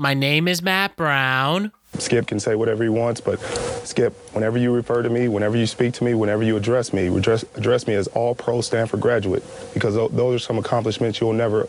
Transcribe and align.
My 0.00 0.12
name 0.12 0.48
is 0.48 0.60
Matt 0.60 0.96
Brown. 0.96 1.70
Skip 1.98 2.26
can 2.26 2.40
say 2.40 2.56
whatever 2.56 2.82
he 2.82 2.88
wants, 2.88 3.20
but 3.20 3.38
Skip, 3.86 4.12
whenever 4.34 4.58
you 4.58 4.72
refer 4.72 5.02
to 5.02 5.08
me, 5.08 5.28
whenever 5.28 5.56
you 5.56 5.68
speak 5.68 5.94
to 5.94 6.02
me, 6.02 6.14
whenever 6.14 6.42
you 6.42 6.56
address 6.56 6.92
me, 6.92 7.06
address, 7.06 7.44
address 7.54 7.86
me 7.86 7.94
as 7.94 8.08
all 8.08 8.34
pro 8.34 8.60
Stanford 8.60 9.00
graduate, 9.00 9.44
because 9.72 9.94
those 9.94 10.34
are 10.34 10.38
some 10.40 10.58
accomplishments 10.58 11.20
you'll 11.20 11.32
never, 11.32 11.68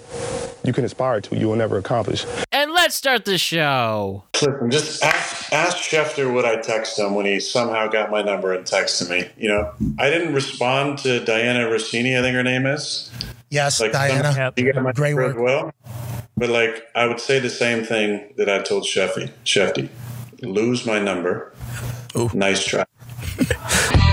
you 0.63 0.73
can 0.73 0.83
aspire 0.83 1.21
to, 1.21 1.37
you 1.37 1.47
will 1.47 1.55
never 1.55 1.77
accomplish. 1.77 2.25
And 2.51 2.71
let's 2.73 2.95
start 2.95 3.25
the 3.25 3.37
show. 3.37 4.23
Listen, 4.41 4.71
just 4.71 5.03
ask, 5.03 5.53
ask 5.53 5.77
Schefter 5.77 6.33
what 6.33 6.45
I 6.45 6.55
text 6.55 6.97
him 6.97 7.13
when 7.13 7.27
he 7.27 7.39
somehow 7.39 7.87
got 7.87 8.09
my 8.09 8.23
number 8.23 8.55
and 8.55 8.65
texted 8.65 9.07
me. 9.07 9.29
You 9.37 9.49
know, 9.49 9.71
I 9.99 10.09
didn't 10.09 10.33
respond 10.33 10.97
to 10.99 11.19
Dianna 11.19 11.69
Russini, 11.69 12.17
I 12.17 12.23
think 12.23 12.33
her 12.33 12.41
name 12.41 12.65
is. 12.65 13.11
Yes, 13.51 13.79
like, 13.79 13.91
Diana. 13.91 14.51
You 14.57 14.73
got 14.73 14.81
my 14.81 14.93
Great 14.93 15.13
work. 15.13 15.37
well. 15.37 15.71
But 16.37 16.49
like, 16.49 16.87
I 16.95 17.05
would 17.07 17.19
say 17.19 17.39
the 17.39 17.49
same 17.49 17.83
thing 17.83 18.33
that 18.37 18.49
I 18.49 18.61
told 18.61 18.83
Sheffy. 18.83 19.31
Shefty 19.45 19.89
lose 20.41 20.85
my 20.85 20.99
number. 20.99 21.53
Ooh. 22.15 22.29
Nice 22.33 22.65
try. 22.65 22.85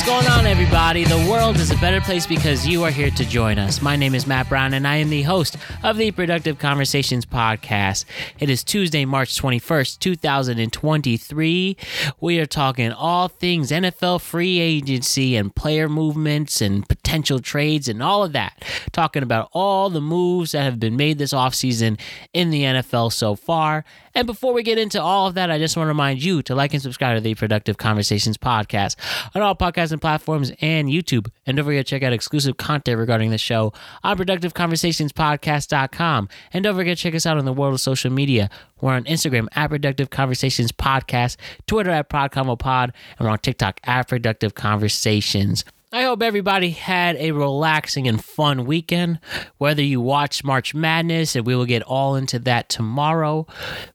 What's 0.00 0.08
going 0.08 0.28
on, 0.28 0.46
everybody? 0.46 1.04
The 1.04 1.28
world 1.30 1.56
is 1.56 1.70
a 1.70 1.76
better 1.76 2.00
place 2.00 2.26
because 2.26 2.66
you 2.66 2.84
are 2.84 2.90
here 2.90 3.10
to 3.10 3.24
join 3.26 3.58
us. 3.58 3.82
My 3.82 3.96
name 3.96 4.14
is 4.14 4.26
Matt 4.26 4.48
Brown, 4.48 4.72
and 4.72 4.88
I 4.88 4.96
am 4.96 5.10
the 5.10 5.20
host 5.20 5.58
of 5.82 5.98
the 5.98 6.10
Productive 6.10 6.58
Conversations 6.58 7.26
podcast. 7.26 8.06
It 8.38 8.48
is 8.48 8.64
Tuesday, 8.64 9.04
March 9.04 9.38
21st, 9.38 9.98
2023. 9.98 11.76
We 12.18 12.38
are 12.38 12.46
talking 12.46 12.92
all 12.92 13.28
things 13.28 13.70
NFL 13.70 14.22
free 14.22 14.58
agency 14.58 15.36
and 15.36 15.54
player 15.54 15.86
movements 15.86 16.62
and 16.62 16.88
potential 16.88 17.38
trades 17.38 17.86
and 17.86 18.02
all 18.02 18.24
of 18.24 18.32
that. 18.32 18.64
Talking 18.92 19.22
about 19.22 19.50
all 19.52 19.90
the 19.90 20.00
moves 20.00 20.52
that 20.52 20.62
have 20.62 20.80
been 20.80 20.96
made 20.96 21.18
this 21.18 21.34
offseason 21.34 22.00
in 22.32 22.48
the 22.48 22.62
NFL 22.62 23.12
so 23.12 23.34
far. 23.34 23.84
And 24.14 24.26
before 24.26 24.52
we 24.52 24.62
get 24.62 24.78
into 24.78 25.00
all 25.00 25.26
of 25.26 25.34
that, 25.34 25.50
I 25.50 25.58
just 25.58 25.76
want 25.76 25.86
to 25.86 25.90
remind 25.90 26.22
you 26.22 26.42
to 26.42 26.54
like 26.54 26.72
and 26.72 26.82
subscribe 26.82 27.16
to 27.16 27.20
the 27.20 27.34
Productive 27.34 27.78
Conversations 27.78 28.36
podcast 28.36 28.96
on 29.34 29.42
all 29.42 29.54
podcasting 29.54 30.00
platforms 30.00 30.52
and 30.60 30.88
YouTube. 30.88 31.28
And 31.46 31.56
don't 31.56 31.66
forget 31.66 31.86
to 31.86 31.90
check 31.90 32.02
out 32.02 32.12
exclusive 32.12 32.56
content 32.56 32.98
regarding 32.98 33.30
the 33.30 33.38
show 33.38 33.72
on 34.02 34.18
productiveconversationspodcast.com. 34.18 36.28
And 36.52 36.64
don't 36.64 36.76
forget 36.76 36.96
to 36.96 37.02
check 37.02 37.14
us 37.14 37.26
out 37.26 37.38
on 37.38 37.44
the 37.44 37.52
world 37.52 37.74
of 37.74 37.80
social 37.80 38.10
media. 38.10 38.50
We're 38.80 38.94
on 38.94 39.04
Instagram 39.04 39.46
at 39.52 39.68
Productive 39.68 40.10
Conversations 40.10 40.72
Podcast, 40.72 41.36
Twitter 41.66 41.90
at 41.90 42.08
ProdConvoPod, 42.08 42.84
and 42.84 42.94
we're 43.20 43.30
on 43.30 43.38
TikTok 43.38 43.80
at 43.84 44.08
Productive 44.08 44.54
Conversations. 44.54 45.64
I 45.92 46.02
hope 46.02 46.22
everybody 46.22 46.70
had 46.70 47.16
a 47.16 47.32
relaxing 47.32 48.06
and 48.06 48.24
fun 48.24 48.64
weekend. 48.64 49.18
Whether 49.58 49.82
you 49.82 50.00
watched 50.00 50.44
March 50.44 50.72
Madness, 50.72 51.34
and 51.34 51.44
we 51.44 51.56
will 51.56 51.66
get 51.66 51.82
all 51.82 52.14
into 52.14 52.38
that 52.40 52.68
tomorrow, 52.68 53.44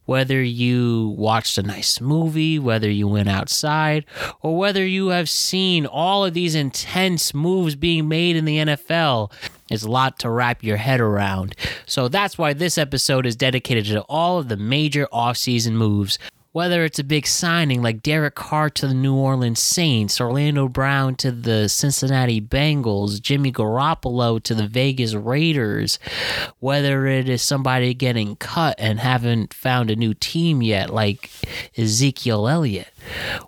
whether 0.03 0.43
you 0.43 1.15
watched 1.17 1.57
a 1.57 1.63
nice 1.63 2.01
movie, 2.01 2.59
whether 2.59 2.89
you 2.89 3.07
went 3.07 3.29
outside, 3.29 4.03
or 4.41 4.57
whether 4.57 4.85
you 4.85 5.07
have 5.07 5.29
seen 5.29 5.85
all 5.85 6.25
of 6.25 6.33
these 6.33 6.53
intense 6.53 7.33
moves 7.33 7.77
being 7.77 8.09
made 8.09 8.35
in 8.35 8.43
the 8.43 8.57
NFL. 8.57 9.31
It's 9.71 9.83
a 9.83 9.89
lot 9.89 10.19
to 10.19 10.29
wrap 10.29 10.65
your 10.65 10.77
head 10.77 10.99
around. 10.99 11.55
So 11.85 12.09
that's 12.09 12.37
why 12.37 12.51
this 12.51 12.77
episode 12.77 13.25
is 13.25 13.37
dedicated 13.37 13.85
to 13.85 14.01
all 14.09 14.37
of 14.37 14.49
the 14.49 14.57
major 14.57 15.07
offseason 15.13 15.71
moves 15.71 16.19
whether 16.55 16.85
it's 16.85 16.99
a 16.99 17.03
big 17.03 17.27
signing 17.27 17.81
like 17.81 18.01
Derek 18.01 18.35
Carr 18.35 18.69
to 18.69 18.87
the 18.87 18.93
New 18.93 19.13
Orleans 19.13 19.59
Saints, 19.59 20.21
Orlando 20.21 20.69
Brown 20.69 21.15
to 21.15 21.29
the 21.29 21.67
Cincinnati 21.67 22.39
Bengals, 22.39 23.21
Jimmy 23.21 23.51
Garoppolo 23.51 24.41
to 24.41 24.55
the 24.55 24.65
Vegas 24.65 25.13
Raiders, 25.13 25.99
whether 26.59 27.07
it 27.07 27.27
is 27.27 27.41
somebody 27.41 27.93
getting 27.93 28.37
cut 28.37 28.75
and 28.79 29.01
haven't 29.01 29.53
found 29.53 29.91
a 29.91 29.97
new 29.97 30.13
team 30.13 30.61
yet, 30.61 30.91
like 30.91 31.29
Ezekiel 31.77 32.47
Elliott, 32.47 32.93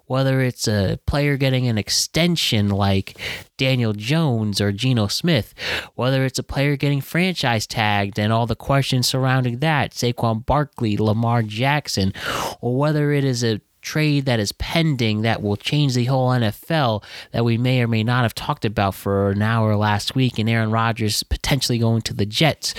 whether 0.08 0.42
it's 0.42 0.68
a 0.68 1.00
player 1.06 1.38
getting 1.38 1.66
an 1.70 1.78
extension 1.78 2.68
like 2.68 3.18
Daniel 3.58 3.94
Jones 3.94 4.62
or 4.62 4.72
Geno 4.72 5.08
Smith, 5.08 5.54
whether 5.96 6.26
it's 6.26 6.40
a 6.40 6.44
player 6.44 6.76
getting 6.76 7.02
franchise 7.02 7.68
tagged 7.68 8.20
and 8.20 8.32
all 8.32 8.46
the 8.46 8.56
questions 8.56 9.08
surrounding 9.08 9.60
that, 9.60 9.92
Saquon 9.92 10.46
Barkley, 10.46 10.98
Lamar 10.98 11.44
Jackson, 11.44 12.14
or 12.62 12.78
whether 12.78 13.12
it 13.12 13.24
is 13.24 13.44
a 13.44 13.62
trade 13.82 14.26
that 14.26 14.40
is 14.40 14.52
pending 14.54 15.22
that 15.22 15.42
will 15.42 15.56
change 15.56 15.94
the 15.94 16.06
whole 16.06 16.30
NFL 16.30 17.04
that 17.32 17.46
we 17.46 17.58
may 17.58 17.82
or 17.82 17.88
may 17.88 18.04
not 18.04 18.24
have 18.24 18.36
talked 18.36 18.66
about 18.66 18.94
for 18.94 19.32
an 19.32 19.42
hour 19.42 19.76
last 19.76 20.14
week, 20.14 20.38
and 20.38 20.50
Aaron 20.50 20.72
Rodgers 20.72 21.24
potentially 21.24 21.78
going 21.78 22.02
to 22.02 22.14
the 22.14 22.26
Jets, 22.26 22.74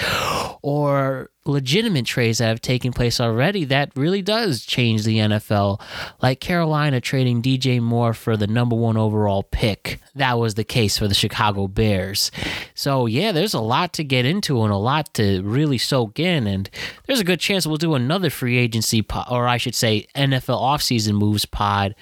or 0.62 1.30
legitimate 1.48 2.04
trades 2.06 2.38
that 2.38 2.48
have 2.48 2.60
taken 2.60 2.92
place 2.92 3.20
already 3.20 3.64
that 3.64 3.90
really 3.96 4.22
does 4.22 4.64
change 4.64 5.04
the 5.04 5.16
NFL, 5.16 5.80
like 6.22 6.40
Carolina 6.40 7.00
trading 7.00 7.42
DJ 7.42 7.80
Moore 7.80 8.12
for 8.12 8.36
the 8.36 8.46
number 8.46 8.76
one 8.76 8.96
overall 8.96 9.42
pick. 9.42 10.00
That 10.14 10.38
was 10.38 10.54
the 10.54 10.64
case 10.64 10.98
for 10.98 11.08
the 11.08 11.14
Chicago 11.14 11.66
Bears. 11.66 12.30
So, 12.74 13.06
yeah, 13.06 13.32
there's 13.32 13.54
a 13.54 13.60
lot 13.60 13.92
to 13.94 14.04
get 14.04 14.24
into 14.24 14.62
and 14.62 14.72
a 14.72 14.76
lot 14.76 15.14
to 15.14 15.42
really 15.42 15.78
soak 15.78 16.18
in. 16.18 16.46
And 16.46 16.68
there's 17.06 17.20
a 17.20 17.24
good 17.24 17.40
chance 17.40 17.66
we'll 17.66 17.76
do 17.76 17.94
another 17.94 18.30
free 18.30 18.58
agency, 18.58 19.02
pod, 19.02 19.26
or 19.30 19.48
I 19.48 19.56
should 19.56 19.74
say, 19.74 20.06
NFL 20.14 20.60
offseason 20.60 21.14
moves 21.14 21.46
pod, 21.46 21.94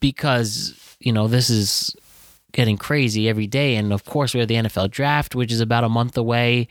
because, 0.00 0.96
you 1.00 1.12
know, 1.12 1.26
this 1.26 1.48
is 1.50 1.96
getting 2.52 2.76
crazy 2.76 3.28
every 3.28 3.46
day. 3.46 3.76
And 3.76 3.92
of 3.92 4.04
course, 4.04 4.34
we 4.34 4.40
have 4.40 4.48
the 4.48 4.56
NFL 4.56 4.90
draft, 4.90 5.34
which 5.34 5.52
is 5.52 5.60
about 5.60 5.84
a 5.84 5.88
month 5.88 6.16
away. 6.16 6.68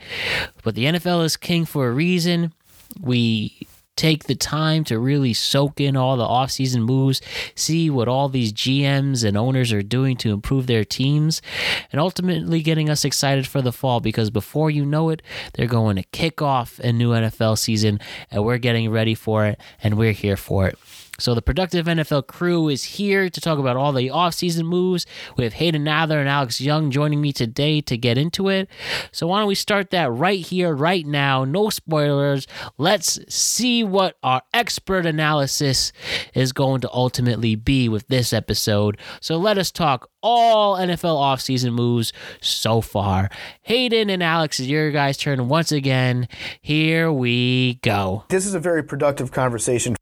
But 0.62 0.74
the 0.74 0.84
NFL 0.84 1.24
is 1.24 1.36
king 1.36 1.64
for 1.64 1.88
a 1.88 1.92
reason. 1.92 2.52
We 3.00 3.66
take 3.98 4.24
the 4.24 4.34
time 4.34 4.84
to 4.84 4.98
really 4.98 5.34
soak 5.34 5.80
in 5.80 5.96
all 5.96 6.16
the 6.16 6.24
offseason 6.24 6.82
moves, 6.82 7.20
see 7.56 7.90
what 7.90 8.06
all 8.06 8.28
these 8.28 8.52
GMs 8.52 9.24
and 9.24 9.36
owners 9.36 9.72
are 9.72 9.82
doing 9.82 10.16
to 10.16 10.32
improve 10.32 10.68
their 10.68 10.84
teams, 10.84 11.42
and 11.90 12.00
ultimately 12.00 12.62
getting 12.62 12.88
us 12.88 13.04
excited 13.04 13.46
for 13.46 13.60
the 13.60 13.72
fall 13.72 13.98
because 13.98 14.30
before 14.30 14.70
you 14.70 14.86
know 14.86 15.10
it, 15.10 15.20
they're 15.54 15.66
going 15.66 15.96
to 15.96 16.04
kick 16.04 16.40
off 16.40 16.78
a 16.78 16.92
new 16.92 17.10
NFL 17.10 17.58
season 17.58 17.98
and 18.30 18.44
we're 18.44 18.58
getting 18.58 18.88
ready 18.88 19.14
for 19.14 19.46
it 19.46 19.60
and 19.82 19.98
we're 19.98 20.12
here 20.12 20.36
for 20.36 20.68
it. 20.68 20.78
So 21.20 21.34
the 21.34 21.42
productive 21.42 21.86
NFL 21.86 22.28
crew 22.28 22.68
is 22.68 22.84
here 22.84 23.28
to 23.28 23.40
talk 23.40 23.58
about 23.58 23.76
all 23.76 23.92
the 23.92 24.08
offseason 24.08 24.66
moves. 24.66 25.04
We 25.36 25.42
have 25.42 25.54
Hayden 25.54 25.82
Nather 25.82 26.20
and 26.20 26.28
Alex 26.28 26.60
Young 26.60 26.92
joining 26.92 27.20
me 27.20 27.32
today 27.32 27.80
to 27.82 27.96
get 27.96 28.16
into 28.16 28.48
it. 28.48 28.68
So 29.10 29.26
why 29.26 29.40
don't 29.40 29.48
we 29.48 29.56
start 29.56 29.90
that 29.90 30.12
right 30.12 30.38
here, 30.38 30.72
right 30.72 31.04
now? 31.04 31.44
No 31.44 31.70
spoilers. 31.70 32.46
Let's 32.78 33.18
see 33.34 33.82
what 33.82 34.16
our 34.22 34.42
expert 34.54 35.06
analysis 35.06 35.92
is 36.34 36.52
going 36.52 36.82
to 36.82 36.92
ultimately 36.92 37.56
be 37.56 37.88
with 37.88 38.06
this 38.06 38.32
episode. 38.32 38.96
So 39.20 39.38
let 39.38 39.58
us 39.58 39.72
talk 39.72 40.08
all 40.22 40.76
NFL 40.76 41.16
offseason 41.16 41.72
moves 41.72 42.12
so 42.40 42.80
far. 42.80 43.28
Hayden 43.62 44.08
and 44.08 44.22
Alex, 44.22 44.60
is 44.60 44.68
your 44.68 44.92
guys' 44.92 45.16
turn 45.16 45.48
once 45.48 45.72
again. 45.72 46.28
Here 46.60 47.10
we 47.10 47.80
go. 47.82 48.24
This 48.28 48.46
is 48.46 48.54
a 48.54 48.60
very 48.60 48.84
productive 48.84 49.32
conversation. 49.32 49.96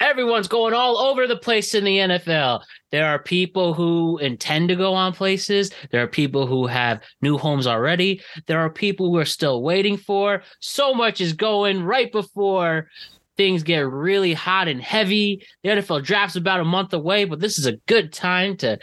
Everyone's 0.00 0.48
going 0.48 0.74
all 0.74 0.96
over 0.98 1.26
the 1.26 1.36
place 1.36 1.74
in 1.74 1.84
the 1.84 1.98
NFL. 1.98 2.62
There 2.90 3.06
are 3.06 3.22
people 3.22 3.74
who 3.74 4.18
intend 4.18 4.68
to 4.70 4.76
go 4.76 4.94
on 4.94 5.12
places. 5.12 5.70
There 5.90 6.02
are 6.02 6.08
people 6.08 6.46
who 6.46 6.66
have 6.66 7.02
new 7.22 7.38
homes 7.38 7.66
already. 7.66 8.20
There 8.46 8.58
are 8.58 8.70
people 8.70 9.10
who 9.10 9.18
are 9.18 9.24
still 9.24 9.62
waiting 9.62 9.96
for. 9.96 10.42
So 10.60 10.94
much 10.94 11.20
is 11.20 11.32
going 11.32 11.84
right 11.84 12.10
before 12.10 12.88
things 13.36 13.62
get 13.62 13.80
really 13.80 14.34
hot 14.34 14.68
and 14.68 14.82
heavy. 14.82 15.46
The 15.62 15.70
NFL 15.70 16.04
draft's 16.04 16.36
about 16.36 16.60
a 16.60 16.64
month 16.64 16.92
away, 16.92 17.24
but 17.24 17.40
this 17.40 17.58
is 17.58 17.66
a 17.66 17.76
good 17.86 18.12
time 18.12 18.56
to 18.58 18.78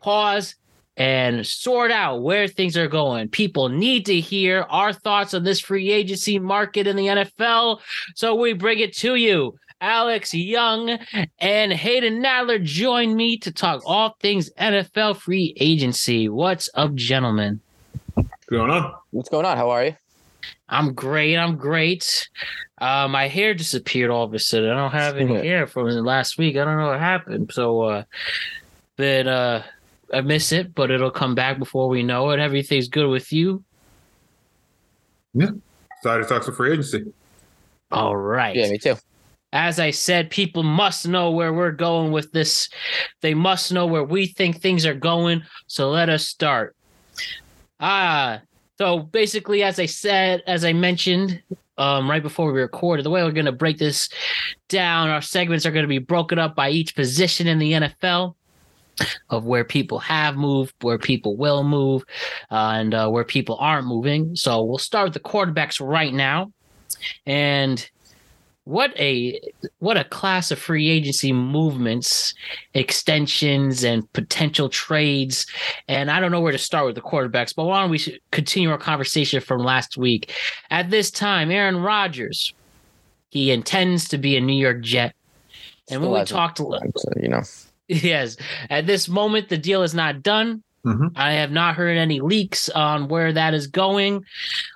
pause 0.00 0.54
and 0.96 1.46
sort 1.46 1.90
out 1.90 2.22
where 2.22 2.46
things 2.46 2.76
are 2.76 2.88
going. 2.88 3.28
People 3.28 3.68
need 3.68 4.06
to 4.06 4.20
hear 4.20 4.62
our 4.68 4.92
thoughts 4.92 5.32
on 5.34 5.42
this 5.42 5.60
free 5.60 5.90
agency 5.90 6.38
market 6.38 6.86
in 6.86 6.96
the 6.96 7.06
NFL. 7.06 7.80
So 8.14 8.34
we 8.34 8.52
bring 8.52 8.78
it 8.78 8.94
to 8.98 9.14
you. 9.14 9.54
Alex 9.82 10.32
Young 10.32 10.96
and 11.40 11.72
Hayden 11.72 12.22
Nadler 12.22 12.62
join 12.62 13.16
me 13.16 13.36
to 13.38 13.50
talk 13.50 13.82
all 13.84 14.16
things 14.20 14.48
NFL 14.58 15.16
free 15.16 15.54
agency. 15.58 16.28
What's 16.28 16.70
up, 16.74 16.94
gentlemen? 16.94 17.60
What's 18.14 18.46
going 18.48 18.70
on? 18.70 18.94
What's 19.10 19.28
going 19.28 19.44
on? 19.44 19.56
How 19.56 19.70
are 19.70 19.86
you? 19.86 19.96
I'm 20.68 20.94
great. 20.94 21.36
I'm 21.36 21.56
great. 21.56 22.28
Uh, 22.80 23.08
my 23.08 23.26
hair 23.26 23.54
disappeared 23.54 24.10
all 24.10 24.22
of 24.24 24.32
a 24.32 24.38
sudden. 24.38 24.70
I 24.70 24.76
don't 24.76 24.92
have 24.92 25.16
any 25.16 25.34
hair 25.46 25.66
from 25.66 25.88
last 25.88 26.38
week. 26.38 26.56
I 26.56 26.64
don't 26.64 26.78
know 26.78 26.86
what 26.86 27.00
happened. 27.00 27.50
So, 27.52 27.82
uh, 27.82 28.04
but 28.96 29.26
uh, 29.26 29.62
I 30.14 30.20
miss 30.20 30.52
it, 30.52 30.76
but 30.76 30.92
it'll 30.92 31.10
come 31.10 31.34
back 31.34 31.58
before 31.58 31.88
we 31.88 32.04
know 32.04 32.30
it. 32.30 32.38
Everything's 32.38 32.88
good 32.88 33.08
with 33.08 33.32
you. 33.32 33.64
Yeah. 35.34 35.50
Excited 35.98 36.22
to 36.22 36.28
talk 36.28 36.44
some 36.44 36.54
free 36.54 36.72
agency. 36.72 37.12
All 37.90 38.16
right. 38.16 38.54
Yeah, 38.54 38.70
me 38.70 38.78
too. 38.78 38.94
As 39.52 39.78
I 39.78 39.90
said, 39.90 40.30
people 40.30 40.62
must 40.62 41.06
know 41.06 41.30
where 41.30 41.52
we're 41.52 41.72
going 41.72 42.10
with 42.10 42.32
this. 42.32 42.68
They 43.20 43.34
must 43.34 43.72
know 43.72 43.86
where 43.86 44.04
we 44.04 44.26
think 44.26 44.60
things 44.60 44.86
are 44.86 44.94
going. 44.94 45.42
So 45.66 45.90
let 45.90 46.08
us 46.08 46.26
start. 46.26 46.74
Ah, 47.78 48.40
so 48.78 49.00
basically, 49.00 49.62
as 49.62 49.78
I 49.78 49.86
said, 49.86 50.42
as 50.46 50.64
I 50.64 50.72
mentioned 50.72 51.42
um, 51.76 52.08
right 52.08 52.22
before 52.22 52.50
we 52.50 52.60
recorded, 52.60 53.04
the 53.04 53.10
way 53.10 53.22
we're 53.22 53.32
going 53.32 53.44
to 53.44 53.52
break 53.52 53.78
this 53.78 54.08
down, 54.68 55.10
our 55.10 55.22
segments 55.22 55.66
are 55.66 55.70
going 55.70 55.84
to 55.84 55.88
be 55.88 55.98
broken 55.98 56.38
up 56.38 56.56
by 56.56 56.70
each 56.70 56.96
position 56.96 57.46
in 57.46 57.58
the 57.58 57.72
NFL 57.72 58.34
of 59.30 59.44
where 59.44 59.64
people 59.64 59.98
have 59.98 60.36
moved, 60.36 60.74
where 60.80 60.98
people 60.98 61.36
will 61.36 61.64
move, 61.64 62.04
uh, 62.50 62.72
and 62.74 62.94
uh, 62.94 63.08
where 63.08 63.24
people 63.24 63.56
aren't 63.60 63.86
moving. 63.86 64.36
So 64.36 64.62
we'll 64.64 64.78
start 64.78 65.06
with 65.06 65.14
the 65.14 65.20
quarterbacks 65.20 65.86
right 65.86 66.12
now. 66.12 66.52
And 67.26 67.88
what 68.64 68.96
a 68.98 69.40
what 69.80 69.96
a 69.96 70.04
class 70.04 70.50
of 70.50 70.58
free 70.58 70.88
agency 70.88 71.32
movements 71.32 72.32
extensions 72.74 73.82
and 73.82 74.10
potential 74.12 74.68
trades 74.68 75.46
and 75.88 76.10
i 76.10 76.20
don't 76.20 76.30
know 76.30 76.40
where 76.40 76.52
to 76.52 76.58
start 76.58 76.86
with 76.86 76.94
the 76.94 77.00
quarterbacks 77.00 77.54
but 77.54 77.64
why 77.64 77.80
don't 77.80 77.90
we 77.90 78.20
continue 78.30 78.70
our 78.70 78.78
conversation 78.78 79.40
from 79.40 79.60
last 79.60 79.96
week 79.96 80.32
at 80.70 80.90
this 80.90 81.10
time 81.10 81.50
aaron 81.50 81.78
rodgers 81.78 82.54
he 83.30 83.50
intends 83.50 84.08
to 84.08 84.16
be 84.16 84.36
a 84.36 84.40
new 84.40 84.52
york 84.52 84.80
jet 84.80 85.14
and 85.90 86.00
when 86.00 86.12
we 86.12 86.24
talked 86.24 86.60
you 87.20 87.28
know 87.28 87.42
yes 87.88 88.36
at 88.70 88.86
this 88.86 89.08
moment 89.08 89.48
the 89.48 89.58
deal 89.58 89.82
is 89.82 89.94
not 89.94 90.22
done 90.22 90.62
Mm-hmm. 90.84 91.08
I 91.14 91.34
have 91.34 91.52
not 91.52 91.76
heard 91.76 91.96
any 91.96 92.20
leaks 92.20 92.68
on 92.68 93.06
where 93.06 93.32
that 93.32 93.54
is 93.54 93.68
going. 93.68 94.24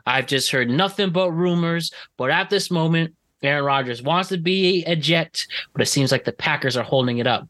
I've 0.06 0.26
just 0.26 0.52
heard 0.52 0.70
nothing 0.70 1.10
but 1.10 1.32
rumors. 1.32 1.90
But 2.16 2.30
at 2.30 2.48
this 2.48 2.70
moment, 2.70 3.16
Aaron 3.48 3.64
Rodgers 3.64 4.02
wants 4.02 4.28
to 4.30 4.38
be 4.38 4.84
a 4.84 4.96
Jet, 4.96 5.44
but 5.72 5.82
it 5.82 5.86
seems 5.86 6.12
like 6.12 6.24
the 6.24 6.32
Packers 6.32 6.76
are 6.76 6.84
holding 6.84 7.18
it 7.18 7.26
up. 7.26 7.48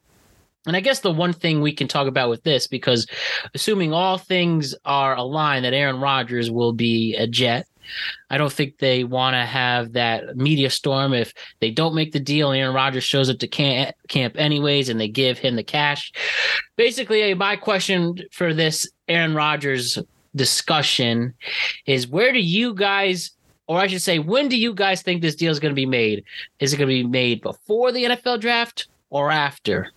And 0.65 0.75
I 0.75 0.81
guess 0.81 0.99
the 0.99 1.11
one 1.11 1.33
thing 1.33 1.61
we 1.61 1.71
can 1.71 1.87
talk 1.87 2.07
about 2.07 2.29
with 2.29 2.43
this, 2.43 2.67
because 2.67 3.07
assuming 3.53 3.93
all 3.93 4.17
things 4.17 4.75
are 4.83 5.15
aligned 5.15 5.63
that 5.63 5.73
Aaron 5.73 6.01
Rodgers 6.01 6.51
will 6.51 6.73
be 6.73 7.15
a 7.15 7.25
Jet, 7.25 7.65
I 8.29 8.37
don't 8.37 8.51
think 8.51 8.77
they 8.77 9.05
want 9.05 9.35
to 9.35 9.45
have 9.45 9.93
that 9.93 10.35
media 10.35 10.69
storm 10.69 11.13
if 11.13 11.33
they 11.61 11.71
don't 11.71 11.95
make 11.95 12.11
the 12.11 12.19
deal. 12.19 12.51
And 12.51 12.59
Aaron 12.59 12.75
Rodgers 12.75 13.05
shows 13.05 13.29
up 13.29 13.39
to 13.39 13.47
camp, 13.47 13.95
camp 14.09 14.35
anyways, 14.37 14.89
and 14.89 14.99
they 14.99 15.07
give 15.07 15.37
him 15.37 15.55
the 15.55 15.63
cash. 15.63 16.11
Basically, 16.75 17.33
my 17.33 17.55
question 17.55 18.17
for 18.31 18.53
this 18.53 18.89
Aaron 19.07 19.35
Rodgers 19.35 19.97
discussion 20.35 21.33
is: 21.85 22.07
Where 22.09 22.33
do 22.33 22.39
you 22.39 22.73
guys 22.73 23.31
or 23.67 23.79
I 23.79 23.87
should 23.87 24.01
say, 24.01 24.19
when 24.19 24.47
do 24.47 24.57
you 24.57 24.73
guys 24.73 25.01
think 25.01 25.21
this 25.21 25.35
deal 25.35 25.51
is 25.51 25.59
going 25.59 25.71
to 25.71 25.75
be 25.75 25.85
made? 25.85 26.23
Is 26.59 26.73
it 26.73 26.77
going 26.77 26.89
to 26.89 27.03
be 27.03 27.07
made 27.07 27.41
before 27.41 27.91
the 27.91 28.05
NFL 28.05 28.39
draft 28.39 28.87
or 29.09 29.29
after? 29.29 29.91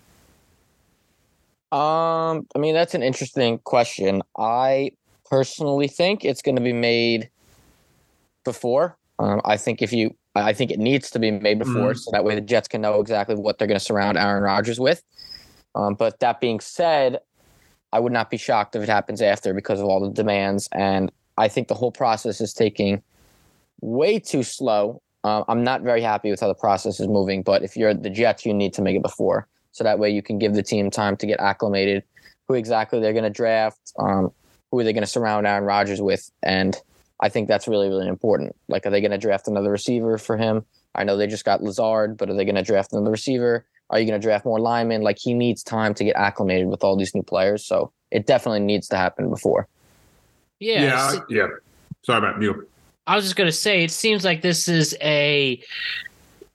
Um, 1.72 2.48
I 2.54 2.58
mean, 2.58 2.74
that's 2.74 2.94
an 2.94 3.02
interesting 3.02 3.58
question. 3.58 4.22
I 4.36 4.90
personally 5.30 5.86
think 5.86 6.24
it's 6.24 6.42
going 6.42 6.56
to 6.56 6.62
be 6.62 6.72
made 6.72 7.30
before. 8.44 8.96
Um, 9.20 9.40
I 9.44 9.56
think 9.56 9.80
if 9.80 9.92
you, 9.92 10.16
I 10.34 10.52
think 10.52 10.72
it 10.72 10.80
needs 10.80 11.10
to 11.10 11.20
be 11.20 11.30
made 11.30 11.60
before, 11.60 11.92
mm. 11.92 11.96
so 11.96 12.10
that 12.10 12.24
way 12.24 12.34
the 12.34 12.40
Jets 12.40 12.66
can 12.66 12.80
know 12.80 13.00
exactly 13.00 13.36
what 13.36 13.58
they're 13.58 13.68
going 13.68 13.78
to 13.78 13.84
surround 13.84 14.18
Aaron 14.18 14.42
Rodgers 14.42 14.80
with. 14.80 15.02
Um, 15.76 15.94
but 15.94 16.18
that 16.18 16.40
being 16.40 16.58
said, 16.58 17.20
I 17.92 18.00
would 18.00 18.12
not 18.12 18.30
be 18.30 18.36
shocked 18.36 18.74
if 18.74 18.82
it 18.82 18.88
happens 18.88 19.22
after 19.22 19.54
because 19.54 19.78
of 19.78 19.86
all 19.86 20.00
the 20.00 20.12
demands, 20.12 20.68
and 20.72 21.12
I 21.38 21.46
think 21.46 21.68
the 21.68 21.74
whole 21.74 21.92
process 21.92 22.40
is 22.40 22.52
taking 22.52 23.02
way 23.80 24.18
too 24.18 24.42
slow. 24.42 25.02
Um, 25.24 25.44
I'm 25.48 25.62
not 25.62 25.82
very 25.82 26.00
happy 26.00 26.30
with 26.30 26.40
how 26.40 26.48
the 26.48 26.54
process 26.54 27.00
is 27.00 27.08
moving, 27.08 27.42
but 27.42 27.62
if 27.62 27.76
you're 27.76 27.92
the 27.92 28.10
Jets, 28.10 28.46
you 28.46 28.54
need 28.54 28.72
to 28.74 28.82
make 28.82 28.96
it 28.96 29.02
before. 29.02 29.46
So 29.72 29.84
that 29.84 29.98
way 29.98 30.10
you 30.10 30.22
can 30.22 30.38
give 30.38 30.54
the 30.54 30.62
team 30.62 30.90
time 30.90 31.16
to 31.18 31.26
get 31.26 31.40
acclimated, 31.40 32.02
who 32.48 32.54
exactly 32.54 33.00
they're 33.00 33.12
going 33.12 33.24
to 33.24 33.30
draft, 33.30 33.92
um, 33.98 34.32
who 34.70 34.78
are 34.80 34.84
they 34.84 34.92
going 34.92 35.02
to 35.02 35.06
surround 35.06 35.46
Aaron 35.46 35.64
Rodgers 35.64 36.00
with. 36.00 36.30
And 36.42 36.76
I 37.20 37.28
think 37.28 37.48
that's 37.48 37.68
really, 37.68 37.88
really 37.88 38.08
important. 38.08 38.56
Like, 38.68 38.86
are 38.86 38.90
they 38.90 39.00
going 39.00 39.10
to 39.10 39.18
draft 39.18 39.46
another 39.46 39.70
receiver 39.70 40.16
for 40.16 40.36
him? 40.36 40.64
I 40.94 41.04
know 41.04 41.16
they 41.16 41.26
just 41.26 41.44
got 41.44 41.62
Lazard, 41.62 42.16
but 42.16 42.30
are 42.30 42.34
they 42.34 42.44
going 42.44 42.56
to 42.56 42.62
draft 42.62 42.92
another 42.92 43.10
receiver? 43.10 43.66
Are 43.90 44.00
you 44.00 44.06
going 44.06 44.20
to 44.20 44.24
draft 44.24 44.44
more 44.44 44.58
linemen? 44.58 45.02
Like, 45.02 45.18
he 45.18 45.34
needs 45.34 45.62
time 45.62 45.94
to 45.94 46.04
get 46.04 46.16
acclimated 46.16 46.68
with 46.68 46.82
all 46.82 46.96
these 46.96 47.14
new 47.14 47.22
players. 47.22 47.64
So 47.64 47.92
it 48.10 48.26
definitely 48.26 48.60
needs 48.60 48.88
to 48.88 48.96
happen 48.96 49.28
before. 49.28 49.68
Yeah. 50.58 50.82
Yeah. 50.82 51.20
Yeah. 51.28 51.46
Sorry 52.02 52.18
about 52.18 52.40
you. 52.40 52.66
I 53.10 53.16
was 53.16 53.24
just 53.24 53.34
gonna 53.34 53.50
say, 53.50 53.82
it 53.82 53.90
seems 53.90 54.24
like 54.24 54.40
this 54.40 54.68
is 54.68 54.96
a 55.02 55.60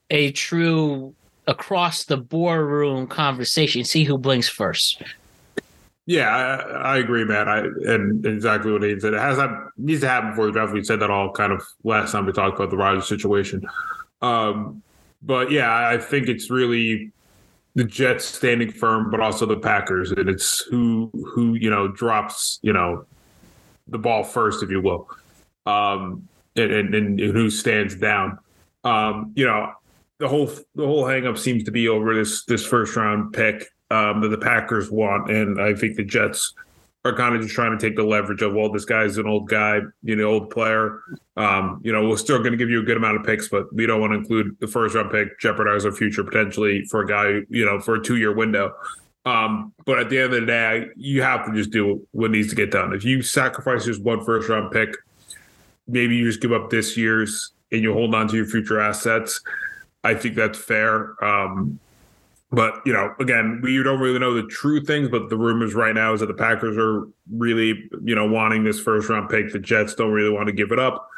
a 0.08 0.32
true 0.32 1.14
across 1.46 2.04
the 2.04 2.16
boardroom 2.16 3.08
conversation. 3.08 3.84
See 3.84 4.04
who 4.04 4.16
blinks 4.16 4.48
first. 4.48 5.02
Yeah, 6.06 6.30
I, 6.30 6.94
I 6.94 6.96
agree, 6.96 7.24
Matt. 7.24 7.46
I 7.46 7.58
and 7.58 8.24
exactly 8.24 8.72
what 8.72 8.82
he 8.82 8.98
said. 8.98 9.12
It 9.12 9.20
has 9.20 9.36
that 9.36 9.50
needs 9.76 10.00
to 10.00 10.08
happen 10.08 10.30
before 10.30 10.46
the 10.46 10.52
draft. 10.52 10.72
We 10.72 10.82
said 10.82 10.98
that 11.00 11.10
all 11.10 11.30
kind 11.30 11.52
of 11.52 11.62
last 11.84 12.12
time 12.12 12.24
we 12.24 12.32
talked 12.32 12.56
about 12.56 12.70
the 12.70 12.78
Rodgers 12.78 13.06
situation. 13.06 13.62
Um, 14.22 14.82
but 15.20 15.50
yeah, 15.50 15.88
I 15.88 15.98
think 15.98 16.26
it's 16.26 16.48
really 16.48 17.12
the 17.74 17.84
Jets 17.84 18.24
standing 18.24 18.72
firm, 18.72 19.10
but 19.10 19.20
also 19.20 19.44
the 19.44 19.58
Packers, 19.58 20.10
and 20.10 20.30
it's 20.30 20.60
who 20.60 21.10
who 21.34 21.52
you 21.52 21.68
know 21.68 21.86
drops 21.86 22.60
you 22.62 22.72
know 22.72 23.04
the 23.88 23.98
ball 23.98 24.24
first, 24.24 24.62
if 24.62 24.70
you 24.70 24.80
will. 24.80 25.06
Um, 25.66 26.26
and, 26.56 26.72
and, 26.72 26.94
and 26.94 27.20
who 27.20 27.50
stands 27.50 27.94
down. 27.94 28.38
Um, 28.84 29.32
you 29.34 29.46
know, 29.46 29.72
the 30.18 30.28
whole 30.28 30.46
the 30.74 30.86
whole 30.86 31.04
hangup 31.04 31.38
seems 31.38 31.64
to 31.64 31.70
be 31.70 31.88
over 31.88 32.14
this 32.14 32.44
this 32.44 32.64
first 32.64 32.96
round 32.96 33.32
pick 33.32 33.68
um, 33.90 34.20
that 34.22 34.28
the 34.28 34.38
Packers 34.38 34.90
want, 34.90 35.30
and 35.30 35.60
I 35.60 35.74
think 35.74 35.96
the 35.96 36.04
Jets 36.04 36.54
are 37.04 37.14
kind 37.14 37.36
of 37.36 37.42
just 37.42 37.54
trying 37.54 37.76
to 37.76 37.78
take 37.78 37.96
the 37.96 38.02
leverage 38.02 38.42
of 38.42 38.54
well, 38.54 38.70
this 38.70 38.84
guy's 38.84 39.16
an 39.18 39.26
old 39.26 39.48
guy, 39.48 39.80
you 40.02 40.16
know, 40.16 40.24
old 40.24 40.50
player. 40.50 41.00
Um, 41.36 41.80
you 41.84 41.92
know, 41.92 42.08
we're 42.08 42.16
still 42.16 42.38
going 42.38 42.52
to 42.52 42.56
give 42.56 42.70
you 42.70 42.80
a 42.80 42.84
good 42.84 42.96
amount 42.96 43.16
of 43.16 43.24
picks, 43.24 43.48
but 43.48 43.72
we 43.74 43.86
don't 43.86 44.00
want 44.00 44.12
to 44.12 44.18
include 44.18 44.56
the 44.60 44.66
first 44.66 44.94
round 44.94 45.10
pick, 45.10 45.38
jeopardize 45.38 45.84
our 45.84 45.92
future 45.92 46.24
potentially 46.24 46.84
for 46.86 47.02
a 47.02 47.06
guy, 47.06 47.40
you 47.48 47.64
know, 47.64 47.78
for 47.78 47.96
a 47.96 48.02
two 48.02 48.16
year 48.16 48.34
window. 48.34 48.72
Um, 49.24 49.72
but 49.84 49.98
at 49.98 50.08
the 50.08 50.18
end 50.18 50.34
of 50.34 50.40
the 50.40 50.46
day, 50.46 50.86
you 50.96 51.22
have 51.22 51.46
to 51.46 51.52
just 51.52 51.70
do 51.70 52.06
what 52.12 52.30
needs 52.30 52.48
to 52.48 52.54
get 52.54 52.70
done. 52.70 52.92
If 52.92 53.04
you 53.04 53.22
sacrifice 53.22 53.84
just 53.84 54.02
one 54.02 54.24
first 54.24 54.48
round 54.48 54.70
pick 54.70 54.96
maybe 55.88 56.16
you 56.16 56.24
just 56.24 56.40
give 56.40 56.52
up 56.52 56.70
this 56.70 56.96
year's 56.96 57.52
and 57.72 57.82
you 57.82 57.92
hold 57.92 58.14
on 58.14 58.28
to 58.28 58.36
your 58.36 58.46
future 58.46 58.80
assets. 58.80 59.40
I 60.04 60.14
think 60.14 60.36
that's 60.36 60.58
fair. 60.58 61.22
Um, 61.24 61.80
but 62.52 62.80
you 62.86 62.92
know, 62.92 63.12
again, 63.18 63.60
we 63.62 63.82
don't 63.82 63.98
really 63.98 64.18
know 64.18 64.34
the 64.34 64.46
true 64.46 64.80
things, 64.84 65.08
but 65.08 65.28
the 65.28 65.36
rumors 65.36 65.74
right 65.74 65.94
now 65.94 66.14
is 66.14 66.20
that 66.20 66.26
the 66.26 66.34
Packers 66.34 66.76
are 66.78 67.08
really, 67.32 67.88
you 68.04 68.14
know, 68.14 68.26
wanting 68.26 68.62
this 68.62 68.78
first 68.78 69.08
round 69.08 69.28
pick. 69.28 69.52
The 69.52 69.58
Jets 69.58 69.94
don't 69.94 70.12
really 70.12 70.30
want 70.30 70.46
to 70.46 70.52
give 70.52 70.70
it 70.70 70.78
up. 70.78 71.08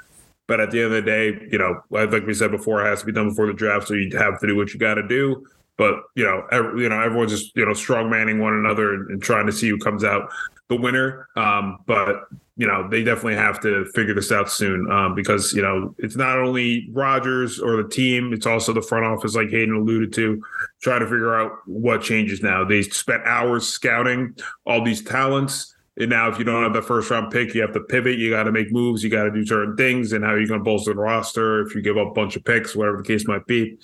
But 0.47 0.61
at 0.61 0.71
the 0.71 0.79
end 0.83 0.87
of 0.87 0.93
the 0.93 1.03
day, 1.03 1.47
you 1.53 1.59
know, 1.59 1.83
like 1.91 2.27
we 2.27 2.33
said 2.33 2.51
before, 2.51 2.85
it 2.85 2.89
has 2.89 3.01
to 3.01 3.07
be 3.07 3.13
done 3.13 3.29
before 3.29 3.47
the 3.47 3.53
draft, 3.53 3.89
so 3.89 3.95
you 3.95 4.17
have 4.17 4.41
to 4.41 4.47
do 4.47 4.57
what 4.57 4.73
you 4.73 4.81
got 4.81 4.95
to 4.95 5.07
do. 5.07 5.47
But 5.77 6.03
you 6.17 6.25
know, 6.25 6.47
every, 6.51 6.83
you 6.83 6.89
know, 6.89 7.01
everyone's 7.01 7.31
just 7.31 7.55
you 7.55 7.67
know 7.67 7.75
strong 7.75 8.09
manning 8.09 8.39
one 8.39 8.55
another 8.55 8.95
and, 8.95 9.11
and, 9.11 9.23
trying 9.23 9.45
to 9.45 9.53
see 9.53 9.69
who 9.69 9.79
comes 9.79 10.05
out 10.05 10.31
the 10.69 10.77
winner. 10.77 11.29
Um, 11.37 11.81
but 11.87 12.29
you 12.59 12.67
know, 12.67 12.89
they 12.89 13.05
definitely 13.05 13.37
have 13.37 13.61
to 13.61 13.85
figure 13.95 14.15
this 14.15 14.33
out 14.33 14.51
soon 14.51 14.91
um, 14.91 15.15
because 15.15 15.53
you 15.53 15.63
know 15.63 15.95
it's 15.97 16.17
not 16.17 16.39
only 16.41 16.89
Rodgers 16.91 17.61
or 17.61 17.81
the 17.81 17.89
team; 17.89 18.33
it's 18.33 18.47
also 18.47 18.73
the 18.73 18.83
front 18.83 19.07
office, 19.07 19.37
like 19.37 19.51
Hayden 19.51 19.77
alluded 19.77 20.13
to, 20.15 20.43
trying 20.83 21.01
to 21.01 21.07
figure 21.07 21.37
out 21.37 21.53
what 21.67 22.03
changes 22.03 22.43
now. 22.43 22.65
They 22.65 22.83
spent 22.83 23.23
hours 23.25 23.67
scouting 23.67 24.37
all 24.67 24.85
these 24.85 25.03
talents. 25.03 25.73
And 26.01 26.11
now, 26.11 26.29
if 26.29 26.39
you 26.39 26.45
don't 26.45 26.63
have 26.63 26.73
the 26.73 26.83
first 26.83 27.11
round 27.11 27.33
pick, 27.33 27.55
you 27.55 27.61
have 27.61 27.73
to 27.75 27.81
pivot. 27.81 28.19
You 28.19 28.31
got 28.31 28.45
to 28.45 28.53
make 28.53 28.73
moves. 28.73 29.03
You 29.03 29.11
got 29.11 29.25
to 29.25 29.33
do 29.33 29.45
certain 29.47 29.77
things. 29.77 30.13
And 30.13 30.25
how 30.25 30.33
are 30.33 30.41
you 30.41 30.47
going 30.47 30.61
to 30.61 30.65
bolster 30.65 30.95
the 30.95 31.01
roster 31.01 31.63
if 31.63 31.75
you 31.75 31.83
give 31.83 31.97
up 31.97 32.09
a 32.09 32.13
bunch 32.13 32.37
of 32.37 32.45
picks, 32.45 32.77
whatever 32.77 32.99
the 32.99 33.03
case 33.03 33.27
might 33.27 33.47
be? 33.47 33.79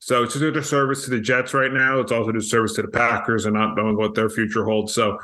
So 0.00 0.24
it's 0.24 0.34
just 0.34 0.44
a 0.44 0.50
disservice 0.50 1.04
to 1.04 1.10
the 1.10 1.20
Jets 1.20 1.54
right 1.54 1.72
now. 1.72 2.00
It's 2.00 2.10
also 2.10 2.30
a 2.30 2.32
disservice 2.32 2.74
to 2.74 2.82
the 2.82 2.88
Packers 2.88 3.46
and 3.46 3.54
not 3.54 3.76
knowing 3.76 3.96
what 3.96 4.16
their 4.16 4.28
future 4.28 4.64
holds. 4.64 4.92
So 4.92 5.16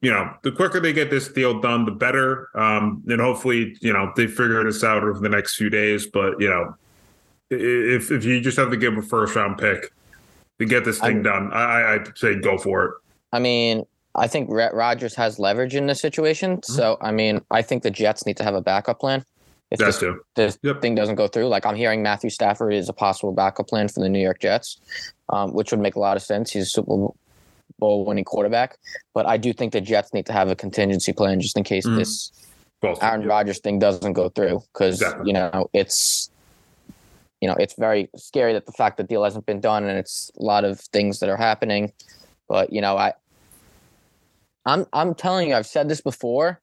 you 0.00 0.10
know, 0.10 0.32
the 0.42 0.52
quicker 0.52 0.80
they 0.80 0.92
get 0.92 1.10
this 1.10 1.28
deal 1.28 1.60
done, 1.60 1.84
the 1.84 1.90
better. 1.90 2.48
Um, 2.54 3.02
and 3.08 3.20
hopefully, 3.20 3.76
you 3.80 3.92
know, 3.92 4.12
they 4.16 4.26
figure 4.26 4.62
this 4.64 4.84
out 4.84 5.02
over 5.02 5.18
the 5.18 5.28
next 5.28 5.56
few 5.56 5.70
days. 5.70 6.06
But 6.06 6.40
you 6.40 6.48
know, 6.48 6.74
if 7.50 8.10
if 8.10 8.24
you 8.24 8.40
just 8.40 8.56
have 8.58 8.70
to 8.70 8.76
give 8.76 8.96
a 8.96 9.02
first 9.02 9.34
round 9.34 9.58
pick 9.58 9.92
to 10.58 10.64
get 10.64 10.84
this 10.84 11.00
thing 11.00 11.20
I, 11.20 11.22
done, 11.22 11.52
I, 11.52 11.94
I'd 11.94 12.16
say 12.16 12.36
go 12.36 12.58
for 12.58 12.84
it. 12.84 12.94
I 13.32 13.38
mean, 13.38 13.84
I 14.14 14.26
think 14.26 14.48
Rodgers 14.50 15.14
has 15.14 15.38
leverage 15.38 15.74
in 15.74 15.86
this 15.86 16.00
situation. 16.00 16.58
Mm-hmm. 16.58 16.72
So, 16.72 16.96
I 17.00 17.10
mean, 17.10 17.40
I 17.50 17.62
think 17.62 17.82
the 17.82 17.90
Jets 17.90 18.26
need 18.26 18.36
to 18.38 18.44
have 18.44 18.54
a 18.54 18.62
backup 18.62 19.00
plan. 19.00 19.24
If 19.70 19.80
That's 19.80 19.98
this, 19.98 20.16
this 20.34 20.58
yep. 20.62 20.80
thing 20.80 20.94
doesn't 20.94 21.16
go 21.16 21.28
through, 21.28 21.48
like 21.48 21.66
I'm 21.66 21.76
hearing 21.76 22.02
Matthew 22.02 22.30
Stafford 22.30 22.72
is 22.72 22.88
a 22.88 22.94
possible 22.94 23.32
backup 23.32 23.68
plan 23.68 23.88
for 23.88 24.00
the 24.00 24.08
New 24.08 24.20
York 24.20 24.40
Jets, 24.40 24.80
um, 25.28 25.52
which 25.52 25.70
would 25.72 25.80
make 25.80 25.94
a 25.94 26.00
lot 26.00 26.16
of 26.16 26.22
sense. 26.22 26.52
He's 26.52 26.62
a 26.62 26.66
Super 26.66 26.86
Bowl 26.86 27.16
winning 27.80 28.24
quarterback. 28.24 28.78
But 29.14 29.26
I 29.26 29.36
do 29.36 29.52
think 29.52 29.72
the 29.72 29.80
Jets 29.80 30.12
need 30.12 30.26
to 30.26 30.32
have 30.32 30.48
a 30.48 30.56
contingency 30.56 31.12
plan 31.12 31.40
just 31.40 31.56
in 31.56 31.64
case 31.64 31.86
mm. 31.86 31.96
this 31.96 32.32
Aaron 33.02 33.26
Rodgers 33.26 33.58
thing 33.58 33.78
doesn't 33.78 34.12
go 34.12 34.28
through 34.28 34.62
because 34.72 35.02
you 35.24 35.32
know 35.32 35.68
it's 35.72 36.30
you 37.40 37.48
know, 37.48 37.54
it's 37.54 37.74
very 37.74 38.08
scary 38.16 38.52
that 38.52 38.66
the 38.66 38.72
fact 38.72 38.96
that 38.96 39.08
deal 39.08 39.22
hasn't 39.22 39.46
been 39.46 39.60
done 39.60 39.84
and 39.84 39.98
it's 39.98 40.30
a 40.38 40.42
lot 40.42 40.64
of 40.64 40.80
things 40.80 41.20
that 41.20 41.28
are 41.28 41.36
happening. 41.36 41.92
But 42.48 42.72
you 42.72 42.80
know, 42.80 42.96
I 42.96 43.12
I'm 44.66 44.86
I'm 44.92 45.14
telling 45.14 45.48
you, 45.48 45.54
I've 45.54 45.66
said 45.66 45.88
this 45.88 46.00
before. 46.00 46.60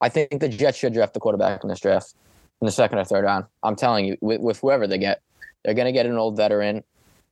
I 0.00 0.08
think 0.08 0.40
the 0.40 0.48
Jets 0.48 0.78
should 0.78 0.94
draft 0.94 1.14
the 1.14 1.20
quarterback 1.20 1.62
in 1.62 1.68
this 1.68 1.80
draft 1.80 2.14
in 2.60 2.66
the 2.66 2.72
second 2.72 2.98
or 2.98 3.04
third 3.04 3.24
round. 3.24 3.46
I'm 3.62 3.76
telling 3.76 4.04
you, 4.04 4.16
with, 4.20 4.40
with 4.40 4.60
whoever 4.60 4.86
they 4.86 4.98
get, 4.98 5.22
they're 5.64 5.74
going 5.74 5.86
to 5.86 5.92
get 5.92 6.06
an 6.06 6.16
old 6.16 6.36
veteran. 6.36 6.82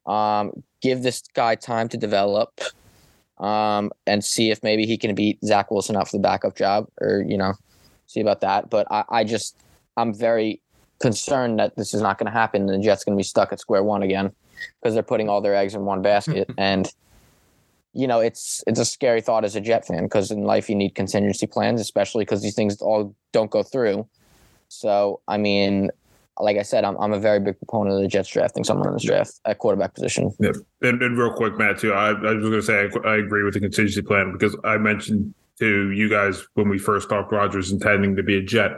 Um, 0.07 0.53
give 0.81 1.03
this 1.03 1.23
guy 1.35 1.57
time 1.57 1.89
to 1.91 1.97
develop, 1.97 2.61
um, 3.41 3.91
and 4.07 4.25
see 4.25 4.51
if 4.51 4.63
maybe 4.63 4.87
he 4.87 4.97
can 4.97 5.15
beat 5.15 5.39
Zach 5.45 5.71
Wilson 5.71 5.97
out 5.97 6.09
for 6.09 6.17
the 6.17 6.23
backup 6.23 6.57
job, 6.57 6.87
or 7.01 7.25
you 7.27 7.37
know, 7.37 7.55
see 8.07 8.21
about 8.21 8.41
that. 8.43 8.71
But 8.71 8.87
I, 8.91 9.05
I 9.09 9.25
just, 9.25 9.57
I'm 9.97 10.15
very 10.15 10.61
concerned 11.01 11.59
that 11.59 11.77
this 11.77 11.95
is 11.95 12.03
not 12.03 12.19
going 12.19 12.27
to 12.27 12.39
happen, 12.39 12.63
and 12.63 12.71
the 12.71 12.85
Jets 12.85 13.05
going 13.05 13.17
to 13.17 13.21
be 13.21 13.25
stuck 13.25 13.53
at 13.53 13.61
square 13.61 13.83
one 13.83 14.03
again 14.03 14.33
because 14.81 14.95
they're 14.95 15.03
putting 15.03 15.29
all 15.29 15.41
their 15.41 15.55
eggs 15.55 15.75
in 15.75 15.85
one 15.85 16.03
basket, 16.03 16.51
and 16.59 16.93
you 17.93 18.07
know, 18.07 18.21
it's 18.21 18.63
it's 18.67 18.79
a 18.79 18.85
scary 18.85 19.21
thought 19.21 19.45
as 19.45 19.57
a 19.57 19.61
Jet 19.61 19.87
fan 19.87 20.05
because 20.05 20.31
in 20.31 20.45
life 20.45 20.69
you 20.69 20.77
need 20.77 20.95
contingency 20.95 21.47
plans, 21.47 21.81
especially 21.81 22.25
because 22.25 22.43
these 22.43 22.55
things 22.55 22.81
all 22.81 23.15
don't 23.33 23.51
go 23.51 23.63
through. 23.63 24.07
So, 24.69 25.21
I 25.27 25.37
mean, 25.37 25.91
like 26.39 26.57
I 26.57 26.63
said, 26.63 26.85
I'm, 26.85 26.97
I'm 26.99 27.13
a 27.13 27.19
very 27.19 27.41
big 27.41 27.59
proponent 27.59 27.97
of 27.97 28.03
the 28.03 28.09
Jets 28.09 28.29
drafting 28.29 28.65
someone 28.65 28.89
in 28.89 28.95
this 28.95 29.05
draft 29.05 29.41
at 29.45 29.59
quarterback 29.59 29.95
position. 29.95 30.33
Yeah. 30.39 30.53
And, 30.83 31.03
and 31.03 31.19
real 31.19 31.33
quick, 31.33 31.59
Matt, 31.59 31.79
too, 31.79 31.93
I, 31.93 32.11
I 32.11 32.13
was 32.13 32.43
going 32.43 32.53
to 32.53 32.63
say 32.63 32.89
I, 32.89 33.09
I, 33.09 33.17
agree 33.17 33.43
with 33.43 33.55
the 33.55 33.61
contingency 33.61 34.03
plan 34.03 34.33
because 34.33 34.57
I 34.65 34.79
mentioned 34.79 35.35
to 35.59 35.91
you 35.91 36.09
guys 36.09 36.47
when 36.55 36.69
we 36.69 36.79
first 36.79 37.09
talked 37.09 37.33
Rodgers 37.33 37.73
intending 37.73 38.17
to 38.17 38.23
be 38.23 38.39
a 38.39 38.43
Jet 38.43 38.73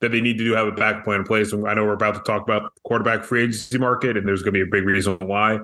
that 0.00 0.10
they 0.10 0.20
need 0.20 0.36
to 0.38 0.44
do 0.44 0.52
have 0.52 0.66
a 0.66 0.72
back 0.72 1.04
plan 1.04 1.20
in 1.20 1.24
place. 1.24 1.52
And 1.52 1.66
I 1.68 1.74
know 1.74 1.84
we're 1.84 1.92
about 1.92 2.14
to 2.14 2.22
talk 2.22 2.42
about 2.42 2.72
quarterback 2.82 3.24
free 3.24 3.44
agency 3.44 3.78
market, 3.78 4.16
and 4.16 4.26
there's 4.26 4.42
going 4.42 4.54
to 4.54 4.64
be 4.64 4.68
a 4.68 4.70
big 4.70 4.84
reason 4.84 5.16
why 5.20 5.60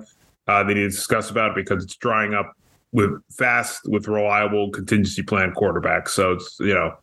uh, 0.47 0.63
they 0.63 0.73
need 0.73 0.81
to 0.81 0.89
discuss 0.89 1.29
about 1.29 1.51
it 1.51 1.55
because 1.55 1.83
it's 1.83 1.95
drying 1.95 2.33
up 2.33 2.53
with 2.91 3.21
fast, 3.31 3.81
with 3.87 4.07
reliable 4.07 4.71
contingency 4.71 5.21
plan 5.21 5.53
quarterbacks. 5.53 6.09
So 6.09 6.33
it's, 6.33 6.57
you 6.59 6.73
know, 6.73 6.95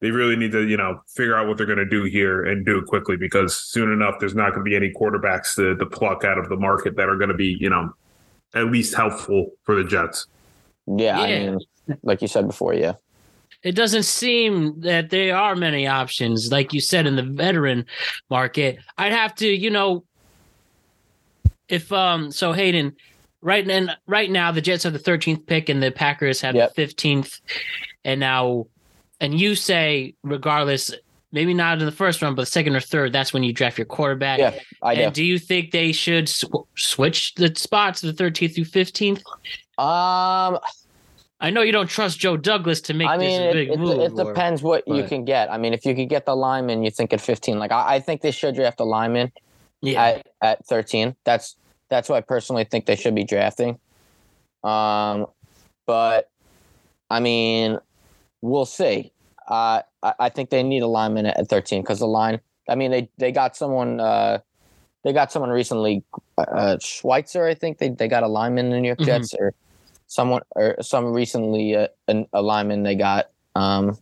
they 0.00 0.10
really 0.10 0.36
need 0.36 0.52
to, 0.52 0.66
you 0.66 0.76
know, 0.76 1.00
figure 1.08 1.36
out 1.36 1.48
what 1.48 1.56
they're 1.56 1.66
going 1.66 1.78
to 1.78 1.88
do 1.88 2.04
here 2.04 2.44
and 2.44 2.64
do 2.64 2.78
it 2.78 2.86
quickly 2.86 3.16
because 3.16 3.56
soon 3.56 3.92
enough, 3.92 4.16
there's 4.20 4.34
not 4.34 4.50
going 4.50 4.64
to 4.64 4.64
be 4.64 4.76
any 4.76 4.92
quarterbacks 4.92 5.56
to, 5.56 5.76
to 5.76 5.86
pluck 5.86 6.24
out 6.24 6.38
of 6.38 6.48
the 6.48 6.56
market 6.56 6.96
that 6.96 7.08
are 7.08 7.16
going 7.16 7.30
to 7.30 7.36
be, 7.36 7.56
you 7.60 7.68
know, 7.68 7.92
at 8.54 8.66
least 8.66 8.94
helpful 8.94 9.50
for 9.64 9.74
the 9.74 9.84
Jets. 9.84 10.26
Yeah, 10.86 11.26
yeah. 11.26 11.36
I 11.36 11.50
mean, 11.50 11.58
like 12.02 12.22
you 12.22 12.28
said 12.28 12.46
before, 12.46 12.74
yeah. 12.74 12.94
It 13.64 13.72
doesn't 13.72 14.04
seem 14.04 14.80
that 14.82 15.10
there 15.10 15.36
are 15.36 15.56
many 15.56 15.86
options, 15.86 16.52
like 16.52 16.72
you 16.72 16.80
said, 16.80 17.06
in 17.06 17.16
the 17.16 17.24
veteran 17.24 17.86
market. 18.30 18.78
I'd 18.96 19.12
have 19.12 19.34
to, 19.36 19.48
you 19.48 19.70
know, 19.70 20.04
if 21.68 21.92
um, 21.92 22.30
so 22.30 22.52
Hayden, 22.52 22.94
right 23.40 23.68
and 23.68 23.90
right 24.06 24.30
now 24.30 24.52
the 24.52 24.60
Jets 24.60 24.84
have 24.84 24.92
the 24.92 24.98
13th 24.98 25.46
pick 25.46 25.68
and 25.68 25.82
the 25.82 25.90
Packers 25.90 26.40
have 26.40 26.54
yep. 26.54 26.74
the 26.74 26.86
15th, 26.86 27.40
and 28.04 28.20
now 28.20 28.66
and 29.20 29.38
you 29.38 29.54
say 29.54 30.14
regardless 30.22 30.92
maybe 31.32 31.52
not 31.52 31.78
in 31.78 31.84
the 31.84 31.92
first 31.92 32.22
round, 32.22 32.36
but 32.36 32.42
the 32.42 32.50
second 32.50 32.74
or 32.74 32.80
third, 32.80 33.12
that's 33.12 33.32
when 33.32 33.42
you 33.42 33.52
draft 33.52 33.78
your 33.78 33.84
quarterback. 33.84 34.38
Yeah, 34.38 34.58
I 34.82 34.94
and 34.94 35.12
do. 35.12 35.22
do 35.22 35.24
you 35.24 35.38
think 35.38 35.70
they 35.70 35.92
should 35.92 36.28
sw- 36.28 36.46
switch 36.76 37.34
the 37.34 37.52
spots 37.54 38.00
the 38.00 38.12
13th 38.12 38.54
through 38.54 38.64
15th? 38.64 39.18
Um, 39.78 40.58
I 41.40 41.50
know 41.50 41.62
you 41.62 41.72
don't 41.72 41.88
trust 41.88 42.18
Joe 42.18 42.36
Douglas 42.36 42.80
to 42.82 42.94
make 42.94 43.08
I 43.08 43.16
mean, 43.16 43.40
this 43.40 43.52
big 43.52 43.68
it, 43.70 43.78
move. 43.78 44.00
It, 44.00 44.16
depends 44.16 44.62
what 44.62 44.84
but. 44.86 44.96
you 44.96 45.04
can 45.04 45.24
get. 45.24 45.52
I 45.52 45.58
mean, 45.58 45.72
if 45.72 45.84
you 45.84 45.94
could 45.94 46.08
get 46.08 46.26
the 46.26 46.34
lineman, 46.34 46.82
you 46.82 46.90
think 46.90 47.12
at 47.12 47.20
15. 47.20 47.58
Like 47.58 47.72
I, 47.72 47.96
I 47.96 48.00
think 48.00 48.22
they 48.22 48.30
should 48.30 48.54
draft 48.54 48.80
a 48.80 48.84
lineman 48.84 49.30
yeah. 49.82 50.02
at, 50.02 50.26
at 50.42 50.66
13. 50.66 51.14
That's 51.24 51.56
that's 51.90 52.08
what 52.08 52.16
I 52.16 52.20
personally 52.22 52.64
think 52.64 52.86
they 52.86 52.96
should 52.96 53.14
be 53.14 53.24
drafting. 53.24 53.78
Um, 54.64 55.26
but 55.86 56.28
I 57.08 57.20
mean, 57.20 57.78
we'll 58.40 58.66
see. 58.66 59.12
Uh, 59.48 59.82
I, 60.02 60.14
I 60.18 60.28
think 60.28 60.50
they 60.50 60.62
need 60.62 60.82
a 60.82 60.86
lineman 60.86 61.26
at 61.26 61.48
13 61.48 61.82
because 61.82 62.00
the 62.00 62.06
line. 62.06 62.40
I 62.68 62.74
mean, 62.74 62.90
they 62.90 63.08
they 63.16 63.32
got 63.32 63.56
someone. 63.56 64.00
Uh, 64.00 64.38
they 65.04 65.12
got 65.12 65.32
someone 65.32 65.50
recently, 65.50 66.02
uh, 66.36 66.76
Schweitzer. 66.80 67.46
I 67.46 67.54
think 67.54 67.78
they, 67.78 67.88
they 67.88 68.08
got 68.08 68.24
a 68.24 68.28
lineman 68.28 68.66
in 68.66 68.72
the 68.72 68.80
New 68.80 68.88
York 68.88 68.98
mm-hmm. 68.98 69.06
Jets, 69.06 69.32
or 69.34 69.54
someone 70.06 70.42
or 70.54 70.76
some 70.82 71.06
recently 71.06 71.76
uh, 71.76 71.88
an, 72.08 72.26
a 72.32 72.42
lineman 72.42 72.82
they 72.82 72.94
got. 72.94 73.30
Um, 73.54 73.98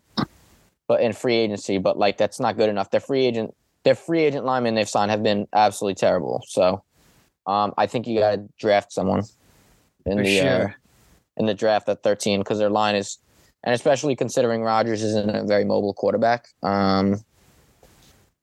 but 0.88 1.00
in 1.00 1.12
free 1.12 1.36
agency, 1.36 1.78
but 1.78 1.98
like 1.98 2.16
that's 2.16 2.40
not 2.40 2.56
good 2.56 2.68
enough. 2.68 2.90
Their 2.90 3.00
free 3.00 3.26
agent, 3.26 3.54
their 3.84 3.94
free 3.94 4.24
agent 4.24 4.44
linemen 4.44 4.74
they've 4.74 4.88
signed 4.88 5.10
have 5.10 5.22
been 5.22 5.46
absolutely 5.52 5.96
terrible. 5.96 6.42
So, 6.46 6.82
um, 7.46 7.74
I 7.76 7.86
think 7.86 8.06
you 8.06 8.20
got 8.20 8.36
to 8.36 8.48
draft 8.58 8.92
someone 8.92 9.24
in 10.04 10.18
For 10.18 10.24
the 10.24 10.38
sure. 10.38 10.68
uh, 10.68 10.72
in 11.36 11.46
the 11.46 11.54
draft 11.54 11.88
at 11.88 12.02
13 12.02 12.40
because 12.40 12.58
their 12.58 12.70
line 12.70 12.94
is 12.94 13.18
and 13.66 13.74
especially 13.74 14.14
considering 14.14 14.62
Rodgers 14.62 15.02
isn't 15.02 15.28
a 15.28 15.42
very 15.44 15.64
mobile 15.64 15.92
quarterback. 15.92 16.46
Um, 16.62 17.20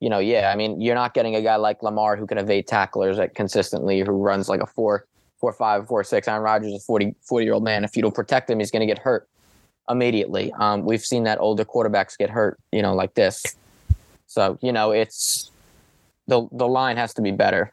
you 0.01 0.09
know, 0.09 0.19
yeah, 0.19 0.51
I 0.53 0.57
mean, 0.57 0.81
you're 0.81 0.95
not 0.95 1.13
getting 1.13 1.33
a 1.37 1.41
guy 1.41 1.55
like 1.55 1.81
Lamar 1.81 2.17
who 2.17 2.27
can 2.27 2.37
evade 2.37 2.67
tacklers 2.67 3.17
like 3.17 3.33
consistently, 3.33 4.01
who 4.01 4.11
runs 4.11 4.49
like 4.49 4.59
a 4.59 4.65
four, 4.65 5.05
four, 5.39 5.53
five, 5.53 5.87
four, 5.87 6.03
six. 6.03 6.27
Aaron 6.27 6.43
Rodgers 6.43 6.73
is 6.73 6.81
a 6.81 6.85
40, 6.85 7.15
40 7.21 7.45
year 7.45 7.53
old 7.53 7.63
man. 7.63 7.85
If 7.85 7.95
you 7.95 8.01
don't 8.01 8.13
protect 8.13 8.49
him, 8.49 8.59
he's 8.59 8.69
going 8.69 8.81
to 8.81 8.85
get 8.85 8.99
hurt 8.99 9.29
immediately. 9.89 10.51
Um, 10.59 10.83
we've 10.83 11.05
seen 11.05 11.23
that 11.23 11.39
older 11.39 11.63
quarterbacks 11.63 12.17
get 12.17 12.29
hurt, 12.29 12.59
you 12.73 12.81
know, 12.81 12.93
like 12.93 13.13
this. 13.13 13.55
So, 14.27 14.59
you 14.61 14.73
know, 14.73 14.91
it's 14.91 15.51
the 16.27 16.49
the 16.51 16.67
line 16.67 16.97
has 16.97 17.13
to 17.13 17.21
be 17.21 17.31
better. 17.31 17.71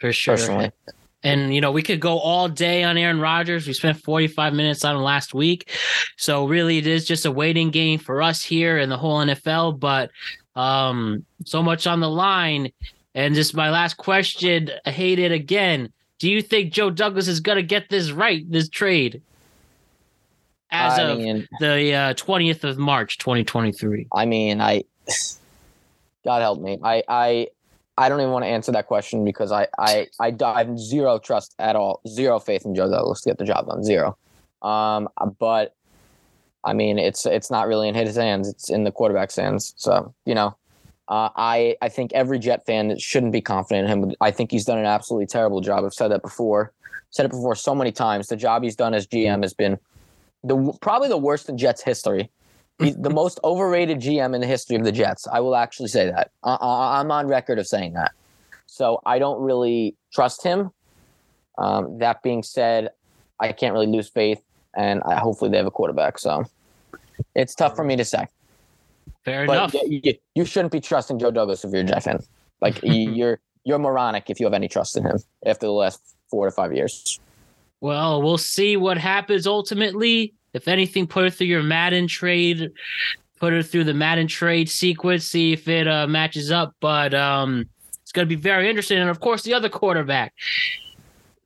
For 0.00 0.10
sure. 0.10 0.36
Personally. 0.36 0.72
And 1.22 1.54
you 1.54 1.60
know, 1.60 1.72
we 1.72 1.82
could 1.82 2.00
go 2.00 2.18
all 2.18 2.48
day 2.48 2.84
on 2.84 2.96
Aaron 2.96 3.20
Rodgers. 3.20 3.66
We 3.66 3.72
spent 3.72 4.02
45 4.02 4.54
minutes 4.54 4.84
on 4.84 4.96
him 4.96 5.02
last 5.02 5.34
week. 5.34 5.70
So 6.16 6.46
really 6.46 6.78
it 6.78 6.86
is 6.86 7.04
just 7.04 7.26
a 7.26 7.30
waiting 7.30 7.70
game 7.70 7.98
for 7.98 8.22
us 8.22 8.42
here 8.42 8.78
and 8.78 8.90
the 8.90 8.96
whole 8.96 9.18
NFL, 9.18 9.80
but 9.80 10.10
um 10.54 11.24
so 11.44 11.62
much 11.62 11.86
on 11.86 12.00
the 12.00 12.10
line. 12.10 12.70
And 13.14 13.34
just 13.34 13.54
my 13.54 13.70
last 13.70 13.96
question, 13.96 14.70
I 14.86 14.90
hate 14.90 15.18
it 15.18 15.32
again. 15.32 15.92
Do 16.18 16.30
you 16.30 16.42
think 16.42 16.72
Joe 16.72 16.90
Douglas 16.90 17.26
is 17.28 17.40
gonna 17.40 17.62
get 17.62 17.88
this 17.88 18.12
right, 18.12 18.48
this 18.50 18.68
trade? 18.68 19.22
As 20.70 20.98
I 20.98 21.02
of 21.02 21.18
mean, 21.18 21.48
the 21.60 21.94
uh, 21.94 22.14
20th 22.14 22.62
of 22.62 22.76
March, 22.76 23.16
2023. 23.18 24.06
I 24.12 24.26
mean, 24.26 24.60
I 24.60 24.84
God 26.24 26.42
help 26.42 26.60
me. 26.60 26.78
I 26.82 27.02
I 27.08 27.48
I 27.98 28.08
don't 28.08 28.20
even 28.20 28.32
want 28.32 28.44
to 28.44 28.48
answer 28.48 28.70
that 28.72 28.86
question 28.86 29.24
because 29.24 29.50
I, 29.50 29.66
I, 29.76 30.06
I, 30.20 30.32
have 30.56 30.78
zero 30.78 31.18
trust 31.18 31.56
at 31.58 31.74
all, 31.74 32.00
zero 32.06 32.38
faith 32.38 32.64
in 32.64 32.72
Joe 32.72 32.88
Douglas 32.88 33.22
to 33.22 33.30
get 33.30 33.38
the 33.38 33.44
job 33.44 33.66
done, 33.66 33.82
zero. 33.82 34.16
Um, 34.62 35.08
but 35.40 35.74
I 36.62 36.74
mean, 36.74 36.98
it's 36.98 37.26
it's 37.26 37.50
not 37.50 37.66
really 37.66 37.88
in 37.88 37.96
his 37.96 38.14
hands; 38.14 38.48
it's 38.48 38.70
in 38.70 38.84
the 38.84 38.92
quarterback's 38.92 39.34
hands. 39.34 39.74
So 39.76 40.14
you 40.24 40.34
know, 40.34 40.56
uh, 41.08 41.30
I 41.34 41.76
I 41.82 41.88
think 41.88 42.12
every 42.12 42.38
Jet 42.38 42.64
fan 42.66 42.96
shouldn't 42.98 43.32
be 43.32 43.40
confident 43.40 43.90
in 43.90 44.02
him. 44.04 44.14
I 44.20 44.30
think 44.30 44.52
he's 44.52 44.64
done 44.64 44.78
an 44.78 44.86
absolutely 44.86 45.26
terrible 45.26 45.60
job. 45.60 45.84
I've 45.84 45.92
said 45.92 46.12
that 46.12 46.22
before, 46.22 46.72
said 47.10 47.26
it 47.26 47.30
before 47.30 47.56
so 47.56 47.74
many 47.74 47.90
times. 47.90 48.28
The 48.28 48.36
job 48.36 48.62
he's 48.62 48.76
done 48.76 48.94
as 48.94 49.08
GM 49.08 49.42
has 49.42 49.54
been 49.54 49.76
the 50.44 50.72
probably 50.80 51.08
the 51.08 51.18
worst 51.18 51.48
in 51.48 51.58
Jets 51.58 51.82
history. 51.82 52.30
He's 52.78 52.96
the 52.96 53.10
most 53.10 53.40
overrated 53.42 53.98
GM 53.98 54.34
in 54.34 54.40
the 54.40 54.46
history 54.46 54.76
of 54.76 54.84
the 54.84 54.92
Jets. 54.92 55.26
I 55.26 55.40
will 55.40 55.56
actually 55.56 55.88
say 55.88 56.06
that. 56.10 56.30
I, 56.44 57.00
am 57.00 57.10
on 57.10 57.26
record 57.26 57.58
of 57.58 57.66
saying 57.66 57.94
that. 57.94 58.12
So 58.66 59.00
I 59.04 59.18
don't 59.18 59.40
really 59.40 59.96
trust 60.12 60.44
him. 60.44 60.70
Um, 61.56 61.98
that 61.98 62.22
being 62.22 62.44
said, 62.44 62.90
I 63.40 63.52
can't 63.52 63.72
really 63.72 63.88
lose 63.88 64.08
faith, 64.08 64.40
and 64.76 65.02
I, 65.02 65.16
hopefully 65.16 65.50
they 65.50 65.56
have 65.56 65.66
a 65.66 65.72
quarterback. 65.72 66.18
So 66.18 66.44
it's 67.34 67.54
tough 67.54 67.74
for 67.74 67.84
me 67.84 67.96
to 67.96 68.04
say. 68.04 68.26
Fair 69.24 69.46
but 69.46 69.52
enough. 69.54 69.74
You, 69.74 70.14
you, 70.34 70.44
shouldn't 70.44 70.72
be 70.72 70.80
trusting 70.80 71.18
Joe 71.18 71.32
Douglas 71.32 71.64
if 71.64 71.72
you're 71.72 71.80
a 71.80 71.84
Jet 71.84 72.04
fan. 72.04 72.20
Like 72.60 72.78
you're 72.84 73.40
you're 73.64 73.78
moronic 73.78 74.30
if 74.30 74.38
you 74.38 74.46
have 74.46 74.54
any 74.54 74.68
trust 74.68 74.96
in 74.96 75.04
him 75.04 75.18
after 75.44 75.66
the 75.66 75.72
last 75.72 76.00
four 76.30 76.46
to 76.46 76.52
five 76.52 76.72
years. 76.72 77.18
Well, 77.80 78.22
we'll 78.22 78.38
see 78.38 78.76
what 78.76 78.98
happens 78.98 79.46
ultimately. 79.46 80.34
If 80.58 80.66
anything, 80.66 81.06
put 81.06 81.24
it 81.24 81.34
through 81.34 81.46
your 81.46 81.62
Madden 81.62 82.08
trade, 82.08 82.72
put 83.38 83.52
it 83.52 83.62
through 83.62 83.84
the 83.84 83.94
Madden 83.94 84.26
trade 84.26 84.68
sequence, 84.68 85.24
see 85.24 85.52
if 85.52 85.68
it 85.68 85.86
uh, 85.86 86.08
matches 86.08 86.50
up. 86.50 86.74
But 86.80 87.14
um, 87.14 87.68
it's 88.02 88.10
going 88.10 88.28
to 88.28 88.36
be 88.36 88.40
very 88.40 88.68
interesting. 88.68 88.98
And 88.98 89.08
of 89.08 89.20
course, 89.20 89.44
the 89.44 89.54
other 89.54 89.68
quarterback, 89.68 90.34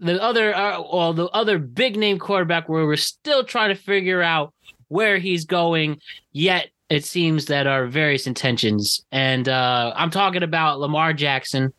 the 0.00 0.20
other, 0.22 0.56
uh, 0.56 0.80
well, 0.80 1.12
the 1.12 1.26
other 1.26 1.58
big 1.58 1.96
name 1.96 2.18
quarterback, 2.18 2.70
where 2.70 2.86
we're 2.86 2.96
still 2.96 3.44
trying 3.44 3.68
to 3.68 3.80
figure 3.80 4.22
out 4.22 4.54
where 4.88 5.18
he's 5.18 5.44
going. 5.44 6.00
Yet 6.32 6.70
it 6.88 7.04
seems 7.04 7.46
that 7.46 7.66
our 7.66 7.86
various 7.86 8.26
intentions, 8.26 9.04
and 9.12 9.46
uh, 9.46 9.92
I'm 9.94 10.10
talking 10.10 10.42
about 10.42 10.80
Lamar 10.80 11.12
Jackson 11.12 11.72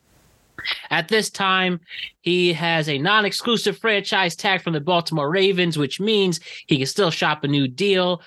at 0.90 1.08
this 1.08 1.30
time, 1.30 1.80
he 2.20 2.52
has 2.52 2.88
a 2.88 2.98
non 2.98 3.24
exclusive 3.24 3.78
franchise 3.78 4.36
tag 4.36 4.62
from 4.62 4.72
the 4.72 4.80
Baltimore 4.80 5.30
Ravens, 5.30 5.76
which 5.76 6.00
means 6.00 6.40
he 6.66 6.78
can 6.78 6.86
still 6.86 7.10
shop 7.10 7.44
a 7.44 7.48
new 7.48 7.68
deal 7.68 8.22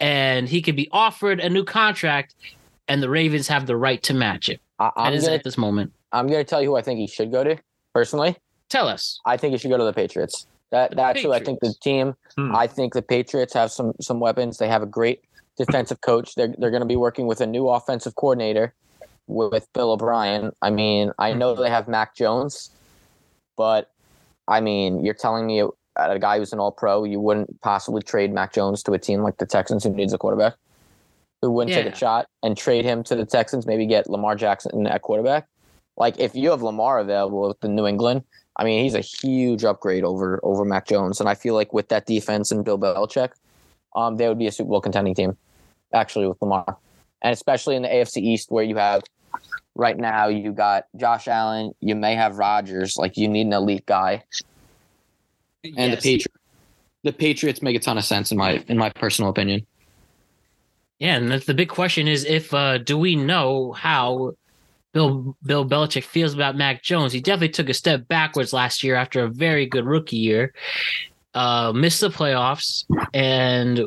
and 0.00 0.48
he 0.48 0.62
can 0.62 0.76
be 0.76 0.88
offered 0.92 1.40
a 1.40 1.48
new 1.48 1.64
contract, 1.64 2.34
and 2.88 3.02
the 3.02 3.08
Ravens 3.08 3.48
have 3.48 3.66
the 3.66 3.76
right 3.76 4.02
to 4.04 4.14
match 4.14 4.48
it. 4.48 4.60
I, 4.78 4.90
am 4.96 5.18
gonna, 5.18 5.32
at 5.32 5.44
this 5.44 5.56
moment. 5.56 5.92
I'm 6.12 6.26
going 6.26 6.44
to 6.44 6.44
tell 6.44 6.60
you 6.60 6.68
who 6.70 6.76
I 6.76 6.82
think 6.82 6.98
he 7.00 7.06
should 7.06 7.32
go 7.32 7.42
to 7.44 7.56
personally. 7.94 8.36
Tell 8.68 8.88
us. 8.88 9.20
I 9.24 9.36
think 9.36 9.52
he 9.52 9.58
should 9.58 9.70
go 9.70 9.78
to 9.78 9.84
the 9.84 9.92
Patriots. 9.92 10.46
That 10.70 10.90
The 10.90 10.96
that's 10.96 11.22
who 11.22 11.32
I 11.32 11.42
think 11.42 11.60
the 11.60 11.74
team. 11.80 12.14
Hmm. 12.36 12.54
I 12.54 12.66
think 12.66 12.92
the 12.92 13.02
Patriots 13.02 13.54
have 13.54 13.70
some 13.70 13.92
some 14.00 14.20
weapons. 14.20 14.58
They 14.58 14.68
have 14.68 14.82
a 14.82 14.86
great 14.86 15.22
defensive 15.56 16.00
coach. 16.00 16.34
They're 16.34 16.54
they're 16.58 16.70
going 16.70 16.82
to 16.82 16.86
be 16.86 16.96
working 16.96 17.26
with 17.26 17.40
a 17.40 17.46
new 17.46 17.68
offensive 17.68 18.16
coordinator 18.16 18.74
with, 19.26 19.72
Bill 19.72 19.92
O'Brien. 19.92 20.52
I 20.62 20.70
mean, 20.70 21.12
I 21.18 21.32
know 21.32 21.54
they 21.54 21.70
have 21.70 21.88
Mac 21.88 22.14
Jones, 22.14 22.70
but 23.56 23.90
I 24.48 24.60
mean, 24.60 25.04
you're 25.04 25.14
telling 25.14 25.46
me 25.46 25.60
a, 25.60 25.68
a 25.96 26.18
guy 26.18 26.38
who's 26.38 26.52
an 26.52 26.60
All 26.60 26.72
Pro, 26.72 27.04
you 27.04 27.20
wouldn't 27.20 27.60
possibly 27.60 28.02
trade 28.02 28.32
Mac 28.32 28.52
Jones 28.52 28.82
to 28.84 28.92
a 28.92 28.98
team 28.98 29.22
like 29.22 29.38
the 29.38 29.46
Texans 29.46 29.84
who 29.84 29.90
needs 29.90 30.12
a 30.12 30.18
quarterback, 30.18 30.54
who 31.42 31.50
wouldn't 31.50 31.74
take 31.74 31.92
a 31.92 31.96
shot 31.96 32.28
and 32.42 32.56
trade 32.56 32.84
him 32.84 33.02
to 33.04 33.16
the 33.16 33.24
Texans, 33.24 33.66
maybe 33.66 33.86
get 33.86 34.08
Lamar 34.08 34.36
Jackson 34.36 34.86
at 34.86 35.02
quarterback. 35.02 35.46
Like 35.96 36.18
if 36.18 36.34
you 36.34 36.50
have 36.50 36.62
Lamar 36.62 36.98
available 36.98 37.48
with 37.48 37.60
the 37.60 37.68
New 37.68 37.86
England, 37.86 38.22
I 38.56 38.64
mean, 38.64 38.82
he's 38.82 38.94
a 38.94 39.00
huge 39.00 39.64
upgrade 39.64 40.04
over 40.04 40.40
over 40.42 40.64
Mac 40.64 40.86
Jones, 40.86 41.20
and 41.20 41.28
I 41.28 41.34
feel 41.34 41.54
like 41.54 41.72
with 41.72 41.88
that 41.88 42.06
defense 42.06 42.50
and 42.50 42.64
Bill 42.64 42.78
Belichick, 42.78 43.32
um, 43.94 44.16
they 44.16 44.28
would 44.28 44.38
be 44.38 44.46
a 44.46 44.52
Super 44.52 44.70
Bowl 44.70 44.80
contending 44.80 45.14
team, 45.14 45.36
actually 45.92 46.26
with 46.26 46.40
Lamar, 46.40 46.76
and 47.22 47.32
especially 47.32 47.76
in 47.76 47.82
the 47.82 47.88
AFC 47.88 48.18
East 48.18 48.50
where 48.50 48.64
you 48.64 48.76
have 48.76 49.02
right 49.76 49.96
now 49.96 50.28
you 50.28 50.52
got 50.52 50.84
Josh 50.96 51.28
Allen, 51.28 51.72
you 51.80 51.94
may 51.94 52.14
have 52.14 52.38
Rodgers, 52.38 52.96
like 52.96 53.16
you 53.16 53.28
need 53.28 53.46
an 53.46 53.52
elite 53.52 53.86
guy, 53.86 54.24
and 55.64 55.74
Yes. 55.92 56.02
the 56.02 56.10
Patriots. 56.10 56.38
The 57.04 57.12
Patriots 57.12 57.62
make 57.62 57.76
a 57.76 57.78
ton 57.78 57.98
of 57.98 58.04
sense 58.04 58.32
in 58.32 58.38
my 58.38 58.64
in 58.68 58.76
my 58.78 58.90
personal 58.90 59.30
opinion. 59.30 59.64
Yeah, 60.98 61.16
and 61.16 61.30
that's 61.30 61.46
the 61.46 61.54
big 61.54 61.68
question 61.68 62.08
is 62.08 62.24
if 62.24 62.52
uh 62.54 62.78
do 62.78 62.98
we 62.98 63.14
know 63.16 63.72
how 63.72 64.32
Bill 64.92 65.36
Bill 65.44 65.64
Belichick 65.68 66.04
feels 66.04 66.34
about 66.34 66.56
Mac 66.56 66.82
Jones? 66.82 67.12
He 67.12 67.20
definitely 67.20 67.50
took 67.50 67.68
a 67.68 67.74
step 67.74 68.08
backwards 68.08 68.52
last 68.52 68.82
year 68.82 68.96
after 68.96 69.22
a 69.24 69.28
very 69.28 69.66
good 69.66 69.84
rookie 69.84 70.16
year. 70.16 70.52
Uh 71.34 71.72
missed 71.74 72.00
the 72.00 72.08
playoffs 72.10 72.84
and 73.12 73.84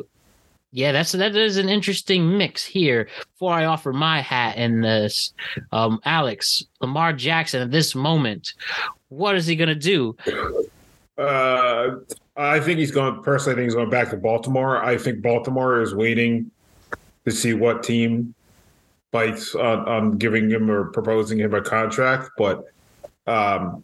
yeah, 0.72 0.92
that's 0.92 1.12
that 1.12 1.34
is 1.34 1.56
an 1.56 1.68
interesting 1.68 2.38
mix 2.38 2.64
here. 2.64 3.08
Before 3.32 3.52
I 3.52 3.64
offer 3.64 3.92
my 3.92 4.20
hat 4.20 4.56
in 4.56 4.80
this, 4.80 5.32
um, 5.72 6.00
Alex 6.04 6.64
Lamar 6.80 7.12
Jackson 7.12 7.62
at 7.62 7.70
this 7.70 7.94
moment, 7.94 8.52
what 9.08 9.34
is 9.36 9.46
he 9.46 9.56
gonna 9.56 9.74
do? 9.74 10.16
Uh, 11.18 11.96
I 12.36 12.60
think 12.60 12.78
he's 12.78 12.92
going. 12.92 13.22
Personally, 13.22 13.54
I 13.54 13.56
think 13.56 13.64
he's 13.66 13.74
going 13.74 13.90
back 13.90 14.10
to 14.10 14.16
Baltimore. 14.16 14.82
I 14.82 14.96
think 14.96 15.22
Baltimore 15.22 15.82
is 15.82 15.94
waiting 15.94 16.50
to 17.24 17.32
see 17.32 17.52
what 17.52 17.82
team 17.82 18.34
bites 19.10 19.54
on, 19.54 19.80
on 19.88 20.18
giving 20.18 20.48
him 20.48 20.70
or 20.70 20.84
proposing 20.92 21.38
him 21.38 21.52
a 21.52 21.60
contract. 21.60 22.30
But 22.38 22.64
um, 23.26 23.82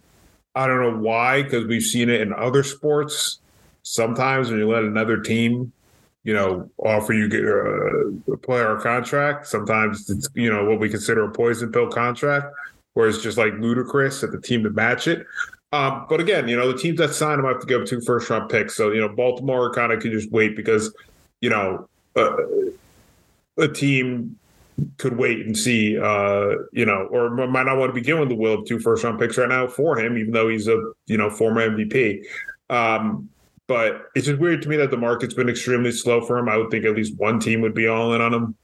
I 0.55 0.67
don't 0.67 0.81
know 0.81 0.99
why, 0.99 1.43
because 1.43 1.67
we've 1.67 1.83
seen 1.83 2.09
it 2.09 2.21
in 2.21 2.33
other 2.33 2.63
sports. 2.63 3.41
Sometimes 3.83 4.51
when 4.51 4.59
you 4.59 4.69
let 4.69 4.85
another 4.85 5.21
team, 5.21 5.73
you 6.27 6.35
know, 6.35 6.69
offer 6.79 7.13
you 7.13 7.27
uh, 8.29 8.33
a 8.33 8.37
player 8.37 8.77
contract, 8.79 9.47
sometimes 9.47 10.11
it's 10.11 10.29
you 10.35 10.53
know 10.53 10.65
what 10.65 10.81
we 10.81 10.89
consider 10.89 11.25
a 11.25 11.31
poison 11.31 11.71
pill 11.71 11.89
contract, 11.89 12.53
where 12.95 13.09
it's 13.09 13.23
just 13.23 13.39
like 13.39 13.53
ludicrous 13.61 14.25
at 14.25 14.33
the 14.33 14.41
team 14.41 14.65
to 14.65 14.71
match 14.71 15.07
it. 15.07 15.25
Um, 15.73 16.05
but 16.09 16.19
again, 16.19 16.49
you 16.49 16.57
know, 16.57 16.73
the 16.73 16.79
teams 16.79 16.99
that 16.99 17.15
sign 17.15 17.39
him 17.39 17.45
have 17.45 17.61
to 17.61 17.67
give 17.67 17.83
up 17.83 17.87
two 17.87 18.01
first 18.01 18.29
round 18.29 18.51
picks. 18.51 18.77
So, 18.77 18.91
you 18.91 19.01
know, 19.01 19.09
Baltimore 19.09 19.73
kind 19.73 19.93
of 19.93 20.01
can 20.01 20.11
just 20.11 20.33
wait 20.33 20.57
because, 20.57 20.93
you 21.41 21.51
know, 21.51 21.89
uh, 22.17 22.37
a 23.59 23.69
team 23.69 24.37
could 24.99 25.17
wait 25.17 25.47
and 25.47 25.57
see, 25.57 25.97
uh, 25.97 26.55
you 26.73 26.87
know, 26.87 27.07
or 27.11 27.31
might 27.31 27.67
not 27.67 27.79
want 27.79 27.91
to 27.91 27.95
be 27.95 28.01
given 28.01 28.29
the 28.29 28.35
will 28.35 28.55
of 28.55 28.67
two 28.67 28.81
first 28.81 29.05
round 29.05 29.21
picks 29.21 29.39
right 29.39 29.49
now 29.49 29.69
for 29.69 29.97
him, 29.97 30.19
even 30.19 30.33
though 30.33 30.49
he's 30.49 30.67
a, 30.67 30.93
you 31.07 31.17
know, 31.17 31.31
former 31.31 31.69
MVP. 31.69 32.25
Um, 32.69 33.29
but 33.67 34.11
it's 34.15 34.27
just 34.27 34.39
weird 34.41 34.63
to 34.63 34.69
me 34.69 34.77
that 34.77 34.91
the 34.91 34.97
market's 34.97 35.35
been 35.35 35.49
extremely 35.49 35.91
slow 35.93 36.21
for 36.21 36.39
him. 36.39 36.49
I 36.49 36.57
would 36.57 36.71
think 36.71 36.85
at 36.85 36.95
least 36.95 37.17
one 37.17 37.41
team 37.41 37.61
would 37.63 37.75
be 37.75 37.87
all 37.89 38.15
in 38.15 38.21
on 38.21 38.33
him. 38.33 38.55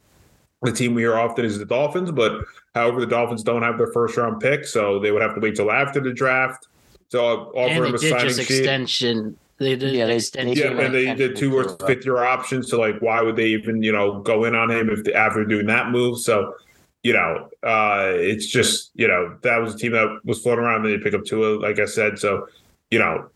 The 0.63 0.73
team 0.73 0.95
we 0.95 1.03
hear 1.03 1.17
often 1.17 1.45
is 1.45 1.59
the 1.59 1.65
Dolphins, 1.65 2.13
but 2.13 2.45
however, 2.75 3.01
the 3.01 3.07
Dolphins 3.07 3.43
don't 3.43 3.63
have 3.63 3.79
their 3.79 3.89
first 3.93 4.17
round 4.17 4.41
pick, 4.41 4.65
so 4.65 5.01
they 5.01 5.11
would 5.11 5.23
have 5.23 5.35
to 5.35 5.41
wait 5.41 5.57
till 5.57 5.73
after 5.73 6.01
the 6.01 6.13
draft. 6.13 6.69
So 7.09 7.25
I'll 7.27 7.53
offer 7.57 7.85
and 7.85 7.87
him 7.87 7.95
a 7.95 7.99
did 7.99 8.11
signing 8.11 8.27
just 8.29 8.41
sheet. 8.49 8.59
extension. 8.61 9.37
They 9.59 9.75
did 9.77 9.93
Yeah, 9.95 10.07
they- 10.07 10.17
extension. 10.17 10.55
they 10.55 10.75
Yeah, 10.83 10.87
and 10.87 10.95
they 10.95 11.15
did 11.15 11.37
two 11.37 11.57
or 11.57 11.63
extension, 11.63 11.87
fifth 11.97 12.05
year 12.07 12.19
options. 12.19 12.71
So 12.71 12.79
like, 12.79 13.01
why 13.03 13.23
would 13.23 13.35
they 13.37 13.47
even 13.47 13.83
you 13.83 13.91
know 13.93 14.21
go 14.21 14.45
in 14.45 14.55
on 14.55 14.71
him 14.71 14.89
if 14.89 15.03
they, 15.05 15.13
after 15.15 15.45
doing 15.45 15.67
that 15.67 15.91
move? 15.91 16.21
So 16.21 16.55
you 17.03 17.13
know, 17.13 17.49
uh, 17.65 18.13
it's 18.15 18.47
just 18.47 18.93
you 18.95 19.09
know 19.09 19.37
that 19.43 19.59
was 19.61 19.75
a 19.75 19.79
team 19.79 19.93
that 19.93 20.21
was 20.25 20.41
floating 20.41 20.65
around. 20.65 20.87
and 20.87 20.95
They 20.95 21.03
pick 21.03 21.15
up 21.15 21.25
Tua, 21.25 21.59
like 21.59 21.81
I 21.81 21.87
said. 21.87 22.19
So 22.21 22.47
you 22.93 23.01
know, 23.01 23.29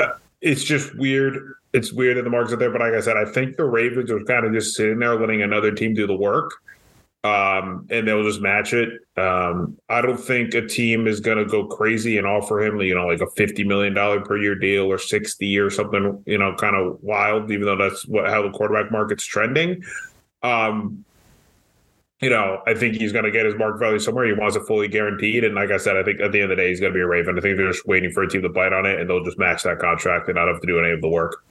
uh, 0.00 0.08
it's 0.40 0.64
just 0.64 0.96
weird. 0.96 1.54
It's 1.72 1.92
weird 1.92 2.16
that 2.16 2.22
the 2.22 2.30
markets 2.30 2.52
are 2.54 2.56
there, 2.56 2.70
but 2.70 2.80
like 2.80 2.94
I 2.94 3.00
said, 3.00 3.16
I 3.16 3.30
think 3.30 3.56
the 3.56 3.64
Ravens 3.64 4.10
are 4.10 4.22
kind 4.24 4.46
of 4.46 4.52
just 4.52 4.74
sitting 4.74 4.98
there 4.98 5.18
letting 5.18 5.42
another 5.42 5.72
team 5.72 5.94
do 5.94 6.06
the 6.06 6.16
work, 6.16 6.52
um, 7.24 7.86
and 7.90 8.08
they'll 8.08 8.22
just 8.22 8.40
match 8.40 8.72
it. 8.72 8.88
Um, 9.16 9.76
I 9.88 10.00
don't 10.00 10.18
think 10.18 10.54
a 10.54 10.66
team 10.66 11.06
is 11.06 11.20
going 11.20 11.38
to 11.38 11.44
go 11.44 11.66
crazy 11.66 12.16
and 12.16 12.26
offer 12.26 12.62
him, 12.62 12.80
you 12.80 12.94
know, 12.94 13.06
like 13.06 13.20
a 13.20 13.30
fifty 13.30 13.64
million 13.64 13.94
dollar 13.94 14.20
per 14.20 14.38
year 14.38 14.54
deal 14.54 14.86
or 14.86 14.98
sixty 14.98 15.58
or 15.58 15.70
something, 15.70 16.22
you 16.26 16.38
know, 16.38 16.54
kind 16.54 16.76
of 16.76 16.98
wild. 17.02 17.50
Even 17.50 17.66
though 17.66 17.76
that's 17.76 18.06
what 18.06 18.30
how 18.30 18.42
the 18.42 18.50
quarterback 18.50 18.90
market's 18.90 19.26
trending. 19.26 19.82
Um, 20.42 21.04
you 22.20 22.30
know, 22.30 22.60
I 22.66 22.74
think 22.74 22.96
he's 22.96 23.12
going 23.12 23.24
to 23.24 23.30
get 23.30 23.46
his 23.46 23.54
market 23.54 23.78
value 23.78 23.98
somewhere. 23.98 24.26
He 24.26 24.32
wants 24.32 24.56
it 24.56 24.62
fully 24.66 24.88
guaranteed, 24.88 25.44
and 25.44 25.54
like 25.54 25.70
I 25.70 25.76
said, 25.76 25.96
I 25.96 26.02
think 26.02 26.20
at 26.20 26.32
the 26.32 26.40
end 26.40 26.50
of 26.50 26.56
the 26.56 26.62
day, 26.62 26.68
he's 26.68 26.80
going 26.80 26.92
to 26.92 26.96
be 26.96 27.02
a 27.02 27.06
Raven. 27.06 27.38
I 27.38 27.40
think 27.40 27.56
they're 27.56 27.70
just 27.70 27.86
waiting 27.86 28.10
for 28.10 28.22
a 28.22 28.28
team 28.28 28.42
to 28.42 28.48
bite 28.48 28.72
on 28.72 28.86
it, 28.86 29.00
and 29.00 29.08
they'll 29.08 29.24
just 29.24 29.38
match 29.38 29.62
that 29.62 29.78
contract 29.78 30.28
and 30.28 30.34
not 30.34 30.48
have 30.48 30.60
to 30.60 30.66
do 30.66 30.78
any 30.80 30.90
of 30.90 31.00
the 31.00 31.08
work. 31.08 31.44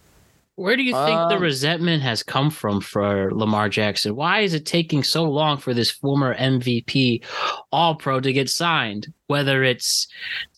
Where 0.58 0.76
do 0.76 0.82
you 0.82 0.94
think 0.94 1.20
the 1.30 1.36
Um, 1.36 1.42
resentment 1.44 2.02
has 2.02 2.24
come 2.24 2.50
from 2.50 2.82
for 2.82 3.32
Lamar 3.32 3.70
Jackson? 3.70 4.16
Why 4.16 4.40
is 4.40 4.56
it 4.56 4.66
taking 4.66 5.04
so 5.04 5.24
long 5.24 5.60
for 5.60 5.72
this 5.72 5.92
former 5.92 6.34
MVP 6.34 7.24
All 7.72 7.94
Pro 7.94 8.20
to 8.20 8.34
get 8.34 8.50
signed? 8.50 9.14
Whether 9.28 9.64
it's 9.64 10.08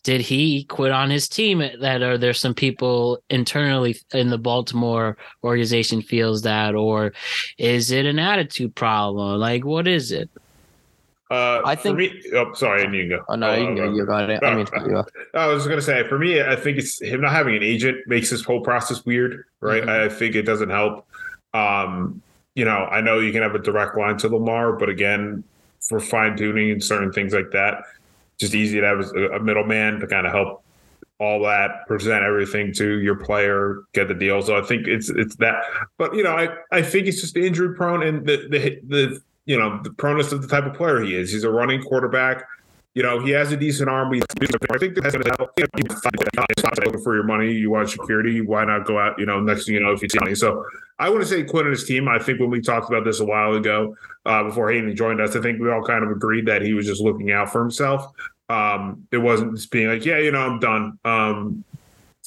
did 0.04 0.22
he 0.22 0.64
quit 0.64 0.94
on 0.94 1.10
his 1.10 1.28
team 1.28 1.62
that 1.82 2.02
are 2.02 2.18
there 2.18 2.34
some 2.34 2.54
people 2.54 3.20
internally 3.30 3.98
in 4.14 4.30
the 4.30 4.38
Baltimore 4.38 5.18
organization 5.44 6.02
feels 6.02 6.44
that 6.44 6.76
or 6.76 7.12
is 7.58 7.92
it 7.92 8.06
an 8.06 8.20
attitude 8.20 8.76
problem? 8.76 9.38
Like 9.38 9.66
what 9.66 9.86
is 9.86 10.14
it? 10.14 10.30
Uh, 11.30 11.62
I 11.64 11.76
for 11.76 11.82
think- 11.84 11.98
me, 11.98 12.22
oh, 12.34 12.54
sorry, 12.54 12.84
I 12.84 12.88
need 12.88 13.04
to 13.04 13.08
go. 13.18 13.26
Oh 13.30 13.36
no, 13.36 13.54
you 13.54 13.66
can 13.68 13.76
go. 13.76 13.94
You 13.94 14.06
got 14.06 14.30
it. 14.30 14.44
I 14.44 14.56
mean, 14.56 14.66
you 14.86 14.88
go. 14.90 15.06
I 15.36 15.48
was 15.48 15.66
going 15.66 15.78
to 15.78 15.82
say, 15.86 16.08
for 16.08 16.18
me, 16.18 16.42
I 16.42 16.56
think 16.56 16.78
it's 16.80 17.00
him 17.02 17.22
not 17.22 17.32
having 17.32 17.56
an 17.56 17.62
agent 17.64 17.98
makes 18.08 18.32
this 18.32 18.44
whole 18.44 18.62
process 18.62 19.06
weird, 19.06 19.44
right? 19.62 19.84
Mhm. 19.84 19.90
I 19.90 20.10
think 20.10 20.34
it 20.36 20.42
doesn't 20.44 20.70
help. 20.72 21.06
Um, 21.54 22.22
you 22.56 22.66
know, 22.66 22.88
I 22.92 23.02
know 23.02 23.20
you 23.20 23.32
can 23.32 23.44
have 23.44 23.54
a 23.54 23.60
direct 23.60 23.96
line 23.96 24.18
to 24.18 24.28
Lamar, 24.28 24.74
but 24.74 24.90
again, 24.90 25.44
for 25.82 26.00
fine 26.00 26.36
tuning 26.36 26.72
and 26.72 26.84
certain 26.84 27.12
things 27.14 27.34
like 27.34 27.52
that, 27.52 27.84
just 28.40 28.56
easy 28.56 28.80
to 28.82 28.88
have 28.88 29.00
a 29.00 29.36
a 29.36 29.40
middleman 29.40 30.00
to 30.00 30.08
kind 30.08 30.26
of 30.26 30.34
help 30.34 30.64
all 31.20 31.42
that, 31.44 31.86
present 31.88 32.24
everything 32.24 32.74
to 32.74 33.00
your 33.00 33.16
player, 33.16 33.82
get 33.94 34.08
the 34.08 34.14
deal. 34.16 34.42
So 34.42 34.58
I 34.58 34.62
think 34.62 34.88
it's 34.88 35.10
it's 35.10 35.36
that. 35.36 35.64
But 36.00 36.16
you 36.16 36.24
know, 36.24 36.32
I 36.36 36.50
I 36.72 36.82
think 36.82 37.06
it's 37.08 37.22
just 37.22 37.36
the 37.36 37.46
injury 37.46 37.76
prone 37.76 38.02
and 38.02 38.26
the 38.26 38.48
the 38.50 38.80
the 38.88 39.22
you 39.50 39.58
know 39.58 39.80
the 39.82 39.90
proneness 39.90 40.32
of 40.32 40.44
the 40.44 40.48
type 40.48 40.66
of 40.66 40.76
player 40.76 41.02
he 41.02 41.16
is. 41.16 41.32
He's 41.32 41.44
a 41.44 41.50
running 41.50 41.82
quarterback. 41.82 42.48
You 42.94 43.02
know, 43.02 43.20
he 43.20 43.32
has 43.32 43.52
a 43.52 43.58
decent 43.58 43.90
arm. 43.90 44.14
I 44.14 44.78
think 44.78 44.96
that's 44.96 45.16
going 45.16 45.24
to 45.24 45.36
help. 45.40 45.52
You 45.58 45.66
know, 45.74 46.46
looking 46.86 47.02
for 47.02 47.16
your 47.16 47.24
money. 47.24 47.52
You 47.52 47.72
want 47.72 47.90
security. 47.90 48.42
Why 48.42 48.64
not 48.66 48.86
go 48.86 49.00
out? 49.00 49.18
You 49.18 49.26
know, 49.26 49.40
next 49.40 49.66
thing 49.66 49.74
you 49.74 49.80
know, 49.80 49.92
if 49.92 50.04
you 50.04 50.10
see 50.10 50.20
money. 50.20 50.36
So 50.36 50.64
I 51.00 51.10
wouldn't 51.10 51.30
say 51.30 51.44
quit 51.44 51.66
on 51.66 51.72
his 51.72 51.84
team. 51.86 52.08
I 52.08 52.20
think 52.20 52.40
when 52.40 52.52
we 52.52 52.62
talked 52.62 52.90
about 52.90 53.06
this 53.06 53.22
a 53.22 53.26
while 53.26 53.56
ago, 53.56 53.96
uh, 54.26 54.44
before 54.44 54.72
Hayden 54.72 54.96
joined 54.96 55.20
us, 55.20 55.36
I 55.36 55.42
think 55.42 55.60
we 55.60 55.72
all 55.72 55.84
kind 55.84 56.04
of 56.04 56.12
agreed 56.12 56.46
that 56.46 56.62
he 56.62 56.74
was 56.74 56.86
just 56.86 57.02
looking 57.02 57.32
out 57.32 57.52
for 57.52 57.62
himself. 57.62 58.06
Um, 58.50 59.08
it 59.12 59.18
wasn't 59.18 59.56
just 59.56 59.72
being 59.72 59.88
like, 59.88 60.06
yeah, 60.06 60.20
you 60.20 60.32
know, 60.32 60.42
I'm 60.42 60.60
done. 60.60 61.00
Um, 61.06 61.64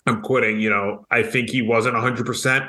I'm 0.07 0.23
quitting. 0.23 0.61
You 0.61 0.71
know, 0.71 1.07
I 1.11 1.23
think 1.23 1.51
he 1.51 1.63
wasn't 1.63 1.95
100, 1.95 2.27
percent 2.27 2.65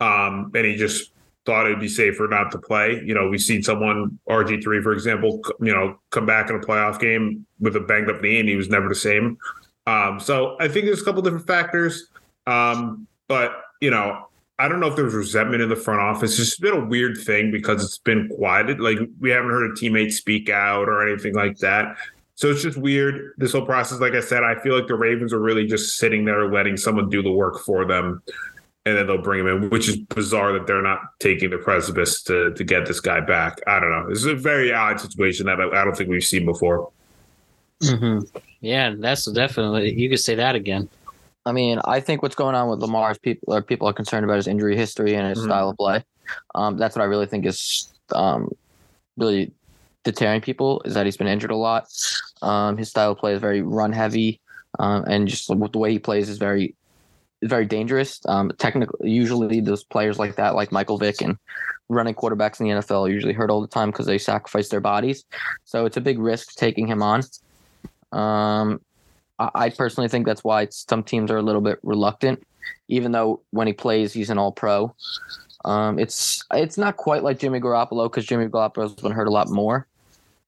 um, 0.00 0.50
and 0.54 0.66
he 0.66 0.74
just 0.76 1.12
thought 1.44 1.66
it'd 1.66 1.80
be 1.80 1.88
safer 1.88 2.28
not 2.28 2.50
to 2.52 2.58
play. 2.58 3.02
You 3.04 3.14
know, 3.14 3.28
we've 3.28 3.40
seen 3.40 3.62
someone 3.62 4.18
RG3, 4.28 4.82
for 4.82 4.92
example, 4.92 5.40
you 5.60 5.72
know, 5.72 5.98
come 6.10 6.26
back 6.26 6.50
in 6.50 6.56
a 6.56 6.60
playoff 6.60 7.00
game 7.00 7.46
with 7.60 7.76
a 7.76 7.80
banged 7.80 8.10
up 8.10 8.22
knee, 8.22 8.38
and 8.40 8.48
he 8.48 8.56
was 8.56 8.68
never 8.68 8.88
the 8.88 8.94
same. 8.94 9.38
Um, 9.86 10.20
so 10.20 10.56
I 10.60 10.68
think 10.68 10.86
there's 10.86 11.02
a 11.02 11.04
couple 11.04 11.22
different 11.22 11.46
factors, 11.46 12.08
um, 12.46 13.06
but 13.28 13.62
you 13.80 13.90
know. 13.90 14.28
I 14.58 14.68
don't 14.68 14.78
know 14.78 14.86
if 14.86 14.94
there's 14.94 15.14
resentment 15.14 15.60
in 15.60 15.70
the 15.70 15.74
front 15.74 16.00
office. 16.00 16.38
It's 16.38 16.56
been 16.56 16.74
a 16.74 16.84
weird 16.84 17.18
thing 17.18 17.50
because 17.50 17.82
it's 17.82 17.98
been 17.98 18.28
quieted. 18.28 18.78
Like 18.78 18.98
we 19.18 19.30
haven't 19.30 19.50
heard 19.50 19.68
a 19.68 19.74
teammate 19.74 20.12
speak 20.12 20.50
out 20.50 20.88
or 20.88 21.08
anything 21.08 21.34
like 21.34 21.58
that. 21.58 21.96
So 22.34 22.50
it's 22.50 22.62
just 22.62 22.76
weird. 22.76 23.34
This 23.36 23.52
whole 23.52 23.64
process, 23.64 24.00
like 24.00 24.14
I 24.14 24.20
said, 24.20 24.42
I 24.42 24.54
feel 24.60 24.76
like 24.76 24.86
the 24.86 24.94
Ravens 24.94 25.32
are 25.32 25.38
really 25.38 25.66
just 25.66 25.96
sitting 25.96 26.24
there 26.24 26.50
letting 26.50 26.76
someone 26.76 27.08
do 27.08 27.22
the 27.22 27.30
work 27.30 27.60
for 27.60 27.84
them, 27.84 28.22
and 28.84 28.96
then 28.96 29.06
they'll 29.06 29.22
bring 29.22 29.40
him 29.40 29.46
in, 29.46 29.70
which 29.70 29.88
is 29.88 29.96
bizarre 29.96 30.52
that 30.52 30.66
they're 30.66 30.82
not 30.82 31.00
taking 31.20 31.50
the 31.50 31.58
precipice 31.58 32.22
to 32.24 32.52
to 32.54 32.64
get 32.64 32.86
this 32.86 33.00
guy 33.00 33.20
back. 33.20 33.60
I 33.66 33.78
don't 33.78 33.90
know. 33.90 34.08
This 34.08 34.18
is 34.18 34.26
a 34.26 34.34
very 34.34 34.72
odd 34.72 35.00
situation 35.00 35.46
that 35.46 35.60
I, 35.60 35.68
I 35.68 35.84
don't 35.84 35.96
think 35.96 36.10
we've 36.10 36.24
seen 36.24 36.44
before. 36.44 36.90
Mm-hmm. 37.82 38.38
Yeah, 38.60 38.94
that's 38.96 39.30
definitely 39.30 39.94
you 39.94 40.08
could 40.08 40.20
say 40.20 40.34
that 40.34 40.54
again. 40.54 40.88
I 41.44 41.52
mean, 41.52 41.80
I 41.84 42.00
think 42.00 42.22
what's 42.22 42.36
going 42.36 42.54
on 42.54 42.68
with 42.68 42.80
Lamar 42.80 43.12
is 43.12 43.18
people 43.18 43.54
are 43.54 43.62
people 43.62 43.88
are 43.88 43.92
concerned 43.92 44.24
about 44.24 44.36
his 44.36 44.46
injury 44.46 44.76
history 44.76 45.14
and 45.14 45.28
his 45.28 45.38
mm-hmm. 45.38 45.48
style 45.48 45.70
of 45.70 45.76
play. 45.76 46.04
Um, 46.54 46.76
that's 46.76 46.96
what 46.96 47.02
I 47.02 47.06
really 47.06 47.26
think 47.26 47.46
is 47.46 47.92
um, 48.14 48.50
really 49.16 49.52
deterring 50.04 50.40
people 50.40 50.82
is 50.84 50.94
that 50.94 51.06
he's 51.06 51.16
been 51.16 51.26
injured 51.26 51.50
a 51.50 51.56
lot. 51.56 51.86
Um, 52.42 52.76
his 52.76 52.90
style 52.90 53.12
of 53.12 53.18
play 53.18 53.34
is 53.34 53.40
very 53.40 53.62
run 53.62 53.92
heavy, 53.92 54.40
um, 54.78 55.04
and 55.04 55.28
just 55.28 55.48
the 55.48 55.78
way 55.78 55.92
he 55.92 55.98
plays 55.98 56.28
is 56.28 56.38
very 56.38 56.74
very 57.42 57.66
dangerous. 57.66 58.20
Um, 58.26 58.52
technically, 58.58 59.10
usually 59.10 59.60
those 59.60 59.84
players 59.84 60.18
like 60.18 60.36
that, 60.36 60.54
like 60.54 60.72
Michael 60.72 60.98
Vick 60.98 61.20
and 61.20 61.36
running 61.88 62.14
quarterbacks 62.14 62.60
in 62.60 62.66
the 62.66 62.72
NFL, 62.72 63.08
are 63.08 63.12
usually 63.12 63.32
hurt 63.32 63.50
all 63.50 63.60
the 63.60 63.68
time 63.68 63.90
because 63.90 64.06
they 64.06 64.18
sacrifice 64.18 64.68
their 64.68 64.80
bodies. 64.80 65.24
So 65.64 65.84
it's 65.86 65.96
a 65.96 66.00
big 66.00 66.18
risk 66.18 66.54
taking 66.54 66.86
him 66.86 67.02
on. 67.02 67.22
Um, 68.12 68.80
I 69.38 69.70
personally 69.70 70.08
think 70.08 70.26
that's 70.26 70.44
why 70.44 70.68
some 70.70 71.02
teams 71.02 71.30
are 71.30 71.36
a 71.36 71.42
little 71.42 71.60
bit 71.60 71.78
reluctant, 71.82 72.42
even 72.88 73.12
though 73.12 73.40
when 73.50 73.66
he 73.66 73.72
plays, 73.72 74.12
he's 74.12 74.30
an 74.30 74.38
All 74.38 74.52
Pro. 74.52 74.94
Um, 75.64 75.98
it's 75.98 76.44
it's 76.52 76.78
not 76.78 76.96
quite 76.96 77.22
like 77.22 77.38
Jimmy 77.38 77.60
Garoppolo 77.60 78.10
because 78.10 78.26
Jimmy 78.26 78.46
Garoppolo's 78.46 78.94
been 78.94 79.12
hurt 79.12 79.28
a 79.28 79.32
lot 79.32 79.48
more, 79.48 79.86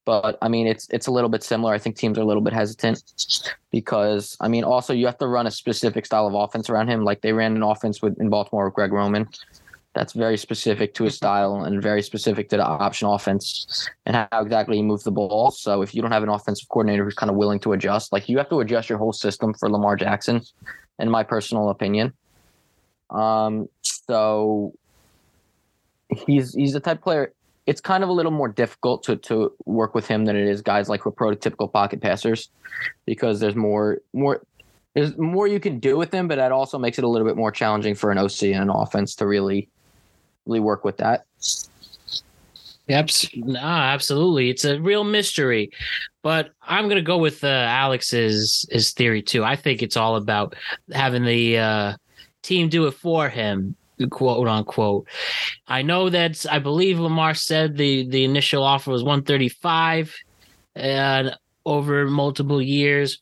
but 0.05 0.39
I 0.43 0.49
mean 0.49 0.67
it's 0.67 0.89
it's 0.91 1.07
a 1.07 1.11
little 1.11 1.31
bit 1.31 1.43
similar. 1.43 1.75
I 1.75 1.79
think 1.79 1.97
teams 1.97 2.19
are 2.19 2.23
a 2.23 2.27
little 2.27 2.43
bit 2.43 2.53
hesitant 2.53 3.03
because 3.71 4.37
I 4.41 4.49
mean 4.49 4.65
also 4.65 4.93
you 4.93 5.07
have 5.07 5.19
to 5.19 5.27
run 5.27 5.47
a 5.47 5.51
specific 5.51 6.07
style 6.07 6.27
of 6.27 6.35
offense 6.35 6.69
around 6.69 6.89
him. 6.89 7.05
Like 7.05 7.23
they 7.23 7.33
ran 7.33 7.57
an 7.57 7.63
offense 7.63 8.03
with 8.03 8.21
in 8.21 8.29
Baltimore 8.29 8.67
with 8.67 8.75
Greg 8.75 8.93
Roman, 8.93 9.29
that's 9.95 10.13
very 10.13 10.37
specific 10.37 10.93
to 10.95 11.05
his 11.05 11.15
style 11.15 11.63
and 11.63 11.81
very 11.81 12.03
specific 12.03 12.49
to 12.49 12.57
the 12.57 12.65
option 12.65 13.09
offense 13.09 13.89
and 14.07 14.17
how 14.17 14.43
exactly 14.43 14.77
he 14.77 14.83
moves 14.83 15.05
the 15.05 15.13
ball. 15.13 15.53
So 15.53 15.83
if 15.83 15.95
you 15.95 16.03
don't 16.03 16.11
have 16.11 16.25
an 16.25 16.29
offensive 16.29 16.69
coordinator 16.69 17.05
who's 17.05 17.15
kind 17.15 17.31
of 17.31 17.37
willing 17.37 17.61
to 17.61 17.73
adjust, 17.73 18.13
like 18.13 18.29
you 18.29 18.37
have 18.39 18.49
to 18.51 18.61
adjust 18.61 18.89
your 18.89 18.99
whole 18.99 19.13
system 19.13 19.55
for 19.55 19.71
Lamar 19.71 19.95
Jackson, 19.97 20.43
in 20.99 21.09
my 21.11 21.23
personal 21.23 21.71
opinion. 21.71 22.13
Um, 23.11 23.69
so 23.83 24.75
he's 26.09 26.55
he's 26.55 26.73
the 26.73 26.81
type 26.81 27.01
player. 27.01 27.33
It's 27.67 27.81
kind 27.81 28.03
of 28.03 28.11
a 28.11 28.13
little 28.13 28.33
more 28.33 28.49
difficult 28.49 29.03
to 29.05 29.17
to 29.17 29.53
work 29.65 29.95
with 29.95 30.07
him 30.07 30.25
than 30.25 30.37
it 30.37 30.47
is 30.47 30.61
guys 30.63 30.89
like 30.89 31.05
with 31.05 31.15
prototypical 31.17 31.73
pocket 31.73 32.01
passers, 32.01 32.51
because 33.07 33.41
there's 33.41 33.57
more 33.57 34.01
more 34.13 34.43
there's 34.95 35.17
more 35.17 35.49
you 35.49 35.61
can 35.61 35.81
do 35.81 35.97
with 35.97 36.13
him, 36.13 36.29
but 36.29 36.37
that 36.37 36.53
also 36.53 36.79
makes 36.79 36.99
it 36.99 37.05
a 37.05 37.09
little 37.09 37.27
bit 37.27 37.37
more 37.37 37.51
challenging 37.51 37.95
for 37.95 38.11
an 38.11 38.19
OC 38.19 38.45
and 38.45 38.63
an 38.63 38.71
offense 38.71 39.15
to 39.17 39.27
really 39.27 39.69
really 40.47 40.61
work 40.61 40.85
with 40.85 40.99
that. 40.99 41.25
Yep, 42.87 43.09
absolutely. 43.57 44.51
It's 44.51 44.67
a 44.67 44.79
real 44.79 45.05
mystery, 45.05 45.71
but 46.23 46.51
I'm 46.63 46.87
gonna 46.89 47.01
go 47.01 47.17
with 47.17 47.43
uh, 47.43 47.47
Alex's 47.47 48.67
his 48.71 48.93
theory 48.93 49.23
too. 49.23 49.43
I 49.43 49.57
think 49.57 49.83
it's 49.83 49.97
all 49.97 50.17
about 50.17 50.55
having 50.93 51.25
the 51.25 51.59
uh, 51.59 51.93
team 52.43 52.69
do 52.69 52.87
it 52.87 52.93
for 52.93 53.31
him, 53.31 53.75
quote 54.11 54.49
unquote. 54.49 55.07
I 55.69 55.83
know 55.83 56.09
that 56.11 56.45
I 56.51 56.59
believe 56.59 56.99
Lamar 56.99 57.35
said 57.35 57.77
the 57.77 58.09
the 58.09 58.25
initial 58.25 58.63
offer 58.63 58.91
was 58.91 59.03
135, 59.03 60.15
and 60.75 61.37
over 61.67 62.07
multiple 62.07 62.61
years. 62.61 63.21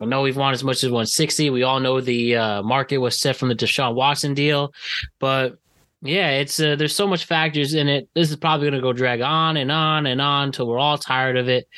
I 0.00 0.04
know 0.04 0.22
we've 0.22 0.36
won 0.36 0.52
as 0.52 0.64
much 0.64 0.82
as 0.82 0.90
160. 0.90 1.50
We 1.50 1.62
all 1.62 1.78
know 1.78 2.00
the 2.00 2.34
uh, 2.34 2.62
market 2.62 2.98
was 2.98 3.20
set 3.20 3.36
from 3.36 3.48
the 3.48 3.54
Deshaun 3.54 3.94
Watson 3.94 4.34
deal, 4.34 4.74
but 5.20 5.58
yeah, 6.02 6.30
it's 6.30 6.58
uh, 6.58 6.74
there's 6.74 6.94
so 6.94 7.06
much 7.06 7.24
factors 7.24 7.74
in 7.74 7.88
it. 7.88 8.08
This 8.14 8.30
is 8.30 8.36
probably 8.36 8.68
going 8.68 8.80
to 8.80 8.84
go 8.84 8.92
drag 8.92 9.20
on 9.20 9.56
and 9.56 9.70
on 9.70 10.06
and 10.06 10.20
on 10.20 10.50
till 10.50 10.66
we're 10.66 10.78
all 10.78 10.98
tired 10.98 11.36
of 11.36 11.48
it. 11.48 11.68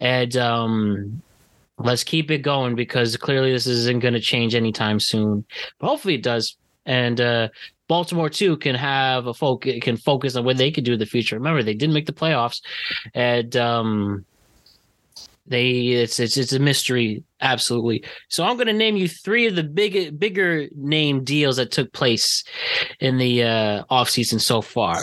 And 0.00 0.36
um, 0.36 1.22
let's 1.78 2.02
keep 2.02 2.30
it 2.32 2.38
going 2.38 2.74
because 2.74 3.16
clearly 3.16 3.52
this 3.52 3.68
isn't 3.68 4.00
going 4.00 4.14
to 4.14 4.20
change 4.20 4.56
anytime 4.56 4.98
soon. 4.98 5.44
But 5.78 5.86
hopefully 5.86 6.14
it 6.14 6.22
does. 6.22 6.56
And 6.84 7.20
uh, 7.20 7.48
Baltimore 7.90 8.30
too 8.30 8.56
can 8.56 8.76
have 8.76 9.26
a 9.26 9.34
focus 9.34 9.80
can 9.82 9.96
focus 9.96 10.36
on 10.36 10.44
what 10.44 10.58
they 10.58 10.70
could 10.70 10.84
do 10.84 10.92
in 10.92 11.00
the 11.00 11.06
future. 11.06 11.34
Remember, 11.34 11.60
they 11.60 11.74
didn't 11.74 11.92
make 11.92 12.06
the 12.06 12.12
playoffs, 12.12 12.62
and 13.14 13.56
um, 13.56 14.24
they 15.48 15.88
it's 15.88 16.20
it's 16.20 16.36
it's 16.36 16.52
a 16.52 16.60
mystery, 16.60 17.24
absolutely. 17.40 18.04
So 18.28 18.44
I'm 18.44 18.54
going 18.54 18.68
to 18.68 18.72
name 18.72 18.96
you 18.96 19.08
three 19.08 19.48
of 19.48 19.56
the 19.56 19.64
big 19.64 20.20
bigger 20.20 20.68
name 20.76 21.24
deals 21.24 21.56
that 21.56 21.72
took 21.72 21.92
place 21.92 22.44
in 23.00 23.18
the 23.18 23.42
uh, 23.42 23.84
offseason 23.90 24.40
so 24.40 24.62
far. 24.62 25.02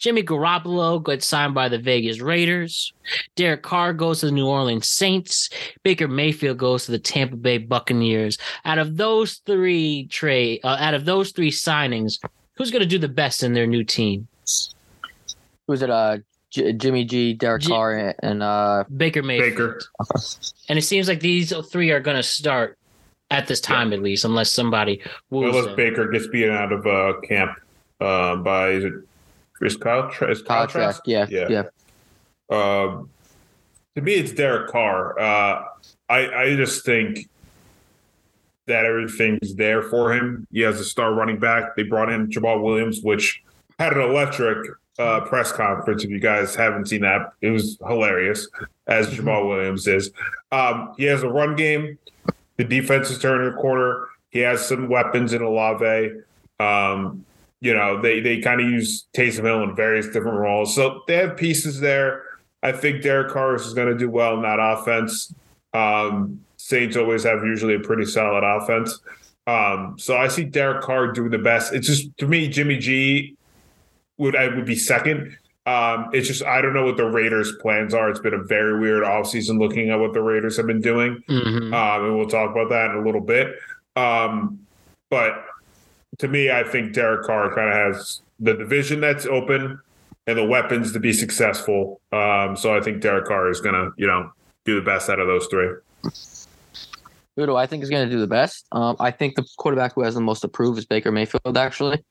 Jimmy 0.00 0.22
Garoppolo 0.22 1.04
gets 1.04 1.26
signed 1.26 1.54
by 1.54 1.68
the 1.68 1.78
Vegas 1.78 2.20
Raiders. 2.20 2.92
Derek 3.36 3.62
Carr 3.62 3.92
goes 3.92 4.20
to 4.20 4.26
the 4.26 4.32
New 4.32 4.46
Orleans 4.46 4.88
Saints. 4.88 5.50
Baker 5.82 6.08
Mayfield 6.08 6.56
goes 6.56 6.86
to 6.86 6.90
the 6.90 6.98
Tampa 6.98 7.36
Bay 7.36 7.58
Buccaneers. 7.58 8.38
Out 8.64 8.78
of 8.78 8.96
those 8.96 9.34
three 9.46 10.06
trade, 10.06 10.60
uh, 10.64 10.78
out 10.80 10.94
of 10.94 11.04
those 11.04 11.32
three 11.32 11.50
signings, 11.50 12.18
who's 12.56 12.70
going 12.70 12.80
to 12.80 12.88
do 12.88 12.98
the 12.98 13.08
best 13.08 13.42
in 13.42 13.52
their 13.52 13.66
new 13.66 13.84
team? 13.84 14.26
Who's 15.68 15.82
it? 15.82 15.90
Uh, 15.90 16.18
J- 16.50 16.72
Jimmy 16.72 17.04
G, 17.04 17.34
Derek 17.34 17.62
G- 17.62 17.68
Carr, 17.68 18.14
and 18.20 18.42
uh, 18.42 18.84
Baker 18.96 19.22
Mayfield. 19.22 19.52
Baker. 19.52 19.80
And 20.68 20.78
it 20.78 20.82
seems 20.82 21.08
like 21.08 21.20
these 21.20 21.52
three 21.70 21.90
are 21.90 22.00
going 22.00 22.16
to 22.16 22.22
start 22.22 22.78
at 23.30 23.46
this 23.46 23.60
time, 23.60 23.90
yeah. 23.90 23.98
at 23.98 24.02
least, 24.02 24.24
unless 24.24 24.50
somebody. 24.50 25.02
Unless 25.30 25.66
them. 25.66 25.76
Baker 25.76 26.08
gets 26.08 26.26
beaten 26.26 26.50
out 26.50 26.72
of 26.72 26.86
uh, 26.86 27.20
camp 27.20 27.52
uh, 28.00 28.36
by 28.36 28.70
is 28.70 28.84
it 28.84 28.94
Chris 29.60 29.76
Kyle? 29.76 30.10
Is 30.22 30.40
Kyle 30.40 30.66
Trask? 30.66 31.02
Yeah, 31.04 31.26
yeah. 31.28 31.48
yeah. 31.50 31.62
Um, 32.50 33.10
to 33.94 34.00
me, 34.00 34.14
it's 34.14 34.32
Derek 34.32 34.70
Carr. 34.70 35.18
Uh, 35.20 35.64
I 36.08 36.34
I 36.34 36.56
just 36.56 36.84
think 36.84 37.28
that 38.66 38.86
everything's 38.86 39.54
there 39.54 39.82
for 39.82 40.14
him. 40.14 40.46
He 40.50 40.60
has 40.60 40.80
a 40.80 40.84
star 40.84 41.12
running 41.12 41.38
back. 41.38 41.76
They 41.76 41.82
brought 41.82 42.10
in 42.10 42.28
Jamaal 42.28 42.62
Williams, 42.62 43.02
which 43.02 43.42
had 43.78 43.92
an 43.92 44.00
electric 44.00 44.66
uh, 44.98 45.20
press 45.22 45.52
conference. 45.52 46.04
If 46.04 46.10
you 46.10 46.20
guys 46.20 46.54
haven't 46.54 46.86
seen 46.86 47.02
that, 47.02 47.32
it 47.42 47.50
was 47.50 47.76
hilarious, 47.86 48.48
as 48.86 49.08
mm-hmm. 49.08 49.26
Williams 49.26 49.86
is. 49.86 50.10
Um, 50.52 50.94
he 50.96 51.04
has 51.04 51.22
a 51.22 51.28
run 51.28 51.54
game. 51.54 51.98
The 52.56 52.64
defense 52.64 53.10
is 53.10 53.18
turning 53.18 53.52
a 53.52 53.56
corner. 53.56 54.08
He 54.30 54.38
has 54.38 54.66
some 54.66 54.88
weapons 54.88 55.34
in 55.34 55.42
Olave. 55.42 56.12
Um, 56.58 57.26
you 57.60 57.74
know, 57.74 58.00
they 58.00 58.20
they 58.20 58.40
kind 58.40 58.60
of 58.60 58.68
use 58.68 59.06
Taysom 59.16 59.44
Hill 59.44 59.62
in 59.62 59.76
various 59.76 60.06
different 60.06 60.38
roles. 60.38 60.74
So 60.74 61.02
they 61.06 61.16
have 61.16 61.36
pieces 61.36 61.80
there. 61.80 62.24
I 62.62 62.72
think 62.72 63.02
Derek 63.02 63.32
Carr 63.32 63.54
is 63.54 63.72
going 63.74 63.88
to 63.88 63.96
do 63.96 64.10
well 64.10 64.34
in 64.34 64.42
that 64.42 64.58
offense. 64.60 65.32
Um, 65.72 66.44
Saints 66.56 66.96
always 66.96 67.24
have 67.24 67.42
usually 67.42 67.74
a 67.74 67.80
pretty 67.80 68.04
solid 68.04 68.44
offense. 68.44 68.98
Um, 69.46 69.96
so 69.98 70.16
I 70.16 70.28
see 70.28 70.44
Derek 70.44 70.82
Carr 70.82 71.12
doing 71.12 71.30
the 71.30 71.38
best. 71.38 71.72
It's 71.72 71.86
just 71.86 72.16
to 72.18 72.26
me, 72.26 72.48
Jimmy 72.48 72.78
G 72.78 73.36
would 74.18 74.36
I 74.36 74.48
would 74.48 74.66
be 74.66 74.76
second. 74.76 75.36
Um, 75.66 76.08
it's 76.12 76.28
just 76.28 76.42
I 76.44 76.60
don't 76.60 76.74
know 76.74 76.84
what 76.84 76.96
the 76.96 77.06
Raiders' 77.06 77.52
plans 77.60 77.94
are. 77.94 78.10
It's 78.10 78.20
been 78.20 78.34
a 78.34 78.42
very 78.42 78.78
weird 78.80 79.02
offseason 79.02 79.58
looking 79.58 79.90
at 79.90 79.98
what 79.98 80.12
the 80.12 80.22
Raiders 80.22 80.56
have 80.56 80.66
been 80.66 80.80
doing, 80.80 81.22
mm-hmm. 81.28 81.74
um, 81.74 82.04
and 82.04 82.16
we'll 82.16 82.28
talk 82.28 82.50
about 82.50 82.70
that 82.70 82.90
in 82.90 82.96
a 82.96 83.04
little 83.04 83.20
bit. 83.20 83.56
Um, 83.96 84.60
but 85.10 85.44
to 86.20 86.28
me, 86.28 86.50
I 86.50 86.62
think 86.62 86.92
Derek 86.92 87.26
Carr 87.26 87.54
kind 87.54 87.68
of 87.68 87.74
has 87.74 88.20
the 88.38 88.54
division 88.54 89.00
that's 89.00 89.26
open 89.26 89.80
and 90.26 90.38
the 90.38 90.44
weapons 90.44 90.92
to 90.92 91.00
be 91.00 91.12
successful. 91.12 92.00
Um, 92.12 92.56
so 92.56 92.76
I 92.76 92.80
think 92.80 93.00
Derek 93.00 93.26
Carr 93.26 93.50
is 93.50 93.60
going 93.60 93.74
to, 93.74 93.90
you 93.96 94.06
know, 94.06 94.30
do 94.64 94.74
the 94.76 94.84
best 94.84 95.08
out 95.08 95.18
of 95.18 95.26
those 95.26 95.46
three. 95.46 95.68
Who 97.36 97.46
do 97.46 97.56
I 97.56 97.66
think 97.66 97.82
is 97.82 97.88
going 97.88 98.06
to 98.06 98.14
do 98.14 98.20
the 98.20 98.26
best? 98.26 98.66
Um, 98.72 98.96
I 99.00 99.10
think 99.10 99.34
the 99.34 99.46
quarterback 99.56 99.94
who 99.94 100.02
has 100.02 100.14
the 100.14 100.20
most 100.20 100.40
to 100.40 100.48
prove 100.48 100.76
is 100.76 100.84
Baker 100.84 101.10
Mayfield. 101.10 101.56
Actually, 101.56 102.04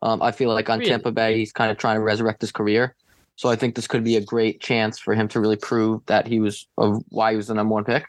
um, 0.00 0.22
I 0.22 0.32
feel 0.32 0.48
like 0.54 0.70
on 0.70 0.78
really? 0.78 0.90
Tampa 0.90 1.12
Bay, 1.12 1.36
he's 1.36 1.52
kind 1.52 1.70
of 1.70 1.76
trying 1.76 1.96
to 1.96 2.00
resurrect 2.00 2.40
his 2.40 2.52
career. 2.52 2.94
So 3.36 3.50
I 3.50 3.56
think 3.56 3.74
this 3.74 3.86
could 3.86 4.04
be 4.04 4.16
a 4.16 4.20
great 4.22 4.60
chance 4.60 4.98
for 4.98 5.14
him 5.14 5.28
to 5.28 5.40
really 5.40 5.56
prove 5.56 6.04
that 6.06 6.26
he 6.26 6.40
was 6.40 6.66
of 6.78 7.02
why 7.10 7.32
he 7.32 7.36
was 7.36 7.48
the 7.48 7.54
number 7.54 7.74
one 7.74 7.84
pick. 7.84 8.06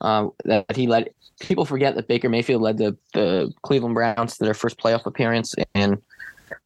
Um, 0.00 0.32
that 0.44 0.64
he 0.74 0.86
led. 0.86 1.10
People 1.40 1.64
forget 1.64 1.94
that 1.94 2.08
Baker 2.08 2.28
Mayfield 2.28 2.62
led 2.62 2.78
the 2.78 2.96
the 3.12 3.52
Cleveland 3.62 3.94
Browns 3.94 4.36
to 4.38 4.44
their 4.44 4.54
first 4.54 4.78
playoff 4.78 5.06
appearance 5.06 5.54
in, 5.74 6.00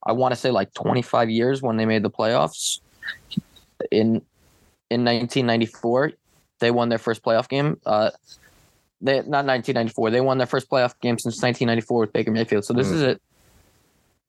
I 0.06 0.12
want 0.12 0.32
to 0.34 0.40
say 0.40 0.50
like 0.50 0.72
25 0.74 1.30
years 1.30 1.62
when 1.62 1.76
they 1.76 1.86
made 1.86 2.02
the 2.02 2.10
playoffs. 2.10 2.80
In 3.90 4.22
in 4.90 5.04
1994, 5.04 6.12
they 6.60 6.70
won 6.70 6.88
their 6.88 6.98
first 6.98 7.22
playoff 7.22 7.48
game. 7.48 7.80
Uh, 7.84 8.10
they 9.00 9.16
not 9.16 9.44
1994. 9.46 10.10
They 10.10 10.20
won 10.20 10.38
their 10.38 10.46
first 10.46 10.70
playoff 10.70 10.98
game 11.00 11.18
since 11.18 11.42
1994 11.42 12.00
with 12.00 12.12
Baker 12.12 12.30
Mayfield. 12.30 12.64
So 12.64 12.72
this 12.72 12.88
mm. 12.88 12.94
is 12.94 13.02
a 13.02 13.20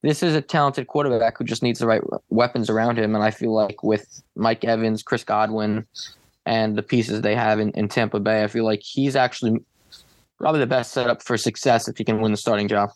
this 0.01 0.21
is 0.21 0.35
a 0.35 0.41
talented 0.41 0.87
quarterback 0.87 1.37
who 1.37 1.43
just 1.43 1.63
needs 1.63 1.79
the 1.79 1.87
right 1.87 2.01
weapons 2.29 2.69
around 2.69 2.99
him. 2.99 3.15
And 3.15 3.23
I 3.23 3.31
feel 3.31 3.53
like 3.53 3.81
with 3.81 4.21
Mike 4.35 4.63
Evans, 4.63 5.01
Chris 5.01 5.23
Godwin, 5.23 5.85
and 6.45 6.77
the 6.77 6.83
pieces 6.83 7.21
they 7.21 7.35
have 7.35 7.59
in, 7.59 7.71
in 7.71 7.87
Tampa 7.87 8.19
Bay, 8.19 8.43
I 8.43 8.47
feel 8.47 8.65
like 8.65 8.81
he's 8.83 9.15
actually 9.15 9.57
probably 10.37 10.59
the 10.59 10.67
best 10.67 10.91
setup 10.91 11.23
for 11.23 11.37
success 11.37 11.87
if 11.87 11.97
he 11.97 12.03
can 12.03 12.21
win 12.21 12.31
the 12.31 12.37
starting 12.37 12.67
job 12.67 12.89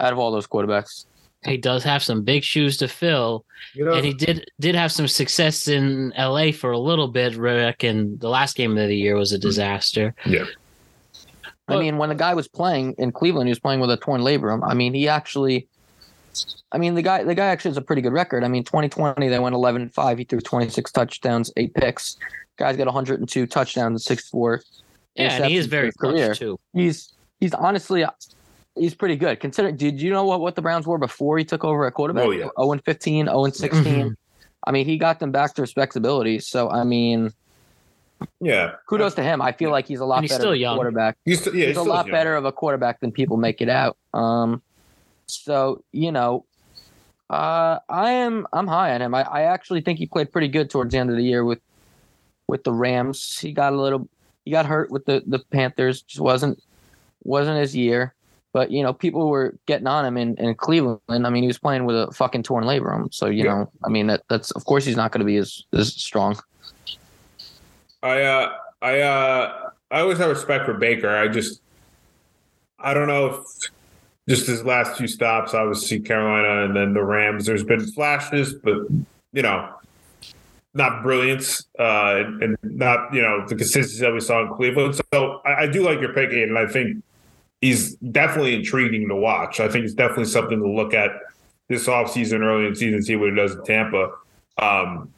out 0.00 0.12
of 0.12 0.18
all 0.18 0.30
those 0.32 0.46
quarterbacks. 0.46 1.06
he 1.44 1.56
does 1.56 1.84
have 1.84 2.02
some 2.02 2.22
big 2.24 2.42
shoes 2.42 2.76
to 2.78 2.88
fill, 2.88 3.44
You 3.74 3.84
know, 3.84 3.92
and 3.94 4.04
he 4.04 4.12
did 4.12 4.50
did 4.60 4.74
have 4.74 4.90
some 4.92 5.06
success 5.08 5.68
in 5.68 6.12
L.A. 6.16 6.52
for 6.52 6.72
a 6.72 6.78
little 6.78 7.08
bit. 7.08 7.36
Reckon 7.36 8.18
the 8.18 8.28
last 8.28 8.56
game 8.56 8.76
of 8.76 8.88
the 8.88 8.96
year 8.96 9.16
was 9.16 9.32
a 9.32 9.38
disaster. 9.38 10.14
yeah. 10.26 10.44
I 11.66 11.78
mean, 11.78 11.96
when 11.96 12.10
the 12.10 12.14
guy 12.14 12.34
was 12.34 12.46
playing 12.46 12.94
in 12.98 13.10
Cleveland, 13.10 13.48
he 13.48 13.50
was 13.50 13.58
playing 13.58 13.80
with 13.80 13.90
a 13.90 13.96
torn 13.96 14.20
labrum. 14.20 14.60
I 14.68 14.74
mean, 14.74 14.92
he 14.92 15.08
actually, 15.08 15.66
I 16.72 16.78
mean, 16.78 16.94
the 16.94 17.02
guy, 17.02 17.22
the 17.24 17.34
guy 17.34 17.46
actually 17.46 17.70
has 17.70 17.76
a 17.76 17.82
pretty 17.82 18.02
good 18.02 18.12
record. 18.12 18.44
I 18.44 18.48
mean, 18.48 18.64
2020 18.64 19.28
they 19.28 19.38
went 19.38 19.54
11 19.54 19.82
and 19.82 19.94
five. 19.94 20.18
He 20.18 20.24
threw 20.24 20.40
26 20.40 20.90
touchdowns, 20.92 21.52
eight 21.56 21.74
picks. 21.74 22.16
Guy's 22.56 22.76
got 22.76 22.86
102 22.86 23.46
touchdowns 23.46 23.90
and 23.92 24.00
six 24.00 24.28
four. 24.28 24.62
Yeah, 25.14 25.32
and 25.32 25.44
he 25.46 25.56
is 25.56 25.66
very 25.66 25.90
for 25.92 26.12
clutch 26.12 26.38
too. 26.38 26.58
He's 26.72 27.12
he's 27.40 27.54
honestly 27.54 28.04
he's 28.76 28.94
pretty 28.94 29.16
good. 29.16 29.38
Consider, 29.40 29.70
did 29.72 30.00
you 30.00 30.10
know 30.10 30.24
what 30.24 30.40
what 30.40 30.54
the 30.56 30.62
Browns 30.62 30.86
were 30.86 30.98
before 30.98 31.38
he 31.38 31.44
took 31.44 31.64
over 31.64 31.86
at 31.86 31.94
quarterback? 31.94 32.24
Oh, 32.26 32.30
yeah. 32.30 32.48
0 32.58 32.72
and 32.72 32.84
15, 32.84 33.26
0 33.26 33.44
and 33.44 33.54
16. 33.54 33.84
Mhm. 33.84 34.16
I 34.66 34.72
mean, 34.72 34.86
he 34.86 34.98
got 34.98 35.20
them 35.20 35.30
back 35.30 35.54
to 35.54 35.62
respectability. 35.62 36.38
So 36.40 36.70
I 36.70 36.84
mean, 36.84 37.32
Yeah. 38.40 38.72
kudos 38.88 39.14
to 39.14 39.22
him. 39.22 39.42
I 39.42 39.52
feel 39.52 39.70
like 39.70 39.86
he's 39.86 40.00
a 40.00 40.04
lot 40.04 40.22
he's 40.22 40.30
better 40.30 40.42
still 40.42 40.54
young. 40.54 40.76
quarterback 40.76 41.16
He's, 41.24 41.42
st- 41.42 41.54
yeah, 41.54 41.66
he's, 41.66 41.76
a 41.76 41.80
still 41.80 41.92
lot 41.92 42.06
young. 42.06 42.12
better 42.12 42.36
of 42.36 42.44
a 42.44 42.52
quarterback 42.52 43.00
than 43.00 43.12
people 43.12 43.36
make 43.36 43.60
it 43.60 43.68
out. 43.68 43.96
Um, 44.14 44.62
so 45.26 45.84
you 45.92 46.12
know, 46.12 46.44
uh, 47.30 47.78
I 47.88 48.10
am 48.12 48.46
I'm 48.52 48.66
high 48.66 48.94
on 48.94 49.02
him. 49.02 49.14
I, 49.14 49.22
I 49.22 49.42
actually 49.42 49.80
think 49.80 49.98
he 49.98 50.06
played 50.06 50.32
pretty 50.32 50.48
good 50.48 50.70
towards 50.70 50.92
the 50.92 50.98
end 50.98 51.10
of 51.10 51.16
the 51.16 51.24
year 51.24 51.44
with 51.44 51.60
with 52.46 52.64
the 52.64 52.72
Rams. 52.72 53.38
He 53.38 53.52
got 53.52 53.72
a 53.72 53.80
little 53.80 54.08
he 54.44 54.50
got 54.50 54.66
hurt 54.66 54.90
with 54.90 55.04
the 55.06 55.22
the 55.26 55.38
Panthers. 55.38 56.02
Just 56.02 56.20
wasn't 56.20 56.62
wasn't 57.22 57.58
his 57.58 57.74
year. 57.74 58.14
But 58.52 58.70
you 58.70 58.84
know, 58.84 58.92
people 58.92 59.28
were 59.28 59.56
getting 59.66 59.88
on 59.88 60.04
him 60.04 60.16
in, 60.16 60.36
in 60.36 60.54
Cleveland. 60.54 61.00
I 61.08 61.28
mean, 61.28 61.42
he 61.42 61.48
was 61.48 61.58
playing 61.58 61.86
with 61.86 61.96
a 61.96 62.12
fucking 62.12 62.44
torn 62.44 62.64
labrum. 62.64 63.12
So 63.12 63.26
you 63.26 63.42
Yeah. 63.44 63.54
know, 63.54 63.72
I 63.84 63.88
mean 63.88 64.06
that 64.06 64.22
that's 64.28 64.52
of 64.52 64.64
course 64.64 64.84
he's 64.84 64.96
not 64.96 65.10
going 65.10 65.20
to 65.20 65.24
be 65.26 65.38
as 65.38 65.64
as 65.72 65.92
strong. 65.92 66.38
I 68.02 68.22
uh 68.22 68.52
I 68.80 69.00
uh 69.00 69.70
I 69.90 70.00
always 70.00 70.18
have 70.18 70.28
respect 70.28 70.66
for 70.66 70.74
Baker. 70.74 71.08
I 71.08 71.26
just 71.26 71.60
I 72.78 72.94
don't 72.94 73.08
know 73.08 73.26
if 73.26 73.36
just 74.28 74.46
his 74.46 74.64
last 74.64 74.96
two 74.96 75.06
stops, 75.06 75.54
obviously 75.54 76.00
Carolina 76.00 76.64
and 76.64 76.76
then 76.76 76.94
the 76.94 77.02
Rams. 77.02 77.46
There's 77.46 77.64
been 77.64 77.86
flashes, 77.86 78.54
but 78.54 78.86
you 79.32 79.42
know, 79.42 79.74
not 80.72 81.02
brilliance, 81.02 81.66
uh, 81.78 82.24
and, 82.40 82.56
not 82.62 83.12
you 83.12 83.22
know 83.22 83.46
the 83.46 83.54
consistency 83.54 84.00
that 84.00 84.12
we 84.12 84.20
saw 84.20 84.42
in 84.42 84.54
Cleveland. 84.54 85.00
So 85.12 85.40
I, 85.44 85.62
I 85.62 85.66
do 85.66 85.82
like 85.82 86.00
your 86.00 86.12
pick, 86.12 86.32
and 86.32 86.58
I 86.58 86.66
think 86.66 87.02
he's 87.60 87.94
definitely 87.96 88.54
intriguing 88.54 89.08
to 89.08 89.16
watch. 89.16 89.60
I 89.60 89.68
think 89.68 89.84
it's 89.84 89.94
definitely 89.94 90.26
something 90.26 90.60
to 90.60 90.68
look 90.68 90.94
at 90.94 91.12
this 91.68 91.86
offseason, 91.86 92.40
early 92.40 92.66
in 92.66 92.74
season, 92.74 93.02
see 93.02 93.16
what 93.16 93.30
he 93.30 93.36
does 93.36 93.54
in 93.54 93.64
Tampa. 93.64 94.10
Um, 94.58 95.10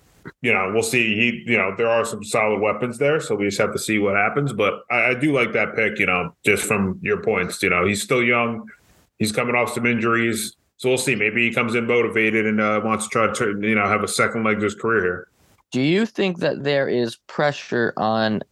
you 0.42 0.52
know, 0.52 0.70
we'll 0.72 0.82
see. 0.82 1.14
He, 1.14 1.50
you 1.50 1.56
know, 1.56 1.74
there 1.76 1.88
are 1.88 2.04
some 2.04 2.22
solid 2.22 2.60
weapons 2.60 2.98
there, 2.98 3.20
so 3.20 3.34
we 3.34 3.46
just 3.46 3.58
have 3.58 3.72
to 3.72 3.78
see 3.78 3.98
what 3.98 4.16
happens. 4.16 4.52
But 4.52 4.82
I, 4.90 5.10
I 5.10 5.14
do 5.14 5.32
like 5.32 5.52
that 5.52 5.74
pick. 5.74 5.98
You 5.98 6.06
know, 6.06 6.34
just 6.44 6.64
from 6.64 6.98
your 7.02 7.22
points. 7.22 7.62
You 7.62 7.70
know, 7.70 7.84
he's 7.86 8.02
still 8.02 8.22
young. 8.22 8.68
He's 9.18 9.32
coming 9.32 9.54
off 9.54 9.72
some 9.72 9.86
injuries, 9.86 10.56
so 10.76 10.88
we'll 10.88 10.98
see. 10.98 11.14
Maybe 11.14 11.48
he 11.48 11.54
comes 11.54 11.74
in 11.74 11.86
motivated 11.86 12.46
and 12.46 12.60
uh, 12.60 12.80
wants 12.84 13.04
to 13.04 13.10
try 13.10 13.32
to, 13.32 13.60
you 13.60 13.74
know, 13.74 13.86
have 13.86 14.02
a 14.02 14.08
second 14.08 14.44
leg 14.44 14.58
to 14.58 14.64
his 14.64 14.74
career 14.74 15.02
here. 15.02 15.28
Do 15.72 15.80
you 15.80 16.06
think 16.06 16.38
that 16.38 16.64
there 16.64 16.88
is 16.88 17.16
pressure 17.26 17.92
on 17.96 18.42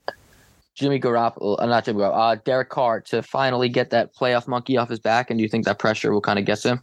Jimmy 0.74 0.98
Garoppolo, 0.98 1.56
uh, 1.60 1.66
not 1.66 1.84
Jimmy 1.84 2.00
Garoppolo, 2.00 2.32
uh, 2.32 2.40
Derek 2.44 2.68
Carr 2.68 3.00
to 3.02 3.22
finally 3.22 3.68
get 3.68 3.90
that 3.90 4.14
playoff 4.14 4.48
monkey 4.48 4.76
off 4.76 4.88
his 4.88 4.98
back? 4.98 5.30
And 5.30 5.38
do 5.38 5.42
you 5.42 5.48
think 5.48 5.64
that 5.66 5.78
pressure 5.78 6.12
will 6.12 6.20
kind 6.20 6.38
of 6.38 6.44
get 6.44 6.62
him? 6.62 6.80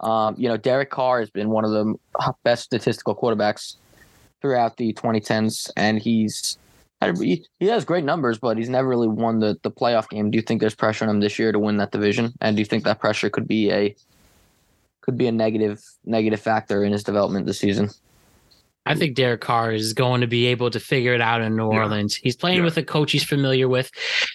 Um, 0.00 0.34
you 0.38 0.48
know, 0.48 0.56
Derek 0.56 0.90
Carr 0.90 1.20
has 1.20 1.30
been 1.30 1.50
one 1.50 1.64
of 1.64 1.70
the 1.70 1.94
best 2.42 2.64
statistical 2.64 3.14
quarterbacks 3.14 3.76
throughout 4.40 4.76
the 4.76 4.92
2010s, 4.94 5.70
and 5.76 5.98
he's 5.98 6.58
he, 7.10 7.44
he 7.58 7.66
has 7.66 7.84
great 7.84 8.04
numbers, 8.04 8.38
but 8.38 8.56
he's 8.56 8.68
never 8.68 8.88
really 8.88 9.08
won 9.08 9.38
the, 9.38 9.58
the 9.62 9.70
playoff 9.70 10.08
game. 10.08 10.30
Do 10.30 10.36
you 10.36 10.42
think 10.42 10.60
there's 10.60 10.74
pressure 10.74 11.04
on 11.04 11.10
him 11.10 11.20
this 11.20 11.38
year 11.38 11.52
to 11.52 11.58
win 11.58 11.76
that 11.78 11.92
division? 11.92 12.34
And 12.40 12.56
do 12.56 12.60
you 12.60 12.66
think 12.66 12.84
that 12.84 13.00
pressure 13.00 13.30
could 13.30 13.48
be 13.48 13.70
a 13.70 13.94
could 15.00 15.18
be 15.18 15.26
a 15.26 15.32
negative 15.32 15.82
negative 16.04 16.40
factor 16.40 16.84
in 16.84 16.92
his 16.92 17.02
development 17.02 17.46
this 17.46 17.58
season? 17.58 17.90
I 18.84 18.94
think 18.96 19.14
Derek 19.14 19.40
Carr 19.40 19.72
is 19.72 19.92
going 19.92 20.22
to 20.22 20.26
be 20.26 20.46
able 20.46 20.68
to 20.70 20.80
figure 20.80 21.14
it 21.14 21.20
out 21.20 21.40
in 21.40 21.56
New 21.56 21.70
Yeah. 21.72 21.78
Orleans. 21.78 22.16
He's 22.16 22.34
playing 22.34 22.58
Yeah. 22.58 22.64
with 22.64 22.76
a 22.78 22.82
coach 22.82 23.12
he's 23.12 23.22
familiar 23.24 23.68
with. 23.68 23.90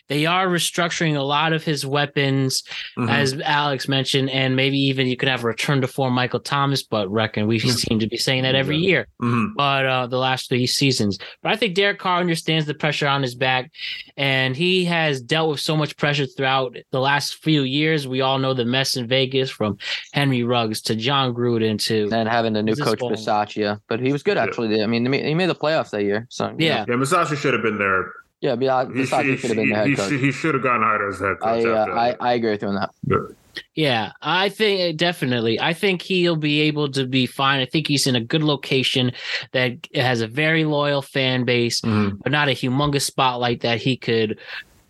They 0.08 0.26
are 0.26 0.48
restructuring 0.48 1.18
a 1.18 1.22
lot 1.22 1.52
of 1.52 1.64
his 1.66 1.86
weapons, 1.86 2.64
Mm-hmm. 2.98 3.10
as 3.10 3.40
Alex 3.42 3.88
mentioned, 3.90 4.30
and 4.30 4.56
maybe 4.56 4.78
even 4.78 5.08
you 5.08 5.18
could 5.18 5.28
have 5.30 5.44
a 5.44 5.48
return 5.48 5.82
to 5.82 5.88
form 5.88 6.14
Michael 6.14 6.40
Thomas, 6.40 6.82
but 6.84 7.10
reckon 7.12 7.46
we 7.48 7.60
seem 7.60 8.00
to 8.00 8.08
be 8.08 8.16
saying 8.18 8.44
that 8.44 8.56
every 8.56 8.78
Yeah. 8.78 8.88
year. 8.88 9.08
Mhm. 9.22 9.50
But 9.56 9.86
uh, 9.86 10.08
the 10.08 10.18
last 10.18 10.48
three 10.50 10.66
seasons, 10.68 11.20
but 11.44 11.52
I 11.52 11.56
think 11.58 11.76
Derek 11.76 12.00
Carr 12.00 12.20
understands 12.22 12.66
the 12.66 12.74
pressure 12.74 13.08
on 13.08 13.22
his 13.24 13.36
back, 13.36 13.70
and 14.16 14.56
he 14.56 14.86
has 14.86 15.22
dealt 15.22 15.50
with 15.50 15.60
so 15.60 15.76
much 15.76 15.98
pressure 15.98 16.26
throughout 16.26 16.78
the 16.92 17.00
last 17.02 17.44
few 17.44 17.64
years. 17.64 18.08
We 18.08 18.22
all 18.22 18.40
know 18.40 18.54
the 18.54 18.66
mess 18.66 18.96
in 18.96 19.08
Vegas, 19.08 19.50
from 19.50 19.78
Henry 20.14 20.44
Ruggs 20.44 20.82
to 20.84 20.96
Jon 20.96 21.34
Gruden 21.34 21.78
to 21.86 22.10
and 22.14 22.30
having 22.30 22.54
the 22.54 22.64
new 22.64 22.76
coach. 22.76 23.00
Bisaccia, 23.00 23.80
but 23.90 24.00
he 24.00 24.12
was 24.14 24.24
good 24.24 24.37
Yeah. 24.38 24.44
actually. 24.44 24.82
I 24.82 24.88
mean, 24.88 25.06
he 25.12 25.34
made- 25.36 25.50
the 25.50 25.56
playoffs 25.56 25.90
that 25.92 26.04
year. 26.04 26.28
So 26.30 26.48
you 26.58 26.68
Yeah. 26.68 26.86
know, 26.86 26.94
Yeah, 26.96 27.02
Masasa 27.02 27.36
should 27.38 27.54
have 27.54 27.64
been 27.64 27.78
there. 27.78 28.12
yeah, 28.42 28.56
Bisaccia 28.56 28.94
He, 28.96 29.02
Bisaccia 29.04 29.24
he, 29.32 29.38
should 29.38 29.50
have 29.50 29.58
been 29.58 29.66
he, 29.68 29.72
the 29.72 29.76
head 29.78 29.88
he, 29.88 29.96
coach. 29.96 30.10
should, 30.10 30.20
he 30.20 30.32
should 30.32 30.54
have 30.54 30.64
gone 30.64 30.82
hired 30.84 31.14
as 31.14 31.20
head 31.20 31.36
I, 31.42 31.64
coach. 31.64 31.66
uh, 31.66 31.92
I. 31.94 32.16
I 32.20 32.34
agree 32.34 32.52
with 32.52 32.62
you 32.62 32.68
on 32.70 32.76
that. 32.76 32.92
But- 33.04 33.32
Yeah, 33.74 34.12
I 34.22 34.50
think 34.50 34.98
definitely. 34.98 35.60
I 35.60 35.74
think 35.74 36.04
he'll 36.04 36.36
be 36.36 36.62
able 36.62 36.92
to 36.92 37.08
be 37.08 37.26
fine. 37.26 37.60
I 37.60 37.66
think 37.66 37.88
he's 37.88 38.06
in 38.06 38.16
a 38.16 38.22
good 38.22 38.44
location 38.44 39.12
that 39.54 39.72
has 39.96 40.22
a 40.22 40.28
very 40.28 40.64
loyal 40.64 41.02
fan 41.02 41.44
base, 41.44 41.82
Mhm. 41.82 42.20
but 42.22 42.32
not 42.32 42.50
a 42.50 42.52
humongous 42.52 43.02
spotlight 43.02 43.62
that 43.62 43.80
he 43.82 43.98
could 43.98 44.38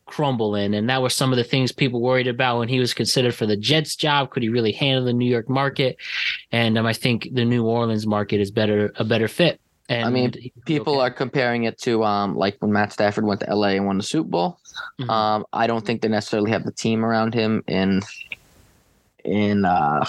crumble 0.07 0.55
in. 0.55 0.73
And 0.73 0.89
that 0.89 1.01
were 1.01 1.09
some 1.09 1.31
of 1.31 1.37
the 1.37 1.43
things 1.43 1.71
people 1.71 2.01
worried 2.01 2.27
about 2.27 2.59
when 2.59 2.67
he 2.69 2.79
was 2.79 2.93
considered 2.93 3.35
for 3.35 3.45
the 3.45 3.57
Jets 3.57 3.95
job. 3.95 4.31
Could 4.31 4.43
he 4.43 4.49
really 4.49 4.71
handle 4.71 5.05
the 5.05 5.13
New 5.13 5.29
York 5.29 5.47
market? 5.49 5.97
And 6.51 6.77
um, 6.77 6.85
I 6.85 6.93
think 6.93 7.27
the 7.33 7.45
New 7.45 7.65
Orleans 7.65 8.07
market 8.07 8.39
is 8.41 8.49
better 8.51 8.91
a 8.97 9.03
better 9.03 9.27
fit. 9.27 9.59
And 9.89 10.05
I 10.05 10.09
mean, 10.09 10.33
he 10.33 10.49
could 10.49 10.65
be 10.65 10.73
People 10.79 10.95
okay. 10.95 11.03
are 11.03 11.11
comparing 11.11 11.63
it 11.63 11.77
to 11.83 12.03
um 12.03 12.35
like 12.35 12.57
when 12.59 12.73
Matt 12.73 12.91
Stafford 12.91 13.25
went 13.25 13.39
to 13.41 13.55
LA 13.55 13.69
and 13.69 13.85
won 13.85 13.97
the 13.97 14.03
Super 14.03 14.29
Bowl. 14.29 14.59
Mhm. 14.99 15.09
Um, 15.09 15.45
I 15.53 15.65
don't 15.67 15.85
think 15.85 16.01
they 16.01 16.07
necessarily 16.09 16.51
have 16.51 16.63
the 16.65 16.71
team 16.73 17.05
around 17.05 17.33
him 17.33 17.63
in 17.67 18.01
in 19.23 19.65
uh 19.65 20.05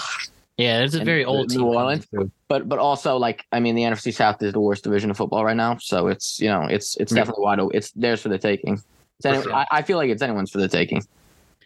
yeah, 0.57 0.81
it's 0.81 0.93
a 0.95 1.03
very 1.05 1.23
New 1.23 1.29
old 1.29 1.49
team. 1.49 1.59
coming 1.61 1.75
Orleans. 1.75 2.07
but 2.49 2.67
but 2.67 2.79
also 2.79 3.15
like 3.15 3.45
I 3.53 3.61
mean 3.61 3.75
the 3.75 3.83
NFC 3.83 4.13
South 4.13 4.43
is 4.43 4.51
the 4.51 4.59
worst 4.59 4.83
division 4.83 5.09
of 5.09 5.15
football 5.17 5.45
right 5.45 5.55
now, 5.55 5.77
so 5.77 6.07
it's 6.07 6.39
you 6.41 6.49
know 6.49 6.63
it's 6.63 6.97
it's 6.97 7.11
Yeah. 7.13 7.19
definitely 7.19 7.43
wide 7.45 7.59
open. 7.61 7.77
It's 7.77 7.91
theirs 7.91 8.21
for 8.21 8.29
the 8.29 8.37
taking. 8.37 8.81
It's 9.19 9.25
any, 9.25 9.41
sure. 9.43 9.53
I, 9.53 9.65
I 9.71 9.81
feel 9.81 9.97
like 9.97 10.09
it's 10.09 10.21
anyone's 10.21 10.49
for 10.49 10.59
the 10.59 10.67
taking. 10.67 11.03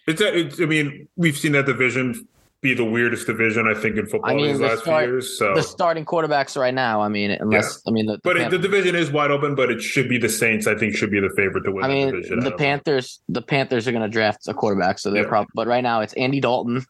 It's, 0.08 0.20
a, 0.22 0.38
it's. 0.38 0.60
I 0.60 0.66
mean, 0.66 1.08
we've 1.16 1.38
seen 1.38 1.52
that 1.54 1.66
division 1.66 2.28
be 2.62 2.74
the 2.74 2.84
weirdest 2.86 3.28
division 3.28 3.68
I 3.68 3.74
think 3.80 3.98
in 3.98 4.06
football 4.08 4.32
I 4.32 4.36
mean, 4.36 4.48
these 4.48 4.58
the 4.60 4.68
last 4.68 4.82
start- 4.84 5.04
few 5.04 5.14
years. 5.14 5.38
So, 5.38 5.54
The 5.54 5.62
starting 5.62 6.06
quarterbacks 6.06 6.58
right 6.58 6.74
now, 6.74 7.02
I 7.02 7.10
mean, 7.10 7.30
unless 7.32 7.82
I 7.88 7.92
mean 7.92 8.06
the, 8.08 8.14
the 8.14 8.20
but 8.24 8.38
it, 8.38 8.50
the 8.52 8.58
division 8.58 8.96
is 8.96 9.12
wide 9.12 9.32
open. 9.32 9.54
But 9.54 9.70
it 9.70 9.82
should 9.82 10.10
be 10.10 10.18
the 10.18 10.30
Saints. 10.30 10.66
I 10.66 10.76
think 10.76 10.96
should 10.96 11.12
be 11.12 11.20
the 11.20 11.30
favorite 11.36 11.64
to 11.66 11.72
win 11.72 11.84
I 11.84 11.88
the 11.90 11.94
mean, 11.94 12.12
division. 12.12 12.40
The 12.40 12.44
don't 12.50 12.52
know. 12.52 12.58
Panthers. 12.58 13.22
The 13.30 13.42
Panthers 13.42 13.88
are 13.88 13.92
going 13.92 14.02
to 14.04 14.10
draft 14.10 14.48
a 14.48 14.54
quarterback, 14.54 14.98
so 15.00 15.12
they're 15.12 15.24
Yeah. 15.24 15.30
probably. 15.30 15.52
But 15.54 15.68
right 15.68 15.84
now, 15.84 16.02
it's 16.02 16.14
Andy 16.14 16.40
Dalton, 16.42 16.86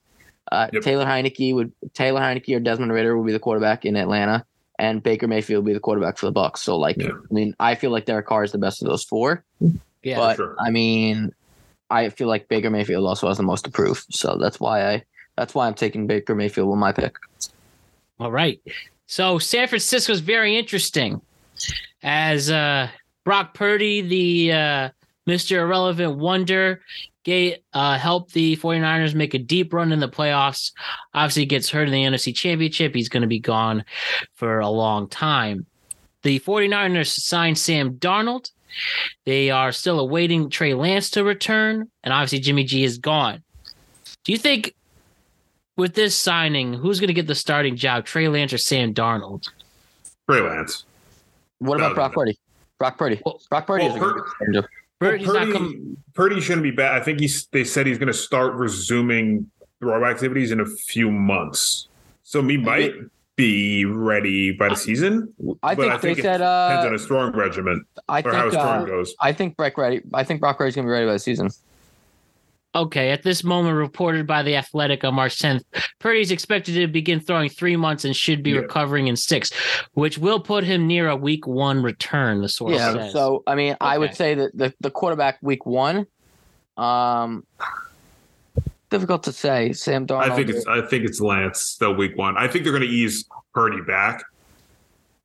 uh, 0.52 0.70
Yep. 0.72 0.84
Taylor 0.84 1.06
Heinicke 1.06 1.54
would 1.56 1.72
Taylor 1.94 2.22
Heinicke 2.22 2.56
or 2.56 2.60
Desmond 2.62 2.92
Ridder 2.94 3.18
would 3.18 3.26
be 3.28 3.34
the 3.34 3.40
quarterback 3.40 3.84
in 3.86 3.96
Atlanta, 3.96 4.46
and 4.80 5.04
Baker 5.04 5.28
Mayfield 5.28 5.64
would 5.66 5.70
be 5.70 5.74
the 5.74 5.80
quarterback 5.80 6.18
for 6.18 6.26
the 6.28 6.34
Bucs. 6.34 6.60
So, 6.60 6.78
like, 6.78 6.98
Yeah. 7.02 7.10
I 7.10 7.34
mean, 7.34 7.54
I 7.60 7.76
feel 7.76 7.92
like 7.92 8.06
Derek 8.06 8.28
Carr 8.28 8.44
is 8.44 8.52
the 8.52 8.58
best 8.60 8.82
of 8.84 8.88
those 8.88 9.04
four, 9.04 9.44
Yeah, 10.04 10.18
but 10.18 10.36
sure. 10.36 10.56
I 10.60 10.70
mean, 10.70 11.34
I 11.90 12.10
feel 12.10 12.28
like 12.28 12.48
Baker 12.48 12.70
Mayfield 12.70 13.06
also 13.06 13.28
has 13.28 13.38
the 13.38 13.44
most 13.44 13.66
to 13.66 13.72
prove. 13.72 14.04
So 14.10 14.38
that's 14.40 14.60
why 14.60 14.94
I 14.94 15.04
that's 15.38 15.56
why 15.56 15.68
I'm 15.68 15.74
taking 15.74 16.08
Baker 16.08 16.36
Mayfield 16.36 16.70
with 16.70 16.80
my 16.80 16.92
pick. 16.92 17.16
All 18.20 18.32
right. 18.32 18.62
So 19.08 19.40
San 19.40 19.68
Francisco 19.68 20.14
is 20.14 20.20
very 20.20 20.58
interesting. 20.58 21.22
As 22.02 22.52
uh 22.52 22.90
Brock 23.24 23.54
Purdy, 23.54 24.02
the 24.02 24.52
uh 24.52 24.90
Mr. 25.28 25.62
Irrelevant 25.62 26.18
Wonder, 26.18 26.82
gave, 27.24 27.58
uh, 27.74 27.98
helped 27.98 28.34
the 28.34 28.58
49ers 28.58 29.16
make 29.16 29.34
a 29.34 29.40
deep 29.40 29.74
run 29.74 29.92
in 29.92 30.00
the 30.00 30.10
playoffs. 30.10 30.72
Obviously 31.14 31.46
gets 31.46 31.70
hurt 31.70 31.88
in 31.88 31.94
the 31.94 32.04
NFC 32.04 32.36
Championship. 32.36 32.94
He's 32.94 33.10
going 33.10 33.22
to 33.22 33.28
be 33.28 33.40
gone 33.40 33.86
for 34.34 34.60
a 34.60 34.70
long 34.70 35.08
time. 35.08 35.66
The 36.24 36.40
49ers 36.40 37.20
signed 37.20 37.58
Sam 37.58 37.96
Darnold. 37.96 38.52
They 39.26 39.50
are 39.52 39.72
still 39.72 40.00
awaiting 40.00 40.50
Trey 40.50 40.74
Lance 40.74 41.10
to 41.12 41.24
return, 41.24 41.90
and 42.04 42.14
obviously 42.14 42.40
Jimmy 42.40 42.64
G 42.64 42.84
is 42.84 42.98
gone. 42.98 43.44
Do 44.24 44.32
you 44.32 44.38
think 44.38 44.74
with 45.78 45.94
this 45.96 46.16
signing, 46.16 46.74
who's 46.74 47.00
going 47.00 47.08
to 47.08 47.14
get 47.14 47.28
the 47.28 47.36
starting 47.36 47.76
job, 47.76 48.06
Trey 48.06 48.28
Lance 48.28 48.54
or 48.54 48.58
Sam 48.58 48.94
Darnold? 48.94 49.50
Trey 50.30 50.42
Lance. 50.42 50.86
What 51.60 51.78
about 51.78 51.96
Brock. 51.96 52.14
Purdy? 52.14 52.38
Brock 52.78 52.98
Purdy. 52.98 53.22
Well- 53.26 53.42
Brock 53.50 53.68
Purdy 53.68 53.86
well, 53.86 53.96
is 53.96 54.02
a 54.02 54.06
good 54.06 54.14
Pur- 54.16 54.28
starting 54.36 54.54
job. 54.54 54.66
Purdy's 55.00 55.28
Well, 55.28 55.36
Purdy, 55.38 55.52
coming. 55.52 55.98
Purdy 56.14 56.42
shouldn't 56.42 56.64
be 56.64 56.72
bad. 56.72 56.94
I 56.94 57.04
think 57.04 57.20
he's. 57.20 57.48
They 57.48 57.64
said 57.64 57.86
he's 57.88 57.98
going 57.98 58.08
to 58.08 58.14
start 58.14 58.54
resuming 58.54 59.50
throw 59.82 60.06
activities 60.06 60.52
in 60.52 60.62
a 60.62 60.66
few 60.66 61.12
months. 61.12 61.90
So 62.24 62.42
he 62.42 62.56
might 62.56 62.94
be 63.36 63.86
ready 63.86 64.52
by 64.52 64.70
the 64.70 64.76
season. 64.76 65.34
I 65.64 65.76
think, 65.76 66.02
they 66.02 66.12
it 66.12 66.22
said 66.22 66.42
uh, 66.42 66.70
depends 66.70 66.86
on 66.88 66.94
a 66.96 67.00
strong 67.00 67.32
regiment 67.32 67.86
I 68.08 68.22
or 68.22 68.32
how 68.34 68.46
his 68.46 68.54
think 68.54 68.64
uh, 68.66 68.86
goes. 68.86 69.16
I 69.20 69.34
think 69.34 69.58
Brock 69.58 69.78
ready. 69.78 70.02
I 70.14 70.24
think 70.24 70.40
Brock 70.40 70.60
Ready's 70.60 70.76
gonna 70.76 70.88
be 70.88 70.92
ready 70.92 71.06
by 71.06 71.14
the 71.14 71.20
season. 71.20 71.50
Okay, 72.76 73.12
at 73.12 73.22
this 73.22 73.44
moment, 73.44 73.76
reported 73.78 74.26
by 74.26 74.42
The 74.42 74.56
Athletic 74.56 75.04
on 75.04 75.14
March 75.14 75.38
10th, 75.38 75.62
Purdy's 76.00 76.32
expected 76.32 76.74
to 76.74 76.88
begin 76.88 77.20
throwing 77.20 77.48
three 77.48 77.76
months 77.76 78.04
and 78.04 78.16
should 78.16 78.42
be 78.42 78.50
Yeah. 78.52 78.62
recovering 78.62 79.08
in 79.08 79.16
six, 79.16 79.52
which 79.94 80.18
will 80.18 80.40
put 80.40 80.64
him 80.64 80.88
near 80.88 81.08
a 81.08 81.16
week 81.16 81.46
one 81.46 81.84
return, 81.84 82.42
the 82.42 82.50
source 82.50 82.74
Yeah. 82.74 82.94
says. 82.94 83.14
So 83.14 83.44
I 83.46 83.56
mean, 83.56 83.78
I 83.80 83.98
would 83.98 84.16
say 84.16 84.36
that 84.36 84.58
the 84.58 84.74
the 84.80 84.90
quarterback 84.92 85.38
week 85.42 85.66
one, 85.66 86.06
um, 86.78 87.44
difficult 88.94 89.24
to 89.24 89.32
say. 89.34 89.74
Sam 89.74 90.06
Darnold. 90.06 90.30
I 90.32 90.36
think 90.36 90.50
it's 90.50 90.68
I 90.68 90.82
think 90.82 91.04
it's 91.04 91.20
Lance 91.20 91.78
the 91.78 91.92
week 91.92 92.16
one. 92.16 92.38
I 92.38 92.48
think 92.48 92.64
they're 92.64 92.74
going 92.74 92.88
to 92.88 92.96
ease 92.96 93.26
Purdy 93.54 93.82
back. 93.82 94.24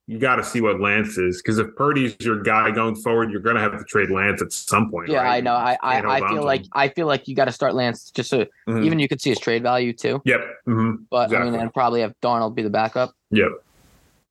You 0.06 0.18
got 0.18 0.36
to 0.36 0.44
see 0.44 0.62
what 0.62 0.80
Lance 0.80 1.18
is 1.18 1.42
because 1.42 1.58
if 1.58 1.66
Purdy's 1.76 2.16
your 2.20 2.42
guy 2.42 2.70
going 2.70 2.96
forward, 2.96 3.30
you're 3.30 3.42
going 3.42 3.56
to 3.56 3.60
have 3.60 3.76
to 3.78 3.84
trade 3.84 4.08
Lance 4.08 4.40
at 4.40 4.54
some 4.54 4.90
point. 4.90 5.10
Yeah, 5.10 5.18
right? 5.18 5.36
I 5.36 5.40
know. 5.40 5.52
I 5.52 5.76
I, 5.82 6.00
I 6.00 6.28
feel 6.30 6.42
like 6.42 6.62
him. 6.62 6.70
I 6.72 6.88
feel 6.88 7.06
like 7.06 7.28
you 7.28 7.34
got 7.34 7.44
to 7.44 7.52
start 7.52 7.74
Lance 7.74 8.10
just 8.10 8.30
so 8.30 8.46
Mhm. 8.66 8.86
even 8.86 8.98
you 8.98 9.06
could 9.06 9.20
see 9.20 9.28
his 9.28 9.38
trade 9.38 9.62
value 9.62 9.92
too. 9.92 10.22
Yep. 10.24 10.40
hmm 10.64 10.92
But 11.10 11.34
I 11.34 11.44
mean, 11.44 11.54
and 11.54 11.72
probably 11.74 12.00
have 12.00 12.14
Darnold 12.22 12.54
be 12.54 12.62
the 12.62 12.70
backup. 12.70 13.12
Yep. 13.32 13.50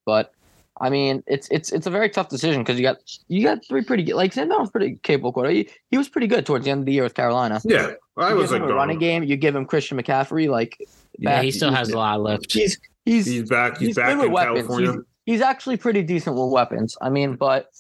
But 0.04 0.34
I 0.80 0.90
mean, 0.92 1.24
it's 1.26 1.48
it's 1.50 1.72
it's 1.72 1.88
a 1.88 1.90
very 1.90 2.10
tough 2.10 2.30
decision 2.30 2.62
because 2.62 2.78
you 2.80 2.84
got 2.84 2.98
you 3.28 3.44
got 3.44 3.66
three 3.66 3.84
pretty 3.84 4.04
good- 4.04 4.16
like 4.16 4.32
Sam 4.34 4.50
Darnold's 4.50 4.70
pretty 4.72 5.00
capable 5.02 5.34
quarterback. 5.34 5.56
He, 5.56 5.70
he 5.90 5.98
was 5.98 6.08
pretty 6.08 6.28
good 6.28 6.46
towards 6.46 6.66
the 6.66 6.72
end 6.72 6.82
of 6.82 6.86
the 6.86 6.92
year 6.94 7.04
with 7.04 7.16
Carolina. 7.16 7.60
Yeah. 7.64 7.94
I 8.16 8.30
you 8.30 8.36
was 8.36 8.52
give 8.52 8.62
like 8.62 8.62
him 8.64 8.72
a 8.72 8.76
running 8.76 9.00
game. 9.00 9.24
You 9.24 9.38
give 9.38 9.56
him 9.56 9.66
Christian 9.66 9.98
McCaffrey. 10.00 10.48
Like 10.50 10.78
yeah, 11.18 11.38
back- 11.38 11.44
he 11.44 11.52
still 11.52 11.72
has 11.72 11.90
a 11.90 11.98
lot 11.98 12.22
left. 12.22 12.52
He's 12.54 12.78
he's 13.06 13.26
He's 13.26 13.50
back. 13.50 13.78
He's, 13.80 13.88
he's 13.88 13.96
back 13.96 14.16
with 14.18 14.28
in 14.28 14.32
weapons. 14.32 14.58
California. 14.68 14.92
He's, 14.92 15.02
he's 15.26 15.42
actually 15.42 15.78
pretty 15.78 16.04
decent 16.04 16.36
with 16.36 16.52
weapons. 16.52 16.96
I 17.02 17.10
mean, 17.10 17.36
but 17.36 17.72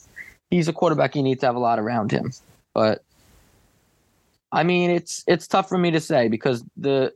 he's 0.49 0.67
a 0.67 0.73
quarterback. 0.73 1.15
You 1.15 1.21
need 1.23 1.39
to 1.41 1.45
have 1.45 1.55
a 1.55 1.59
lot 1.59 1.77
around 1.79 2.11
him. 2.11 2.31
But 2.73 3.03
I 4.51 4.63
mean, 4.63 4.89
it's 4.89 5.23
it's 5.27 5.47
tough 5.47 5.69
for 5.69 5.77
me 5.77 5.91
to 5.91 5.99
say 5.99 6.29
because 6.29 6.63
the 6.77 7.13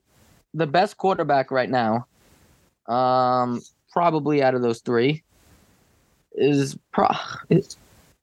the 0.53 0.67
best 0.67 0.97
quarterback 0.97 1.49
right 1.49 1.69
now, 1.69 2.05
um, 2.87 3.61
probably 3.91 4.43
out 4.43 4.53
of 4.53 4.61
those 4.61 4.79
three, 4.81 5.23
is 6.33 6.77
pro. 6.91 7.07
It's, 7.49 7.77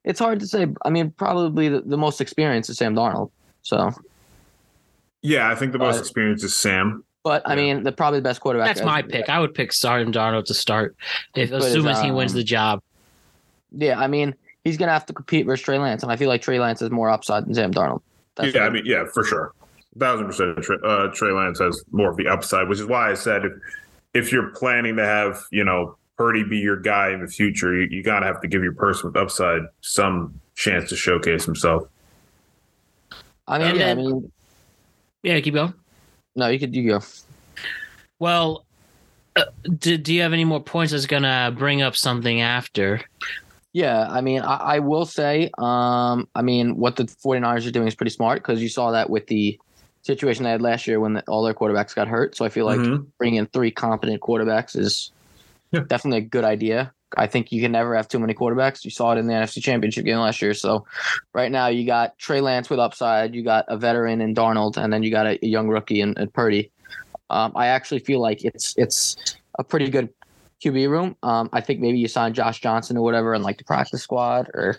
it's 0.04 0.18
hard 0.20 0.40
to 0.40 0.46
say. 0.46 0.66
I 0.84 0.90
mean, 0.90 1.10
probably 1.10 1.68
the, 1.68 1.80
the 1.80 1.96
most 1.98 2.20
experienced 2.20 2.70
is 2.70 2.78
Sam 2.78 2.94
Darnold. 2.94 3.30
So, 3.62 3.92
Yeah, 5.22 5.50
I 5.50 5.54
think 5.54 5.72
the 5.72 5.78
most 5.78 5.96
But- 5.96 6.00
experience 6.00 6.42
is 6.42 6.56
Sam. 6.56 7.04
but 7.24 7.42
I 7.44 7.54
mean, 7.56 7.82
the 7.82 7.92
probably 7.92 8.20
the 8.20 8.24
best 8.24 8.40
quarterback. 8.40 8.68
That's 8.68 8.84
my 8.86 9.02
pick. 9.02 9.28
I 9.28 9.38
would 9.40 9.54
pick 9.54 9.72
Sam 9.72 10.12
Darnold 10.12 10.44
to 10.46 10.54
start, 10.54 10.96
if, 11.34 11.50
But 11.50 11.62
as 11.62 11.72
soon 11.72 11.86
as 11.86 12.00
he 12.00 12.10
wins 12.10 12.32
um, 12.32 12.38
the 12.38 12.44
job. 12.44 12.82
Yeah, 13.72 13.98
I 14.00 14.06
mean, 14.06 14.34
he's 14.64 14.78
gonna 14.78 14.92
have 14.92 15.04
to 15.06 15.12
compete 15.12 15.44
versus 15.44 15.62
Trey 15.64 15.78
Lance, 15.78 16.02
and 16.02 16.10
I 16.10 16.16
feel 16.16 16.28
like 16.28 16.40
Trey 16.40 16.58
Lance 16.58 16.80
has 16.80 16.90
more 16.90 17.10
upside 17.10 17.44
than 17.44 17.54
Sam 17.54 17.72
Darnold. 17.74 18.00
That's 18.36 18.54
yeah, 18.54 18.62
I 18.62 18.70
mean, 18.70 18.86
yeah, 18.86 19.04
for 19.12 19.24
sure. 19.24 19.52
Thousand 19.98 20.26
percent. 20.26 20.62
Trey, 20.62 20.76
uh, 20.84 21.08
Trey 21.08 21.32
Lance 21.32 21.58
has 21.58 21.82
more 21.90 22.08
of 22.10 22.16
the 22.16 22.28
upside, 22.28 22.68
which 22.68 22.78
is 22.80 22.86
why 22.86 23.10
I 23.10 23.14
said 23.14 23.44
if 23.44 23.52
if 24.14 24.32
you're 24.32 24.48
planning 24.50 24.96
to 24.96 25.04
have 25.04 25.42
you 25.50 25.64
know 25.64 25.97
Purdy 26.18 26.42
be 26.42 26.58
your 26.58 26.76
guy 26.76 27.12
in 27.12 27.20
the 27.20 27.28
future, 27.28 27.74
you, 27.76 27.86
you 27.90 28.02
gotta 28.02 28.26
have 28.26 28.40
to 28.40 28.48
give 28.48 28.62
your 28.64 28.74
person 28.74 29.06
with 29.06 29.16
upside 29.16 29.62
some 29.82 30.40
chance 30.56 30.88
to 30.90 30.96
showcase 30.96 31.44
himself. 31.44 31.84
I 33.46 33.58
mean, 33.58 33.76
yeah, 33.76 33.94
then- 33.94 33.98
I 33.98 34.02
mean, 34.02 34.32
Yeah, 35.22 35.40
keep 35.40 35.54
going. 35.54 35.72
no, 36.34 36.48
you 36.48 36.58
could 36.58 36.74
you 36.74 36.88
go. 36.90 37.00
Well, 38.18 38.64
uh, 39.36 39.44
do, 39.78 39.96
do 39.96 40.12
you 40.12 40.22
have 40.22 40.32
any 40.32 40.44
more 40.44 40.60
points 40.60 40.90
that's 40.92 41.06
going 41.06 41.22
to 41.22 41.54
bring 41.56 41.82
up 41.82 41.94
something 41.94 42.40
after? 42.40 43.00
Yeah, 43.72 44.08
I 44.10 44.20
mean, 44.20 44.40
I, 44.42 44.56
I 44.56 44.78
will 44.80 45.06
say, 45.06 45.50
um, 45.58 46.26
I 46.34 46.42
mean, 46.42 46.76
what 46.78 46.96
the 46.96 47.04
49ers 47.04 47.64
are 47.68 47.70
doing 47.70 47.86
is 47.86 47.94
pretty 47.94 48.10
smart 48.10 48.40
because 48.42 48.60
you 48.60 48.68
saw 48.68 48.90
that 48.90 49.08
with 49.08 49.28
the 49.28 49.56
situation 50.02 50.42
they 50.42 50.50
had 50.50 50.62
last 50.62 50.88
year 50.88 50.98
when 50.98 51.12
the, 51.12 51.22
all 51.28 51.44
their 51.44 51.54
quarterbacks 51.54 51.94
got 51.94 52.08
hurt. 52.08 52.36
So 52.36 52.44
I 52.44 52.48
feel 52.48 52.66
like 52.66 52.80
Mhm. 52.80 53.06
bringing 53.18 53.38
in 53.38 53.46
three 53.46 53.70
competent 53.70 54.20
quarterbacks 54.20 54.76
is 54.76 55.12
Yeah. 55.72 55.80
definitely 55.86 56.18
a 56.18 56.22
good 56.22 56.44
idea. 56.44 56.92
I 57.16 57.26
think 57.26 57.52
you 57.52 57.62
can 57.62 57.72
never 57.72 57.94
have 57.96 58.08
too 58.08 58.18
many 58.18 58.34
quarterbacks. 58.34 58.84
You 58.84 58.90
saw 58.90 59.12
it 59.12 59.18
in 59.18 59.26
the 59.26 59.32
NFC 59.32 59.62
Championship 59.62 60.04
game 60.04 60.18
last 60.18 60.42
year. 60.42 60.52
So 60.54 60.86
right 61.32 61.50
now 61.50 61.68
you 61.68 61.86
got 61.86 62.18
Trey 62.18 62.40
Lance 62.40 62.68
with 62.68 62.78
upside, 62.78 63.34
you 63.34 63.42
got 63.42 63.64
a 63.68 63.76
veteran 63.76 64.20
in 64.20 64.34
Darnold, 64.34 64.76
and 64.76 64.92
then 64.92 65.02
you 65.02 65.10
got 65.10 65.26
a, 65.26 65.38
a 65.42 65.48
young 65.48 65.68
rookie 65.68 66.00
in, 66.00 66.18
in 66.18 66.28
Purdy. 66.28 66.70
Um, 67.30 67.52
I 67.54 67.68
actually 67.68 68.00
feel 68.00 68.20
like 68.20 68.44
it's 68.44 68.74
it's 68.76 69.16
a 69.58 69.64
pretty 69.64 69.90
good 69.90 70.08
QB 70.62 70.88
room. 70.88 71.16
Um, 71.22 71.48
I 71.52 71.60
think 71.60 71.80
maybe 71.80 71.98
you 71.98 72.08
sign 72.08 72.34
Josh 72.34 72.60
Johnson 72.60 72.96
or 72.96 73.02
whatever 73.02 73.34
in 73.34 73.42
like 73.42 73.58
the 73.58 73.64
practice 73.64 74.02
squad 74.02 74.48
or 74.54 74.78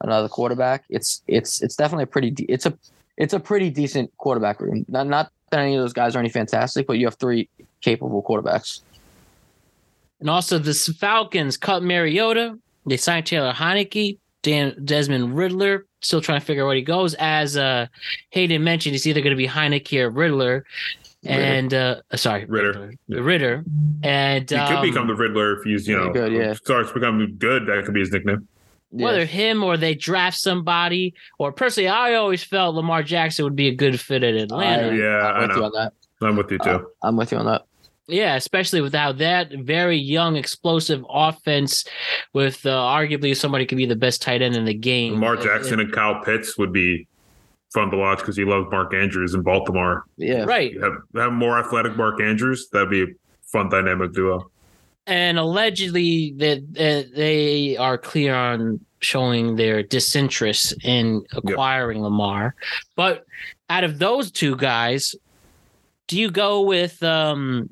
another 0.00 0.28
quarterback. 0.28 0.84
It's 0.88 1.22
it's 1.26 1.62
it's 1.62 1.76
definitely 1.76 2.04
a 2.04 2.08
pretty 2.08 2.30
de- 2.30 2.50
it's 2.50 2.66
a 2.66 2.76
it's 3.16 3.34
a 3.34 3.40
pretty 3.40 3.70
decent 3.70 4.10
quarterback 4.18 4.60
room. 4.60 4.84
Not 4.88 5.06
not 5.06 5.32
that 5.50 5.60
any 5.60 5.74
of 5.76 5.82
those 5.82 5.92
guys 5.92 6.16
are 6.16 6.18
any 6.18 6.30
fantastic, 6.30 6.86
but 6.86 6.98
you 6.98 7.06
have 7.06 7.16
three 7.16 7.48
capable 7.82 8.22
quarterbacks. 8.22 8.80
And 10.22 10.30
also, 10.30 10.56
the 10.56 10.72
Falcons 10.72 11.56
cut 11.56 11.82
Mariota. 11.82 12.56
They 12.86 12.96
signed 12.96 13.26
Taylor 13.26 13.52
Heinicke, 13.52 14.18
Dan, 14.42 14.76
Desmond 14.84 15.36
Riddler. 15.36 15.84
Still 16.00 16.20
trying 16.20 16.38
to 16.38 16.46
figure 16.46 16.62
out 16.62 16.66
where 16.66 16.76
he 16.76 16.82
goes. 16.82 17.14
As 17.14 17.56
uh, 17.56 17.88
Hayden 18.30 18.62
mentioned, 18.62 18.94
it's 18.94 19.04
either 19.04 19.20
going 19.20 19.32
to 19.32 19.36
be 19.36 19.48
Heinicke 19.48 20.00
or 20.00 20.10
Riddler. 20.10 20.64
And 21.24 21.74
uh, 21.74 22.02
uh, 22.12 22.16
sorry, 22.16 22.44
Ridder. 22.44 22.92
Yeah. 23.08 23.18
Ridder. 23.18 23.64
And 24.04 24.48
He 24.48 24.56
could 24.56 24.76
um, 24.76 24.82
become 24.82 25.06
the 25.08 25.16
Riddler 25.16 25.58
if 25.58 25.64
he's 25.64 25.88
you 25.88 25.96
know 25.96 26.12
good, 26.12 26.32
yeah. 26.32 26.52
starts 26.54 26.92
becoming 26.92 27.34
good. 27.38 27.66
That 27.66 27.84
could 27.84 27.94
be 27.94 28.00
his 28.00 28.12
nickname. 28.12 28.46
Yeah. 28.92 29.06
whether 29.06 29.24
him 29.24 29.64
or 29.64 29.76
they 29.76 29.96
draft 29.96 30.36
somebody. 30.38 31.14
Or 31.38 31.50
personally, 31.50 31.88
I 31.88 32.14
always 32.14 32.44
felt 32.44 32.76
Lamar 32.76 33.02
Jackson 33.02 33.44
would 33.44 33.56
be 33.56 33.66
a 33.68 33.74
good 33.74 33.98
fit 33.98 34.22
at 34.22 34.34
Atlanta. 34.34 34.88
I- 34.88 34.94
Yeah, 34.94 35.26
I'm 35.32 35.36
I 35.36 35.46
with 35.48 35.56
you 35.56 35.64
on 35.64 35.72
that. 35.72 35.92
I'm 36.20 36.36
with 36.36 36.50
you 36.52 36.58
too. 36.58 36.70
Uh, 36.70 36.82
I'm 37.02 37.16
with 37.16 37.32
you 37.32 37.38
on 37.38 37.46
that. 37.46 37.62
Yeah, 38.08 38.34
especially 38.34 38.80
without 38.80 39.18
that 39.18 39.52
very 39.52 39.96
young, 39.96 40.36
explosive 40.36 41.04
offense, 41.08 41.84
with 42.34 42.66
uh, 42.66 42.70
arguably 42.70 43.36
somebody 43.36 43.64
could 43.64 43.78
be 43.78 43.86
the 43.86 43.96
best 43.96 44.22
tight 44.22 44.42
end 44.42 44.56
in 44.56 44.64
the 44.64 44.74
game. 44.74 45.14
Lamar 45.14 45.34
It- 45.34 45.42
Jackson 45.42 45.80
and 45.80 45.92
Kyle 45.92 46.22
Pitts 46.22 46.58
would 46.58 46.72
be 46.72 47.06
fun 47.72 47.90
to 47.90 47.96
watch 47.96 48.18
because 48.18 48.36
he 48.36 48.44
loves 48.44 48.66
Mark 48.70 48.92
Andrews 48.92 49.34
in 49.34 49.42
Baltimore. 49.42 50.04
Yeah. 50.16 50.44
right. 50.44 50.74
Have, 50.82 50.92
have 51.14 51.32
more 51.32 51.58
athletic 51.58 51.96
Mark 51.96 52.20
Andrews. 52.20 52.68
That'd 52.70 52.90
be 52.90 53.02
a 53.02 53.06
fun 53.44 53.68
dynamic 53.68 54.12
duo. 54.12 54.50
And 55.06 55.38
allegedly 55.38 56.32
that 56.36 56.58
uh, 56.58 57.10
they 57.16 57.76
are 57.76 57.98
clear 57.98 58.34
on 58.34 58.80
showing 59.00 59.56
their 59.56 59.82
disinterest 59.82 60.74
in 60.84 61.24
acquiring 61.32 62.02
Lamar. 62.02 62.54
But 62.94 63.24
out 63.68 63.84
of 63.84 63.98
those 63.98 64.30
two 64.30 64.54
guys, 64.56 65.14
do 66.06 66.20
you 66.20 66.30
go 66.30 66.62
with 66.62 67.02
um 67.02 67.70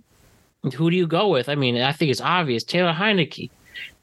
who 0.63 0.91
do 0.91 0.97
you 0.97 1.07
go 1.07 1.29
with? 1.29 1.49
I 1.49 1.55
mean, 1.55 1.77
I 1.77 1.93
think 1.93 2.11
it's 2.11 2.21
obvious. 2.21 2.65
Taylor 2.65 2.93
Heinicke. 2.93 3.51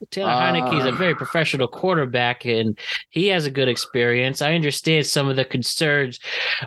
Taylor 0.09 0.31
Uh, 0.31 0.41
Heinicke 0.41 0.79
is 0.79 0.85
a 0.85 0.91
very 0.91 1.15
professional 1.15 1.67
quarterback 1.67 2.45
and 2.45 2.77
he 3.09 3.27
has 3.27 3.45
a 3.45 3.51
good 3.51 3.67
experience. 3.67 4.41
I 4.41 4.53
understand 4.53 5.05
some 5.05 5.27
of 5.27 5.35
the 5.35 5.45
concerns 5.45 6.19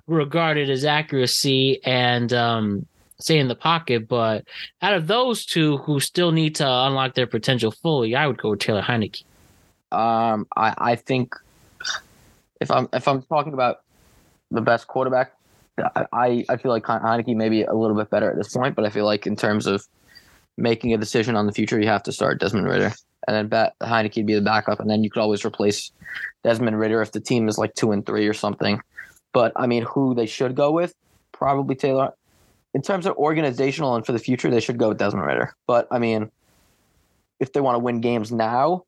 regarding 0.07 0.69
his 0.69 0.85
accuracy 0.85 1.81
and 1.85 2.33
um 2.33 2.87
stay 3.19 3.39
in 3.39 3.49
the 3.49 3.55
pocket, 3.55 4.09
but 4.09 4.45
out 4.81 4.95
of 4.95 5.07
those 5.07 5.45
two 5.45 5.77
who 5.79 6.01
still 6.01 6.33
need 6.33 6.55
to 6.57 6.67
unlock 6.67 7.15
their 7.15 7.27
potential 7.27 7.71
fully, 7.71 8.15
I 8.17 8.27
would 8.27 8.39
go 8.39 8.51
with 8.51 8.61
Taylor 8.61 8.81
Heinicke. 8.83 9.25
Um, 9.93 10.47
I, 10.57 10.75
I 10.79 10.97
think 10.97 11.35
if 12.61 12.71
I'm 12.71 12.89
if 12.93 13.07
I'm 13.07 13.23
talking 13.23 13.53
about 13.53 13.83
the 14.51 14.61
best 14.61 14.87
quarterback, 14.87 15.33
I, 16.13 16.45
I 16.49 16.57
feel 16.57 16.71
like 16.73 16.85
Heinicke 16.85 17.35
may 17.37 17.49
be 17.49 17.63
a 17.63 17.75
little 17.75 17.97
bit 17.97 18.11
better 18.11 18.31
at 18.31 18.37
this 18.37 18.53
point, 18.55 18.75
but 18.75 18.85
I 18.85 18.91
feel 18.91 19.05
like 19.05 19.27
in 19.27 19.37
terms 19.37 19.67
of 19.67 19.87
making 20.57 20.93
a 20.93 20.99
decision 20.99 21.37
on 21.37 21.47
the 21.47 21.53
future, 21.53 21.81
you 21.81 21.89
have 21.89 22.03
to 22.05 22.13
start 22.13 22.41
Desmond 22.41 22.67
Ridder, 22.67 22.93
and 23.27 23.37
then 23.37 23.49
bet 23.49 23.75
Heinicke 23.81 24.17
would 24.17 24.27
be 24.27 24.35
the 24.35 24.41
backup, 24.41 24.81
and 24.81 24.91
then 24.91 25.03
you 25.05 25.11
could 25.11 25.21
always 25.21 25.45
replace 25.45 25.91
Desmond 26.45 26.79
Ridder 26.79 27.01
if 27.03 27.13
the 27.13 27.21
team 27.21 27.49
is 27.49 27.59
like 27.59 27.75
two 27.75 27.93
and 27.93 28.05
three 28.05 28.27
or 28.27 28.35
something. 28.35 28.81
But 29.33 29.53
I 29.57 29.67
mean, 29.67 29.85
who 29.85 30.15
they 30.15 30.27
should 30.27 30.55
go 30.55 30.71
with? 30.73 30.95
Probably 31.33 31.75
Taylor. 31.75 32.13
In 32.75 32.83
terms 32.83 33.07
of 33.07 33.17
organizational 33.17 33.97
and 33.97 34.07
for 34.07 34.13
the 34.13 34.19
future, 34.19 34.51
they 34.51 34.61
should 34.61 34.79
go 34.79 34.89
with 34.91 34.99
Desmond 34.99 35.27
Ridder. 35.27 35.55
But 35.67 35.89
I 35.91 35.99
mean, 35.99 36.31
if 37.41 37.53
they 37.53 37.61
want 37.61 37.75
to 37.77 37.79
win 37.81 38.01
games 38.01 38.31
now, 38.31 38.85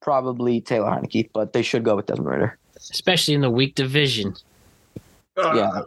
probably 0.00 0.60
Taylor 0.60 0.88
Heinicke, 0.90 1.30
but 1.32 1.52
they 1.52 1.62
should 1.62 1.82
go 1.84 1.96
with 1.96 2.06
Desmond 2.06 2.30
Ritter. 2.30 2.58
especially 2.76 3.34
in 3.34 3.40
the 3.40 3.50
weak 3.50 3.74
division. 3.74 4.36
Uh, 5.36 5.52
Yeah. 5.54 5.82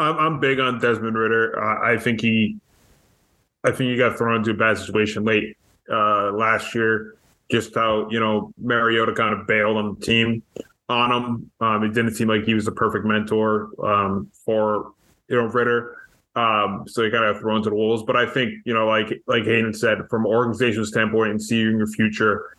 I'm, 0.00 0.18
I'm 0.18 0.40
big 0.40 0.58
on 0.58 0.80
Desmond 0.80 1.16
Ridder. 1.16 1.62
Uh, 1.62 1.92
I 1.92 1.98
think 1.98 2.20
he, 2.20 2.56
I 3.64 3.70
think 3.70 3.90
he 3.90 3.96
got 3.96 4.16
thrown 4.16 4.36
into 4.36 4.52
a 4.52 4.54
bad 4.54 4.78
situation 4.78 5.24
late 5.24 5.56
uh, 5.90 6.32
last 6.32 6.74
year. 6.74 7.14
Just 7.50 7.74
how 7.74 8.08
you 8.10 8.20
know 8.20 8.52
Mariota 8.58 9.12
kind 9.12 9.34
of 9.34 9.46
bailed 9.46 9.76
on 9.76 9.94
the 9.94 10.06
team 10.06 10.42
on 10.88 11.12
him. 11.12 11.50
Um, 11.60 11.84
it 11.84 11.94
didn't 11.94 12.14
seem 12.14 12.28
like 12.28 12.44
he 12.44 12.54
was 12.54 12.64
the 12.64 12.72
perfect 12.72 13.04
mentor 13.04 13.70
um, 13.84 14.30
for 14.44 14.92
you 15.28 15.36
know 15.36 15.46
Ridder. 15.46 15.96
Um, 16.36 16.84
so 16.86 17.02
he 17.02 17.10
kind 17.10 17.24
of 17.24 17.40
thrown 17.40 17.62
to 17.64 17.70
the 17.70 17.74
wolves. 17.76 18.04
But 18.04 18.16
I 18.16 18.24
think 18.24 18.54
you 18.64 18.72
know, 18.72 18.86
like 18.86 19.20
like 19.26 19.44
Hayden 19.44 19.74
said, 19.74 19.98
from 20.08 20.26
an 20.26 20.84
standpoint 20.84 21.32
and 21.32 21.42
seeing 21.42 21.76
your 21.76 21.88
future, 21.88 22.56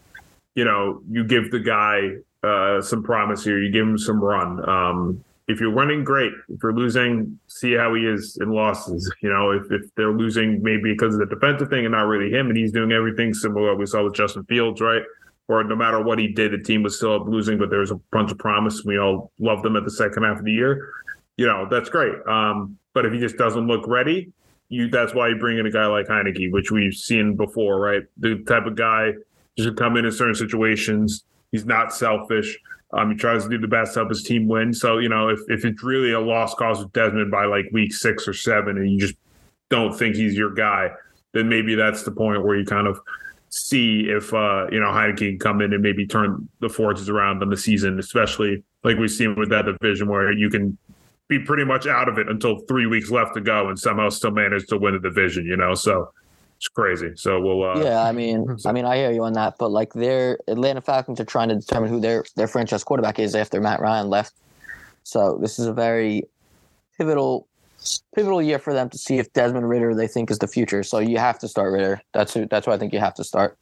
you 0.56 0.66
know, 0.66 1.02
you 1.10 1.24
give 1.24 1.52
the 1.52 1.60
guy 1.60 2.12
uh, 2.44 2.82
some 2.82 3.02
promise 3.02 3.44
here. 3.44 3.60
You 3.60 3.72
give 3.72 3.88
him 3.88 3.98
some 3.98 4.22
run. 4.22 4.70
Um, 4.70 5.24
if 5.52 5.60
you're 5.60 5.74
winning, 5.74 6.04
great. 6.04 6.32
If 6.49 6.64
you're 6.64 6.74
losing, 6.74 7.39
see 7.47 7.74
how 7.74 7.93
he 7.93 8.02
is 8.02 8.38
in 8.41 8.52
losses. 8.52 9.12
You 9.22 9.30
know, 9.30 9.52
if, 9.52 9.72
if 9.72 9.93
they're 9.95 10.14
losing 10.14 10.62
maybe 10.64 10.93
because 10.93 11.16
of 11.16 11.20
the 11.20 11.26
defensive 11.28 11.70
thing 11.70 11.86
and 11.86 11.91
not 11.93 12.04
really 12.04 12.32
him, 12.32 12.47
and 12.47 12.58
he's 12.58 12.72
doing 12.72 12.91
everything 12.91 13.34
similar 13.34 13.76
we 13.76 13.86
saw 13.86 14.04
with 14.04 14.16
Justin 14.16 14.43
Fields, 14.45 14.82
right? 14.82 15.04
Or 15.47 15.64
no 15.64 15.76
matter 15.76 16.02
what 16.02 16.18
he 16.18 16.30
did, 16.30 16.54
the 16.54 16.60
team 16.60 16.84
was 16.84 16.97
still 16.97 17.16
up 17.16 17.28
losing, 17.28 17.58
but 17.58 17.70
there 17.70 17.80
was 17.80 17.91
a 17.91 17.99
bunch 18.12 18.32
of 18.32 18.38
promise. 18.38 18.84
We 18.86 18.97
all 18.97 19.32
loved 19.39 19.64
them 19.64 19.76
at 19.76 19.84
the 19.84 19.91
second 19.91 20.24
half 20.24 20.39
of 20.39 20.45
the 20.45 20.52
year. 20.52 20.93
You 21.38 21.47
know, 21.47 21.68
that's 21.70 21.89
great. 21.89 22.14
Um, 22.28 22.78
but 22.93 23.06
if 23.06 23.14
he 23.14 23.20
just 23.20 23.38
doesn't 23.38 23.68
look 23.68 23.88
ready, 23.88 24.32
you 24.70 24.89
that's 24.89 25.14
why 25.14 25.28
you 25.28 25.36
bring 25.36 25.58
in 25.58 25.66
a 25.66 25.72
guy 25.72 25.86
like 25.88 26.08
Heinicke, 26.08 26.52
which 26.52 26.72
we've 26.72 26.93
seen 26.93 27.36
before, 27.36 27.80
right? 27.80 28.04
The 28.18 28.43
type 28.47 28.66
of 28.66 28.76
guy 28.76 29.14
just 29.58 29.76
come 29.76 29.97
in 29.97 30.06
in 30.06 30.12
certain 30.12 30.36
situations. 30.36 31.26
He's 31.52 31.66
not 31.66 31.93
selfish. 31.93 32.58
Um, 32.94 33.12
he 33.12 33.18
tries 33.18 33.44
to 33.44 33.50
do 33.50 33.58
the 33.58 33.68
best 33.68 33.94
to 33.94 34.00
help 34.00 34.10
his 34.10 34.24
team 34.24 34.48
win. 34.48 34.74
So, 34.74 34.98
you 34.98 35.10
know, 35.10 35.30
if, 35.30 35.39
if 35.48 35.64
it's 35.64 35.82
really 35.84 36.12
a 36.12 36.20
lost 36.20 36.58
cause 36.58 36.80
with 36.80 36.92
Desmond 36.92 37.32
by 37.32 37.46
like 37.46 37.66
week 37.72 37.94
six 37.94 38.28
or 38.28 38.34
seven 38.34 38.78
and 38.78 38.92
you 38.92 39.00
just 39.00 39.16
don't 39.70 39.98
think 39.98 40.16
he's 40.16 40.36
your 40.36 40.54
guy, 40.54 40.92
then 41.34 41.48
maybe 41.48 41.76
that's 41.76 42.04
the 42.04 42.12
point 42.12 42.44
where 42.44 42.58
you 42.58 42.66
kind 42.66 42.88
of 42.88 43.00
see 43.50 44.10
if, 44.10 44.34
uh, 44.34 44.68
you 44.72 44.80
know, 44.80 44.88
Heinicke 44.88 45.18
can 45.18 45.39
come 45.39 45.62
in 45.62 45.74
and 45.74 45.82
maybe 45.82 46.06
turn 46.06 46.50
the 46.60 46.70
fortunes 46.70 47.10
around 47.10 47.42
on 47.42 47.50
the 47.50 47.58
season, 47.58 48.00
especially 48.00 48.64
like 48.84 48.98
we've 48.98 49.12
seen 49.12 49.36
with 49.36 49.50
that 49.50 49.66
division 49.66 50.10
where 50.10 50.32
you 50.32 50.50
can 50.50 50.78
be 51.28 51.39
pretty 51.39 51.64
much 51.64 51.88
out 51.88 52.10
of 52.10 52.18
it 52.18 52.28
until 52.28 52.60
three 52.68 52.88
weeks 52.88 53.10
left 53.10 53.34
to 53.36 53.42
go 53.42 53.70
and 53.70 53.80
somehow 53.80 54.10
still 54.10 54.32
manage 54.32 54.68
to 54.68 54.78
win 54.78 54.94
the 54.94 55.00
division, 55.00 55.46
you 55.46 55.56
know? 55.56 55.74
So 55.76 56.12
it's 56.62 56.68
crazy. 56.68 57.14
So 57.16 57.41
we'll. 57.41 57.64
Uh, 57.64 57.84
yeah, 57.84 58.03
I 58.03 58.12
mean, 58.12 58.55
I 58.68 58.72
mean, 58.72 58.86
I 58.86 58.95
hear 58.95 59.12
you 59.12 59.24
on 59.24 59.34
that, 59.34 59.55
but 59.57 59.72
like 59.72 59.93
their 59.93 60.38
Atlanta 60.47 60.80
Falcons 60.80 61.20
are 61.20 61.26
trying 61.26 61.49
to 61.49 61.55
determine 61.55 61.89
who 61.89 61.99
their 61.99 62.24
their 62.36 62.47
franchise 62.47 62.84
quarterback 62.84 63.18
is 63.18 63.34
after 63.34 63.59
Matt 63.59 63.80
Ryan 63.80 64.09
left. 64.09 64.34
So 65.01 65.39
this 65.41 65.57
is 65.57 65.66
a 65.66 65.74
very 65.74 66.26
pivotal 66.99 67.47
pivotal 68.14 68.43
year 68.43 68.59
for 68.59 68.76
them 68.76 68.91
to 68.91 68.97
see 68.99 69.18
if 69.18 69.34
Desmond 69.34 69.68
Ridder 69.68 69.95
they 69.95 70.05
think 70.05 70.30
is 70.30 70.38
the 70.38 70.47
future. 70.47 70.84
So 70.84 70.99
you 70.99 71.18
have 71.18 71.39
to 71.39 71.47
start 71.47 71.74
Ridder. 71.74 71.99
That's 72.14 72.32
who. 72.36 72.45
That's 72.45 72.68
why 72.68 72.74
I 72.74 72.78
think 72.78 72.93
you 72.93 72.99
have 72.99 73.16
to 73.16 73.24
start. 73.24 73.57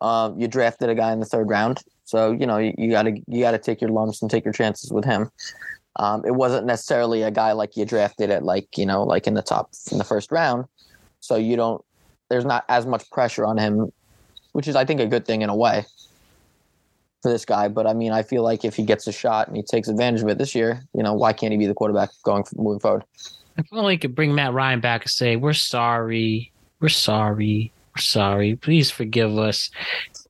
Um, 0.00 0.36
you 0.36 0.48
drafted 0.48 0.88
a 0.88 0.96
guy 0.96 1.12
in 1.12 1.20
the 1.20 1.26
third 1.26 1.48
round, 1.48 1.84
so 2.02 2.32
you 2.32 2.46
know 2.46 2.58
you, 2.58 2.74
you 2.76 2.90
gotta 2.90 3.12
you 3.28 3.40
gotta 3.42 3.58
take 3.58 3.80
your 3.80 3.90
lumps 3.90 4.22
and 4.22 4.30
take 4.30 4.44
your 4.44 4.54
chances 4.54 4.90
with 4.90 5.04
him. 5.04 5.30
Um, 5.94 6.24
it 6.26 6.34
wasn't 6.34 6.66
necessarily 6.66 7.22
a 7.22 7.30
guy 7.30 7.52
like 7.52 7.76
you 7.76 7.84
drafted 7.84 8.28
at 8.32 8.42
like 8.42 8.76
you 8.76 8.86
know 8.86 9.04
like 9.04 9.28
in 9.28 9.34
the 9.34 9.42
top 9.42 9.70
in 9.92 9.98
the 9.98 10.04
first 10.04 10.32
round, 10.32 10.64
so 11.20 11.36
you 11.36 11.54
don't 11.54 11.84
there's 12.30 12.46
not 12.46 12.64
as 12.68 12.86
much 12.86 13.10
pressure 13.10 13.44
on 13.44 13.58
him, 13.58 13.92
which 14.52 14.66
is 14.66 14.76
I 14.76 14.86
think 14.86 15.00
a 15.00 15.06
good 15.06 15.26
thing 15.26 15.42
in 15.42 15.50
a 15.50 15.56
way 15.56 15.84
for 17.22 17.30
this 17.30 17.44
guy. 17.44 17.68
But 17.68 17.86
I 17.86 17.92
mean, 17.92 18.12
I 18.12 18.22
feel 18.22 18.42
like 18.42 18.64
if 18.64 18.76
he 18.76 18.84
gets 18.84 19.06
a 19.06 19.12
shot 19.12 19.48
and 19.48 19.56
he 19.56 19.62
takes 19.62 19.88
advantage 19.88 20.22
of 20.22 20.28
it 20.28 20.38
this 20.38 20.54
year, 20.54 20.82
you 20.94 21.02
know, 21.02 21.12
why 21.12 21.34
can't 21.34 21.52
he 21.52 21.58
be 21.58 21.66
the 21.66 21.74
quarterback 21.74 22.10
going 22.22 22.44
moving 22.56 22.80
forward? 22.80 23.04
If 23.58 23.66
only 23.72 23.98
could 23.98 24.14
bring 24.14 24.34
Matt 24.34 24.54
Ryan 24.54 24.80
back 24.80 25.02
and 25.02 25.10
say, 25.10 25.36
"We're 25.36 25.52
sorry, 25.52 26.50
we're 26.80 26.88
sorry, 26.88 27.72
we're 27.94 28.00
sorry. 28.00 28.56
Please 28.56 28.90
forgive 28.90 29.36
us, 29.36 29.70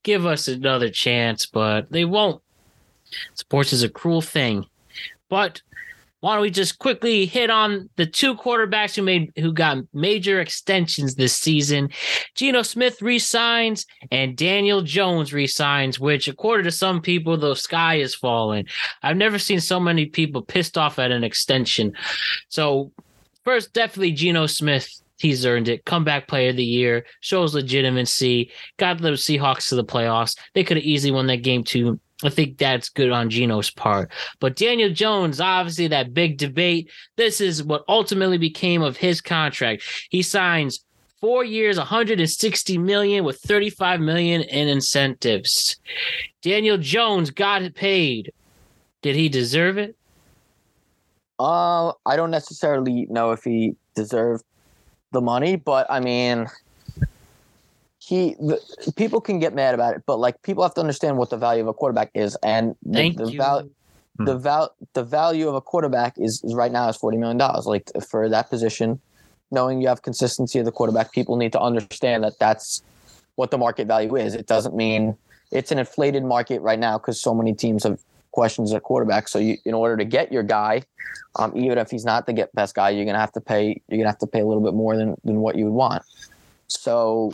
give 0.03 0.27
us 0.27 0.49
another 0.49 0.89
chance." 0.89 1.47
But 1.47 1.93
they 1.93 2.05
won't. 2.05 2.43
Sports 3.35 3.73
is 3.73 3.83
a 3.83 3.89
cruel 3.89 4.23
thing. 4.23 4.67
But 5.29 5.63
why 6.21 6.35
don't 6.35 6.43
we 6.43 6.51
just 6.51 6.79
quickly 6.79 7.25
hit 7.25 7.51
on 7.51 7.89
the 7.97 8.07
two 8.07 8.35
quarterbacks 8.35 8.95
who 8.95 9.03
made 9.03 9.33
who 9.37 9.53
got 9.53 9.79
major 9.95 10.41
extensions 10.41 11.15
this 11.15 11.35
season? 11.35 11.89
Geno 12.35 12.63
Smith 12.63 13.01
resigns 13.01 13.87
and 14.11 14.37
Daniel 14.37 14.83
Jones 14.83 15.33
resigns, 15.33 15.99
which 15.99 16.29
according 16.29 16.65
to 16.65 16.71
some 16.71 17.01
people, 17.01 17.37
the 17.37 17.55
sky 17.55 17.97
is 17.97 18.15
falling. 18.15 18.67
I've 19.03 19.17
never 19.17 19.39
seen 19.39 19.61
so 19.61 19.81
many 19.81 20.07
people 20.07 20.43
pissed 20.43 20.77
off 20.77 20.99
at 20.99 21.11
an 21.11 21.25
extension. 21.25 21.95
So 22.49 22.93
first, 23.45 23.73
definitely 23.73 24.13
Geno 24.13 24.47
Smith. 24.47 24.89
He's 25.19 25.45
earned 25.45 25.69
it. 25.69 25.85
Comeback 25.85 26.29
player 26.29 26.49
of 26.49 26.57
the 26.57 26.65
year, 26.65 27.05
shows 27.21 27.55
legitimacy, 27.55 28.51
got 28.79 29.03
the 29.03 29.11
Seahawks 29.11 29.69
to 29.69 29.75
the 29.75 29.85
playoffs. 29.85 30.35
They 30.55 30.65
could 30.65 30.79
have 30.79 30.85
easily 30.85 31.13
won 31.13 31.27
that 31.27 31.43
game 31.43 31.63
too 31.63 32.01
I 32.23 32.29
think 32.29 32.59
that's 32.59 32.89
good 32.89 33.11
on 33.11 33.31
Geno's 33.31 33.71
part. 33.71 34.11
But 34.41 34.57
Daniel 34.57 34.91
Jones, 34.91 35.41
obviously, 35.41 35.89
that 35.89 36.15
big 36.15 36.37
debate. 36.37 36.91
This 37.17 37.41
is 37.41 37.63
what 37.63 37.85
ultimately 37.89 38.39
became 38.39 38.83
of 38.83 38.97
his 38.97 39.21
contract. 39.21 39.83
He 40.11 40.23
signs 40.23 40.85
four 41.21 41.45
years, 41.45 41.77
160 41.77 42.79
million 42.79 43.25
with 43.25 43.39
35 43.41 44.01
million 44.01 44.43
in 44.43 44.69
incentives. 44.69 45.77
Daniel 46.43 46.79
Jones 46.79 47.31
got 47.31 47.75
paid. 47.75 48.33
Did 49.03 49.17
he 49.17 49.29
deserve 49.29 49.79
it? 49.79 49.97
Uh, 51.39 51.93
I 52.05 52.17
don't 52.17 52.31
necessarily 52.31 53.07
know 53.09 53.31
if 53.31 53.45
he 53.45 53.77
deserved 53.95 54.45
the 55.13 55.23
money, 55.23 55.57
but 55.57 55.87
I 55.91 56.01
mean, 56.01 56.47
he 58.11 58.35
the, 58.41 58.61
people 58.97 59.21
can 59.21 59.39
get 59.39 59.55
mad 59.55 59.73
about 59.73 59.95
it, 59.95 60.03
but 60.05 60.19
like 60.19 60.43
people 60.43 60.65
have 60.65 60.75
to 60.75 60.81
understand 60.81 61.17
what 61.17 61.31
the 61.31 61.37
value 61.37 61.63
of 61.63 61.69
a 61.69 61.73
quarterback 61.73 62.11
is, 62.13 62.37
and 62.43 62.75
Thank 62.93 63.17
the, 63.17 63.27
the 63.27 63.33
you. 63.33 63.39
value. 63.39 63.71
The 64.19 64.37
val 64.37 64.75
the 64.93 65.03
value 65.03 65.49
of 65.49 65.55
a 65.55 65.63
quarterback 65.63 66.19
is, 66.19 66.43
is 66.45 66.55
right 66.55 66.71
now 66.71 66.89
is 66.91 66.97
forty 66.97 67.17
million 67.17 67.39
dollars. 67.39 67.65
Like 67.65 67.91
for 68.11 68.29
that 68.29 68.51
position, 68.51 69.01
knowing 69.51 69.81
you 69.81 69.89
have 69.89 70.03
consistency 70.03 70.59
of 70.59 70.67
the 70.67 70.73
quarterback, 70.73 71.13
people 71.13 71.37
need 71.37 71.53
to 71.53 71.61
understand 71.61 72.25
that 72.25 72.35
that's 72.39 72.83
what 73.37 73.51
the 73.51 73.57
market 73.57 73.87
value 73.87 74.17
is. 74.17 74.35
It 74.35 74.47
doesn't 74.47 74.75
mean 74.75 75.17
it's 75.53 75.73
an 75.73 75.79
inflated 75.79 76.25
market 76.25 76.61
right 76.61 76.79
now 76.79 76.99
because 76.99 77.19
so 77.19 77.33
many 77.33 77.55
teams 77.55 77.85
have 77.85 77.99
questions 78.33 78.75
at 78.75 78.83
quarterback. 78.83 79.29
So 79.29 79.39
you, 79.39 79.57
in 79.65 79.73
order 79.73 79.97
to 79.97 80.05
get 80.05 80.31
your 80.31 80.43
guy, 80.43 80.83
um, 81.37 81.57
even 81.57 81.79
if 81.79 81.91
he's 81.91 82.05
not 82.05 82.27
the 82.27 82.35
get 82.35 82.55
best 82.55 82.75
guy, 82.75 82.91
you're 82.91 83.07
gonna 83.07 83.19
have 83.19 83.33
to 83.33 83.41
pay. 83.41 83.81
You're 83.89 83.99
gonna 83.99 84.11
have 84.11 84.19
to 84.19 84.27
pay 84.27 84.41
a 84.41 84.47
little 84.47 84.63
bit 84.63 84.75
more 84.75 84.97
than 84.97 85.17
than 85.25 85.37
what 85.41 85.57
you 85.57 85.65
would 85.67 85.75
want. 85.75 86.03
So 86.67 87.33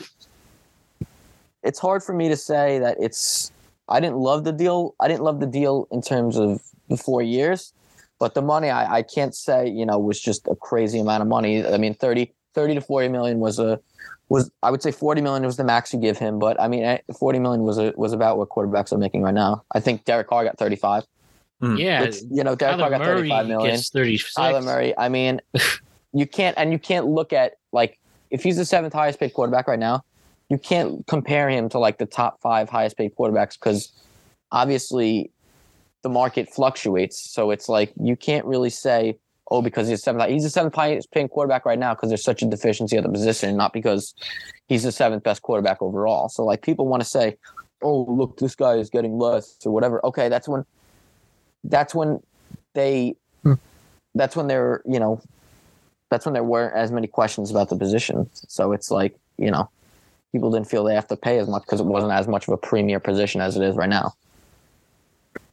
it's 1.67 1.79
hard 1.79 2.03
for 2.03 2.15
me 2.15 2.29
to 2.29 2.37
say 2.37 2.79
that 2.79 2.97
it's. 3.01 3.53
I 3.89 4.01
didn't 4.01 4.17
love 4.17 4.45
the 4.45 4.53
deal. 4.53 4.95
I 4.99 5.09
didn't 5.09 5.23
love 5.23 5.41
the 5.41 5.47
deal 5.47 5.87
in 5.91 6.03
terms 6.03 6.37
of 6.37 6.61
the 6.89 6.97
four 6.97 7.23
years, 7.23 7.73
but 8.19 8.35
the 8.35 8.43
money 8.43 8.71
I, 8.71 8.97
I 8.97 9.03
can't 9.03 9.35
say 9.35 9.69
you 9.69 9.87
know 9.87 9.99
was 9.99 10.21
just 10.21 10.47
a 10.49 10.57
crazy 10.57 10.99
amount 10.99 11.23
of 11.23 11.29
money. 11.29 11.65
I 11.67 11.79
mean, 11.79 11.95
30, 11.95 12.33
30 12.55 12.75
to 12.75 12.81
forty 12.81 13.09
million 13.09 13.39
was 13.39 13.59
a 13.59 13.81
was 14.29 14.51
I 14.63 14.71
would 14.71 14.83
say 14.83 14.91
forty 14.91 15.21
million 15.21 15.45
was 15.45 15.57
the 15.57 15.65
max 15.65 15.93
you 15.93 16.01
give 16.01 16.19
him, 16.19 16.39
but 16.39 16.61
I 16.61 16.69
mean 16.69 16.83
eh, 16.85 16.99
forty 17.19 17.39
million 17.39 17.63
was 17.63 17.79
a, 17.79 17.93
was 17.97 18.13
about 18.13 18.39
what 18.39 18.49
quarterbacks 18.49 18.93
are 18.93 18.99
making 18.99 19.23
right 19.23 19.35
now. 19.35 19.63
I 19.73 19.81
think 19.81 20.05
Derek 20.05 20.29
Carr 20.29 20.45
got 20.45 20.59
thirty 20.59 20.77
five. 20.77 21.05
Yeah, 21.63 22.03
Which, 22.03 22.17
you 22.31 22.45
know, 22.45 22.55
Derek 22.55 22.79
Carr 22.79 22.91
got 22.91 23.01
thirty 23.03 23.21
Murray 23.23 23.29
five 23.31 23.47
million. 23.47 23.75
gets 23.77 23.89
36. 23.91 24.35
Kyler 24.35 24.63
Murray. 24.63 24.97
I 24.99 25.09
mean, 25.09 25.41
you 26.13 26.27
can't 26.27 26.57
and 26.59 26.73
you 26.73 26.79
can't 26.79 27.07
look 27.07 27.33
at 27.33 27.55
like 27.73 27.99
if 28.31 28.43
he's 28.43 28.57
the 28.57 28.65
seventh 28.65 28.93
highest 28.93 29.21
paid 29.21 29.33
quarterback 29.33 29.69
right 29.69 29.79
now, 29.79 30.05
you 30.49 30.59
can't 30.59 31.07
compare 31.07 31.49
him 31.49 31.69
to 31.71 31.79
like 31.79 31.99
the 31.99 32.07
top 32.07 32.41
five 32.41 32.69
highest 32.69 32.97
paid 32.97 33.15
quarterbacks 33.17 33.55
because 33.55 33.93
obviously 34.53 35.31
the 36.03 36.09
market 36.09 36.49
fluctuates. 36.49 37.19
So 37.33 37.51
it's 37.51 37.69
like 37.69 37.93
you 38.01 38.17
can't 38.17 38.45
really 38.45 38.71
say, 38.71 39.19
oh, 39.51 39.61
because 39.61 39.89
he's 39.89 40.03
seventh. 40.03 40.31
He's 40.31 40.45
the 40.45 40.51
seventh 40.51 40.75
highest 40.75 41.11
paying 41.11 41.29
quarterback 41.29 41.67
right 41.67 41.79
now 41.79 41.95
because 41.95 42.11
there's 42.11 42.23
such 42.23 42.43
a 42.43 42.47
deficiency 42.47 42.97
at 42.97 43.03
the 43.03 43.09
position, 43.09 43.57
not 43.57 43.73
because 43.73 44.15
he's 44.69 44.85
the 44.85 44.93
seventh 44.93 45.25
best 45.25 45.43
quarterback 45.43 45.83
overall. 45.83 46.29
So 46.29 46.45
like 46.45 46.63
people 46.63 46.87
want 46.87 47.03
to 47.03 47.09
say, 47.09 47.37
oh, 47.83 48.05
look, 48.09 48.39
this 48.39 48.55
guy 48.55 48.75
is 48.75 48.89
getting 48.89 49.19
less 49.19 49.57
or 49.65 49.73
whatever. 49.73 50.05
Okay, 50.07 50.29
that's 50.29 50.49
when 50.49 50.65
that's 51.65 51.95
when 51.95 52.21
they 52.75 53.17
hmm. 53.43 53.55
that's 54.15 54.37
when 54.37 54.47
they're 54.47 54.83
you 54.87 55.01
know 55.01 55.21
that's 56.11 56.25
when 56.25 56.35
there 56.35 56.45
weren't 56.45 56.77
as 56.77 56.93
many 56.93 57.09
questions 57.09 57.51
about 57.51 57.69
the 57.69 57.77
position. 57.77 58.31
So 58.33 58.73
it's 58.73 58.93
like 58.93 59.17
you 59.39 59.51
know 59.51 59.69
people 60.37 60.51
didn't 60.51 60.69
feel 60.69 60.85
they 60.85 60.95
have 60.95 61.09
to 61.09 61.17
pay 61.17 61.39
as 61.39 61.49
much 61.49 61.63
because 61.63 61.81
it 61.81 61.87
wasn't 61.87 62.13
as 62.13 62.29
much 62.29 62.47
of 62.47 62.53
a 62.53 62.57
premier 62.59 63.01
position 63.01 63.41
as 63.41 63.57
it 63.57 63.63
is 63.63 63.75
right 63.75 63.89
now. 63.89 64.13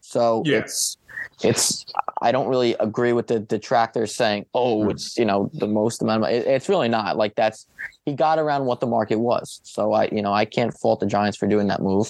So 0.02 0.44
Yeah. 0.46 0.60
it's 0.60 0.98
it's 1.42 1.86
I 2.22 2.32
don't 2.32 2.48
really 2.48 2.76
agree 2.80 3.12
with 3.14 3.28
the 3.28 3.40
detractors 3.40 4.14
saying, 4.16 4.46
"Oh, 4.54 4.84
hmm. 4.84 4.92
it's 4.92 5.18
you 5.18 5.26
know 5.26 5.50
the 5.54 5.68
most 5.68 6.02
amount 6.02 6.24
of. 6.24 6.30
It, 6.30 6.46
it's 6.46 6.70
really 6.70 6.88
not 6.90 7.18
like 7.18 7.36
that's 7.36 7.66
he 8.06 8.14
got 8.14 8.38
around 8.40 8.66
what 8.66 8.80
the 8.82 8.88
market 8.88 9.18
was. 9.20 9.60
So 9.64 9.94
I 9.94 10.10
you 10.12 10.22
know 10.22 10.34
I 10.34 10.46
can't 10.46 10.74
fault 10.74 11.00
the 11.00 11.06
Giants 11.06 11.38
for 11.38 11.48
doing 11.48 11.68
that 11.68 11.82
move. 11.82 12.08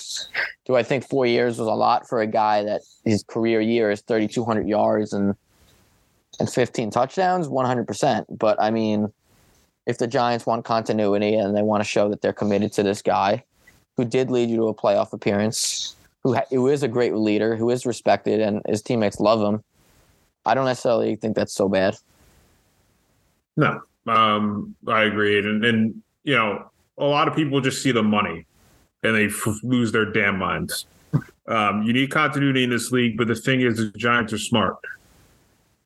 Do 0.65 0.75
I 0.75 0.83
think 0.83 1.07
four 1.07 1.25
years 1.25 1.57
was 1.57 1.67
a 1.67 1.71
lot 1.71 2.07
for 2.07 2.21
a 2.21 2.27
guy 2.27 2.63
that 2.63 2.81
his 3.05 3.23
career 3.23 3.61
year 3.61 3.91
is 3.91 4.01
thirty 4.01 4.27
two 4.27 4.43
hundred 4.43 4.67
yards 4.67 5.13
and 5.13 5.35
and 6.39 6.49
fifteen 6.49 6.91
touchdowns? 6.91 7.47
One 7.47 7.65
hundred 7.65 7.87
percent. 7.87 8.27
But 8.37 8.61
I 8.61 8.71
mean, 8.71 9.11
if 9.85 9.97
the 9.97 10.07
Giants 10.07 10.45
want 10.45 10.65
continuity 10.65 11.35
and 11.35 11.55
they 11.55 11.61
want 11.61 11.81
to 11.81 11.87
show 11.89 12.09
that 12.09 12.21
they're 12.21 12.33
committed 12.33 12.71
to 12.73 12.83
this 12.83 13.01
guy 13.01 13.43
who 13.97 14.05
did 14.05 14.31
lead 14.31 14.49
you 14.49 14.57
to 14.57 14.67
a 14.67 14.73
playoff 14.73 15.13
appearance, 15.13 15.95
who, 16.23 16.33
ha- 16.33 16.45
who 16.49 16.67
is 16.67 16.83
a 16.83 16.87
great 16.87 17.13
leader, 17.13 17.55
who 17.55 17.69
is 17.69 17.85
respected, 17.85 18.39
and 18.39 18.61
his 18.67 18.81
teammates 18.81 19.19
love 19.19 19.41
him, 19.41 19.63
I 20.45 20.53
don't 20.53 20.65
necessarily 20.65 21.15
think 21.15 21.35
that's 21.35 21.53
so 21.53 21.69
bad. 21.69 21.95
No, 23.55 23.81
Um, 24.07 24.75
I 24.87 25.03
agree, 25.03 25.37
and 25.39 25.63
and 25.63 26.01
you 26.23 26.35
know, 26.35 26.71
a 26.97 27.05
lot 27.05 27.27
of 27.27 27.35
people 27.35 27.61
just 27.61 27.83
see 27.83 27.91
the 27.91 28.01
money, 28.01 28.45
and 29.03 29.15
they 29.15 29.25
f- 29.27 29.59
lose 29.63 29.91
their 29.91 30.05
damn 30.05 30.39
minds. 30.39 30.85
Um, 31.47 31.83
you 31.83 31.93
need 31.93 32.09
continuity 32.09 32.63
in 32.63 32.69
this 32.71 32.91
league, 32.91 33.15
but 33.17 33.27
the 33.27 33.35
thing 33.35 33.61
is, 33.61 33.77
the 33.77 33.91
Giants 33.97 34.33
are 34.33 34.37
smart. 34.39 34.77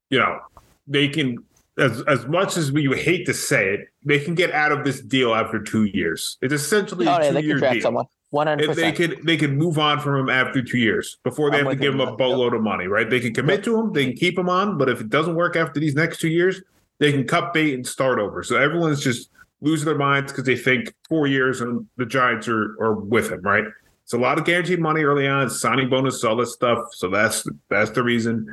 You 0.09 0.19
know, 0.19 0.39
they 0.87 1.07
can 1.09 1.43
as 1.77 2.01
as 2.07 2.25
much 2.27 2.57
as 2.57 2.71
we 2.71 2.85
hate 2.97 3.25
to 3.25 3.33
say 3.33 3.73
it, 3.73 3.87
they 4.03 4.19
can 4.19 4.35
get 4.35 4.51
out 4.51 4.71
of 4.71 4.83
this 4.83 5.01
deal 5.01 5.35
after 5.35 5.61
two 5.61 5.85
years. 5.85 6.37
It's 6.41 6.53
essentially 6.53 7.07
oh, 7.07 7.15
a 7.15 7.23
yeah, 7.23 7.31
two-year 7.31 7.59
deal. 7.59 7.81
Someone. 7.81 8.05
One 8.29 8.47
hundred 8.47 8.75
They 8.75 8.91
could 8.91 9.25
they 9.25 9.37
could 9.37 9.53
move 9.53 9.79
on 9.79 10.01
from 10.01 10.19
him 10.19 10.29
after 10.29 10.61
two 10.61 10.77
years 10.77 11.17
before 11.23 11.49
they 11.49 11.59
I'm 11.59 11.65
have 11.65 11.75
to 11.75 11.79
give 11.79 11.93
him 11.93 12.01
a 12.01 12.15
boatload 12.17 12.53
of 12.53 12.61
money, 12.61 12.85
right? 12.87 13.09
They 13.09 13.21
can 13.21 13.33
commit 13.33 13.63
to 13.63 13.79
him, 13.79 13.93
they 13.93 14.05
can 14.05 14.15
keep 14.17 14.37
him 14.37 14.49
on, 14.49 14.77
but 14.77 14.89
if 14.89 14.99
it 14.99 15.09
doesn't 15.09 15.35
work 15.35 15.55
after 15.55 15.79
these 15.79 15.95
next 15.95 16.19
two 16.19 16.27
years, 16.27 16.61
they 16.99 17.13
can 17.13 17.25
cut 17.25 17.53
bait 17.53 17.73
and 17.73 17.87
start 17.87 18.19
over. 18.19 18.43
So 18.43 18.57
everyone's 18.57 19.01
just 19.01 19.29
losing 19.61 19.85
their 19.85 19.97
minds 19.97 20.33
because 20.33 20.43
they 20.43 20.57
think 20.57 20.93
four 21.07 21.25
years 21.25 21.61
and 21.61 21.87
the 21.95 22.05
Giants 22.05 22.49
are 22.49 22.75
are 22.81 22.95
with 22.95 23.31
him, 23.31 23.41
right? 23.43 23.63
It's 24.07 24.13
a 24.13 24.17
lot 24.17 24.39
of 24.39 24.45
guaranteed 24.45 24.79
money 24.79 25.03
early 25.03 25.27
on, 25.27 25.49
signing 25.49 25.89
bonus, 25.89 26.23
all 26.23 26.37
this 26.37 26.53
stuff. 26.53 26.93
So 26.93 27.09
that's 27.09 27.45
that's 27.67 27.91
the 27.91 28.03
reason 28.03 28.47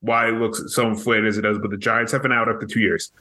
why 0.00 0.30
it 0.30 0.32
looks 0.32 0.64
so 0.74 0.88
inflated 0.88 1.28
as 1.28 1.38
it 1.38 1.42
does. 1.42 1.58
But 1.58 1.70
the 1.70 1.76
Giants 1.76 2.10
have 2.10 2.22
been 2.22 2.32
out 2.32 2.48
after 2.48 2.66
two 2.66 2.80
years. 2.80 3.12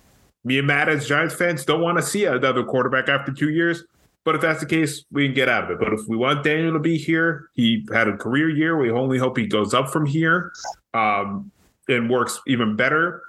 Me 0.43 0.57
and 0.57 0.65
Matt, 0.65 0.89
as 0.89 1.07
Giants 1.07 1.35
fans, 1.35 1.63
don't 1.65 1.81
want 1.81 1.99
to 1.99 2.01
see 2.01 2.25
another 2.25 2.63
quarterback 2.63 3.07
after 3.07 3.31
two 3.31 3.51
years. 3.51 3.83
But 4.25 4.33
if 4.33 4.41
that's 4.41 4.61
the 4.61 4.65
case, 4.65 5.05
we 5.11 5.27
can 5.27 5.35
get 5.35 5.47
out 5.47 5.65
of 5.65 5.69
it. 5.69 5.79
But 5.79 5.93
if 5.93 6.07
we 6.07 6.17
want 6.17 6.43
Daniel 6.43 6.73
to 6.73 6.79
be 6.79 6.97
here, 6.97 7.51
he 7.53 7.87
had 7.93 8.07
a 8.07 8.17
career 8.17 8.49
year. 8.49 8.75
We 8.75 8.89
only 8.89 9.19
hope 9.19 9.37
he 9.37 9.45
goes 9.45 9.75
up 9.75 9.91
from 9.91 10.07
here 10.07 10.51
um, 10.95 11.51
and 11.87 12.09
works 12.09 12.41
even 12.47 12.77
better 12.77 13.21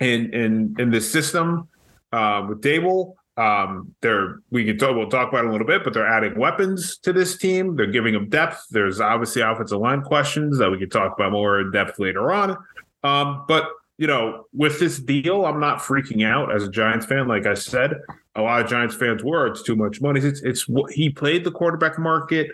in 0.00 0.32
in 0.32 0.76
in 0.78 0.90
this 0.90 1.12
system 1.12 1.68
uh, 2.10 2.46
with 2.48 2.62
Daboll. 2.62 3.16
Um, 3.36 3.94
they're 4.00 4.36
we 4.50 4.64
can 4.64 4.78
talk 4.78 4.96
we'll 4.96 5.10
talk 5.10 5.28
about 5.28 5.44
it 5.44 5.48
a 5.48 5.52
little 5.52 5.66
bit, 5.66 5.84
but 5.84 5.92
they're 5.92 6.06
adding 6.06 6.38
weapons 6.38 6.96
to 6.98 7.12
this 7.12 7.36
team. 7.36 7.76
They're 7.76 7.86
giving 7.86 8.14
them 8.14 8.28
depth. 8.28 8.66
There's 8.70 9.00
obviously 9.00 9.42
offensive 9.42 9.78
line 9.78 10.02
questions 10.02 10.58
that 10.58 10.70
we 10.70 10.78
can 10.78 10.88
talk 10.88 11.14
about 11.14 11.32
more 11.32 11.60
in 11.60 11.70
depth 11.70 11.98
later 11.98 12.32
on. 12.32 12.56
Um, 13.04 13.44
but 13.46 13.68
you 13.98 14.06
know, 14.06 14.44
with 14.52 14.78
this 14.78 14.98
deal, 14.98 15.44
I'm 15.44 15.60
not 15.60 15.78
freaking 15.78 16.26
out 16.26 16.54
as 16.54 16.64
a 16.64 16.70
Giants 16.70 17.06
fan. 17.06 17.28
Like 17.28 17.46
I 17.46 17.54
said, 17.54 17.94
a 18.34 18.42
lot 18.42 18.62
of 18.62 18.68
Giants 18.68 18.94
fans 18.94 19.22
were. 19.22 19.46
It's 19.46 19.62
too 19.62 19.76
much 19.76 20.00
money. 20.00 20.20
It's 20.20 20.40
it's 20.42 20.66
he 20.90 21.10
played 21.10 21.44
the 21.44 21.50
quarterback 21.50 21.98
market. 21.98 22.50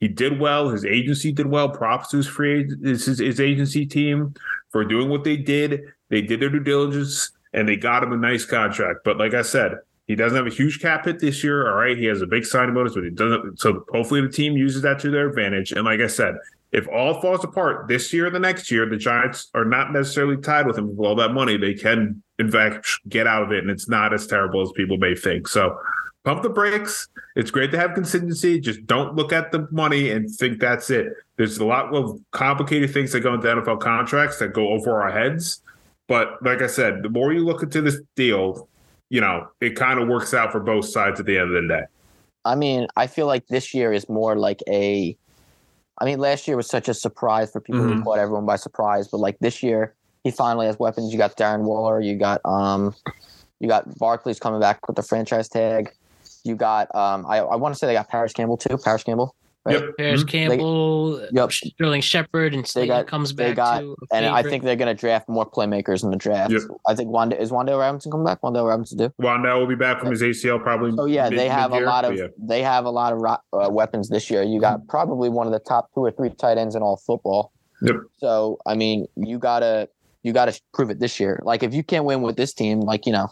He 0.00 0.08
did 0.08 0.40
well. 0.40 0.68
His 0.68 0.84
agency 0.84 1.32
did 1.32 1.46
well. 1.46 1.68
Props 1.68 2.08
to 2.10 2.18
his 2.18 2.26
free 2.26 2.68
his, 2.82 3.06
his 3.06 3.40
agency 3.40 3.86
team 3.86 4.34
for 4.70 4.84
doing 4.84 5.08
what 5.08 5.24
they 5.24 5.36
did. 5.36 5.82
They 6.10 6.22
did 6.22 6.40
their 6.40 6.50
due 6.50 6.60
diligence 6.60 7.30
and 7.52 7.68
they 7.68 7.76
got 7.76 8.02
him 8.02 8.12
a 8.12 8.16
nice 8.16 8.44
contract. 8.44 9.00
But 9.04 9.16
like 9.16 9.34
I 9.34 9.42
said, 9.42 9.78
he 10.06 10.14
doesn't 10.14 10.36
have 10.36 10.46
a 10.46 10.54
huge 10.54 10.80
cap 10.80 11.06
hit 11.06 11.18
this 11.18 11.42
year. 11.42 11.68
All 11.68 11.76
right. 11.76 11.96
He 11.96 12.04
has 12.06 12.20
a 12.20 12.26
big 12.26 12.44
signing 12.44 12.74
bonus, 12.74 12.94
but 12.94 13.04
he 13.04 13.10
doesn't. 13.10 13.58
So 13.58 13.84
hopefully 13.90 14.20
the 14.20 14.28
team 14.28 14.56
uses 14.56 14.82
that 14.82 14.98
to 15.00 15.10
their 15.10 15.28
advantage. 15.28 15.72
And 15.72 15.84
like 15.84 16.00
I 16.00 16.08
said, 16.08 16.34
if 16.72 16.86
all 16.88 17.20
falls 17.20 17.44
apart 17.44 17.88
this 17.88 18.12
year 18.12 18.26
or 18.26 18.30
the 18.30 18.40
next 18.40 18.70
year, 18.70 18.88
the 18.88 18.96
Giants 18.96 19.48
are 19.54 19.64
not 19.64 19.92
necessarily 19.92 20.36
tied 20.36 20.66
with 20.66 20.76
him 20.76 20.94
with 20.94 21.06
all 21.06 21.14
that 21.14 21.32
money. 21.32 21.56
They 21.56 21.72
can, 21.72 22.22
in 22.38 22.50
fact, 22.50 22.86
get 23.08 23.26
out 23.26 23.44
of 23.44 23.52
it. 23.52 23.60
And 23.60 23.70
it's 23.70 23.88
not 23.88 24.12
as 24.12 24.26
terrible 24.26 24.60
as 24.60 24.72
people 24.72 24.98
may 24.98 25.14
think. 25.14 25.48
So 25.48 25.78
pump 26.24 26.42
the 26.42 26.50
brakes. 26.50 27.08
It's 27.36 27.50
great 27.50 27.70
to 27.70 27.78
have 27.78 27.94
contingency. 27.94 28.60
Just 28.60 28.86
don't 28.86 29.14
look 29.14 29.32
at 29.32 29.52
the 29.52 29.68
money 29.70 30.10
and 30.10 30.28
think 30.28 30.60
that's 30.60 30.90
it. 30.90 31.12
There's 31.36 31.58
a 31.58 31.64
lot 31.64 31.94
of 31.94 32.20
complicated 32.32 32.92
things 32.92 33.12
that 33.12 33.20
go 33.20 33.34
into 33.34 33.46
NFL 33.46 33.80
contracts 33.80 34.38
that 34.40 34.52
go 34.52 34.68
over 34.70 35.00
our 35.00 35.12
heads. 35.12 35.62
But 36.08 36.42
like 36.42 36.60
I 36.60 36.66
said, 36.66 37.02
the 37.02 37.08
more 37.08 37.32
you 37.32 37.44
look 37.44 37.62
into 37.62 37.80
this 37.80 38.00
deal, 38.16 38.68
you 39.14 39.20
know, 39.20 39.46
it 39.60 39.76
kind 39.76 40.00
of 40.00 40.08
works 40.08 40.34
out 40.34 40.50
for 40.50 40.58
both 40.58 40.86
sides 40.86 41.20
at 41.20 41.26
the 41.26 41.38
end 41.38 41.54
of 41.54 41.62
the 41.62 41.68
day. 41.68 41.84
I 42.44 42.56
mean, 42.56 42.88
I 42.96 43.06
feel 43.06 43.28
like 43.28 43.46
this 43.46 43.72
year 43.72 43.92
is 43.92 44.08
more 44.08 44.34
like 44.34 44.60
a. 44.68 45.16
I 45.98 46.04
mean, 46.04 46.18
last 46.18 46.48
year 46.48 46.56
was 46.56 46.66
such 46.66 46.88
a 46.88 46.94
surprise 46.94 47.52
for 47.52 47.60
people 47.60 47.82
mm-hmm. 47.82 47.98
who 47.98 48.02
caught 48.02 48.18
everyone 48.18 48.44
by 48.44 48.56
surprise, 48.56 49.06
but 49.06 49.18
like 49.18 49.38
this 49.38 49.62
year, 49.62 49.94
he 50.24 50.32
finally 50.32 50.66
has 50.66 50.80
weapons. 50.80 51.12
You 51.12 51.18
got 51.18 51.36
Darren 51.36 51.60
Waller, 51.60 52.00
you 52.00 52.16
got 52.16 52.40
um, 52.44 52.92
you 53.60 53.68
got 53.68 53.96
Barkley's 54.00 54.40
coming 54.40 54.58
back 54.58 54.84
with 54.88 54.96
the 54.96 55.04
franchise 55.04 55.48
tag. 55.48 55.92
You 56.42 56.56
got 56.56 56.92
um, 56.92 57.24
I, 57.28 57.38
I 57.38 57.54
want 57.54 57.72
to 57.72 57.78
say 57.78 57.86
they 57.86 57.92
got 57.92 58.08
Parris 58.08 58.32
Campbell 58.32 58.56
too. 58.56 58.76
Parris 58.78 59.04
Campbell. 59.04 59.36
Right? 59.64 59.80
Yep. 59.80 59.96
Parris 59.96 60.20
mm-hmm. 60.20 60.28
Campbell, 60.28 61.16
they, 61.16 61.28
yep. 61.32 61.50
Sterling 61.50 62.02
Shepard, 62.02 62.52
and 62.52 62.66
Slayton 62.66 62.96
got, 62.96 63.06
comes 63.06 63.32
back 63.32 63.48
They 63.48 63.54
got, 63.54 63.80
too. 63.80 63.96
And 64.12 64.26
I 64.26 64.42
think 64.42 64.62
they're 64.62 64.76
going 64.76 64.94
to 64.94 65.00
draft 65.00 65.26
more 65.26 65.50
playmakers 65.50 66.04
in 66.04 66.10
the 66.10 66.18
draft. 66.18 66.52
Yep. 66.52 66.62
I 66.86 66.94
think 66.94 67.08
Wanda 67.08 67.40
is 67.40 67.50
Wan'Dale 67.50 67.78
Robinson 67.78 68.12
coming 68.12 68.26
back. 68.26 68.42
Wan'Dale 68.42 68.68
Robinson 68.68 68.98
do. 68.98 69.12
Wanda 69.18 69.56
will 69.58 69.66
be 69.66 69.74
back 69.74 70.00
from 70.00 70.10
his 70.10 70.20
ACL 70.20 70.62
probably. 70.62 70.92
Oh 70.98 71.06
yeah, 71.06 71.30
mid, 71.30 71.38
they 71.38 71.48
have 71.48 71.70
mid-year, 71.70 71.86
a 71.86 71.90
lot 71.90 72.04
of 72.04 72.14
yeah. 72.14 72.26
they 72.38 72.62
have 72.62 72.84
a 72.84 72.90
lot 72.90 73.14
of 73.14 73.22
uh, 73.24 73.70
weapons 73.70 74.10
this 74.10 74.30
year. 74.30 74.42
You 74.42 74.60
got 74.60 74.86
probably 74.86 75.30
one 75.30 75.46
of 75.46 75.52
the 75.52 75.60
top 75.60 75.88
two 75.94 76.00
or 76.00 76.10
three 76.10 76.30
tight 76.30 76.58
ends 76.58 76.74
in 76.74 76.82
all 76.82 76.98
football. 76.98 77.50
Yep. 77.80 77.96
So 78.18 78.58
I 78.66 78.74
mean, 78.74 79.06
you 79.16 79.38
gotta 79.38 79.88
you 80.22 80.32
gotta 80.34 80.60
prove 80.74 80.90
it 80.90 81.00
this 81.00 81.18
year. 81.18 81.40
Like 81.42 81.62
if 81.62 81.72
you 81.72 81.82
can't 81.82 82.04
win 82.04 82.20
with 82.20 82.36
this 82.36 82.52
team, 82.52 82.80
like 82.80 83.06
you 83.06 83.12
know, 83.12 83.28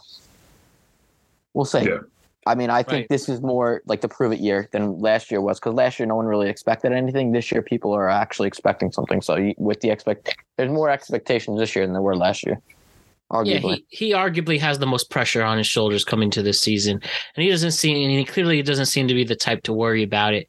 we'll 1.53 1.65
see. 1.65 1.83
Yeah. 1.83 1.99
I 2.45 2.55
mean, 2.55 2.69
I 2.69 2.83
think 2.83 3.03
right. 3.03 3.09
this 3.09 3.29
is 3.29 3.41
more 3.41 3.81
like 3.85 4.01
the 4.01 4.09
prove 4.09 4.33
it 4.33 4.39
year 4.39 4.67
than 4.71 4.99
last 4.99 5.31
year 5.31 5.41
was 5.41 5.59
because 5.59 5.73
last 5.73 5.99
year 5.99 6.05
no 6.05 6.15
one 6.15 6.25
really 6.25 6.49
expected 6.49 6.91
anything. 6.91 7.31
This 7.31 7.51
year, 7.51 7.61
people 7.61 7.93
are 7.93 8.09
actually 8.09 8.47
expecting 8.47 8.91
something. 8.91 9.21
So 9.21 9.35
you, 9.35 9.53
with 9.57 9.81
the 9.81 9.89
expect, 9.89 10.35
there's 10.57 10.71
more 10.71 10.89
expectations 10.89 11.59
this 11.59 11.75
year 11.75 11.85
than 11.85 11.93
there 11.93 12.01
were 12.01 12.15
last 12.15 12.45
year. 12.45 12.59
Arguably. 13.31 13.47
Yeah, 13.47 13.75
he, 13.89 14.07
he 14.07 14.13
arguably 14.13 14.59
has 14.59 14.77
the 14.77 14.85
most 14.85 15.09
pressure 15.09 15.41
on 15.41 15.57
his 15.57 15.65
shoulders 15.65 16.05
coming 16.05 16.29
to 16.31 16.43
this 16.43 16.59
season, 16.59 17.01
and 17.35 17.43
he 17.43 17.49
doesn't 17.49 17.71
seem, 17.71 17.97
and 17.97 18.11
he 18.11 18.25
clearly 18.25 18.61
doesn't 18.61 18.85
seem 18.85 19.07
to 19.07 19.13
be 19.13 19.23
the 19.23 19.35
type 19.35 19.63
to 19.63 19.73
worry 19.73 20.03
about 20.03 20.33
it. 20.33 20.47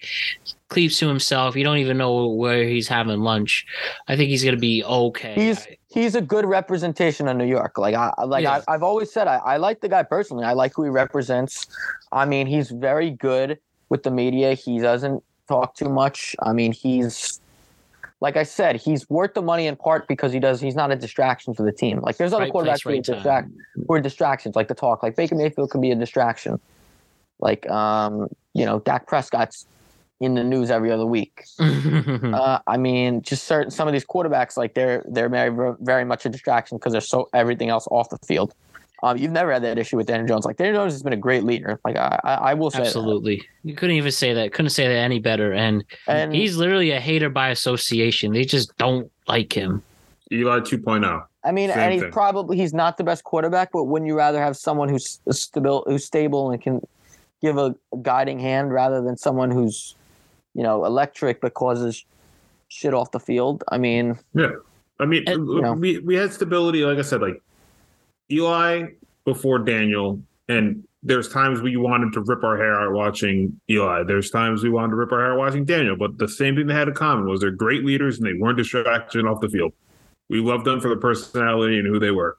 Cleaves 0.68 0.98
to 0.98 1.08
himself. 1.08 1.56
You 1.56 1.64
don't 1.64 1.78
even 1.78 1.96
know 1.96 2.26
where 2.26 2.64
he's 2.64 2.88
having 2.88 3.20
lunch. 3.20 3.64
I 4.08 4.16
think 4.16 4.28
he's 4.28 4.44
gonna 4.44 4.56
be 4.56 4.84
okay. 4.84 5.34
He's 5.34 5.66
he's 5.94 6.16
a 6.16 6.20
good 6.20 6.44
representation 6.44 7.28
of 7.28 7.36
New 7.36 7.46
York. 7.46 7.78
Like 7.78 7.94
I 7.94 8.12
like 8.24 8.42
yeah. 8.42 8.60
I, 8.66 8.72
have 8.72 8.82
always 8.82 9.12
said, 9.12 9.28
I, 9.28 9.36
I 9.36 9.56
like 9.58 9.80
the 9.80 9.88
guy 9.88 10.02
personally. 10.02 10.44
I 10.44 10.52
like 10.52 10.74
who 10.74 10.82
he 10.82 10.90
represents. 10.90 11.68
I 12.10 12.26
mean, 12.26 12.48
he's 12.48 12.70
very 12.70 13.10
good 13.10 13.58
with 13.88 14.02
the 14.02 14.10
media. 14.10 14.54
He 14.54 14.80
doesn't 14.80 15.22
talk 15.46 15.76
too 15.76 15.88
much. 15.88 16.34
I 16.42 16.52
mean, 16.52 16.72
he's 16.72 17.40
like 18.20 18.36
I 18.36 18.42
said, 18.42 18.76
he's 18.76 19.08
worth 19.08 19.34
the 19.34 19.42
money 19.42 19.66
in 19.66 19.76
part 19.76 20.08
because 20.08 20.32
he 20.32 20.40
does. 20.40 20.60
He's 20.60 20.74
not 20.74 20.90
a 20.90 20.96
distraction 20.96 21.54
for 21.54 21.62
the 21.62 21.72
team. 21.72 22.00
Like 22.00 22.16
there's 22.16 22.32
other 22.32 22.44
right 22.44 22.52
quarterbacks 22.52 22.82
who, 22.82 22.90
are 22.90 23.00
distract, 23.00 23.50
who 23.86 23.94
are 23.94 24.00
distractions, 24.00 24.56
like 24.56 24.68
the 24.68 24.74
talk. 24.74 25.02
Like 25.02 25.14
Baker 25.14 25.36
Mayfield 25.36 25.70
can 25.70 25.80
be 25.80 25.92
a 25.92 25.94
distraction. 25.94 26.58
Like 27.38 27.68
um, 27.70 28.28
you 28.52 28.66
know, 28.66 28.80
Dak 28.80 29.06
Prescott's 29.06 29.66
in 30.20 30.34
the 30.34 30.44
news 30.44 30.70
every 30.70 30.90
other 30.90 31.06
week. 31.06 31.44
uh, 31.58 32.58
I 32.66 32.76
mean, 32.76 33.22
just 33.22 33.44
certain 33.44 33.70
some 33.70 33.88
of 33.88 33.92
these 33.92 34.04
quarterbacks, 34.04 34.56
like 34.56 34.74
they're 34.74 35.04
they're 35.08 35.28
very 35.28 35.74
very 35.80 36.04
much 36.04 36.26
a 36.26 36.28
distraction 36.28 36.78
because 36.78 36.92
they're 36.92 37.00
so 37.00 37.28
everything 37.34 37.68
else 37.68 37.86
off 37.90 38.10
the 38.10 38.18
field. 38.26 38.54
Um, 39.02 39.18
you've 39.18 39.32
never 39.32 39.52
had 39.52 39.62
that 39.64 39.78
issue 39.78 39.98
with 39.98 40.06
Daniel 40.06 40.26
Jones. 40.26 40.46
Like 40.46 40.56
Daniel 40.56 40.82
Jones 40.82 40.94
has 40.94 41.02
been 41.02 41.12
a 41.12 41.18
great 41.18 41.44
leader. 41.44 41.78
Like 41.84 41.96
I, 41.96 42.18
I, 42.24 42.34
I 42.34 42.54
will 42.54 42.70
say 42.70 42.80
absolutely. 42.80 43.36
That. 43.36 43.44
You 43.64 43.74
couldn't 43.74 43.96
even 43.96 44.12
say 44.12 44.32
that. 44.32 44.54
Couldn't 44.54 44.70
say 44.70 44.86
that 44.86 44.94
any 44.94 45.18
better. 45.18 45.52
And, 45.52 45.84
and 46.06 46.34
he's 46.34 46.56
literally 46.56 46.90
a 46.90 47.00
hater 47.00 47.28
by 47.28 47.50
association. 47.50 48.32
They 48.32 48.44
just 48.44 48.74
don't 48.78 49.10
like 49.28 49.52
him. 49.52 49.82
Eli 50.32 50.60
2.0. 50.60 51.26
I 51.44 51.52
mean, 51.52 51.68
Same 51.68 51.78
and 51.78 51.92
he's 51.92 52.02
thing. 52.02 52.12
probably 52.12 52.56
he's 52.56 52.72
not 52.72 52.96
the 52.96 53.04
best 53.04 53.24
quarterback, 53.24 53.72
but 53.72 53.84
wouldn't 53.84 54.06
you 54.06 54.16
rather 54.16 54.40
have 54.40 54.56
someone 54.56 54.88
who's 54.88 55.20
stable, 55.30 55.84
who's 55.86 56.06
stable 56.06 56.50
and 56.50 56.62
can 56.62 56.80
give 57.42 57.58
a 57.58 57.74
guiding 58.00 58.38
hand 58.38 58.72
rather 58.72 59.02
than 59.02 59.18
someone 59.18 59.50
who's 59.50 59.94
you 60.54 60.62
know, 60.62 60.84
electric 60.84 61.40
but 61.40 61.54
causes 61.54 62.04
shit 62.68 62.94
off 62.94 63.10
the 63.10 63.20
field. 63.20 63.62
I 63.70 63.78
mean, 63.78 64.18
yeah. 64.34 64.52
I 65.00 65.06
mean, 65.06 65.24
and, 65.26 65.46
you 65.48 65.60
know, 65.60 65.72
we 65.72 65.98
we 65.98 66.14
had 66.14 66.32
stability. 66.32 66.84
Like 66.84 66.98
I 66.98 67.02
said, 67.02 67.20
like 67.20 67.42
Eli 68.30 68.86
before 69.24 69.58
Daniel, 69.58 70.20
and 70.48 70.84
there's 71.02 71.28
times 71.28 71.60
we 71.60 71.76
wanted 71.76 72.12
to 72.14 72.20
rip 72.22 72.42
our 72.44 72.56
hair 72.56 72.80
out 72.80 72.92
watching 72.92 73.60
Eli. 73.68 74.04
There's 74.04 74.30
times 74.30 74.62
we 74.62 74.70
wanted 74.70 74.90
to 74.90 74.96
rip 74.96 75.12
our 75.12 75.20
hair 75.20 75.32
out 75.32 75.38
watching 75.38 75.64
Daniel. 75.64 75.96
But 75.96 76.18
the 76.18 76.28
same 76.28 76.56
thing 76.56 76.66
they 76.66 76.74
had 76.74 76.88
in 76.88 76.94
common 76.94 77.28
was 77.28 77.40
they're 77.40 77.50
great 77.50 77.84
leaders 77.84 78.18
and 78.18 78.26
they 78.26 78.32
weren't 78.32 78.56
distraction 78.56 79.26
off 79.26 79.40
the 79.40 79.48
field. 79.48 79.72
We 80.30 80.40
loved 80.40 80.64
them 80.64 80.80
for 80.80 80.88
the 80.88 80.96
personality 80.96 81.78
and 81.78 81.86
who 81.86 81.98
they 81.98 82.10
were. 82.10 82.38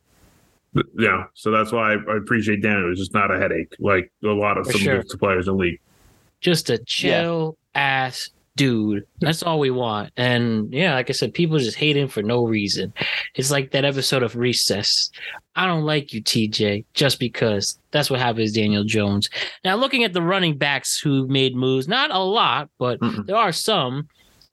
Yeah, 0.97 1.25
so 1.35 1.51
that's 1.51 1.71
why 1.71 1.93
I, 1.93 1.97
I 2.11 2.17
appreciate 2.17 2.61
Daniel. 2.61 2.91
It's 2.91 2.99
just 2.99 3.13
not 3.13 3.33
a 3.33 3.37
headache 3.39 3.73
like 3.79 4.11
a 4.23 4.27
lot 4.27 4.57
of 4.57 4.65
for 4.65 4.73
some 4.73 4.81
sure. 4.81 4.97
of 4.97 5.07
the 5.07 5.17
players 5.17 5.47
in 5.47 5.53
the 5.55 5.59
league. 5.59 5.79
Just 6.41 6.69
a 6.69 6.77
chill, 6.79 7.57
ass 7.75 8.29
dude. 8.55 9.05
That's 9.19 9.43
all 9.43 9.59
we 9.59 9.69
want. 9.69 10.11
And 10.17 10.71
yeah, 10.73 10.93
like 10.93 11.09
I 11.09 11.13
said, 11.13 11.33
people 11.33 11.57
just 11.57 11.77
hate 11.77 11.97
him 11.97 12.07
for 12.07 12.23
no 12.23 12.45
reason. 12.45 12.93
It's 13.35 13.51
like 13.51 13.71
that 13.71 13.85
episode 13.85 14.23
of 14.23 14.35
Recess. 14.35 15.11
I 15.55 15.67
don't 15.67 15.83
like 15.83 16.13
you, 16.13 16.21
TJ, 16.21 16.85
just 16.93 17.19
because. 17.19 17.79
That's 17.91 18.09
what 18.09 18.19
happens, 18.19 18.51
Daniel 18.53 18.83
Jones. 18.83 19.29
Now, 19.63 19.75
looking 19.75 20.03
at 20.03 20.13
the 20.13 20.21
running 20.21 20.57
backs 20.57 20.99
who 20.99 21.27
made 21.27 21.55
moves, 21.55 21.87
not 21.87 22.11
a 22.11 22.19
lot, 22.19 22.69
but 22.77 22.99
Mm-mm. 22.99 23.25
there 23.25 23.37
are 23.37 23.51
some. 23.51 24.07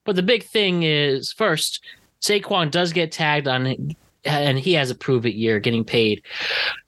But 0.04 0.16
the 0.16 0.22
big 0.22 0.44
thing 0.44 0.82
is 0.82 1.32
first, 1.32 1.84
Saquon 2.20 2.70
does 2.70 2.92
get 2.92 3.12
tagged 3.12 3.48
on 3.48 3.94
and 4.24 4.58
he 4.58 4.74
has 4.74 4.90
a 4.90 4.94
prove 4.94 5.26
it 5.26 5.34
year, 5.34 5.58
getting 5.58 5.84
paid 5.84 6.22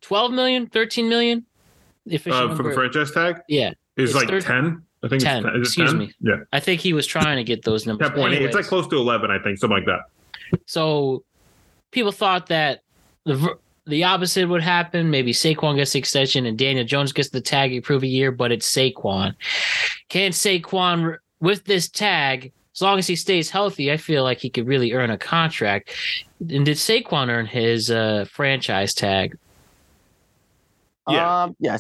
12 0.03 0.32
million, 0.32 0.66
13 0.68 1.09
million. 1.09 1.45
If 2.07 2.26
uh, 2.26 2.55
for 2.55 2.62
the 2.62 2.72
franchise 2.72 3.11
tag, 3.12 3.41
yeah, 3.49 3.72
it's 3.97 4.14
like 4.14 4.28
30, 4.28 4.45
10. 4.45 4.82
I 5.05 5.09
think 5.09 5.22
10. 5.22 5.42
10. 5.42 5.57
Excuse 5.57 5.90
10? 5.90 5.98
me. 5.98 6.12
Yeah, 6.20 6.36
I 6.52 6.61
think 6.61 6.80
he 6.80 6.92
was 6.92 7.07
trying 7.07 7.36
to 7.36 7.44
get 7.44 7.62
those 7.62 7.86
numbers. 7.86 8.09
10.8. 8.11 8.40
It's 8.40 8.55
like 8.55 8.64
close 8.64 8.86
to 8.88 8.96
11, 8.96 9.30
I 9.30 9.38
think, 9.38 9.59
something 9.59 9.76
like 9.76 9.86
that. 9.86 10.61
So 10.66 11.24
people 11.90 12.12
thought 12.12 12.46
that 12.46 12.82
the 13.24 13.57
the 13.86 14.05
opposite 14.05 14.48
would 14.48 14.62
happen. 14.62 15.11
Maybe 15.11 15.32
Saquon 15.32 15.76
gets 15.76 15.92
the 15.92 15.98
extension 15.98 16.46
and 16.46 16.59
Daniel 16.59 16.84
Jones 16.84 17.12
gets 17.12 17.28
the 17.28 17.40
tag, 17.40 17.82
prove 17.84 18.02
a 18.02 18.07
year, 18.07 18.32
but 18.32 18.50
it's 18.50 18.70
Saquon. 18.70 19.34
Can 20.09 20.32
Saquon 20.32 21.18
with 21.40 21.64
this 21.64 21.88
tag? 21.88 22.52
As 22.74 22.82
long 22.82 22.98
as 22.98 23.07
he 23.07 23.14
stays 23.14 23.50
healthy, 23.50 23.92
I 23.92 23.96
feel 23.96 24.24
like 24.24 24.38
he 24.38 24.50
could 24.50 24.66
really 24.66 24.94
earn 24.94 25.11
a 25.11 25.18
contract. 25.18 25.90
And 26.40 26.64
did 26.64 26.76
Saquon 26.76 27.28
earn 27.28 27.46
his 27.46 27.90
uh, 27.90 28.24
franchise 28.28 28.94
tag? 28.94 29.38
Yeah. 31.09 31.42
Um, 31.42 31.57
yeah. 31.59 31.76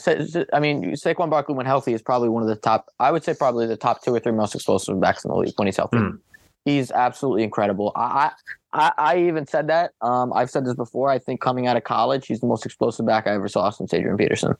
I 0.52 0.60
mean, 0.60 0.92
Saquon 0.92 1.30
Barkley, 1.30 1.54
when 1.54 1.66
healthy, 1.66 1.94
is 1.94 2.02
probably 2.02 2.28
one 2.28 2.42
of 2.42 2.48
the 2.48 2.56
top. 2.56 2.86
I 2.98 3.10
would 3.10 3.24
say 3.24 3.34
probably 3.34 3.66
the 3.66 3.76
top 3.76 4.02
two 4.02 4.14
or 4.14 4.20
three 4.20 4.32
most 4.32 4.54
explosive 4.54 5.00
backs 5.00 5.24
in 5.24 5.30
the 5.30 5.36
league 5.36 5.54
when 5.56 5.66
he's 5.66 5.76
healthy. 5.76 5.96
Mm. 5.96 6.18
He's 6.64 6.90
absolutely 6.90 7.42
incredible. 7.42 7.92
I, 7.94 8.32
I, 8.72 8.92
I 8.96 9.18
even 9.18 9.46
said 9.46 9.66
that. 9.68 9.92
Um, 10.00 10.32
I've 10.32 10.50
said 10.50 10.64
this 10.64 10.74
before. 10.74 11.10
I 11.10 11.18
think 11.18 11.40
coming 11.40 11.66
out 11.66 11.76
of 11.76 11.84
college, 11.84 12.26
he's 12.26 12.40
the 12.40 12.46
most 12.46 12.64
explosive 12.64 13.06
back 13.06 13.26
I 13.26 13.34
ever 13.34 13.48
saw 13.48 13.70
since 13.70 13.92
Adrian 13.92 14.16
Peterson. 14.16 14.54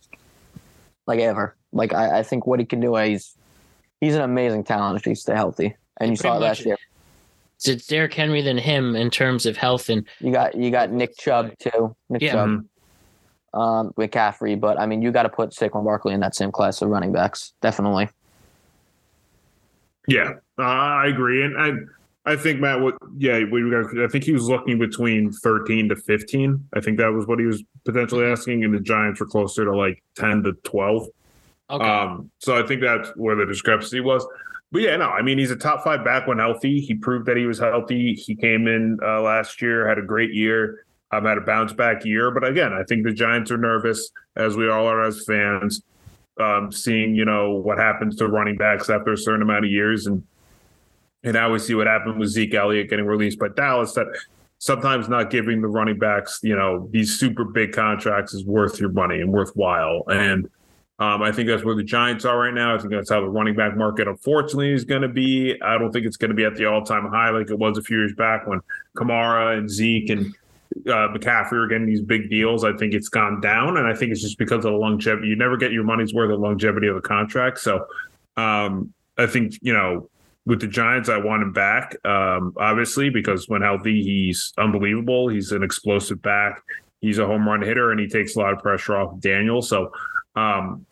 Like 1.07 1.21
ever. 1.21 1.57
Like 1.73 1.93
I, 1.93 2.19
I 2.19 2.23
think 2.23 2.47
what 2.47 2.61
he 2.61 2.67
can 2.67 2.81
do. 2.81 2.95
He's 2.97 3.35
he's 4.01 4.15
an 4.15 4.23
amazing 4.23 4.65
talent 4.65 4.99
if 4.99 5.05
he 5.05 5.15
stay 5.15 5.35
healthy. 5.35 5.77
And 5.99 6.11
you 6.11 6.17
saw 6.17 6.37
it 6.37 6.41
last 6.41 6.65
year. 6.65 6.77
It's 7.65 7.87
Derrick 7.87 8.13
Henry 8.13 8.43
than 8.43 8.59
him 8.59 8.95
in 8.97 9.11
terms 9.11 9.47
of 9.47 9.57
health 9.57 9.89
and 9.89 10.07
you 10.21 10.33
got 10.33 10.55
you 10.55 10.71
got 10.71 10.91
Nick 10.91 11.17
Chubb 11.17 11.57
too. 11.59 11.95
Nick 12.11 12.23
yeah. 12.23 12.33
Chubb. 12.33 12.65
Um, 13.55 13.93
McCaffrey, 13.93 14.59
but 14.59 14.81
I 14.81 14.87
mean, 14.87 15.01
you 15.01 15.13
got 15.13 15.23
to 15.23 15.29
put 15.29 15.51
Saquon 15.51 15.85
Barkley 15.85 16.13
in 16.13 16.19
that 16.19 16.35
same 16.35 16.51
class 16.51 16.83
of 16.83 16.89
running 16.89 17.13
backs, 17.13 17.53
definitely. 17.61 18.09
Yeah, 20.09 20.33
uh, 20.59 20.63
I 20.63 21.07
agree, 21.07 21.45
and 21.45 21.57
I, 21.57 22.33
I 22.33 22.35
think 22.35 22.59
Matt, 22.59 22.81
what, 22.81 22.97
yeah, 23.17 23.45
we 23.49 23.71
got. 23.71 23.97
I 23.97 24.09
think 24.09 24.25
he 24.25 24.33
was 24.33 24.49
looking 24.49 24.81
between 24.81 25.31
thirteen 25.31 25.89
to 25.91 25.95
fifteen. 25.95 26.67
I 26.75 26.81
think 26.81 26.99
that 26.99 27.13
was 27.13 27.29
what 27.29 27.39
he 27.39 27.47
was 27.47 27.63
potentially 27.85 28.27
asking, 28.27 28.65
and 28.65 28.75
the 28.75 28.81
Giants 28.81 29.21
were 29.21 29.27
closer 29.27 29.65
to 29.65 29.77
like 29.77 30.03
ten 30.17 30.43
to 30.43 30.55
twelve. 30.65 31.07
Okay. 31.71 31.85
Um, 31.85 32.33
so 32.41 32.59
I 32.61 32.67
think 32.67 32.81
that's 32.81 33.11
where 33.11 33.37
the 33.37 33.47
discrepancy 33.47 34.01
was. 34.01 34.27
But 34.73 34.83
yeah, 34.83 34.97
no, 34.97 35.11
I 35.11 35.23
mean, 35.23 35.39
he's 35.39 35.53
a 35.53 35.57
top 35.57 35.85
five 35.85 36.05
back 36.05 36.27
when 36.27 36.39
healthy. 36.39 36.81
He 36.81 36.95
proved 36.95 37.27
that 37.27 37.37
he 37.37 37.47
was 37.47 37.61
healthy. 37.61 38.15
He 38.15 38.35
came 38.35 38.67
in 38.67 38.99
uh, 39.01 39.23
last 39.23 39.63
year, 39.63 39.87
had 39.89 39.99
a 39.99 40.03
great 40.03 40.35
year 40.35 40.84
um, 41.13 41.25
had 41.25 41.39
a 41.39 41.43
bounce 41.43 41.73
back 41.73 42.05
year. 42.05 42.31
But 42.31 42.45
again, 42.45 42.73
I 42.73 42.83
think 42.85 43.05
the 43.05 43.13
Giants 43.13 43.51
are 43.51 43.59
nervous, 43.59 44.11
as 44.37 44.57
we 44.57 44.69
all 44.69 44.87
are 44.87 45.05
as 45.05 45.25
fans, 45.25 45.83
um, 46.41 46.73
seeing 46.73 47.15
you 47.15 47.25
know 47.25 47.53
what 47.53 47.79
happens 47.79 48.17
to 48.17 48.29
running 48.29 48.57
backs 48.57 48.91
after 48.91 49.13
a 49.13 49.19
certain 49.19 49.43
amount 49.43 49.65
of 49.65 49.71
years, 49.71 50.07
and 50.07 50.23
and 51.23 51.35
now 51.35 51.53
we 51.53 51.59
see 51.59 51.75
what 51.75 51.87
happened 51.87 52.19
with 52.19 52.29
Zeke 52.29 52.55
Elliott 52.55 52.91
getting 52.91 53.07
released 53.07 53.39
by 53.39 53.49
Dallas. 53.49 53.93
That 53.95 54.07
sometimes 54.59 55.09
not 55.09 55.31
giving 55.31 55.61
the 55.61 55.69
running 55.69 55.99
backs, 55.99 56.41
you 56.43 56.57
know, 56.57 56.89
these 56.91 57.19
super 57.19 57.45
big 57.45 57.73
contracts 57.73 58.33
is 58.33 58.47
worth 58.47 58.81
your 58.81 58.89
money 58.89 59.21
and 59.21 59.31
worthwhile. 59.31 60.05
And 60.09 60.49
um, 60.99 61.23
I 61.23 61.33
think 61.33 61.49
that's 61.49 61.65
where 61.65 61.75
the 61.75 61.83
Giants 61.83 62.25
are 62.25 62.39
right 62.39 62.55
now. 62.55 62.75
I 62.75 62.79
think 62.79 62.91
that's 62.91 63.11
how 63.11 63.21
the 63.21 63.29
running 63.29 63.57
back 63.57 63.77
market, 63.77 64.09
unfortunately, 64.09 64.73
is 64.73 64.85
going 64.85 65.03
to 65.03 65.09
be. 65.09 65.55
I 65.61 65.77
don't 65.77 65.93
think 65.93 66.07
it's 66.07 66.17
going 66.17 66.31
to 66.31 66.35
be 66.35 66.45
at 66.45 66.55
the 66.55 66.67
all 66.67 66.83
time 66.83 67.09
high 67.11 67.31
like 67.31 67.51
it 67.51 67.59
was 67.59 67.77
a 67.77 67.83
few 67.83 67.99
years 67.99 68.15
back 68.15 68.47
when 68.47 68.61
Kamara 68.97 69.59
and 69.59 69.69
Zeke 69.69 70.09
and 70.11 70.35
uh, 70.87 71.09
McCaffrey 71.09 71.53
are 71.53 71.67
getting 71.67 71.87
these 71.87 72.03
big 72.03 72.31
deals. 72.31 72.65
I 72.65 72.73
think 72.77 72.95
it's 72.95 73.09
gone 73.09 73.41
down, 73.41 73.77
and 73.77 73.87
I 73.87 73.95
think 73.95 74.13
it's 74.13 74.23
just 74.23 74.39
because 74.39 74.65
of 74.65 74.73
the 74.73 74.79
longevity. 74.79 75.29
You 75.29 75.37
never 75.37 75.57
get 75.57 75.73
your 75.73 75.85
money's 75.85 76.13
worth 76.13 76.31
of 76.31 76.41
longevity 76.41 76.89
of 76.89 76.95
the 76.97 77.01
contract. 77.01 77.59
So 77.61 77.87
um, 78.37 78.93
I 79.17 79.27
think 79.27 79.55
you 79.63 79.73
know 79.73 80.09
with 80.47 80.61
the 80.61 80.67
Giants, 80.67 81.09
I 81.09 81.17
want 81.17 81.43
him 81.43 81.53
back, 81.53 81.97
um, 82.05 82.53
obviously, 82.59 83.09
because 83.09 83.49
when 83.49 83.63
healthy, 83.63 84.03
he's 84.03 84.53
unbelievable. 84.59 85.29
He's 85.29 85.53
an 85.53 85.63
explosive 85.63 86.21
back. 86.21 86.63
He's 87.01 87.19
a 87.19 87.27
home 87.27 87.49
run 87.49 87.63
hitter, 87.63 87.91
and 87.91 88.01
he 88.01 88.09
takes 88.09 88.37
a 88.37 88.41
lot 88.41 88.53
of 88.53 88.59
pressure 88.59 88.97
off 88.97 89.19
Daniel. 89.21 89.63
So 89.63 89.91
um, 90.37 90.85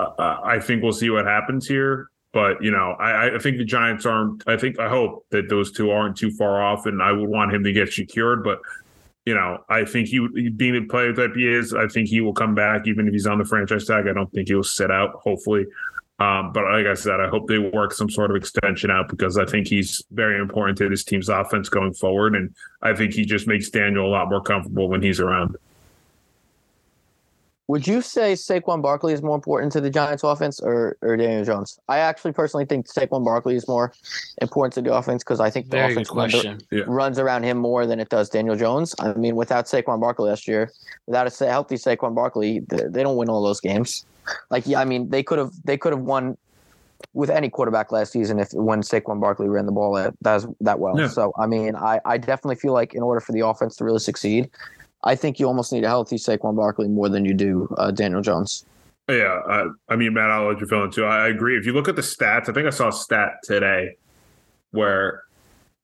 I 0.00 0.58
think 0.60 0.82
we'll 0.82 0.92
see 0.92 1.10
what 1.10 1.24
happens 1.26 1.66
here. 1.66 2.08
But 2.32 2.62
you 2.62 2.70
know, 2.70 2.92
I, 2.98 3.36
I, 3.36 3.38
think 3.38 3.56
the 3.56 3.64
Giants 3.64 4.04
aren't. 4.04 4.46
I 4.46 4.58
think 4.58 4.78
I 4.78 4.88
hope 4.88 5.24
that 5.30 5.48
those 5.48 5.72
two 5.72 5.90
aren't 5.90 6.16
too 6.16 6.30
far 6.30 6.62
off, 6.62 6.84
and 6.86 7.02
I 7.02 7.10
would 7.12 7.28
want 7.28 7.54
him 7.54 7.64
to 7.64 7.72
get 7.72 7.92
secured. 7.92 8.44
But 8.44 8.60
you 9.26 9.34
know, 9.34 9.58
I 9.68 9.84
think 9.84 10.08
he 10.08 10.20
being 10.50 10.74
the 10.74 10.86
player 10.88 11.12
type 11.12 11.34
he 11.34 11.46
is, 11.46 11.74
I 11.74 11.88
think 11.88 12.08
he 12.08 12.20
will 12.20 12.32
come 12.32 12.54
back 12.54 12.86
even 12.86 13.08
if 13.08 13.12
he's 13.12 13.26
on 13.26 13.38
the 13.38 13.44
franchise 13.44 13.84
tag. 13.84 14.06
I 14.08 14.12
don't 14.12 14.32
think 14.32 14.48
he'll 14.48 14.62
sit 14.62 14.90
out. 14.90 15.14
Hopefully, 15.16 15.66
um, 16.18 16.52
but 16.52 16.64
like 16.64 16.86
I 16.86 16.94
said, 16.94 17.20
I 17.20 17.28
hope 17.28 17.48
they 17.48 17.58
work 17.58 17.92
some 17.92 18.08
sort 18.08 18.30
of 18.30 18.36
extension 18.36 18.90
out 18.90 19.08
because 19.08 19.36
I 19.36 19.44
think 19.44 19.66
he's 19.66 20.02
very 20.12 20.40
important 20.40 20.78
to 20.78 20.88
this 20.88 21.04
team's 21.04 21.28
offense 21.28 21.68
going 21.68 21.92
forward, 21.92 22.36
and 22.36 22.54
I 22.82 22.94
think 22.94 23.12
he 23.12 23.24
just 23.24 23.46
makes 23.46 23.68
Daniel 23.68 24.06
a 24.06 24.08
lot 24.08 24.30
more 24.30 24.40
comfortable 24.40 24.88
when 24.88 25.02
he's 25.02 25.20
around. 25.20 25.56
Would 27.68 27.86
you 27.86 28.00
say 28.00 28.34
Saquon 28.34 28.80
Barkley 28.80 29.12
is 29.12 29.22
more 29.22 29.34
important 29.34 29.72
to 29.72 29.80
the 29.80 29.90
Giants 29.90 30.22
offense 30.22 30.60
or, 30.60 30.96
or 31.02 31.16
Daniel 31.16 31.44
Jones? 31.44 31.80
I 31.88 31.98
actually 31.98 32.32
personally 32.32 32.64
think 32.64 32.86
Saquon 32.86 33.24
Barkley 33.24 33.56
is 33.56 33.66
more 33.66 33.92
important 34.40 34.74
to 34.74 34.82
the 34.82 34.94
offense 34.94 35.24
because 35.24 35.40
I 35.40 35.50
think 35.50 35.66
the 35.66 35.78
Very 35.78 35.92
offense 35.92 36.10
runs, 36.12 36.44
yeah. 36.70 36.84
runs, 36.86 37.18
around 37.18 37.42
him 37.42 37.58
more 37.58 37.84
than 37.84 37.98
it 37.98 38.08
does 38.08 38.28
Daniel 38.28 38.54
Jones. 38.54 38.94
I 39.00 39.14
mean, 39.14 39.34
without 39.34 39.66
Saquon 39.66 40.00
Barkley 40.00 40.30
last 40.30 40.46
year, 40.46 40.70
without 41.06 41.26
a 41.26 41.46
healthy 41.46 41.74
Saquon 41.74 42.14
Barkley, 42.14 42.60
they 42.60 43.02
don't 43.02 43.16
win 43.16 43.28
all 43.28 43.42
those 43.42 43.60
games. 43.60 44.04
Like, 44.48 44.66
yeah, 44.66 44.80
I 44.80 44.84
mean, 44.84 45.10
they 45.10 45.24
could 45.24 45.38
have 45.38 45.52
they 45.64 45.76
could 45.76 45.92
have 45.92 46.02
won 46.02 46.36
with 47.14 47.30
any 47.30 47.48
quarterback 47.48 47.92
last 47.92 48.12
season 48.12 48.38
if 48.38 48.52
when 48.52 48.82
Saquon 48.82 49.20
Barkley 49.20 49.48
ran 49.48 49.66
the 49.66 49.72
ball 49.72 49.94
that 49.94 50.14
that, 50.22 50.44
that 50.60 50.78
well. 50.78 50.98
Yeah. 50.98 51.08
So 51.08 51.32
I 51.38 51.46
mean, 51.46 51.74
I, 51.74 52.00
I 52.04 52.18
definitely 52.18 52.56
feel 52.56 52.72
like 52.72 52.94
in 52.94 53.02
order 53.02 53.20
for 53.20 53.32
the 53.32 53.40
offense 53.40 53.76
to 53.76 53.84
really 53.84 53.98
succeed, 53.98 54.50
I 55.06 55.14
think 55.14 55.40
you 55.40 55.46
almost 55.46 55.72
need 55.72 55.84
a 55.84 55.88
healthy 55.88 56.16
Saquon 56.16 56.56
Barkley 56.56 56.88
more 56.88 57.08
than 57.08 57.24
you 57.24 57.32
do 57.32 57.74
uh, 57.78 57.90
Daniel 57.90 58.20
Jones. 58.20 58.64
Yeah, 59.08 59.40
I, 59.48 59.66
I 59.88 59.96
mean, 59.96 60.14
Matt, 60.14 60.30
I'll 60.30 60.48
let 60.48 60.60
you 60.60 60.66
fill 60.66 60.84
in 60.84 60.90
too. 60.90 61.04
I 61.04 61.28
agree. 61.28 61.56
If 61.56 61.64
you 61.64 61.72
look 61.72 61.86
at 61.86 61.94
the 61.94 62.02
stats, 62.02 62.48
I 62.48 62.52
think 62.52 62.66
I 62.66 62.70
saw 62.70 62.88
a 62.88 62.92
stat 62.92 63.34
today 63.44 63.96
where 64.72 65.22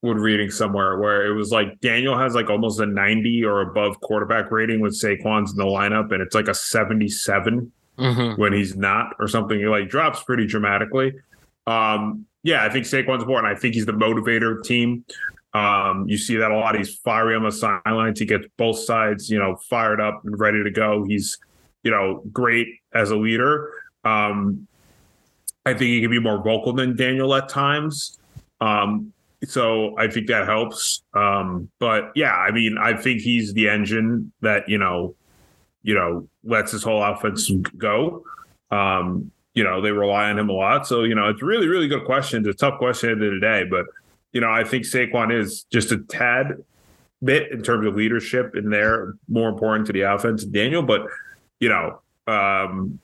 when 0.01 0.17
reading 0.17 0.51
somewhere 0.51 0.99
where 0.99 1.25
it 1.25 1.35
was 1.35 1.53
like 1.53 1.81
Daniel 1.81 2.19
has 2.19 2.35
like 2.35 2.51
almost 2.51 2.81
a 2.81 2.87
90 2.87 3.45
or 3.45 3.61
above 3.61 4.01
quarterback 4.01 4.51
rating 4.51 4.81
with 4.81 5.01
Saquon's 5.01 5.53
in 5.53 5.57
the 5.57 5.65
lineup, 5.65 6.13
and 6.13 6.21
it's 6.21 6.35
like 6.35 6.49
a 6.49 6.55
77 6.55 7.71
mm-hmm. 7.97 8.41
when 8.41 8.53
he's 8.53 8.77
not, 8.77 9.15
or 9.21 9.29
something. 9.29 9.57
He 9.57 9.67
like 9.67 9.89
drops 9.89 10.25
pretty 10.25 10.47
dramatically. 10.47 11.13
Um, 11.69 12.27
yeah, 12.43 12.65
I 12.65 12.71
think 12.71 12.87
Saquon's 12.87 13.23
important. 13.23 13.57
I 13.57 13.59
think 13.59 13.75
he's 13.75 13.87
the 13.87 13.93
motivator 13.93 14.63
team. 14.65 15.05
Um, 15.55 16.09
you 16.09 16.17
see 16.17 16.37
that 16.37 16.51
a 16.51 16.57
lot. 16.57 16.77
He's 16.77 16.97
fiery 16.97 17.37
on 17.37 17.43
the 17.43 17.53
sidelines. 17.53 18.19
He 18.19 18.25
gets 18.25 18.47
both 18.57 18.79
sides, 18.79 19.31
you 19.31 19.39
know, 19.39 19.57
fired 19.69 20.01
up 20.01 20.23
and 20.25 20.39
ready 20.39 20.63
to 20.63 20.71
go. 20.71 21.05
He's, 21.05 21.39
you 21.83 21.91
know, 21.91 22.23
great 22.33 22.69
as 22.95 23.11
a 23.11 23.17
leader. 23.17 23.73
Um, 24.05 24.67
I 25.65 25.75
think 25.75 25.91
he 25.91 26.01
can 26.01 26.11
be 26.11 26.19
more 26.19 26.43
vocal 26.43 26.73
than 26.73 26.97
Daniel 26.97 27.35
at 27.35 27.49
times. 27.49 28.19
Um, 28.61 29.13
so 29.45 29.97
I 29.99 30.09
think 30.09 30.29
that 30.29 30.47
helps. 30.47 31.03
Um, 31.15 31.69
but 31.79 32.13
yeah, 32.15 32.35
I 32.35 32.51
mean, 32.51 32.79
I 32.79 32.95
think 32.95 33.21
he's 33.21 33.53
the 33.53 33.69
engine 33.69 34.33
that, 34.41 34.69
you 34.69 34.79
know, 34.79 35.15
you 35.83 35.95
know, 35.95 36.29
lets 36.45 36.73
his 36.73 36.83
whole 36.83 37.03
offense 37.03 37.51
go. 37.77 38.25
Um, 38.71 39.31
you 39.55 39.65
know, 39.65 39.83
they 39.83 39.91
rely 39.91 40.31
on 40.31 40.39
him 40.39 40.49
a 40.49 40.53
lot. 40.53 40.87
So, 40.87 41.03
you 41.03 41.15
know, 41.15 41.29
it's 41.29 41.43
really, 41.43 41.69
really 41.69 41.89
good 41.89 42.05
question. 42.05 42.47
It's 42.47 42.55
a 42.63 42.71
tough 42.71 42.79
question 42.79 43.11
at 43.11 43.19
the 43.19 43.27
end 43.27 43.35
of 43.35 43.41
the 43.41 43.47
day, 43.47 43.65
but 43.69 43.87
you 44.33 44.41
know, 44.41 44.51
I 44.51 44.65
think 44.65 44.85
Saquon 44.85 45.33
is 45.37 45.65
just 45.65 45.93
a 45.93 45.99
tad 45.99 46.65
bit 47.23 47.53
in 47.53 47.63
terms 47.63 47.87
of 47.87 47.95
leadership 47.95 48.57
in 48.57 48.71
there, 48.71 49.15
more 49.29 49.49
important 49.49 49.87
to 49.87 49.93
the 49.93 50.03
offense 50.03 50.45
Daniel. 50.45 50.83
But, 50.83 51.07
you 51.61 51.69
know, 51.69 52.01
um, 52.27 52.99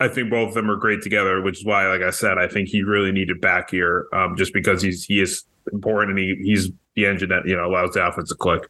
I 0.00 0.08
think 0.08 0.30
both 0.30 0.48
of 0.48 0.54
them 0.54 0.70
are 0.70 0.76
great 0.76 1.02
together, 1.02 1.42
which 1.42 1.60
is 1.60 1.64
why, 1.64 1.86
like 1.88 2.00
I 2.00 2.10
said, 2.10 2.38
I 2.38 2.48
think 2.48 2.68
he 2.68 2.82
really 2.82 3.12
needed 3.12 3.40
back 3.40 3.70
here, 3.70 4.06
um, 4.14 4.34
just 4.36 4.54
because 4.54 4.80
he's 4.80 5.04
he 5.04 5.20
is 5.20 5.44
important 5.72 6.18
and 6.18 6.18
he 6.18 6.36
he's 6.42 6.70
the 6.94 7.04
engine 7.04 7.28
that 7.28 7.46
you 7.46 7.54
know 7.54 7.66
allows 7.66 7.92
the 7.92 8.06
offense 8.06 8.30
to 8.30 8.34
click. 8.34 8.68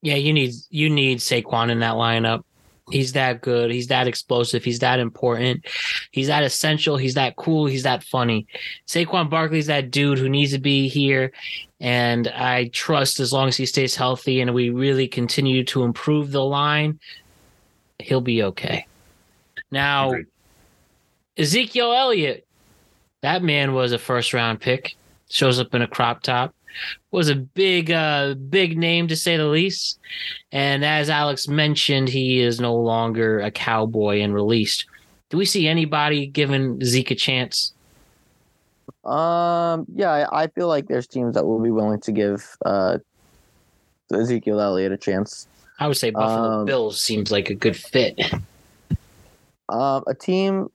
Yeah, 0.00 0.14
you 0.14 0.32
need 0.32 0.52
you 0.70 0.88
need 0.88 1.18
Saquon 1.18 1.70
in 1.70 1.80
that 1.80 1.94
lineup. 1.94 2.44
He's 2.90 3.12
that 3.12 3.40
good. 3.40 3.70
He's 3.70 3.86
that 3.86 4.06
explosive. 4.06 4.62
He's 4.62 4.80
that 4.80 4.98
important. 4.98 5.64
He's 6.10 6.26
that 6.26 6.42
essential. 6.42 6.96
He's 6.96 7.14
that 7.14 7.36
cool. 7.36 7.66
He's 7.66 7.84
that 7.84 8.04
funny. 8.04 8.46
Saquon 8.86 9.30
Barkley's 9.30 9.66
that 9.66 9.90
dude 9.90 10.18
who 10.18 10.28
needs 10.28 10.52
to 10.52 10.58
be 10.58 10.88
here. 10.88 11.32
And 11.80 12.28
I 12.28 12.68
trust 12.68 13.20
as 13.20 13.32
long 13.32 13.48
as 13.48 13.56
he 13.56 13.66
stays 13.66 13.94
healthy 13.94 14.40
and 14.40 14.54
we 14.54 14.70
really 14.70 15.08
continue 15.08 15.64
to 15.64 15.84
improve 15.84 16.30
the 16.30 16.44
line, 16.44 17.00
he'll 17.98 18.20
be 18.20 18.42
okay. 18.42 18.86
Now, 19.70 20.10
Agreed. 20.10 20.26
Ezekiel 21.38 21.92
Elliott, 21.92 22.46
that 23.22 23.42
man 23.42 23.72
was 23.72 23.92
a 23.92 23.98
first 23.98 24.34
round 24.34 24.60
pick, 24.60 24.94
shows 25.30 25.58
up 25.58 25.74
in 25.74 25.82
a 25.82 25.88
crop 25.88 26.22
top. 26.22 26.54
Was 27.10 27.28
a 27.28 27.34
big, 27.34 27.90
uh, 27.90 28.34
big 28.34 28.76
name 28.76 29.08
to 29.08 29.16
say 29.16 29.36
the 29.36 29.46
least. 29.46 29.98
And 30.52 30.84
as 30.84 31.10
Alex 31.10 31.48
mentioned, 31.48 32.08
he 32.08 32.40
is 32.40 32.60
no 32.60 32.74
longer 32.74 33.40
a 33.40 33.50
cowboy 33.50 34.20
and 34.20 34.34
released. 34.34 34.86
Do 35.30 35.38
we 35.38 35.44
see 35.44 35.66
anybody 35.68 36.26
giving 36.26 36.82
Zeke 36.84 37.10
a 37.10 37.14
chance? 37.14 37.72
Um, 39.04 39.86
yeah, 39.94 40.26
I, 40.32 40.46
feel 40.46 40.68
like 40.68 40.88
there's 40.88 41.06
teams 41.06 41.34
that 41.34 41.44
will 41.44 41.60
be 41.60 41.70
willing 41.70 42.00
to 42.00 42.12
give 42.12 42.56
uh, 42.64 42.98
Ezekiel 44.12 44.60
Elliott 44.60 44.92
a 44.92 44.96
chance. 44.96 45.46
I 45.78 45.88
would 45.88 45.96
say 45.96 46.10
Buffalo 46.10 46.60
um, 46.60 46.64
Bills 46.64 47.00
seems 47.00 47.30
like 47.30 47.50
a 47.50 47.54
good 47.54 47.76
fit. 47.76 48.18
Um, 49.68 50.04
a 50.06 50.14
team, 50.14 50.70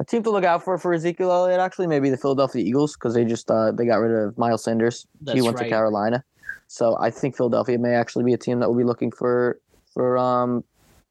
a 0.00 0.04
team 0.04 0.22
to 0.22 0.30
look 0.30 0.44
out 0.44 0.64
for 0.64 0.76
for 0.78 0.92
Ezekiel 0.92 1.30
Elliott 1.30 1.60
actually 1.60 1.86
maybe 1.86 2.10
the 2.10 2.16
Philadelphia 2.16 2.64
Eagles 2.64 2.94
because 2.94 3.14
they 3.14 3.24
just 3.24 3.50
uh, 3.50 3.70
they 3.70 3.86
got 3.86 3.96
rid 3.96 4.10
of 4.10 4.36
Miles 4.36 4.64
Sanders. 4.64 5.06
That's 5.20 5.36
he 5.36 5.42
went 5.42 5.58
right. 5.58 5.64
to 5.64 5.70
Carolina, 5.70 6.24
so 6.66 6.96
I 6.98 7.10
think 7.10 7.36
Philadelphia 7.36 7.78
may 7.78 7.94
actually 7.94 8.24
be 8.24 8.32
a 8.32 8.38
team 8.38 8.58
that 8.60 8.68
will 8.68 8.76
be 8.76 8.84
looking 8.84 9.12
for 9.12 9.60
for 9.92 10.18
um, 10.18 10.64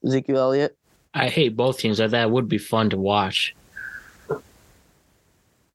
Ezekiel 0.04 0.38
Elliott. 0.38 0.76
I 1.14 1.30
hate 1.30 1.56
both 1.56 1.78
teams. 1.80 2.00
That 2.00 2.32
would 2.32 2.50
be 2.50 2.58
fun 2.58 2.90
to 2.90 2.98
watch. 2.98 3.56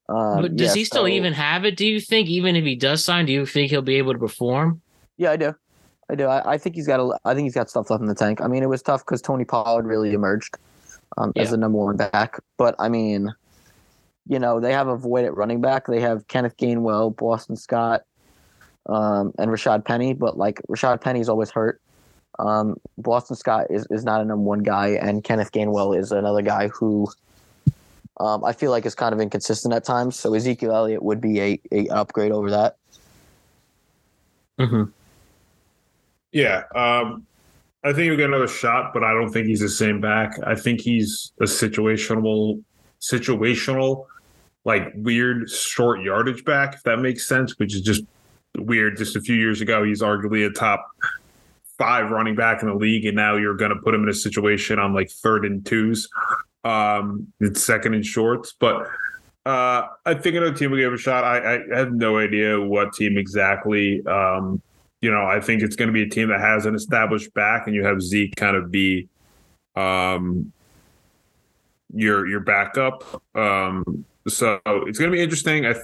Um, 0.07 0.43
but 0.43 0.57
does 0.57 0.69
yeah, 0.69 0.75
he 0.75 0.85
still 0.85 1.05
so, 1.05 1.09
even 1.09 1.33
have 1.33 1.65
it? 1.65 1.77
Do 1.77 1.87
you 1.87 1.99
think, 1.99 2.29
even 2.29 2.57
if 2.57 2.65
he 2.65 2.77
does 2.77 3.03
sign, 3.03 3.25
do 3.25 3.33
you 3.33 3.47
think 3.47 3.71
he'll 3.71 3.81
be 3.81 3.97
able 3.97 4.12
to 4.12 4.19
perform? 4.19 4.83
Yeah, 5.17 5.31
I 5.31 5.37
do. 5.37 5.55
I 6.11 6.15
do. 6.15 6.27
I, 6.27 6.53
I 6.53 6.59
think 6.59 6.75
he's 6.75 6.87
got 6.87 7.01
a. 7.01 7.19
I 7.25 7.35
think 7.35 7.47
he's 7.47 7.55
got 7.55 7.71
stuff 7.71 7.89
left 7.89 8.03
in 8.03 8.07
the 8.07 8.15
tank. 8.15 8.43
I 8.43 8.47
mean, 8.47 8.62
it 8.62 8.69
was 8.69 8.83
tough 8.83 9.01
because 9.01 9.23
Tony 9.23 9.45
Pollard 9.45 9.87
really 9.87 10.12
emerged 10.12 10.59
um, 11.17 11.33
yeah. 11.35 11.43
as 11.43 11.51
the 11.51 11.57
number 11.57 11.79
one 11.79 11.97
back. 11.97 12.39
But 12.57 12.75
I 12.79 12.89
mean, 12.89 13.35
you 14.27 14.39
know, 14.39 14.61
they 14.61 14.73
have 14.73 14.89
a 14.89 14.97
void 14.97 15.25
at 15.25 15.37
running 15.37 15.61
back. 15.61 15.87
They 15.87 16.01
have 16.01 16.27
Kenneth 16.29 16.57
Gainwell, 16.57 17.17
Boston 17.17 17.57
Scott, 17.57 18.03
um, 18.87 19.33
and 19.39 19.51
Rashad 19.51 19.85
Penny. 19.85 20.15
But 20.15 20.37
like 20.37 20.61
Rashad 20.69 21.01
Penny's 21.01 21.29
always 21.29 21.51
hurt. 21.51 21.81
Um, 22.39 22.77
Boston 22.99 23.37
Scott 23.37 23.67
is, 23.71 23.87
is 23.91 24.05
not 24.05 24.21
a 24.21 24.25
number 24.25 24.45
one 24.45 24.61
guy, 24.61 24.99
and 25.01 25.23
Kenneth 25.23 25.53
Gainwell 25.53 25.99
is 25.99 26.11
another 26.11 26.43
guy 26.43 26.69
who 26.69 27.09
um, 28.19 28.45
I 28.45 28.53
feel 28.53 28.71
like 28.71 28.87
is 28.87 28.95
kind 28.95 29.12
of 29.12 29.21
inconsistent 29.21 29.75
at 29.75 29.85
times. 29.85 30.17
So 30.17 30.35
Ezekiel 30.35 30.73
Elliott 30.73 31.03
would 31.03 31.21
be 31.21 31.41
a, 31.41 31.61
a 31.73 31.89
upgrade 31.89 32.33
over 32.33 32.51
that. 32.51 32.77
Mm-hmm. 34.59 34.85
Yeah, 36.33 36.65
um, 36.75 37.27
I 37.85 37.93
think 37.93 38.05
he'll 38.05 38.16
get 38.16 38.30
another 38.30 38.49
shot, 38.49 38.95
but 38.95 39.05
I 39.05 39.12
don't 39.12 39.30
think 39.30 39.47
he's 39.47 39.61
the 39.61 39.68
same 39.68 40.01
back. 40.01 40.39
I 40.47 40.55
think 40.55 40.80
he's 40.80 41.32
a 41.41 41.45
situational, 41.45 42.62
situational, 43.01 44.07
like 44.64 44.93
weird 44.97 45.51
short 45.51 46.01
yardage 46.01 46.45
back, 46.45 46.74
if 46.74 46.82
that 46.85 46.99
makes 46.99 47.28
sense. 47.28 47.59
Which 47.59 47.74
is 47.74 47.82
just 47.82 48.03
weird. 48.57 48.97
Just 48.97 49.16
a 49.16 49.20
few 49.20 49.37
years 49.37 49.61
ago, 49.61 49.85
he's 49.85 50.01
arguably 50.01 50.47
a 50.47 50.51
top 50.51 50.87
five 51.78 52.11
running 52.11 52.37
back 52.37 52.62
in 52.62 52.68
the 52.68 52.74
league, 52.74 53.05
and 53.05 53.16
now 53.16 53.37
you're 53.37 53.57
going 53.57 53.74
to 53.74 53.80
put 53.82 53.95
him 53.95 54.05
in 54.05 54.09
a 54.09 54.14
situation 54.14 54.78
on 54.78 54.95
like 54.95 55.11
third 55.11 55.45
and 55.45 55.66
twos 55.66 56.09
um, 56.64 57.32
it's 57.41 57.64
second 57.64 57.95
and 57.95 58.05
shorts, 58.05 58.55
but 58.59 58.87
uh, 59.47 59.82
I 60.07 60.14
think 60.14 60.37
another 60.37 60.55
team 60.55 60.70
will 60.70 60.78
give 60.78 60.93
a 60.93 60.99
shot. 60.99 61.22
I, 61.24 61.57
I 61.57 61.78
have 61.78 61.93
no 61.93 62.18
idea 62.18 62.59
what 62.59 62.95
team 62.95 63.18
exactly. 63.18 64.05
Um, 64.07 64.62
you 65.05 65.11
know, 65.11 65.26
I 65.26 65.38
think 65.38 65.62
it's 65.62 65.76
going 65.76 65.88
to 65.88 65.92
be 65.92 66.02
a 66.02 66.09
team 66.09 66.28
that 66.28 66.40
has 66.40 66.64
an 66.64 66.74
established 66.74 67.34
back, 67.34 67.66
and 67.66 67.76
you 67.76 67.84
have 67.84 68.00
Zeke 68.00 68.34
kind 68.36 68.57
of 68.57 68.70
be 68.70 69.07
um, 69.76 70.50
your 71.92 72.26
your 72.26 72.40
backup. 72.40 73.22
Um, 73.36 74.07
so 74.26 74.59
it's 74.64 74.98
going 74.98 75.11
to 75.11 75.14
be 75.14 75.22
interesting. 75.22 75.66
I, 75.66 75.74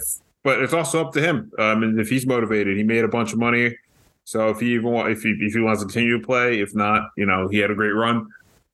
but 0.42 0.62
it's 0.62 0.72
also 0.72 1.04
up 1.06 1.12
to 1.12 1.20
him. 1.20 1.52
Um, 1.58 1.82
and 1.82 2.00
if 2.00 2.08
he's 2.08 2.26
motivated, 2.26 2.78
he 2.78 2.82
made 2.82 3.04
a 3.04 3.08
bunch 3.08 3.34
of 3.34 3.38
money. 3.38 3.76
So 4.24 4.48
if 4.48 4.60
he 4.60 4.72
even 4.72 4.90
want, 4.90 5.12
if 5.12 5.20
he 5.20 5.36
if 5.38 5.52
he 5.52 5.60
wants 5.60 5.82
to 5.82 5.86
continue 5.86 6.18
to 6.18 6.26
play, 6.26 6.62
if 6.62 6.74
not, 6.74 7.10
you 7.18 7.26
know, 7.26 7.46
he 7.48 7.58
had 7.58 7.70
a 7.70 7.74
great 7.74 7.92
run. 7.92 8.26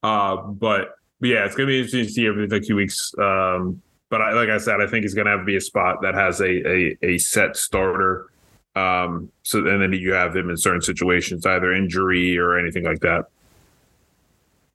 Uh, 0.04 0.36
but 0.36 0.94
but 1.18 1.28
yeah, 1.28 1.44
it's 1.44 1.56
gonna 1.56 1.66
be 1.66 1.78
interesting 1.78 2.04
to 2.04 2.12
see 2.12 2.28
over 2.28 2.46
the 2.46 2.60
few 2.60 2.76
weeks. 2.76 3.12
Um, 3.18 3.82
but 4.10 4.22
I, 4.22 4.32
like 4.34 4.48
I 4.48 4.58
said, 4.58 4.80
I 4.80 4.86
think 4.86 5.02
he's 5.02 5.14
gonna 5.14 5.30
have 5.30 5.40
to 5.40 5.44
be 5.44 5.56
a 5.56 5.60
spot 5.60 6.02
that 6.02 6.14
has 6.14 6.40
a 6.40 6.68
a, 6.68 6.98
a 7.02 7.18
set 7.18 7.56
starter. 7.56 8.28
Um, 8.76 9.32
so 9.42 9.66
and 9.66 9.82
then 9.82 9.92
you 9.94 10.12
have 10.12 10.34
them 10.34 10.50
in 10.50 10.56
certain 10.56 10.82
situations, 10.82 11.46
either 11.46 11.72
injury 11.72 12.38
or 12.38 12.58
anything 12.58 12.84
like 12.84 13.00
that. 13.00 13.24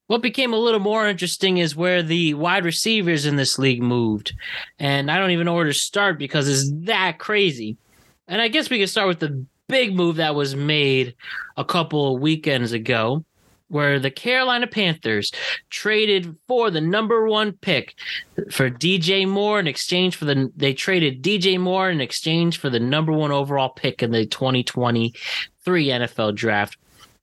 What 0.08 0.22
became 0.22 0.52
a 0.52 0.58
little 0.58 0.82
more 0.82 1.08
interesting 1.08 1.60
is 1.60 1.76
where 1.76 2.04
the 2.04 2.34
wide 2.34 2.66
receivers 2.66 3.26
in 3.26 3.38
this 3.38 3.58
league 3.58 3.82
moved. 3.82 4.34
And 4.78 5.10
I 5.10 5.18
don't 5.18 5.32
even 5.32 5.46
know 5.46 5.54
where 5.54 5.66
to 5.66 5.74
start 5.74 6.20
because 6.20 6.50
it's 6.50 6.70
that 6.86 7.18
crazy. 7.20 7.78
And 8.28 8.42
I 8.42 8.50
guess 8.50 8.70
we 8.70 8.80
can 8.80 8.88
start 8.88 9.08
with 9.08 9.20
the 9.20 9.46
big 9.70 9.96
move 9.96 10.18
that 10.18 10.36
was 10.36 10.54
made 10.54 11.16
a 11.56 11.64
couple 11.64 12.14
of 12.14 12.22
weekends 12.22 12.74
ago 12.74 13.24
where 13.72 14.00
the 14.00 14.12
Carolina 14.12 14.68
Panthers 14.68 15.32
traded 15.70 16.36
for 16.48 16.70
the 16.70 16.82
number 16.82 17.28
one 17.28 17.54
pick 17.54 17.96
for 18.52 18.70
DJ 18.70 19.28
Moore 19.28 19.60
in 19.60 19.68
exchange 19.68 20.16
for 20.16 20.26
the 20.26 20.52
they 20.56 20.74
traded 20.74 21.24
DJ 21.24 21.60
Moore 21.60 21.90
in 21.90 22.02
exchange 22.02 22.60
for 22.60 22.70
the 22.70 22.80
number 22.80 23.12
one 23.12 23.32
overall 23.32 23.70
pick 23.70 24.04
in 24.04 24.12
the 24.12 24.26
2023 24.26 25.14
NFL 25.88 26.36
draft. 26.36 26.78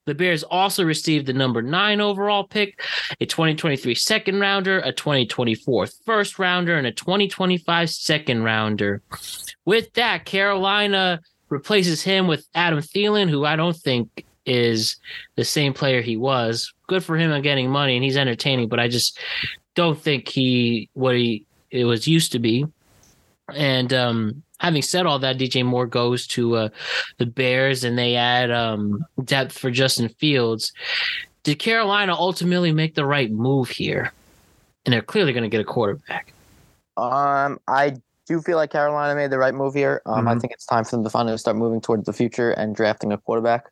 The 0.06 0.14
Bears 0.14 0.42
also 0.42 0.84
received 0.84 1.26
the 1.26 1.34
number 1.34 1.60
nine 1.60 2.00
overall 2.00 2.44
pick, 2.44 2.80
a 3.20 3.26
2023 3.26 3.94
second 3.94 4.40
rounder, 4.40 4.78
a 4.78 4.90
2024 4.90 5.86
first 6.06 6.38
rounder, 6.38 6.78
and 6.78 6.86
a 6.86 6.92
2025 6.92 7.90
second 7.90 8.42
rounder. 8.42 9.02
With 9.66 9.92
that, 9.94 10.24
Carolina 10.24 11.20
replaces 11.50 12.02
him 12.02 12.26
with 12.26 12.46
Adam 12.54 12.78
Thielen, 12.78 13.28
who 13.28 13.44
I 13.44 13.56
don't 13.56 13.76
think 13.76 14.24
is 14.48 14.96
the 15.36 15.44
same 15.44 15.74
player 15.74 16.00
he 16.00 16.16
was. 16.16 16.72
Good 16.86 17.04
for 17.04 17.16
him 17.16 17.30
on 17.30 17.42
getting 17.42 17.70
money 17.70 17.96
and 17.96 18.04
he's 18.04 18.16
entertaining, 18.16 18.68
but 18.68 18.80
I 18.80 18.88
just 18.88 19.18
don't 19.74 20.00
think 20.00 20.28
he 20.28 20.88
what 20.94 21.14
he 21.14 21.44
it 21.70 21.84
was 21.84 22.08
used 22.08 22.32
to 22.32 22.38
be. 22.38 22.66
And 23.54 23.92
um, 23.92 24.42
having 24.58 24.82
said 24.82 25.06
all 25.06 25.18
that, 25.20 25.38
DJ 25.38 25.64
Moore 25.64 25.86
goes 25.86 26.26
to 26.28 26.56
uh, 26.56 26.68
the 27.18 27.26
Bears 27.26 27.84
and 27.84 27.98
they 27.98 28.16
add 28.16 28.50
um, 28.50 29.04
depth 29.24 29.56
for 29.56 29.70
Justin 29.70 30.08
Fields. 30.08 30.72
Did 31.44 31.58
Carolina 31.58 32.14
ultimately 32.14 32.72
make 32.72 32.94
the 32.94 33.06
right 33.06 33.30
move 33.30 33.68
here? 33.68 34.12
And 34.84 34.92
they're 34.92 35.02
clearly 35.02 35.32
going 35.32 35.44
to 35.44 35.48
get 35.48 35.60
a 35.60 35.64
quarterback. 35.64 36.32
Um, 36.96 37.58
I 37.68 37.96
do 38.26 38.40
feel 38.40 38.56
like 38.56 38.70
Carolina 38.70 39.14
made 39.14 39.30
the 39.30 39.38
right 39.38 39.54
move 39.54 39.74
here. 39.74 40.02
Um, 40.06 40.20
mm-hmm. 40.20 40.28
I 40.28 40.38
think 40.38 40.52
it's 40.52 40.66
time 40.66 40.84
for 40.84 40.92
them 40.92 41.04
to 41.04 41.10
finally 41.10 41.36
start 41.38 41.56
moving 41.56 41.80
towards 41.80 42.04
the 42.04 42.12
future 42.12 42.50
and 42.50 42.74
drafting 42.74 43.12
a 43.12 43.18
quarterback. 43.18 43.70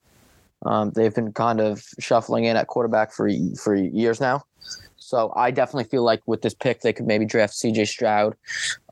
Um, 0.64 0.90
they've 0.90 1.14
been 1.14 1.32
kind 1.32 1.60
of 1.60 1.84
shuffling 1.98 2.44
in 2.44 2.56
at 2.56 2.66
quarterback 2.66 3.12
for 3.12 3.28
for 3.62 3.74
years 3.74 4.20
now. 4.20 4.44
So 5.06 5.32
I 5.36 5.52
definitely 5.52 5.84
feel 5.84 6.02
like 6.02 6.20
with 6.26 6.42
this 6.42 6.54
pick, 6.54 6.80
they 6.80 6.92
could 6.92 7.06
maybe 7.06 7.24
draft 7.24 7.54
C.J. 7.54 7.84
Stroud, 7.84 8.34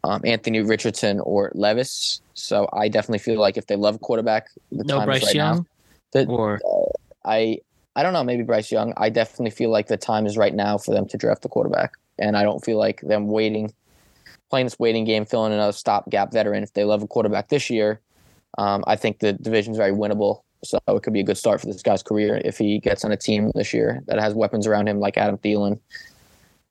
um, 0.05 0.21
Anthony 0.25 0.61
Richardson, 0.61 1.19
or 1.19 1.51
Levis. 1.57 2.21
So 2.35 2.69
I 2.73 2.87
definitely 2.87 3.19
feel 3.19 3.41
like 3.41 3.57
if 3.57 3.67
they 3.67 3.75
love 3.75 4.01
quarterback, 4.01 4.47
the 4.71 4.85
no 4.85 4.99
time 4.99 5.07
Bryce 5.07 5.23
is 5.23 5.29
right 5.31 5.35
Young, 5.35 5.57
now. 5.57 5.67
That, 6.13 6.29
or 6.29 6.61
uh, 6.65 6.93
I 7.25 7.59
I 7.97 8.05
don't 8.05 8.13
know, 8.13 8.23
maybe 8.23 8.45
Bryce 8.45 8.71
Young. 8.71 8.95
I 8.97 9.09
definitely 9.09 9.51
feel 9.51 9.71
like 9.71 9.89
the 9.89 9.97
time 9.97 10.25
is 10.25 10.37
right 10.37 10.55
now 10.55 10.79
for 10.79 10.95
them 10.95 11.09
to 11.09 11.17
draft 11.17 11.43
the 11.43 11.49
quarterback, 11.49 11.95
and 12.17 12.37
I 12.37 12.45
don't 12.45 12.65
feel 12.65 12.79
like 12.79 13.01
them 13.01 13.27
waiting, 13.27 13.75
playing 14.51 14.67
this 14.67 14.79
waiting 14.79 15.05
game, 15.05 15.25
filling 15.25 15.53
another 15.53 15.73
stopgap 15.73 16.33
veteran. 16.33 16.63
If 16.63 16.75
they 16.75 16.85
love 16.85 17.03
a 17.03 17.09
quarterback 17.09 17.49
this 17.49 17.71
year, 17.71 18.01
um, 18.57 18.85
I 18.87 18.95
think 18.95 19.19
the 19.19 19.33
division's 19.33 19.79
very 19.79 19.91
winnable. 19.91 20.43
So 20.65 20.79
it 20.89 21.03
could 21.03 21.13
be 21.13 21.21
a 21.21 21.25
good 21.25 21.39
start 21.39 21.61
for 21.61 21.67
this 21.67 21.83
guy's 21.83 22.03
career 22.03 22.41
if 22.45 22.59
he 22.59 22.79
gets 22.79 23.05
on 23.05 23.13
a 23.13 23.17
team 23.17 23.51
this 23.55 23.73
year 23.73 24.03
that 24.07 24.19
has 24.19 24.35
weapons 24.35 24.67
around 24.67 24.89
him 24.89 24.99
like 24.99 25.17
Adam 25.17 25.39
Thielen. 25.39 25.79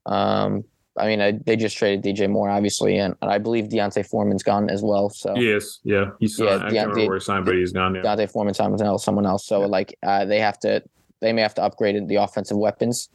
Um, 0.05 0.63
I 0.97 1.07
mean, 1.07 1.21
I, 1.21 1.31
they 1.31 1.55
just 1.55 1.75
traded 1.75 2.03
DJ 2.03 2.29
Moore, 2.29 2.49
obviously, 2.49 2.97
and, 2.97 3.15
and 3.21 3.31
I 3.31 3.39
believe 3.39 3.69
D'Onta 3.69 4.05
Foreman's 4.05 4.43
gone 4.43 4.69
as 4.69 4.83
well. 4.83 5.09
So 5.09 5.35
yes, 5.35 5.79
yeah, 5.83 6.11
he's 6.19 6.37
signed. 6.37 6.49
Yeah, 6.49 6.55
I 6.55 6.59
can't 6.59 6.89
remember 6.89 7.07
where 7.07 7.17
he 7.17 7.23
signed, 7.23 7.45
but 7.45 7.55
he's 7.55 7.71
gone. 7.71 7.95
Yeah. 7.95 8.01
D'Onta 8.01 8.29
Foreman, 8.29 8.53
someone 8.53 8.81
else, 8.81 9.03
someone 9.03 9.25
else. 9.25 9.45
So 9.45 9.61
yeah. 9.61 9.67
like, 9.67 9.97
uh, 10.03 10.25
they 10.25 10.39
have 10.39 10.59
to, 10.59 10.83
they 11.19 11.33
may 11.33 11.41
have 11.41 11.55
to 11.55 11.63
upgrade 11.63 12.07
the 12.07 12.15
offensive 12.15 12.57
weapons. 12.57 13.09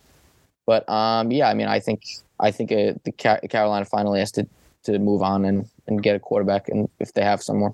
But 0.68 0.86
um, 0.86 1.30
yeah, 1.30 1.48
I 1.48 1.54
mean, 1.54 1.66
I 1.66 1.80
think 1.80 2.04
I 2.38 2.50
think 2.50 2.70
uh, 2.70 2.92
the 3.02 3.12
Carolina 3.12 3.86
finally 3.86 4.20
has 4.20 4.30
to 4.32 4.46
to 4.82 4.98
move 4.98 5.22
on 5.22 5.46
and 5.46 5.66
and 5.86 6.02
get 6.02 6.14
a 6.14 6.18
quarterback, 6.18 6.68
and 6.68 6.90
if 7.00 7.14
they 7.14 7.22
have 7.22 7.42
someone. 7.42 7.72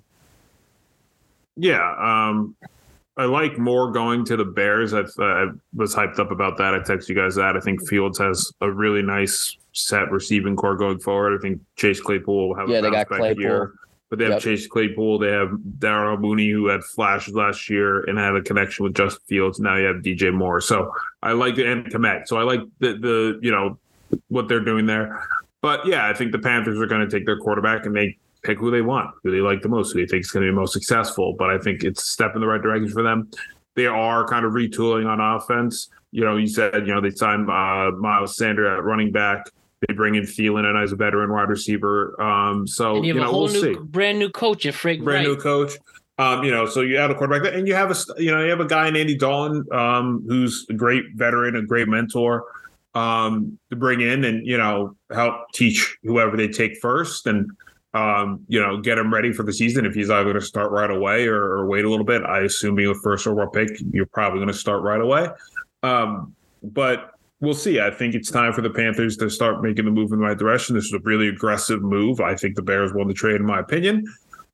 Yeah, 1.56 1.82
um, 1.98 2.54
I 3.16 3.26
like 3.26 3.58
more 3.58 3.92
going 3.92 4.24
to 4.26 4.36
the 4.36 4.44
Bears. 4.44 4.92
I, 4.92 5.02
I, 5.18 5.46
was 5.74 5.94
hyped 5.94 6.18
up 6.18 6.32
about 6.32 6.58
that. 6.58 6.74
I 6.74 6.78
texted 6.78 7.10
you 7.10 7.14
guys 7.14 7.36
that. 7.36 7.56
I 7.56 7.60
think 7.60 7.86
Fields 7.88 8.18
has 8.18 8.52
a 8.60 8.70
really 8.70 9.02
nice 9.02 9.56
set 9.72 10.10
receiving 10.10 10.56
core 10.56 10.76
going 10.76 10.98
forward. 10.98 11.38
I 11.38 11.40
think 11.40 11.60
Chase 11.76 12.00
Claypool 12.00 12.48
will 12.48 12.56
have 12.56 12.68
yeah, 12.68 12.78
a 12.78 12.82
they 12.82 12.90
got 12.90 13.06
Claypool. 13.06 13.42
Year. 13.42 13.72
But 14.10 14.18
they 14.18 14.24
have 14.24 14.34
yep. 14.34 14.42
Chase 14.42 14.66
Claypool. 14.66 15.20
They 15.20 15.30
have 15.30 15.50
Darnell 15.78 16.18
Mooney, 16.18 16.50
who 16.50 16.66
had 16.66 16.82
flashes 16.84 17.34
last 17.34 17.70
year 17.70 18.02
and 18.02 18.18
had 18.18 18.34
a 18.34 18.42
connection 18.42 18.84
with 18.84 18.94
Justin 18.94 19.22
Fields. 19.26 19.60
Now 19.60 19.76
you 19.76 19.86
have 19.86 19.96
DJ 19.96 20.32
Moore. 20.32 20.60
So 20.60 20.92
I 21.22 21.32
like 21.32 21.54
the 21.54 21.66
end 21.66 21.86
Kmet. 21.86 22.26
So 22.26 22.36
I 22.36 22.42
like 22.42 22.60
the 22.80 22.98
the 22.98 23.38
you 23.42 23.50
know 23.50 23.78
what 24.28 24.48
they're 24.48 24.64
doing 24.64 24.86
there. 24.86 25.26
But 25.62 25.86
yeah, 25.86 26.08
I 26.08 26.12
think 26.12 26.32
the 26.32 26.38
Panthers 26.38 26.78
are 26.78 26.86
going 26.86 27.00
to 27.00 27.08
take 27.08 27.26
their 27.26 27.38
quarterback 27.38 27.86
and 27.86 27.96
they 27.96 28.18
pick 28.44 28.58
who 28.58 28.70
they 28.70 28.82
want, 28.82 29.10
who 29.22 29.30
they 29.30 29.40
like 29.40 29.62
the 29.62 29.68
most, 29.68 29.92
who 29.92 30.00
they 30.00 30.06
think 30.06 30.24
is 30.24 30.30
going 30.30 30.46
to 30.46 30.52
be 30.52 30.54
most 30.54 30.72
successful. 30.72 31.34
But 31.36 31.50
I 31.50 31.58
think 31.58 31.82
it's 31.82 32.02
a 32.02 32.06
step 32.06 32.34
in 32.34 32.40
the 32.40 32.46
right 32.46 32.62
direction 32.62 32.90
for 32.90 33.02
them. 33.02 33.30
They 33.74 33.86
are 33.86 34.26
kind 34.26 34.44
of 34.44 34.52
retooling 34.52 35.06
on 35.06 35.20
offense. 35.20 35.88
You 36.12 36.24
know, 36.24 36.36
you 36.36 36.46
said, 36.46 36.86
you 36.86 36.94
know, 36.94 37.00
they 37.00 37.10
signed 37.10 37.50
uh, 37.50 37.90
Miles 37.98 38.36
Sander 38.36 38.76
at 38.76 38.84
running 38.84 39.10
back. 39.10 39.46
They 39.86 39.94
bring 39.94 40.14
in 40.14 40.22
Thielen 40.22 40.64
and 40.64 40.78
as 40.78 40.92
a 40.92 40.96
veteran 40.96 41.32
wide 41.32 41.48
receiver. 41.48 42.20
Um, 42.22 42.66
so 42.66 42.96
you, 42.96 43.08
you 43.08 43.14
know, 43.14 43.22
a 43.22 43.26
whole 43.26 43.44
we'll 43.44 43.52
new, 43.52 43.74
see. 43.74 43.74
brand 43.80 44.18
new 44.18 44.30
coach 44.30 44.64
at 44.66 44.74
Frank 44.74 45.02
Brand 45.02 45.26
Reich. 45.26 45.36
new 45.36 45.42
coach. 45.42 45.76
Um, 46.16 46.44
you 46.44 46.52
know, 46.52 46.66
so 46.66 46.80
you 46.80 46.96
add 46.96 47.10
a 47.10 47.14
quarterback, 47.14 47.52
and 47.52 47.66
you 47.66 47.74
have 47.74 47.90
a 47.90 48.22
you 48.22 48.30
know 48.30 48.42
you 48.42 48.48
have 48.50 48.60
a 48.60 48.66
guy 48.66 48.86
in 48.86 48.94
Andy 48.94 49.16
Dalton, 49.16 49.66
um, 49.72 50.24
who's 50.28 50.64
a 50.70 50.72
great 50.72 51.04
veteran, 51.16 51.56
a 51.56 51.62
great 51.62 51.88
mentor, 51.88 52.44
um, 52.94 53.58
to 53.70 53.76
bring 53.76 54.00
in 54.00 54.24
and 54.24 54.46
you 54.46 54.56
know 54.56 54.96
help 55.12 55.34
teach 55.52 55.96
whoever 56.04 56.36
they 56.36 56.46
take 56.46 56.80
first, 56.80 57.26
and 57.26 57.50
um, 57.94 58.44
you 58.48 58.60
know 58.60 58.80
get 58.80 58.98
him 58.98 59.12
ready 59.12 59.32
for 59.32 59.44
the 59.44 59.52
season. 59.52 59.86
If 59.86 59.94
he's 59.94 60.10
either 60.10 60.24
going 60.24 60.34
to 60.34 60.42
start 60.42 60.70
right 60.72 60.90
away 60.90 61.26
or, 61.26 61.36
or 61.36 61.66
wait 61.66 61.84
a 61.84 61.90
little 61.90 62.04
bit, 62.04 62.22
I 62.24 62.40
assume 62.40 62.74
being 62.74 62.90
a 62.90 62.94
first 62.94 63.26
overall 63.26 63.48
pick, 63.48 63.70
you're 63.92 64.06
probably 64.06 64.38
going 64.38 64.48
to 64.48 64.54
start 64.54 64.82
right 64.82 65.00
away. 65.00 65.28
Um, 65.82 66.34
but 66.62 67.12
we'll 67.40 67.54
see. 67.54 67.80
I 67.80 67.90
think 67.90 68.14
it's 68.14 68.30
time 68.30 68.52
for 68.52 68.62
the 68.62 68.70
Panthers 68.70 69.16
to 69.18 69.30
start 69.30 69.62
making 69.62 69.84
the 69.84 69.90
move 69.90 70.12
in 70.12 70.18
the 70.18 70.24
right 70.24 70.36
direction. 70.36 70.74
This 70.74 70.86
is 70.86 70.92
a 70.92 70.98
really 71.00 71.28
aggressive 71.28 71.82
move. 71.82 72.20
I 72.20 72.34
think 72.34 72.56
the 72.56 72.62
Bears 72.62 72.92
won 72.92 73.06
the 73.06 73.14
trade, 73.14 73.36
in 73.36 73.46
my 73.46 73.60
opinion. 73.60 74.04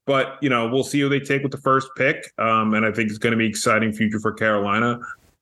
But 0.06 0.38
you 0.42 0.50
know, 0.50 0.68
we'll 0.68 0.84
see 0.84 1.00
who 1.00 1.08
they 1.08 1.20
take 1.20 1.42
with 1.42 1.52
the 1.52 1.58
first 1.58 1.88
pick, 1.96 2.32
um, 2.38 2.74
and 2.74 2.84
I 2.84 2.92
think 2.92 3.10
it's 3.10 3.18
going 3.18 3.32
to 3.32 3.36
be 3.36 3.46
exciting 3.46 3.92
future 3.92 4.20
for 4.20 4.32
Carolina. 4.32 4.98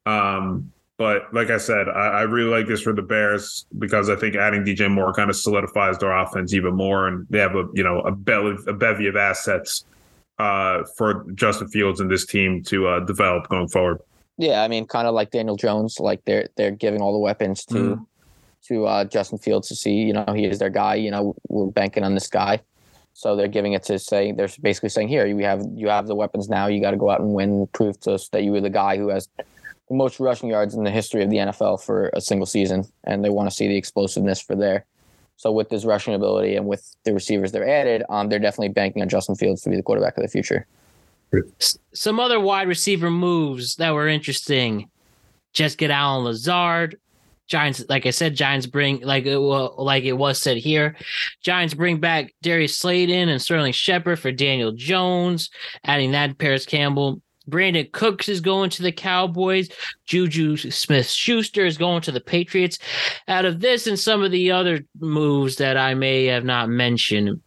Um, 0.06 0.72
but 0.98 1.32
like 1.32 1.48
I 1.48 1.56
said, 1.58 1.88
I, 1.88 2.08
I 2.08 2.22
really 2.22 2.50
like 2.50 2.66
this 2.66 2.82
for 2.82 2.92
the 2.92 3.02
Bears 3.02 3.64
because 3.78 4.10
I 4.10 4.16
think 4.16 4.34
adding 4.34 4.64
DJ 4.64 4.90
Moore 4.90 5.12
kind 5.14 5.30
of 5.30 5.36
solidifies 5.36 5.96
their 5.98 6.10
offense 6.12 6.52
even 6.52 6.74
more, 6.74 7.06
and 7.06 7.26
they 7.30 7.38
have 7.38 7.54
a 7.54 7.64
you 7.72 7.82
know 7.84 8.00
a 8.00 8.08
a 8.08 8.72
bevy 8.74 9.06
of 9.06 9.16
assets 9.16 9.84
uh, 10.38 10.82
for 10.96 11.24
Justin 11.34 11.68
Fields 11.68 12.00
and 12.00 12.10
this 12.10 12.26
team 12.26 12.62
to 12.64 12.88
uh, 12.88 13.00
develop 13.00 13.48
going 13.48 13.68
forward. 13.68 14.00
Yeah, 14.36 14.62
I 14.62 14.68
mean, 14.68 14.86
kind 14.86 15.06
of 15.08 15.14
like 15.14 15.30
Daniel 15.30 15.56
Jones, 15.56 15.98
like 16.00 16.24
they're 16.24 16.48
they're 16.56 16.72
giving 16.72 17.00
all 17.00 17.12
the 17.12 17.18
weapons 17.18 17.64
to 17.66 17.74
Mhm. 17.74 18.06
to 18.66 18.86
uh, 18.86 19.04
Justin 19.04 19.38
Fields 19.38 19.68
to 19.68 19.76
see, 19.76 19.94
you 19.94 20.12
know, 20.12 20.26
he 20.34 20.44
is 20.46 20.58
their 20.58 20.68
guy. 20.70 20.96
You 20.96 21.12
know, 21.12 21.34
we're 21.48 21.66
banking 21.70 22.02
on 22.02 22.14
this 22.14 22.26
guy, 22.26 22.60
so 23.14 23.36
they're 23.36 23.46
giving 23.46 23.72
it 23.72 23.84
to 23.84 24.00
say 24.00 24.32
they're 24.32 24.48
basically 24.60 24.88
saying, 24.88 25.08
here 25.08 25.26
you 25.26 25.38
have 25.38 25.62
you 25.74 25.88
have 25.88 26.08
the 26.08 26.16
weapons 26.16 26.48
now. 26.48 26.66
You 26.66 26.80
got 26.80 26.90
to 26.90 26.96
go 26.96 27.08
out 27.08 27.20
and 27.20 27.32
win, 27.34 27.68
prove 27.72 28.00
to 28.00 28.14
us 28.14 28.28
that 28.30 28.42
you 28.42 28.50
were 28.50 28.60
the 28.60 28.70
guy 28.70 28.96
who 28.96 29.08
has 29.10 29.28
the 29.88 29.94
most 29.94 30.20
rushing 30.20 30.48
yards 30.48 30.74
in 30.74 30.84
the 30.84 30.90
history 30.90 31.22
of 31.22 31.30
the 31.30 31.36
NFL 31.36 31.82
for 31.82 32.10
a 32.12 32.20
single 32.20 32.46
season, 32.46 32.84
and 33.04 33.24
they 33.24 33.30
want 33.30 33.48
to 33.48 33.54
see 33.54 33.68
the 33.68 33.76
explosiveness 33.76 34.40
for 34.40 34.54
there. 34.54 34.84
So 35.36 35.52
with 35.52 35.68
this 35.68 35.84
rushing 35.84 36.14
ability 36.14 36.56
and 36.56 36.66
with 36.66 36.96
the 37.04 37.14
receivers 37.14 37.52
they're 37.52 37.68
added, 37.68 38.02
um, 38.08 38.28
they're 38.28 38.40
definitely 38.40 38.70
banking 38.70 39.02
on 39.02 39.08
Justin 39.08 39.36
Fields 39.36 39.62
to 39.62 39.70
be 39.70 39.76
the 39.76 39.82
quarterback 39.82 40.16
of 40.16 40.22
the 40.22 40.28
future. 40.28 40.66
Some 41.92 42.18
other 42.18 42.40
wide 42.40 42.68
receiver 42.68 43.10
moves 43.10 43.76
that 43.76 43.94
were 43.94 44.08
interesting. 44.08 44.90
Just 45.52 45.78
get 45.78 45.90
Allen 45.90 46.24
Lazard. 46.24 46.98
Giants, 47.46 47.84
like 47.88 48.04
I 48.04 48.10
said, 48.10 48.34
Giants 48.34 48.66
bring 48.66 49.00
like 49.00 49.24
it 49.24 49.38
well, 49.38 49.74
like 49.78 50.04
it 50.04 50.12
was 50.12 50.40
said 50.40 50.58
here. 50.58 50.96
Giants 51.42 51.72
bring 51.72 51.98
back 51.98 52.34
Darius 52.42 52.76
Slayton 52.76 53.28
and 53.28 53.40
Sterling 53.40 53.72
Shepard 53.72 54.18
for 54.18 54.30
Daniel 54.30 54.72
Jones, 54.72 55.50
adding 55.84 56.12
that 56.12 56.36
Parris 56.36 56.66
Campbell. 56.66 57.22
Brandin 57.48 57.90
Cooks 57.92 58.28
is 58.28 58.40
going 58.40 58.70
to 58.70 58.82
the 58.82 58.92
Cowboys. 58.92 59.68
Juju 60.06 60.56
Smith 60.56 61.08
Schuster 61.08 61.64
is 61.64 61.78
going 61.78 62.02
to 62.02 62.12
the 62.12 62.20
Patriots. 62.20 62.78
Out 63.26 63.44
of 63.44 63.60
this 63.60 63.86
and 63.86 63.98
some 63.98 64.22
of 64.22 64.30
the 64.30 64.50
other 64.50 64.80
moves 65.00 65.56
that 65.56 65.76
I 65.76 65.94
may 65.94 66.26
have 66.26 66.44
not 66.44 66.68
mentioned, 66.68 67.40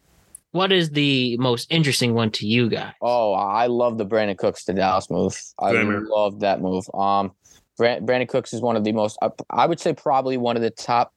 what 0.51 0.71
is 0.71 0.89
the 0.89 1.37
most 1.37 1.71
interesting 1.71 2.13
one 2.13 2.31
to 2.31 2.47
you 2.47 2.69
guys? 2.69 2.93
Oh, 3.01 3.33
I 3.33 3.67
love 3.67 3.97
the 3.97 4.05
Brandin 4.05 4.37
Cooks 4.37 4.65
to 4.65 4.73
Dallas 4.73 5.09
move. 5.09 5.39
I 5.59 5.71
Same 5.71 5.85
here. 5.87 6.05
love 6.09 6.41
that 6.41 6.61
move. 6.61 6.85
Um, 6.93 7.31
Brandin 7.79 8.27
Cooks 8.27 8.53
is 8.53 8.61
one 8.61 8.75
of 8.75 8.83
the 8.83 8.91
most, 8.91 9.17
I 9.49 9.65
would 9.65 9.79
say, 9.79 9.93
probably 9.93 10.37
one 10.37 10.55
of 10.55 10.61
the 10.61 10.69
top 10.71 11.13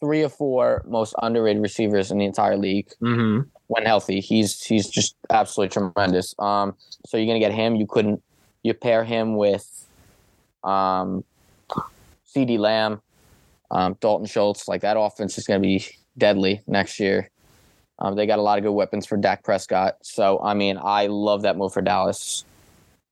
three 0.00 0.22
or 0.22 0.28
four 0.28 0.84
most 0.86 1.14
underrated 1.22 1.62
receivers 1.62 2.10
in 2.10 2.18
the 2.18 2.24
entire 2.24 2.56
league 2.56 2.88
Mm-hmm. 3.02 3.48
When 3.68 3.84
healthy. 3.84 4.20
He's 4.20 4.62
he's 4.62 4.88
just 4.88 5.16
absolutely 5.30 5.72
tremendous. 5.72 6.34
Um, 6.38 6.76
so 7.06 7.16
you're 7.16 7.26
gonna 7.26 7.40
get 7.40 7.52
him. 7.52 7.76
You 7.76 7.86
couldn't. 7.86 8.22
You 8.62 8.74
pair 8.74 9.04
him 9.04 9.36
with, 9.36 9.86
um, 10.64 11.24
CeeDee 12.26 12.58
Lamb, 12.58 13.00
um, 13.70 13.96
Dalton 14.00 14.26
Schultz. 14.26 14.68
Like 14.68 14.82
that 14.82 14.98
offense 14.98 15.38
is 15.38 15.46
gonna 15.46 15.60
be 15.60 15.84
deadly 16.16 16.62
next 16.66 17.00
year. 17.00 17.30
Um, 17.98 18.14
they 18.14 18.26
got 18.26 18.38
a 18.38 18.42
lot 18.42 18.58
of 18.58 18.64
good 18.64 18.72
weapons 18.72 19.06
for 19.06 19.16
Dak 19.16 19.42
Prescott. 19.42 19.96
So 20.02 20.40
I 20.42 20.54
mean, 20.54 20.78
I 20.82 21.06
love 21.06 21.42
that 21.42 21.56
move 21.56 21.72
for 21.72 21.82
Dallas. 21.82 22.44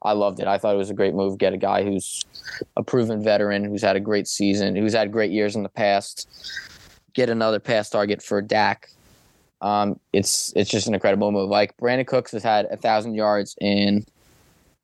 I 0.04 0.12
loved 0.12 0.38
it. 0.38 0.46
I 0.46 0.58
thought 0.58 0.74
it 0.74 0.78
was 0.78 0.90
a 0.90 0.94
great 0.94 1.14
move. 1.14 1.38
Get 1.38 1.54
a 1.54 1.56
guy 1.56 1.82
who's 1.82 2.24
a 2.76 2.82
proven 2.82 3.24
veteran, 3.24 3.64
who's 3.64 3.82
had 3.82 3.96
a 3.96 4.00
great 4.00 4.28
season, 4.28 4.76
who's 4.76 4.92
had 4.92 5.10
great 5.10 5.30
years 5.30 5.56
in 5.56 5.62
the 5.62 5.68
past. 5.70 6.28
Get 7.14 7.30
another 7.30 7.58
pass 7.58 7.88
target 7.88 8.22
for 8.22 8.42
Dak. 8.42 8.90
Um, 9.64 9.98
it's 10.12 10.52
it's 10.54 10.70
just 10.70 10.86
an 10.86 10.94
incredible 10.94 11.32
move. 11.32 11.48
Like 11.48 11.74
Brandin 11.78 12.06
Cooks 12.06 12.32
has 12.32 12.42
had 12.42 12.66
a 12.66 12.76
thousand 12.76 13.14
yards 13.14 13.56
in 13.62 14.04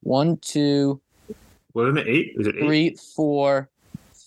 one, 0.02 0.38
two, 0.38 0.98
Wasn't 1.74 1.98
it 1.98 2.08
eight? 2.08 2.32
Is 2.38 2.46
it 2.46 2.54
eight? 2.56 2.64
three, 2.64 2.96
four, 3.14 3.68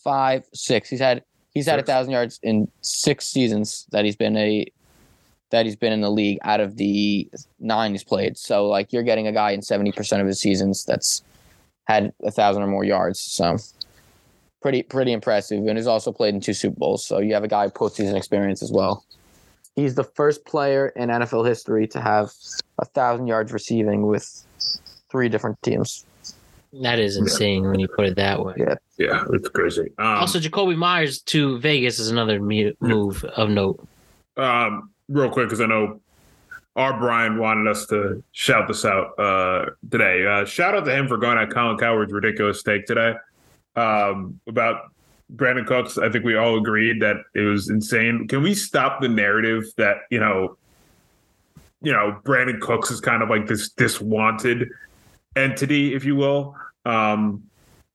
five, 0.03 0.45
six. 0.53 0.89
He's 0.89 0.99
had 0.99 1.23
he's 1.55 1.65
had 1.65 1.79
a 1.79 1.83
thousand 1.83 2.11
yards 2.11 2.39
in 2.43 2.69
six 2.81 3.25
seasons 3.25 3.87
that 3.91 4.05
he's 4.05 4.15
been 4.15 4.37
a 4.37 4.67
that 5.49 5.65
he's 5.65 5.75
been 5.75 5.91
in 5.91 6.01
the 6.01 6.11
league 6.11 6.37
out 6.43 6.59
of 6.59 6.77
the 6.77 7.27
nine 7.59 7.91
he's 7.91 8.03
played. 8.03 8.37
So 8.37 8.67
like 8.67 8.93
you're 8.93 9.01
getting 9.01 9.25
a 9.25 9.31
guy 9.31 9.51
in 9.51 9.63
seventy 9.63 9.91
percent 9.91 10.21
of 10.21 10.27
his 10.27 10.39
seasons 10.39 10.85
that's 10.85 11.23
had 11.85 12.13
a 12.23 12.29
thousand 12.29 12.61
or 12.61 12.67
more 12.67 12.83
yards. 12.83 13.19
So 13.19 13.57
pretty 14.61 14.83
pretty 14.83 15.13
impressive. 15.13 15.65
And 15.65 15.79
he's 15.79 15.87
also 15.87 16.11
played 16.11 16.35
in 16.35 16.41
two 16.41 16.53
Super 16.53 16.77
Bowls. 16.77 17.03
So 17.03 17.17
you 17.19 17.33
have 17.33 17.43
a 17.43 17.47
guy 17.47 17.65
with 17.65 17.73
postseason 17.73 18.15
experience 18.15 18.61
as 18.61 18.71
well. 18.71 19.03
He's 19.75 19.95
the 19.95 20.03
first 20.03 20.45
player 20.45 20.89
in 20.95 21.09
NFL 21.09 21.47
history 21.47 21.87
to 21.87 22.01
have 22.01 22.31
a 22.79 22.85
thousand 22.85 23.27
yards 23.27 23.51
receiving 23.51 24.05
with 24.07 24.45
three 25.09 25.29
different 25.29 25.61
teams. 25.63 26.05
That 26.81 26.99
is 26.99 27.17
insane 27.17 27.67
when 27.67 27.79
you 27.79 27.87
put 27.87 28.05
it 28.05 28.15
that 28.15 28.43
way. 28.43 28.55
Yeah. 28.57 28.75
Yeah, 28.97 29.25
it's 29.31 29.49
crazy. 29.49 29.91
Um, 29.97 30.05
also, 30.07 30.39
Jakobi 30.39 30.75
Meyers 30.75 31.21
to 31.23 31.59
Vegas 31.59 31.99
is 31.99 32.09
another 32.09 32.39
mu- 32.39 32.73
move 32.79 33.23
of 33.23 33.49
note. 33.49 33.85
um, 34.37 34.89
real 35.09 35.29
quick 35.29 35.47
because 35.47 35.61
I 35.61 35.65
know 35.65 35.99
our 36.75 36.97
Brian 36.99 37.37
wanted 37.37 37.69
us 37.69 37.85
to 37.87 38.23
shout 38.31 38.67
this 38.67 38.85
out 38.85 39.19
uh, 39.19 39.65
today. 39.91 40.25
Uh, 40.25 40.45
shout 40.45 40.73
out 40.75 40.85
to 40.85 40.95
him 40.95 41.07
for 41.07 41.17
going 41.17 41.37
at 41.37 41.51
Colin 41.51 41.77
Cowherd's 41.77 42.11
ridiculous 42.13 42.63
take 42.63 42.85
today 42.87 43.13
um, 43.75 44.39
about 44.47 44.91
Brandin 45.35 45.65
Cooks. 45.65 45.97
I 45.97 46.09
think 46.09 46.25
we 46.25 46.35
all 46.35 46.57
agreed 46.57 47.01
that 47.01 47.17
it 47.33 47.41
was 47.41 47.69
insane. 47.69 48.27
Can 48.27 48.43
we 48.43 48.53
stop 48.53 49.01
the 49.01 49.09
narrative 49.09 49.63
that 49.77 49.97
you 50.09 50.19
know, 50.19 50.57
you 51.81 51.91
know, 51.91 52.19
Brandin 52.23 52.59
Cooks 52.59 52.91
is 52.91 53.01
kind 53.01 53.23
of 53.23 53.29
like 53.29 53.47
this 53.47 53.71
this 53.73 53.99
wanted 53.99 54.69
entity, 55.35 55.93
if 55.93 56.05
you 56.05 56.15
will. 56.15 56.55
Um, 56.85 57.43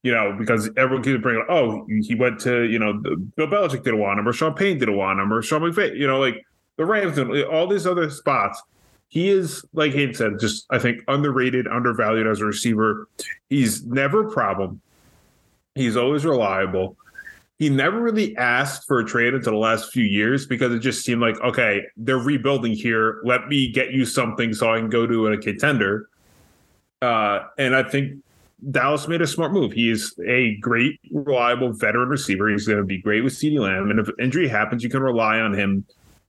you 0.03 0.13
know, 0.13 0.33
because 0.39 0.71
everyone 0.77 1.03
keeps 1.03 1.21
bringing, 1.21 1.43
up, 1.43 1.51
oh, 1.51 1.87
he 1.89 2.15
went 2.15 2.39
to, 2.41 2.63
you 2.63 2.79
know, 2.79 2.93
Bill 3.37 3.49
Belichick 3.49 3.83
did 3.83 3.95
a 3.95 3.97
want 3.97 4.21
him, 4.21 4.29
or 4.29 4.33
Sean 4.33 4.55
Payne 4.55 4.79
did 4.79 4.89
a 4.89 4.93
want 4.93 5.19
him, 5.19 5.33
or 5.33 5.43
Sean 5.43 5.61
McVay, 5.61 5.97
you 5.97 6.07
know, 6.07 6.21
like 6.21 6.47
the 6.77 6.87
Rams 6.87 7.19
and 7.19 7.45
all 7.45 7.67
these 7.67 7.87
other 7.87 8.09
spots. 8.09 8.63
He 9.09 9.29
is, 9.29 9.65
like 9.73 9.93
Hayden 9.93 10.15
said, 10.15 10.39
just 10.39 10.67
I 10.71 10.79
think 10.79 11.03
underrated, 11.09 11.67
undervalued 11.67 12.27
as 12.27 12.41
a 12.41 12.45
receiver. 12.45 13.09
He's 13.49 13.85
never 13.85 14.29
a 14.29 14.31
problem. 14.31 14.81
He's 15.75 15.97
always 15.97 16.25
reliable. 16.25 16.97
He 17.59 17.69
never 17.69 18.01
really 18.01 18.37
asked 18.37 18.87
for 18.87 19.01
a 19.01 19.05
trade 19.05 19.35
until 19.35 19.53
the 19.53 19.59
last 19.59 19.93
few 19.93 20.05
years 20.05 20.47
because 20.47 20.73
it 20.73 20.79
just 20.79 21.05
seemed 21.05 21.21
like, 21.21 21.41
okay, 21.41 21.83
they're 21.97 22.19
rebuilding 22.19 22.73
here. 22.73 23.21
Let 23.25 23.49
me 23.49 23.69
get 23.69 23.93
you 23.93 24.05
something 24.05 24.55
so 24.55 24.73
I 24.73 24.79
can 24.79 24.89
go 24.89 25.07
to 25.07 25.27
a 25.29 25.39
contender. 25.39 26.09
Uh, 27.03 27.41
and 27.59 27.75
I 27.75 27.83
think 27.83 28.23
Dallas 28.71 29.09
made 29.09 29.23
a 29.23 29.27
smart 29.27 29.53
move. 29.53 29.73
He 29.73 29.91
is 29.91 30.15
a 30.27 30.57
great, 30.57 31.01
reliable 31.13 31.73
veteran 31.73 32.09
receiver. 32.09 32.49
He's 32.49 32.67
going 32.67 32.79
to 32.79 32.85
be 32.85 32.99
great 32.99 33.23
with 33.23 33.33
CeeDee 33.33 33.59
Lamb. 33.59 33.91
And 33.91 33.99
if 33.99 34.09
injury 34.21 34.49
happens, 34.49 34.85
you 34.85 34.91
can 34.91 35.03
rely 35.03 35.41
on 35.41 35.53
him 35.53 35.85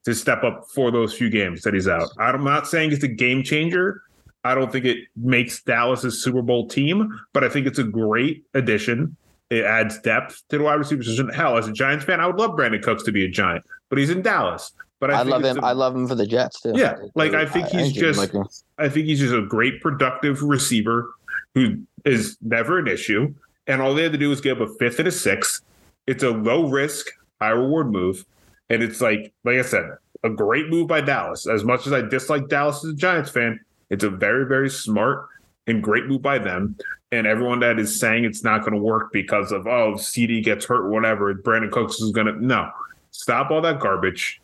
to 0.05 0.15
step 0.15 0.43
up 0.43 0.65
for 0.73 0.91
those 0.91 1.13
few 1.13 1.29
games 1.29 1.61
that 1.61 1.73
he's 1.73 1.87
out. 1.87 2.09
I'm 2.17 2.43
not 2.43 2.67
saying 2.67 2.91
it's 2.91 3.03
a 3.03 3.07
game 3.07 3.43
changer. 3.43 4.01
I 4.43 4.55
don't 4.55 4.71
think 4.71 4.85
it 4.85 4.97
makes 5.15 5.61
Dallas 5.61 6.03
a 6.03 6.11
Super 6.11 6.41
Bowl 6.41 6.67
team, 6.67 7.19
but 7.33 7.43
I 7.43 7.49
think 7.49 7.67
it's 7.67 7.79
a 7.79 7.83
great 7.83 8.45
addition. 8.53 9.15
It 9.49 9.65
adds 9.65 9.99
depth 9.99 10.43
to 10.49 10.57
the 10.57 10.63
wide 10.63 10.75
receiver 10.75 10.99
position. 10.99 11.29
Hell, 11.29 11.57
as 11.57 11.67
a 11.67 11.73
Giants 11.73 12.05
fan, 12.05 12.19
I 12.19 12.27
would 12.27 12.35
love 12.37 12.51
Brandin 12.51 12.83
Cooks 12.83 13.03
to 13.03 13.11
be 13.11 13.25
a 13.25 13.29
Giant, 13.29 13.65
but 13.89 13.97
he's 13.97 14.09
in 14.09 14.21
Dallas. 14.21 14.71
But 14.99 15.11
I, 15.11 15.19
I, 15.19 15.23
love 15.23 15.43
him. 15.43 15.57
a- 15.59 15.65
I 15.65 15.71
love 15.71 15.95
him 15.95 16.07
for 16.07 16.15
the 16.15 16.27
Jets 16.27 16.61
too. 16.61 16.73
Yeah, 16.75 16.97
like, 17.15 17.33
I 17.33 17.45
think 17.45 17.67
he's 17.67 17.91
just- 17.93 18.19
like. 18.19 18.31
I 18.77 18.89
think 18.89 19.07
he's 19.07 19.19
just 19.19 19.33
a 19.33 19.41
great 19.41 19.81
productive 19.81 20.43
receiver 20.43 21.13
who 21.55 21.77
is 22.05 22.37
never 22.41 22.79
an 22.79 22.87
issue. 22.87 23.33
And 23.67 23.81
all 23.81 23.93
they 23.93 24.03
had 24.03 24.11
to 24.11 24.17
do 24.17 24.29
was 24.29 24.41
give 24.41 24.61
up 24.61 24.69
a 24.69 24.73
fifth 24.75 24.99
and 24.99 25.07
a 25.07 25.11
sixth. 25.11 25.61
It's 26.07 26.23
a 26.23 26.29
low 26.31 26.67
risk, 26.69 27.07
high 27.41 27.49
reward 27.49 27.91
move. 27.91 28.25
And 28.69 28.83
it's 28.83 29.01
like, 29.01 29.31
like 29.43 29.57
I 29.57 29.61
said, 29.63 29.85
a 30.23 30.29
great 30.29 30.69
move 30.69 30.87
by 30.87 31.01
Dallas. 31.01 31.47
As 31.47 31.63
much 31.63 31.87
as 31.87 31.93
I 31.93 32.01
dislike 32.01 32.47
Dallas 32.49 32.83
as 32.83 32.91
a 32.91 32.95
Giants 32.95 33.29
fan, 33.31 33.59
it's 33.89 34.03
a 34.03 34.09
very, 34.09 34.45
very 34.45 34.69
smart 34.69 35.27
and 35.69 35.81
great 35.83 36.07
move 36.07 36.21
by 36.21 36.39
them. 36.39 36.75
And 37.11 37.25
everyone 37.25 37.59
that 37.61 37.79
is 37.79 37.99
saying 37.99 38.25
it's 38.25 38.43
not 38.43 38.61
going 38.61 38.73
to 38.73 38.79
work 38.79 39.11
because 39.11 39.51
of, 39.51 39.65
oh, 39.67 39.93
CeeDee 39.93 40.43
gets 40.43 40.65
hurt, 40.65 40.89
whatever, 40.89 41.33
Brandin 41.33 41.71
Cooks 41.71 41.99
is 41.99 42.11
going 42.11 42.27
to, 42.27 42.45
no, 42.45 42.69
stop 43.11 43.49
all 43.51 43.61
that 43.61 43.79
garbage. 43.79 44.41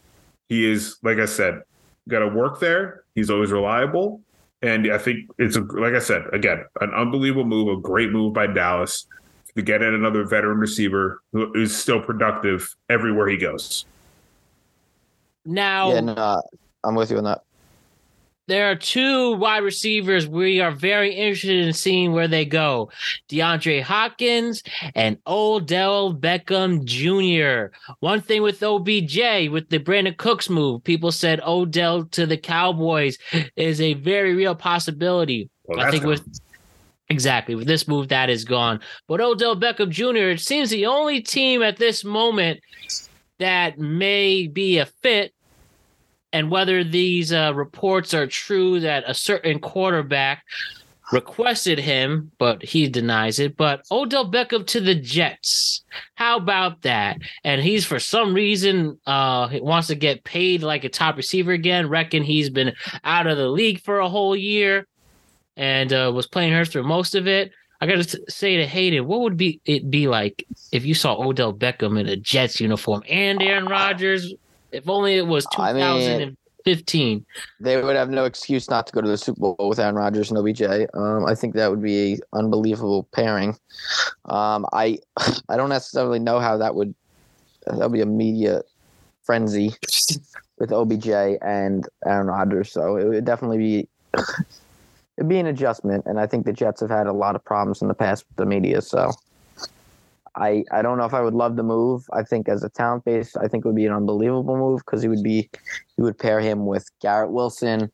He 0.49 0.69
is, 0.71 0.97
like 1.03 1.17
I 1.19 1.25
said, 1.25 1.61
got 2.07 2.19
to 2.19 2.27
work 2.27 2.59
there. 2.59 3.03
He's 3.13 3.29
always 3.29 3.51
reliable. 3.51 4.21
And 4.61 4.91
I 4.91 4.97
think 4.97 5.29
it's, 5.37 5.57
a, 5.57 5.61
like 5.61 5.93
I 5.93 5.99
said, 5.99 6.23
again, 6.33 6.63
an 6.81 6.91
unbelievable 6.93 7.45
move, 7.45 7.77
a 7.77 7.81
great 7.81 8.11
move 8.11 8.33
by 8.33 8.47
Dallas 8.47 9.05
to 9.55 9.61
get 9.61 9.81
in 9.81 9.93
another 9.93 10.25
veteran 10.25 10.57
receiver 10.57 11.21
who 11.33 11.53
is 11.53 11.75
still 11.75 12.01
productive 12.01 12.75
everywhere 12.89 13.27
he 13.27 13.37
goes. 13.37 13.85
Now, 15.45 15.93
yeah, 15.93 15.99
no, 15.99 16.41
I'm 16.83 16.95
with 16.95 17.11
you 17.11 17.17
on 17.17 17.25
that. 17.25 17.43
There 18.47 18.69
are 18.69 18.75
two 18.75 19.33
wide 19.33 19.63
receivers 19.63 20.27
we 20.27 20.59
are 20.61 20.71
very 20.71 21.13
interested 21.13 21.65
in 21.65 21.73
seeing 21.73 22.13
where 22.13 22.27
they 22.27 22.45
go 22.45 22.91
DeAndre 23.29 23.81
Hopkins 23.81 24.61
and 24.93 25.17
Odell 25.25 26.13
Beckham 26.13 26.83
Jr. 26.83 27.75
One 28.01 28.21
thing 28.21 28.43
with 28.43 28.61
OBJ, 28.61 29.49
with 29.49 29.69
the 29.69 29.79
Brandin 29.79 30.17
Cooks 30.17 30.49
move, 30.49 30.83
people 30.83 31.11
said 31.11 31.41
Odell 31.41 32.05
to 32.05 32.27
the 32.27 32.37
Cowboys 32.37 33.17
is 33.55 33.81
a 33.81 33.95
very 33.95 34.35
real 34.35 34.55
possibility. 34.55 35.49
Well, 35.63 35.79
I 35.79 35.89
think 35.89 36.03
with 36.03 36.23
exactly 37.09 37.55
with 37.55 37.67
this 37.67 37.87
move, 37.87 38.09
that 38.09 38.29
is 38.29 38.45
gone. 38.45 38.79
But 39.07 39.21
Odell 39.21 39.55
Beckham 39.55 39.89
Jr., 39.89 40.29
it 40.29 40.39
seems 40.39 40.69
the 40.69 40.85
only 40.85 41.21
team 41.21 41.63
at 41.63 41.77
this 41.77 42.03
moment 42.03 42.59
that 43.39 43.77
may 43.79 44.47
be 44.47 44.77
a 44.77 44.85
fit 44.85 45.33
and 46.35 46.51
whether 46.51 46.83
these 46.83 47.31
uh, 47.31 47.53
reports 47.55 48.13
are 48.13 48.27
true 48.27 48.81
that 48.81 49.05
a 49.07 49.13
certain 49.13 49.57
quarterback 49.57 50.43
requested 51.13 51.79
him, 51.79 52.29
but 52.39 52.61
he 52.61 52.89
denies 52.89 53.39
it. 53.39 53.55
But 53.55 53.85
Odell 53.89 54.29
Beckham 54.29 54.67
to 54.67 54.81
the 54.81 54.95
Jets. 54.95 55.85
How 56.15 56.35
about 56.35 56.81
that? 56.81 57.19
And 57.45 57.61
he's 57.61 57.85
for 57.85 57.99
some 57.99 58.33
reason 58.33 58.99
uh 59.07 59.47
wants 59.61 59.87
to 59.87 59.95
get 59.95 60.25
paid 60.25 60.61
like 60.61 60.83
a 60.83 60.89
top 60.89 61.15
receiver 61.15 61.53
again. 61.53 61.87
Reckon 61.87 62.21
he's 62.21 62.49
been 62.49 62.73
out 63.05 63.27
of 63.27 63.37
the 63.37 63.47
league 63.47 63.79
for 63.79 63.99
a 63.99 64.09
whole 64.09 64.35
year 64.35 64.87
and 65.55 65.93
uh, 65.93 66.11
was 66.13 66.27
playing 66.27 66.51
hurt 66.51 66.67
for 66.67 66.83
most 66.83 67.15
of 67.15 67.27
it. 67.29 67.53
I 67.79 67.85
got 67.87 68.03
to 68.03 68.21
say 68.27 68.57
to 68.57 68.65
Hayden, 68.65 69.07
what 69.07 69.21
would 69.21 69.37
be 69.37 69.61
it 69.63 69.89
be 69.89 70.09
like 70.09 70.45
if 70.73 70.85
you 70.85 70.95
saw 70.95 71.15
Odell 71.15 71.53
Beckham 71.53 71.97
in 71.97 72.09
a 72.09 72.17
Jets 72.17 72.59
uniform 72.59 73.03
and 73.07 73.41
Aaron 73.41 73.67
Rodgers 73.67 74.33
if 74.71 74.89
only 74.89 75.15
it 75.15 75.27
was 75.27 75.45
2015. 75.53 77.01
I 77.01 77.13
mean, 77.13 77.25
they 77.59 77.81
would 77.81 77.95
have 77.95 78.09
no 78.09 78.25
excuse 78.25 78.69
not 78.69 78.87
to 78.87 78.93
go 78.93 79.01
to 79.01 79.07
the 79.07 79.17
Super 79.17 79.39
Bowl 79.39 79.55
with 79.59 79.79
Aaron 79.79 79.95
Rodgers 79.95 80.31
and 80.31 80.37
OBJ. 80.37 80.87
Um, 80.93 81.25
I 81.25 81.35
think 81.35 81.53
that 81.55 81.69
would 81.69 81.81
be 81.81 82.13
an 82.13 82.19
unbelievable 82.33 83.07
pairing. 83.11 83.57
Um, 84.25 84.65
I 84.73 84.99
I 85.49 85.57
don't 85.57 85.69
necessarily 85.69 86.19
know 86.19 86.39
how 86.39 86.57
that 86.57 86.75
would 86.75 86.93
that 87.67 87.77
would 87.77 87.93
be 87.93 88.01
a 88.01 88.05
media 88.05 88.61
frenzy 89.23 89.73
with 90.59 90.71
OBJ 90.71 91.09
and 91.41 91.87
Aaron 92.05 92.27
Rodgers. 92.27 92.71
So 92.71 92.97
it 92.97 93.05
would 93.05 93.25
definitely 93.25 93.57
be 93.57 93.87
it'd 95.17 95.29
be 95.29 95.39
an 95.39 95.47
adjustment. 95.47 96.05
And 96.05 96.19
I 96.19 96.27
think 96.27 96.45
the 96.45 96.53
Jets 96.53 96.81
have 96.81 96.89
had 96.89 97.07
a 97.07 97.13
lot 97.13 97.35
of 97.35 97.43
problems 97.43 97.81
in 97.81 97.87
the 97.87 97.93
past 97.93 98.25
with 98.27 98.37
the 98.37 98.45
media. 98.45 98.81
So 98.81 99.11
I, 100.35 100.63
I 100.71 100.81
don't 100.81 100.97
know 100.97 101.05
if 101.05 101.13
I 101.13 101.21
would 101.21 101.33
love 101.33 101.55
the 101.55 101.63
move. 101.63 102.05
I 102.13 102.23
think 102.23 102.49
as 102.49 102.63
a 102.63 102.69
talent 102.69 103.05
base, 103.05 103.35
I 103.35 103.47
think 103.47 103.63
it 103.63 103.67
would 103.67 103.75
be 103.75 103.85
an 103.85 103.93
unbelievable 103.93 104.57
move 104.57 104.81
because 104.85 105.01
he 105.01 105.07
would 105.07 105.23
be 105.23 105.49
he 105.95 106.01
would 106.01 106.17
pair 106.17 106.39
him 106.39 106.65
with 106.65 106.89
Garrett 107.01 107.31
Wilson, 107.31 107.91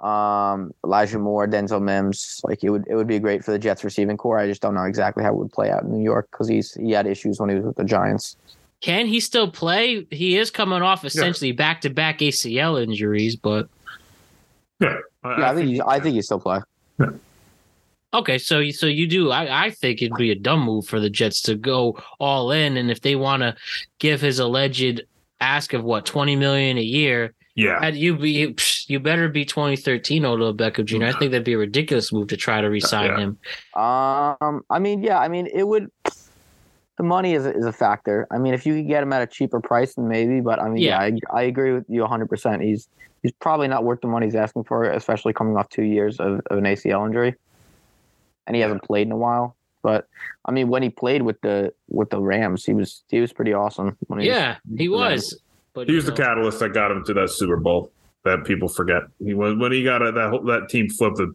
um, 0.00 0.72
Elijah 0.84 1.18
Moore, 1.18 1.46
Denzel 1.46 1.82
Mims. 1.82 2.40
Like 2.44 2.64
it 2.64 2.70
would 2.70 2.86
it 2.88 2.94
would 2.94 3.06
be 3.06 3.18
great 3.18 3.44
for 3.44 3.50
the 3.50 3.58
Jets 3.58 3.84
receiving 3.84 4.16
corps. 4.16 4.38
I 4.38 4.46
just 4.46 4.62
don't 4.62 4.74
know 4.74 4.84
exactly 4.84 5.22
how 5.22 5.30
it 5.30 5.36
would 5.36 5.52
play 5.52 5.70
out 5.70 5.82
in 5.82 5.92
New 5.92 6.02
York 6.02 6.28
because 6.30 6.48
he's 6.48 6.72
he 6.74 6.92
had 6.92 7.06
issues 7.06 7.38
when 7.38 7.50
he 7.50 7.56
was 7.56 7.64
with 7.64 7.76
the 7.76 7.84
Giants. 7.84 8.36
Can 8.80 9.06
he 9.06 9.20
still 9.20 9.50
play? 9.50 10.06
He 10.10 10.36
is 10.36 10.50
coming 10.50 10.82
off 10.82 11.04
essentially 11.04 11.52
back 11.52 11.80
to 11.82 11.90
back 11.90 12.18
ACL 12.18 12.82
injuries, 12.82 13.36
but 13.36 13.68
yeah, 14.80 14.96
I, 15.24 15.38
yeah, 15.38 15.50
I 15.50 15.54
think 15.54 15.68
he, 15.68 15.82
I 15.82 16.00
think 16.00 16.14
he 16.14 16.22
still 16.22 16.40
play. 16.40 16.60
Yeah. 16.98 17.10
Okay, 18.14 18.38
so 18.38 18.68
so 18.70 18.86
you 18.86 19.06
do. 19.06 19.30
I, 19.30 19.66
I 19.66 19.70
think 19.70 20.00
it'd 20.00 20.16
be 20.16 20.30
a 20.30 20.36
dumb 20.36 20.60
move 20.60 20.86
for 20.86 21.00
the 21.00 21.10
Jets 21.10 21.42
to 21.42 21.56
go 21.56 21.98
all 22.20 22.52
in, 22.52 22.76
and 22.76 22.90
if 22.90 23.00
they 23.00 23.16
want 23.16 23.42
to 23.42 23.56
give 23.98 24.20
his 24.20 24.38
alleged 24.38 25.02
ask 25.40 25.72
of 25.72 25.82
what 25.82 26.06
twenty 26.06 26.36
million 26.36 26.78
a 26.78 26.82
year, 26.82 27.34
yeah, 27.56 27.88
you 27.88 28.16
be 28.16 28.54
you 28.86 29.00
better 29.00 29.28
be 29.28 29.44
twenty 29.44 29.76
thirteen 29.76 30.24
Odell 30.24 30.54
Beckham 30.54 30.84
Jr. 30.84 31.04
I 31.04 31.12
think 31.18 31.32
that'd 31.32 31.44
be 31.44 31.54
a 31.54 31.58
ridiculous 31.58 32.12
move 32.12 32.28
to 32.28 32.36
try 32.36 32.60
to 32.60 32.70
resign 32.70 33.10
yeah. 33.10 33.18
him. 33.18 33.38
Um, 33.74 34.62
I 34.70 34.78
mean, 34.78 35.02
yeah, 35.02 35.18
I 35.18 35.28
mean, 35.28 35.48
it 35.52 35.64
would. 35.64 35.90
The 36.96 37.02
money 37.02 37.34
is 37.34 37.44
a, 37.44 37.54
is 37.54 37.66
a 37.66 37.72
factor. 37.72 38.26
I 38.30 38.38
mean, 38.38 38.54
if 38.54 38.64
you 38.64 38.74
could 38.74 38.88
get 38.88 39.02
him 39.02 39.12
at 39.12 39.20
a 39.20 39.26
cheaper 39.26 39.60
price, 39.60 39.94
then 39.94 40.08
maybe. 40.08 40.40
But 40.40 40.60
I 40.60 40.68
mean, 40.68 40.82
yeah, 40.82 41.04
yeah 41.04 41.18
I, 41.30 41.40
I 41.40 41.42
agree 41.42 41.72
with 41.72 41.84
you 41.88 42.00
100. 42.00 42.30
percent 42.30 42.62
He's 42.62 42.88
he's 43.22 43.32
probably 43.32 43.68
not 43.68 43.84
worth 43.84 44.00
the 44.00 44.06
money 44.06 44.26
he's 44.26 44.36
asking 44.36 44.64
for, 44.64 44.84
especially 44.84 45.34
coming 45.34 45.56
off 45.56 45.68
two 45.68 45.82
years 45.82 46.18
of, 46.20 46.40
of 46.46 46.56
an 46.56 46.64
ACL 46.64 47.04
injury 47.04 47.34
and 48.46 48.56
he 48.56 48.62
hasn't 48.62 48.82
played 48.82 49.06
in 49.06 49.12
a 49.12 49.16
while. 49.16 49.56
But 49.82 50.08
I 50.44 50.50
mean, 50.50 50.68
when 50.68 50.82
he 50.82 50.90
played 50.90 51.22
with 51.22 51.40
the 51.42 51.72
with 51.88 52.10
the 52.10 52.20
Rams, 52.20 52.64
he 52.64 52.74
was 52.74 53.02
he 53.08 53.20
was 53.20 53.32
pretty 53.32 53.52
awesome. 53.52 53.96
He 54.18 54.26
yeah, 54.26 54.56
was, 54.68 54.78
he 54.78 54.88
was. 54.88 55.40
But 55.74 55.88
he 55.88 55.94
was 55.94 56.04
know. 56.04 56.10
the 56.10 56.22
catalyst 56.22 56.58
that 56.60 56.72
got 56.72 56.90
him 56.90 57.04
to 57.04 57.14
that 57.14 57.30
Super 57.30 57.56
Bowl 57.56 57.92
that 58.24 58.44
people 58.44 58.68
forget. 58.68 59.02
He 59.22 59.34
was 59.34 59.56
when 59.56 59.72
he 59.72 59.84
got 59.84 60.02
it, 60.02 60.14
that 60.14 60.30
whole, 60.30 60.42
that 60.44 60.68
team 60.68 60.88
flipped 60.88 61.20
a 61.20 61.32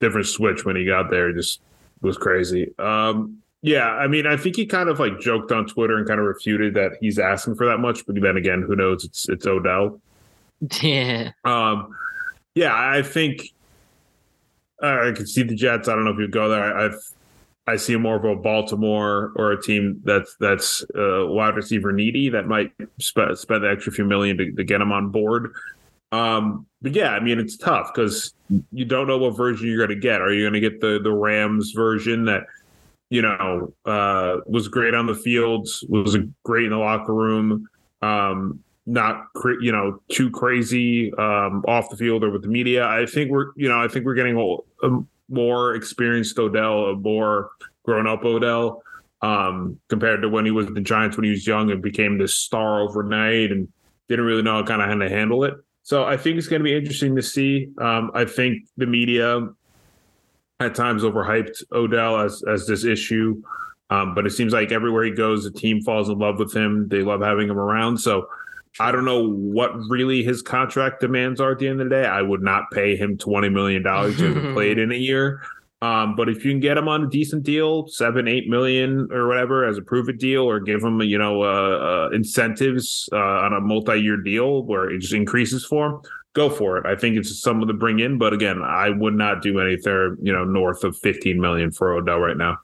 different 0.00 0.26
switch 0.26 0.64
when 0.64 0.76
he 0.76 0.86
got 0.86 1.10
there. 1.10 1.30
It 1.30 1.36
just 1.36 1.60
was 2.00 2.16
crazy. 2.16 2.72
Um, 2.78 3.42
yeah, 3.62 3.88
I 3.88 4.08
mean, 4.08 4.26
I 4.26 4.36
think 4.36 4.56
he 4.56 4.66
kind 4.66 4.88
of 4.88 4.98
like 4.98 5.20
joked 5.20 5.52
on 5.52 5.66
Twitter 5.66 5.96
and 5.96 6.06
kind 6.06 6.20
of 6.20 6.26
refuted 6.26 6.74
that 6.74 6.92
he's 7.00 7.18
asking 7.18 7.54
for 7.54 7.66
that 7.66 7.78
much. 7.78 8.06
But 8.06 8.20
then 8.20 8.36
again, 8.36 8.62
who 8.62 8.76
knows? 8.76 9.04
It's 9.04 9.28
it's 9.28 9.46
Odell. 9.46 10.00
Yeah. 10.80 11.32
Um, 11.44 11.92
yeah, 12.54 12.72
I 12.72 13.02
think 13.02 13.52
I 14.82 15.12
can 15.12 15.26
see 15.26 15.42
the 15.42 15.54
Jets. 15.54 15.88
I 15.88 15.94
don't 15.94 16.04
know 16.04 16.10
if 16.10 16.18
you'd 16.18 16.32
go 16.32 16.48
there. 16.48 16.62
I, 16.62 16.86
I've 16.86 16.98
I 17.66 17.76
see 17.76 17.96
more 17.96 18.16
of 18.16 18.24
a 18.24 18.34
Baltimore 18.34 19.32
or 19.36 19.52
a 19.52 19.62
team 19.62 20.00
that's 20.04 20.34
that's 20.40 20.82
uh, 20.96 21.26
wide 21.26 21.54
receiver 21.54 21.92
needy 21.92 22.28
that 22.30 22.48
might 22.48 22.72
sp- 22.98 23.34
spend 23.34 23.62
the 23.62 23.70
extra 23.70 23.92
few 23.92 24.04
million 24.04 24.36
to, 24.38 24.52
to 24.52 24.64
get 24.64 24.78
them 24.78 24.90
on 24.90 25.10
board. 25.10 25.54
Um, 26.10 26.66
but 26.82 26.92
yeah, 26.92 27.10
I 27.10 27.20
mean 27.20 27.38
it's 27.38 27.56
tough 27.56 27.92
because 27.94 28.34
you 28.72 28.84
don't 28.84 29.06
know 29.06 29.16
what 29.16 29.36
version 29.36 29.68
you're 29.68 29.78
going 29.78 29.96
to 29.96 30.02
get. 30.02 30.20
Are 30.20 30.32
you 30.32 30.42
going 30.42 30.60
to 30.60 30.60
get 30.60 30.80
the 30.80 31.00
the 31.00 31.12
Rams 31.12 31.70
version 31.70 32.24
that 32.24 32.46
you 33.10 33.22
know 33.22 33.72
uh, 33.84 34.38
was 34.46 34.66
great 34.66 34.94
on 34.94 35.06
the 35.06 35.14
fields, 35.14 35.84
was 35.88 36.16
great 36.42 36.64
in 36.64 36.70
the 36.70 36.78
locker 36.78 37.14
room, 37.14 37.68
um, 38.02 38.58
not 38.86 39.26
you 39.60 39.70
know 39.72 40.00
too 40.10 40.30
crazy 40.30 41.12
um, 41.14 41.64
off 41.68 41.88
the 41.90 41.96
field 41.96 42.24
or 42.24 42.30
with 42.30 42.42
the 42.42 42.48
media. 42.48 42.86
I 42.86 43.06
think 43.06 43.30
we're 43.30 43.52
you 43.56 43.68
know 43.68 43.82
I 43.82 43.88
think 43.88 44.04
we're 44.04 44.14
getting 44.14 44.36
a, 44.82 44.88
more 45.28 45.74
experienced 45.74 46.38
Odell, 46.38 46.86
a 46.86 46.96
more 46.96 47.50
grown 47.84 48.06
up 48.06 48.24
Odell 48.24 48.82
um, 49.22 49.78
compared 49.88 50.22
to 50.22 50.28
when 50.28 50.44
he 50.44 50.50
was 50.50 50.66
the 50.66 50.80
Giants 50.80 51.16
when 51.16 51.24
he 51.24 51.30
was 51.30 51.46
young 51.46 51.70
and 51.70 51.80
became 51.82 52.18
this 52.18 52.36
star 52.36 52.80
overnight 52.80 53.50
and 53.50 53.68
didn't 54.08 54.24
really 54.24 54.42
know 54.42 54.62
kind 54.64 54.82
of 54.82 54.88
how 54.88 54.94
to 54.94 55.08
handle 55.08 55.44
it. 55.44 55.54
So 55.84 56.04
I 56.04 56.16
think 56.16 56.38
it's 56.38 56.48
going 56.48 56.60
to 56.60 56.64
be 56.64 56.76
interesting 56.76 57.16
to 57.16 57.22
see. 57.22 57.68
Um, 57.78 58.10
I 58.14 58.24
think 58.24 58.68
the 58.76 58.86
media 58.86 59.48
at 60.60 60.74
times 60.74 61.02
overhyped 61.02 61.62
Odell 61.72 62.20
as 62.20 62.42
as 62.48 62.66
this 62.66 62.84
issue. 62.84 63.42
Um, 63.90 64.14
but 64.14 64.26
it 64.26 64.30
seems 64.30 64.54
like 64.54 64.72
everywhere 64.72 65.04
he 65.04 65.10
goes, 65.10 65.44
the 65.44 65.50
team 65.50 65.82
falls 65.82 66.08
in 66.08 66.18
love 66.18 66.38
with 66.38 66.54
him. 66.54 66.88
They 66.88 67.02
love 67.02 67.20
having 67.20 67.48
him 67.48 67.58
around. 67.58 67.98
So 67.98 68.26
I 68.80 68.90
don't 68.90 69.04
know 69.04 69.28
what 69.28 69.72
really 69.88 70.22
his 70.22 70.42
contract 70.42 71.00
demands 71.00 71.40
are 71.40 71.52
at 71.52 71.58
the 71.58 71.68
end 71.68 71.80
of 71.80 71.88
the 71.88 71.94
day. 71.94 72.06
I 72.06 72.22
would 72.22 72.42
not 72.42 72.70
pay 72.70 72.96
him 72.96 73.18
twenty 73.18 73.48
million 73.48 73.82
dollars 73.82 74.16
to 74.18 74.52
played 74.54 74.78
in 74.78 74.92
a 74.92 74.96
year. 74.96 75.42
Um, 75.82 76.14
but 76.14 76.28
if 76.28 76.44
you 76.44 76.52
can 76.52 76.60
get 76.60 76.78
him 76.78 76.86
on 76.86 77.02
a 77.02 77.08
decent 77.08 77.42
deal, 77.42 77.88
seven, 77.88 78.28
eight 78.28 78.48
million 78.48 79.08
or 79.10 79.26
whatever 79.26 79.66
as 79.66 79.78
a 79.78 79.82
prove 79.82 80.08
it 80.08 80.18
deal, 80.18 80.42
or 80.42 80.60
give 80.60 80.80
him, 80.80 81.02
you 81.02 81.18
know, 81.18 81.42
uh, 81.42 82.06
uh, 82.06 82.10
incentives 82.14 83.08
uh, 83.12 83.16
on 83.16 83.52
a 83.52 83.60
multi-year 83.60 84.16
deal 84.16 84.62
where 84.62 84.88
it 84.88 85.00
just 85.00 85.12
increases 85.12 85.64
for 85.64 85.86
him, 85.88 86.00
go 86.34 86.48
for 86.48 86.78
it. 86.78 86.86
I 86.86 86.94
think 86.94 87.16
it's 87.16 87.36
someone 87.42 87.66
to 87.66 87.74
bring 87.74 87.98
in, 87.98 88.16
but 88.16 88.32
again, 88.32 88.62
I 88.62 88.90
would 88.90 89.14
not 89.14 89.42
do 89.42 89.58
anything, 89.58 90.18
you 90.22 90.32
know, 90.32 90.44
north 90.44 90.84
of 90.84 90.96
fifteen 90.96 91.40
million 91.40 91.72
for 91.72 91.92
Odell 91.94 92.20
right 92.20 92.36
now. 92.36 92.58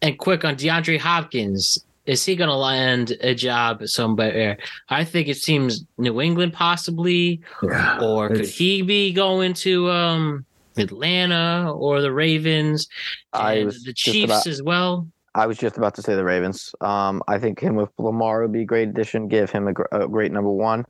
And 0.00 0.16
quick 0.16 0.44
on 0.44 0.54
DeAndre 0.54 1.00
Hopkins, 1.00 1.84
is 2.06 2.24
he 2.24 2.36
going 2.36 2.50
to 2.50 2.56
land 2.56 3.16
a 3.20 3.34
job 3.34 3.86
somewhere? 3.86 4.58
I 4.88 5.04
think 5.04 5.28
it 5.28 5.36
seems 5.36 5.84
New 5.98 6.20
England 6.20 6.52
possibly, 6.52 7.40
yeah, 7.62 7.98
or 8.00 8.28
could 8.28 8.46
he 8.46 8.82
be 8.82 9.12
going 9.12 9.54
to 9.54 9.90
um, 9.90 10.44
Atlanta 10.76 11.72
or 11.72 12.00
the 12.00 12.12
Ravens? 12.12 12.88
I 13.32 13.64
was 13.64 13.84
the 13.84 13.92
Chiefs 13.92 14.24
about, 14.24 14.46
as 14.46 14.62
well. 14.62 15.06
I 15.34 15.46
was 15.46 15.58
just 15.58 15.76
about 15.76 15.94
to 15.94 16.02
say 16.02 16.14
the 16.14 16.24
Ravens. 16.24 16.74
Um, 16.80 17.22
I 17.28 17.38
think 17.38 17.60
him 17.60 17.76
with 17.76 17.90
Lamar 17.98 18.42
would 18.42 18.52
be 18.52 18.62
a 18.62 18.66
great 18.66 18.88
addition. 18.88 19.28
Give 19.28 19.50
him 19.50 19.68
a, 19.68 19.72
gr- 19.72 19.84
a 19.92 20.08
great 20.08 20.32
number 20.32 20.50
one. 20.50 20.84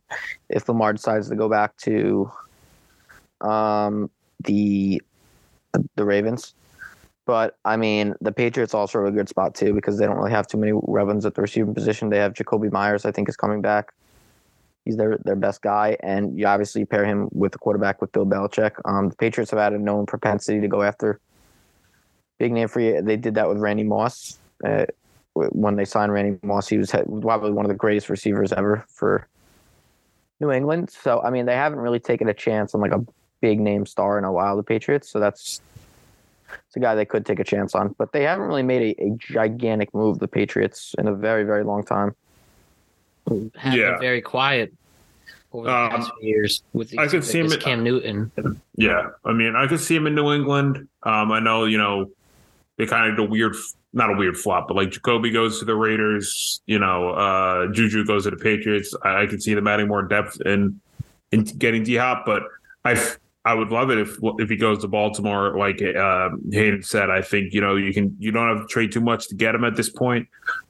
If 0.49 0.67
Lamar 0.67 0.93
decides 0.93 1.29
to 1.29 1.35
go 1.35 1.47
back 1.47 1.77
to 1.77 2.31
um, 3.41 4.09
the 4.43 5.01
the 5.95 6.05
Ravens, 6.05 6.53
but 7.25 7.57
I 7.65 7.77
mean 7.77 8.15
the 8.21 8.31
Patriots 8.31 8.73
also 8.73 8.99
are 8.99 9.05
a 9.05 9.11
good 9.11 9.29
spot 9.29 9.55
too 9.55 9.73
because 9.73 9.97
they 9.97 10.05
don't 10.05 10.17
really 10.17 10.31
have 10.31 10.47
too 10.47 10.57
many 10.57 10.73
weapons 10.73 11.25
at 11.25 11.35
the 11.35 11.41
receiving 11.41 11.73
position. 11.73 12.09
They 12.09 12.17
have 12.17 12.33
Jakobi 12.33 12.71
Meyers, 12.71 13.05
I 13.05 13.11
think, 13.11 13.29
is 13.29 13.35
coming 13.35 13.61
back. 13.61 13.93
He's 14.85 14.97
their 14.97 15.17
their 15.23 15.37
best 15.37 15.61
guy, 15.61 15.95
and 16.01 16.37
you 16.37 16.45
obviously 16.45 16.83
pair 16.85 17.05
him 17.05 17.29
with 17.31 17.53
the 17.53 17.57
quarterback 17.57 18.01
with 18.01 18.11
Bill 18.11 18.25
Belichick. 18.25 18.71
Um, 18.85 19.09
the 19.09 19.15
Patriots 19.15 19.51
have 19.51 19.59
had 19.59 19.73
a 19.73 19.79
known 19.79 20.05
propensity 20.05 20.59
to 20.59 20.67
go 20.67 20.81
after 20.81 21.19
big 22.37 22.51
name 22.51 22.67
free. 22.67 22.99
They 22.99 23.15
did 23.15 23.35
that 23.35 23.47
with 23.47 23.59
Randy 23.59 23.83
Moss. 23.83 24.37
Uh, 24.65 24.85
when 25.33 25.75
they 25.77 25.85
signed 25.85 26.11
Randy 26.11 26.37
Moss, 26.43 26.67
he 26.67 26.77
was 26.77 26.91
probably 26.91 27.51
one 27.51 27.65
of 27.65 27.69
the 27.69 27.75
greatest 27.75 28.09
receivers 28.09 28.51
ever 28.51 28.85
for 28.89 29.27
New 30.39 30.51
England. 30.51 30.89
So 30.89 31.21
I 31.21 31.29
mean, 31.29 31.45
they 31.45 31.55
haven't 31.55 31.79
really 31.79 31.99
taken 31.99 32.27
a 32.27 32.33
chance 32.33 32.75
on 32.75 32.81
like 32.81 32.91
a 32.91 33.05
big 33.41 33.59
name 33.59 33.85
star 33.85 34.17
in 34.17 34.25
a 34.25 34.31
while. 34.31 34.57
The 34.57 34.63
Patriots, 34.63 35.09
so 35.09 35.19
that's 35.19 35.61
it's 36.67 36.75
a 36.75 36.79
guy 36.79 36.95
they 36.95 37.05
could 37.05 37.25
take 37.25 37.39
a 37.39 37.43
chance 37.43 37.75
on, 37.75 37.95
but 37.97 38.11
they 38.11 38.23
haven't 38.23 38.45
really 38.47 38.63
made 38.63 38.95
a, 38.99 39.03
a 39.03 39.09
gigantic 39.17 39.93
move. 39.93 40.19
The 40.19 40.27
Patriots 40.27 40.95
in 40.97 41.07
a 41.07 41.13
very 41.15 41.43
very 41.43 41.63
long 41.63 41.83
time. 41.83 42.15
Have 43.55 43.73
Yeah. 43.75 43.91
been 43.91 43.99
very 44.01 44.21
quiet 44.21 44.73
over 45.53 45.67
the 45.67 45.73
Um, 45.73 45.89
past 45.91 46.11
few 46.19 46.29
years 46.29 46.63
with 46.73 46.89
the 46.89 46.99
I 46.99 47.07
could 47.07 47.23
see 47.23 47.39
him 47.39 47.45
with 47.45 47.53
in- 47.55 47.59
Cam 47.61 47.83
Newton. 47.83 48.31
Yeah, 48.75 49.09
I 49.23 49.33
mean, 49.33 49.55
I 49.55 49.67
could 49.67 49.79
see 49.79 49.95
him 49.95 50.07
in 50.07 50.15
New 50.15 50.33
England. 50.33 50.87
Um, 51.03 51.31
I 51.31 51.39
know, 51.39 51.65
you 51.65 51.77
know, 51.77 52.09
they 52.77 52.85
kind 52.85 53.09
of 53.09 53.15
did 53.17 53.25
a 53.25 53.29
weird, 53.29 53.55
not 53.93 54.09
a 54.11 54.17
weird 54.17 54.35
flop, 54.35 54.67
but 54.67 54.75
like 54.75 54.89
Jakobi 54.89 55.31
goes 55.31 55.59
to 55.59 55.65
the 55.65 55.75
Raiders. 55.75 56.61
You 56.65 56.79
know, 56.79 57.09
uh, 57.11 57.67
Juju 57.71 58.03
goes 58.05 58.23
to 58.25 58.31
the 58.31 58.37
Patriots. 58.37 58.93
I, 59.03 59.21
I 59.23 59.25
could 59.27 59.41
see 59.43 59.53
them 59.53 59.67
adding 59.67 59.87
more 59.87 60.01
depth 60.01 60.39
and 60.41 60.79
in 61.31 61.43
getting 61.43 61.83
D 61.83 61.95
Hop, 61.95 62.25
but 62.25 62.43
I. 62.83 62.99
I 63.45 63.53
would 63.53 63.69
love 63.69 63.89
it 63.89 63.97
if 63.97 64.17
if 64.39 64.49
he 64.49 64.55
goes 64.55 64.79
to 64.79 64.87
Baltimore, 64.87 65.57
like 65.57 65.81
uh, 65.81 66.29
Hayden 66.51 66.81
said. 66.81 67.09
I 67.09 67.21
think 67.21 67.53
you 67.53 67.61
know 67.61 67.75
you 67.75 67.93
can 67.93 68.15
you 68.19 68.31
don't 68.31 68.47
have 68.47 68.67
to 68.67 68.71
trade 68.71 68.91
too 68.91 69.01
much 69.01 69.27
to 69.29 69.35
get 69.35 69.53
him 69.53 69.63
at 69.63 69.75
this 69.75 69.89
point. 69.89 70.27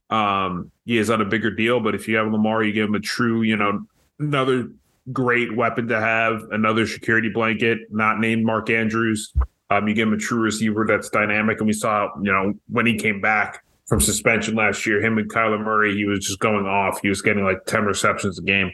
Um, 0.10 0.72
he 0.86 0.98
is 0.98 1.10
on 1.10 1.22
a 1.22 1.26
bigger 1.26 1.52
deal, 1.52 1.80
but 1.80 1.96
if 1.96 2.08
you 2.08 2.18
have 2.18 2.32
Lamar, 2.32 2.64
you 2.64 2.74
give 2.74 2.88
him 2.88 2.96
a 2.96 3.00
true, 3.00 3.42
you 3.42 3.56
know, 3.56 3.86
another 4.20 4.70
great 5.12 5.56
weapon 5.56 5.88
to 5.88 6.00
have, 6.00 6.44
another 6.52 6.86
security 6.88 7.30
blanket, 7.30 7.80
not 7.90 8.20
named 8.20 8.46
Mark 8.46 8.70
Andrews. 8.70 9.34
Um, 9.70 9.88
you 9.88 9.94
give 9.94 10.08
him 10.08 10.14
a 10.14 10.18
true 10.18 10.40
receiver 10.40 10.86
that's 10.88 11.10
dynamic, 11.10 11.60
and 11.60 11.68
we 11.68 11.74
saw, 11.74 12.10
you 12.22 12.32
know, 12.32 12.54
when 12.70 12.86
he 12.86 12.96
came 12.96 13.22
back 13.22 13.64
from 13.88 14.00
suspension 14.00 14.56
last 14.56 14.86
year, 14.86 15.04
him 15.04 15.18
and 15.18 15.30
Kyler 15.32 15.64
Murray, 15.64 15.96
he 15.96 16.06
was 16.06 16.26
just 16.26 16.40
going 16.40 16.66
off. 16.66 17.00
He 17.02 17.10
was 17.10 17.22
getting 17.22 17.44
like 17.44 17.66
ten 17.66 17.84
receptions 17.84 18.38
a 18.40 18.44
game. 18.44 18.72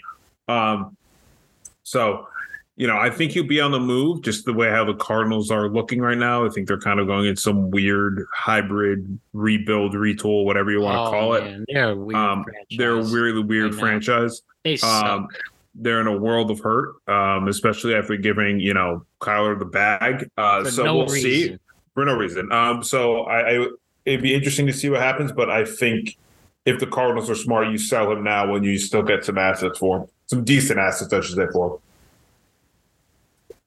Um, 0.48 0.98
so, 1.84 2.28
you 2.80 2.88
know, 2.88 2.98
I 2.98 3.10
think 3.10 3.34
he'll 3.34 3.44
be 3.44 3.60
on 3.60 3.72
the 3.72 3.80
move. 3.80 4.22
Just 4.22 4.46
the 4.46 4.54
way 4.54 4.70
how 4.70 4.86
the 4.86 4.94
Cardinals 4.94 5.52
are 5.52 5.68
looking 5.68 6.00
right 6.00 6.18
now, 6.18 6.46
I 6.46 6.50
think 6.50 6.66
they're 6.66 6.80
kind 6.80 6.98
of 7.02 7.08
going 7.08 7.26
in 7.26 7.36
some 7.36 7.70
weird 7.72 8.26
hybrid 8.34 9.20
rebuild, 9.34 9.96
retool, 9.96 10.46
whatever 10.46 10.72
you 10.72 10.80
want 10.80 10.96
to 10.96 11.02
Oh, 11.02 11.12
call 11.12 11.34
it. 11.34 11.66
They're 11.68 11.90
a 11.90 11.96
weird. 11.96 12.16
Um, 12.16 12.46
they're 12.78 12.98
a 12.98 13.04
really 13.04 13.44
weird 13.44 13.76
franchise. 13.76 14.44
They 14.64 14.78
suck. 14.78 15.04
Um, 15.04 15.28
they're 15.76 16.00
in 16.00 16.08
a 16.08 16.16
world 16.18 16.52
of 16.52 16.62
hurt, 16.62 16.96
um, 17.10 17.50
especially 17.50 17.96
after 17.96 18.16
giving 18.16 18.62
you 18.62 18.74
know 18.74 19.06
Kyler 19.20 19.60
the 19.60 19.66
bag. 19.66 20.30
Uh, 20.38 20.64
so 20.64 20.86
no 20.86 20.96
we'll 21.00 21.08
reason. 21.08 21.30
see 21.30 21.58
for 21.94 22.06
no 22.06 22.16
reason. 22.16 22.50
Um, 22.54 22.82
so 22.82 23.24
I, 23.24 23.58
I 23.58 23.68
it'd 24.06 24.22
be 24.22 24.34
interesting 24.34 24.68
to 24.68 24.74
see 24.74 24.90
what 24.90 25.02
happens, 25.02 25.34
but 25.34 25.50
I 25.50 25.66
think 25.66 26.18
if 26.66 26.80
the 26.80 26.88
Cardinals 26.88 27.30
are 27.30 27.36
smart, 27.36 27.68
you 27.68 27.78
sell 27.78 28.10
him 28.10 28.24
now 28.24 28.50
when 28.50 28.64
you 28.64 28.78
still 28.78 29.04
get 29.04 29.26
some 29.26 29.38
assets 29.38 29.80
for 29.80 30.00
him, 30.00 30.06
some 30.28 30.46
decent 30.46 30.80
assets, 30.80 31.12
I 31.12 31.20
should 31.20 31.36
say 31.36 31.48
for 31.52 31.74
him. 31.74 31.78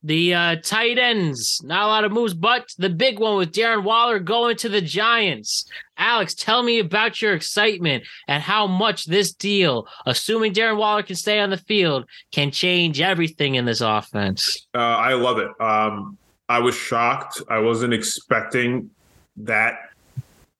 The 0.05 0.35
uh, 0.35 0.57
tight 0.57 0.99
ends, 0.99 1.61
not 1.63 1.85
a 1.85 1.87
lot 1.87 2.05
of 2.05 2.11
moves, 2.11 2.35
but 2.35 2.69
the 2.77 2.91
big 2.91 3.21
one 3.21 3.37
with 3.37 3.53
Darren 3.53 3.85
Waller 3.85 4.19
going 4.19 4.57
to 4.57 4.69
the 4.69 4.81
Giants. 4.81 5.69
Alex, 5.97 6.35
tell 6.35 6.63
me 6.65 6.81
about 6.81 7.23
your 7.23 7.35
excitement 7.35 8.05
and 8.27 8.43
how 8.43 8.67
much 8.67 9.05
this 9.05 9.33
deal, 9.33 9.87
assuming 10.05 10.53
Darren 10.53 10.77
Waller 10.77 11.05
can 11.05 11.15
stay 11.15 11.39
on 11.39 11.51
the 11.51 11.57
field, 11.57 12.07
can 12.33 12.51
change 12.51 13.01
everything 13.01 13.55
in 13.55 13.65
this 13.65 13.81
offense. 13.81 14.67
Uh, 14.75 14.79
I 14.79 15.15
love 15.15 15.39
it. 15.39 15.49
Um, 15.61 16.19
I 16.49 16.59
was 16.59 16.75
shocked. 16.75 17.41
I 17.49 17.61
wasn't 17.61 17.95
expecting 17.95 18.91
that 19.37 19.91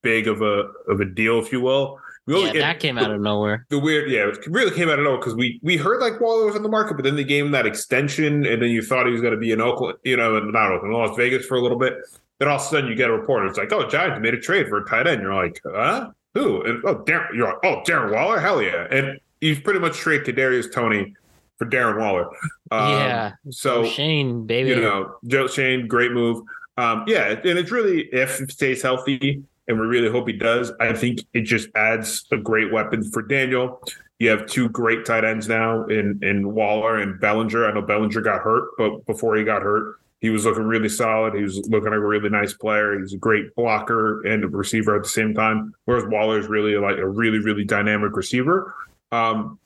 big 0.03 0.29
of 0.29 0.43
a 0.43 0.71
of 0.89 1.01
a 1.01 1.05
deal, 1.05 1.39
if 1.39 1.53
you 1.53 1.61
will. 1.61 1.99
We 2.27 2.45
Yeah, 2.45 2.53
that 2.53 2.79
came 2.81 2.99
out 2.99 3.11
of 3.11 3.21
nowhere. 3.21 3.67
the 3.69 3.79
weird, 3.79 4.11
yeah, 4.11 4.29
it 4.29 4.47
really 4.47 4.71
came 4.71 4.89
out 4.89 4.99
of 4.99 5.05
nowhere 5.05 5.19
because 5.19 5.35
we 5.35 5.59
we 5.63 5.77
heard 5.77 6.01
like 6.01 6.21
Waller 6.21 6.47
was 6.47 6.55
on 6.55 6.63
the 6.63 6.69
market, 6.69 6.95
but 6.95 7.03
then 7.03 7.17
they 7.17 7.25
gave 7.25 7.45
him 7.45 7.51
that 7.53 7.67
extension, 7.67 8.47
and 8.47 8.63
then 8.63 8.71
you 8.71 8.83
thought 8.83 9.07
he 9.07 9.13
was 9.13 9.21
going 9.21 9.35
to 9.35 9.41
be 9.41 9.51
in 9.51 9.61
Oakland, 9.61 9.99
you 10.05 10.17
know, 10.17 10.39
not 10.39 10.71
Oakland, 10.71 10.95
Las 10.95 11.17
Vegas 11.17 11.45
for 11.47 11.57
a 11.57 11.61
little 11.61 11.79
bit. 11.79 11.95
Then 12.39 12.49
all 12.49 12.57
of 12.57 12.63
a 12.63 12.65
sudden 12.65 12.89
you 12.89 12.95
get 12.95 13.11
a 13.11 13.13
report. 13.13 13.47
It's 13.47 13.59
like, 13.59 13.73
oh, 13.73 13.89
Giants 13.89 14.21
made 14.21 14.35
a 14.35 14.41
trade 14.41 14.69
for 14.69 14.79
a 14.79 14.85
tight 14.85 15.07
end. 15.07 15.23
You're 15.23 15.35
like, 15.35 15.61
huh? 15.65 16.11
Who? 16.35 16.63
And, 16.63 16.83
oh, 16.85 16.97
Darren. 16.97 17.35
You're 17.35 17.49
like, 17.49 17.59
oh, 17.65 17.83
Darren 17.87 18.13
Waller. 18.13 18.41
Hell 18.41 18.63
yeah! 18.63 18.87
And 18.91 19.19
you've 19.41 19.65
pretty 19.65 19.81
much 19.81 19.97
traded 19.97 20.37
Darius 20.37 20.69
Toney 20.69 21.15
for 21.59 21.67
Darren 21.67 21.99
Waller. 21.99 22.29
Um, 22.71 22.91
yeah. 22.93 23.33
So 23.51 23.85
Schoen, 23.85 24.47
baby. 24.47 24.71
you 24.71 24.81
know, 24.81 25.17
Joe 25.27 25.47
Schoen, 25.49 25.87
great 25.89 26.13
move. 26.13 26.43
Um, 26.79 27.05
yeah, 27.07 27.29
and 27.29 27.59
it's 27.59 27.71
really 27.71 28.09
if 28.13 28.39
he 28.39 28.47
stays 28.47 28.81
healthy, 28.81 29.43
and 29.69 29.79
we 29.79 29.87
really 29.87 30.11
hope 30.11 30.27
he 30.27 30.35
does. 30.35 30.73
I 30.81 30.93
think 30.93 31.21
it 31.33 31.43
just 31.43 31.69
adds 31.75 32.27
a 32.33 32.37
great 32.37 32.73
weapon 32.73 33.05
for 33.05 33.23
Daniel. 33.23 33.83
You 34.19 34.31
have 34.31 34.47
two 34.47 34.69
great 34.69 35.05
tight 35.05 35.25
ends 35.25 35.49
now 35.49 35.85
in 35.87 36.19
in 36.23 36.55
Waller 36.55 36.99
and 36.99 37.21
Bellinger. 37.21 37.67
I 37.67 37.73
know 37.73 37.83
Bellinger 37.83 38.21
got 38.21 38.41
hurt, 38.41 38.71
but 38.79 39.05
before 39.07 39.37
he 39.37 39.45
got 39.45 39.63
hurt, 39.63 39.97
he 40.21 40.31
was 40.31 40.45
looking 40.45 40.65
really 40.65 40.89
solid. 40.89 41.35
He 41.35 41.43
was 41.43 41.57
looking 41.69 41.91
like 41.91 41.97
a 41.97 42.01
really 42.01 42.29
nice 42.29 42.55
player. 42.55 42.99
He's 42.99 43.13
a 43.13 43.19
great 43.19 43.55
blocker 43.57 44.23
and 44.23 44.45
a 44.45 44.49
receiver 44.49 44.97
at 44.97 45.03
the 45.03 45.09
same 45.09 45.35
time. 45.35 45.75
Whereas 45.85 46.05
Waller 46.07 46.39
is 46.39 46.47
really 46.47 46.77
like 46.77 46.99
a 46.99 47.09
really 47.09 47.39
really 47.39 47.65
dynamic 47.65 48.17
receiver. 48.17 48.75
Um, 49.11 49.59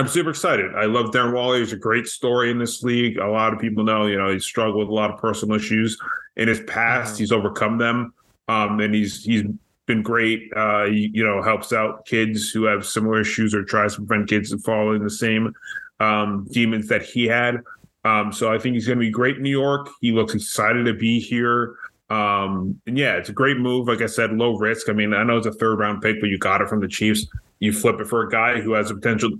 I'm 0.00 0.08
super 0.08 0.30
excited. 0.30 0.74
I 0.74 0.86
love 0.86 1.06
Darren 1.10 1.34
Waller. 1.34 1.58
He's 1.58 1.74
a 1.74 1.76
great 1.76 2.06
story 2.06 2.50
in 2.50 2.58
this 2.58 2.82
league. 2.82 3.18
A 3.18 3.28
lot 3.28 3.52
of 3.52 3.58
people 3.58 3.84
know, 3.84 4.06
you 4.06 4.16
know, 4.16 4.32
he's 4.32 4.46
struggled 4.46 4.78
with 4.78 4.88
a 4.88 4.94
lot 4.94 5.10
of 5.10 5.20
personal 5.20 5.56
issues 5.56 5.98
in 6.36 6.48
his 6.48 6.60
past. 6.60 7.18
He's 7.18 7.32
overcome 7.32 7.76
them, 7.76 8.14
um, 8.50 8.80
and 8.80 8.94
he's 8.94 9.22
he's 9.24 9.44
been 9.86 10.02
great. 10.02 10.52
Uh, 10.54 10.86
he, 10.86 11.10
you 11.14 11.24
know, 11.24 11.40
helps 11.42 11.72
out 11.72 12.04
kids 12.04 12.50
who 12.50 12.64
have 12.64 12.84
similar 12.84 13.20
issues 13.20 13.54
or 13.54 13.64
tries 13.64 13.94
to 13.94 14.04
prevent 14.04 14.28
kids 14.28 14.50
from 14.50 14.58
following 14.60 15.02
the 15.02 15.10
same 15.10 15.52
um, 16.00 16.46
demons 16.50 16.88
that 16.88 17.02
he 17.02 17.26
had. 17.26 17.60
Um, 18.04 18.32
so 18.32 18.52
I 18.52 18.58
think 18.58 18.74
he's 18.74 18.86
going 18.86 18.98
to 18.98 19.04
be 19.04 19.10
great 19.10 19.36
in 19.36 19.42
New 19.42 19.50
York. 19.50 19.88
He 20.00 20.10
looks 20.10 20.34
excited 20.34 20.84
to 20.84 20.94
be 20.94 21.20
here. 21.20 21.76
Um, 22.08 22.80
and 22.86 22.98
yeah, 22.98 23.16
it's 23.16 23.28
a 23.28 23.32
great 23.32 23.58
move. 23.58 23.86
Like 23.86 24.00
I 24.00 24.06
said, 24.06 24.32
low 24.32 24.56
risk. 24.56 24.88
I 24.88 24.92
mean, 24.92 25.14
I 25.14 25.22
know 25.22 25.36
it's 25.36 25.46
a 25.46 25.52
third 25.52 25.78
round 25.78 26.02
pick, 26.02 26.20
but 26.20 26.28
you 26.28 26.38
got 26.38 26.60
it 26.60 26.68
from 26.68 26.80
the 26.80 26.88
Chiefs. 26.88 27.26
You 27.60 27.72
flip 27.72 28.00
it 28.00 28.08
for 28.08 28.22
a 28.22 28.30
guy 28.30 28.60
who 28.60 28.72
has 28.72 28.88
the 28.88 28.94
potential, 28.94 29.30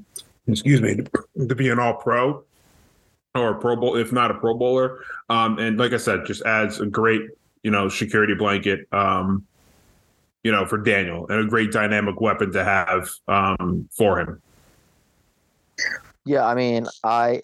excuse 0.46 0.80
me, 0.80 0.98
to, 1.48 1.54
be 1.54 1.68
an 1.68 1.80
all 1.80 1.94
pro 1.94 2.44
or 3.34 3.50
a 3.56 3.60
pro 3.60 3.76
bowl, 3.76 3.96
if 3.96 4.12
not 4.12 4.30
a 4.30 4.34
pro 4.34 4.54
bowler. 4.54 5.00
Um, 5.30 5.58
and 5.58 5.78
like 5.78 5.92
I 5.92 5.96
said, 5.96 6.26
just 6.26 6.42
adds 6.42 6.80
a 6.80 6.86
great, 6.86 7.22
you 7.62 7.70
know, 7.70 7.88
security 7.88 8.34
blanket, 8.34 8.80
um, 8.92 9.46
you 10.42 10.50
know, 10.50 10.66
for 10.66 10.78
Daniel 10.78 11.26
and 11.28 11.40
a 11.40 11.48
great 11.48 11.72
dynamic 11.72 12.20
weapon 12.20 12.52
to 12.52 12.64
have 12.64 13.10
um, 13.28 13.88
for 13.96 14.18
him. 14.18 14.42
Yeah, 16.24 16.46
I 16.46 16.54
mean, 16.54 16.86
I 17.04 17.42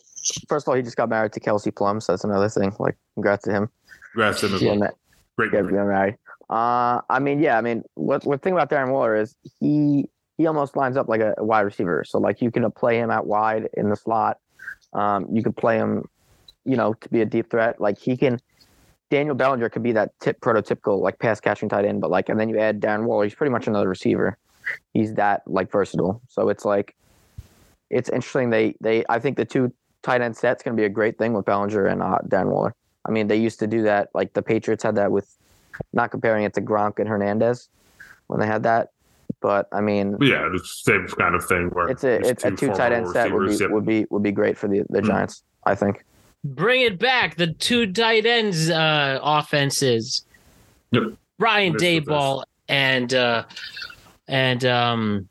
first 0.48 0.66
of 0.66 0.70
all, 0.70 0.76
he 0.76 0.82
just 0.82 0.97
got 0.97 1.09
married 1.09 1.32
to 1.32 1.40
Kelsey 1.40 1.70
Plum, 1.70 2.01
so 2.01 2.12
that's 2.12 2.24
another 2.24 2.48
thing. 2.48 2.74
Like, 2.78 2.97
congrats 3.14 3.44
to 3.44 3.52
him. 3.52 3.68
Congrats 4.12 4.40
to 4.40 4.48
him 4.48 4.64
well. 4.64 4.76
ma- 4.76 4.88
Great. 5.36 5.52
yeah, 5.52 5.62
getting 5.62 5.76
married. 5.76 6.16
Uh, 6.48 7.01
I 7.10 7.18
mean, 7.18 7.40
yeah, 7.40 7.59
I 7.59 7.60
mean, 7.60 7.82
what 7.94 8.24
what 8.24 8.43
thing 8.43 8.52
about 8.52 8.70
Darren 8.70 8.90
Waller 8.90 9.16
is 9.16 9.34
he 9.60 10.09
he 10.38 10.47
almost 10.47 10.76
lines 10.76 10.97
up 10.97 11.09
like 11.09 11.20
a, 11.20 11.34
wide 11.38 11.62
receiver. 11.62 12.05
So 12.05 12.18
like 12.18 12.40
you 12.40 12.51
can 12.51 12.70
play 12.72 12.98
him 12.98 13.10
out 13.10 13.26
wide 13.26 13.68
in 13.74 13.88
the 13.88 13.97
slot. 13.97 14.38
Um, 14.93 15.26
you 15.32 15.43
could 15.43 15.56
play 15.56 15.76
him, 15.76 16.09
you 16.64 16.76
know, 16.76 16.94
to 16.94 17.09
be 17.09 17.20
a 17.20 17.26
deep 17.26 17.51
threat. 17.51 17.80
Like 17.80 17.98
he 17.98 18.16
can. 18.16 18.40
Daniel 19.11 19.35
Bellinger 19.35 19.69
could 19.69 19.83
be 19.83 19.93
that 19.93 20.19
tip 20.20 20.41
prototypical 20.41 21.01
like 21.01 21.19
pass 21.19 21.41
catching 21.41 21.69
tight 21.69 21.85
end, 21.85 22.01
but 22.01 22.11
like 22.11 22.28
and 22.28 22.39
then 22.39 22.49
you 22.49 22.59
add 22.59 22.81
Darren 22.81 23.05
Waller, 23.05 23.24
he's 23.24 23.35
pretty 23.35 23.53
much 23.53 23.66
another 23.66 23.89
receiver. 23.89 24.37
He's 24.93 25.15
that 25.15 25.43
like 25.47 25.70
versatile. 25.70 26.20
So 26.28 26.49
it's 26.49 26.65
like 26.65 26.97
it's 27.91 28.09
interesting. 28.09 28.51
They 28.51 28.74
they 28.81 29.05
I 29.09 29.19
think 29.20 29.37
the 29.37 29.45
two 29.45 29.73
tight 30.03 30.23
end 30.23 30.37
set's 30.37 30.62
going 30.62 30.77
to 30.77 30.81
be 30.81 30.87
a 30.87 30.91
great 30.91 31.19
thing 31.19 31.35
with 31.35 31.45
Bellinger 31.47 31.87
and 31.87 32.03
uh, 32.03 32.19
Darren 32.27 32.51
Waller. 32.51 32.74
I 33.07 33.12
mean, 33.12 33.28
they 33.28 33.37
used 33.37 33.61
to 33.61 33.69
do 33.69 33.83
that. 33.83 34.09
Like 34.15 34.33
the 34.33 34.43
Patriots 34.43 34.83
had 34.83 34.97
that 34.97 35.12
with, 35.12 35.37
not 35.93 36.11
comparing 36.11 36.45
it 36.45 36.55
to 36.55 36.61
Gronk 36.61 36.99
and 36.99 37.09
Hernandez 37.09 37.69
when 38.27 38.41
they 38.41 38.47
had 38.47 38.65
that, 38.65 38.89
but 39.41 39.69
I 39.70 39.81
mean, 39.81 40.16
Yeah, 40.20 40.49
it's 40.53 40.83
the 40.85 40.93
same 40.93 41.07
kind 41.07 41.37
of 41.37 41.45
thing 41.45 41.69
where 41.69 41.89
it's 41.89 42.03
a 42.03 42.15
it's 42.28 42.45
a 42.45 42.51
two 42.51 42.70
tight 42.70 42.91
end 42.91 43.09
set 43.09 43.31
would 43.31 43.47
be 43.47 43.66
would 43.66 43.87
be 43.87 44.07
would 44.11 44.23
be 44.24 44.33
great 44.33 44.59
for 44.59 44.66
the 44.66 44.83
the 44.91 45.01
Mhm. 45.01 45.07
Giants. 45.07 45.45
I 45.65 45.77
think. 45.77 46.05
Bring 46.55 46.82
it 46.82 46.98
back. 46.98 47.36
The 47.36 47.48
two 47.48 47.93
tight 47.93 48.27
ends 48.27 48.70
uh, 48.70 49.18
offenses. 49.23 50.24
Yep. 50.93 51.14
Ryan 51.39 51.74
Daboll 51.74 52.44
and 52.68 53.12
uh, 53.12 53.44
and 54.28 54.64
um, 54.64 55.28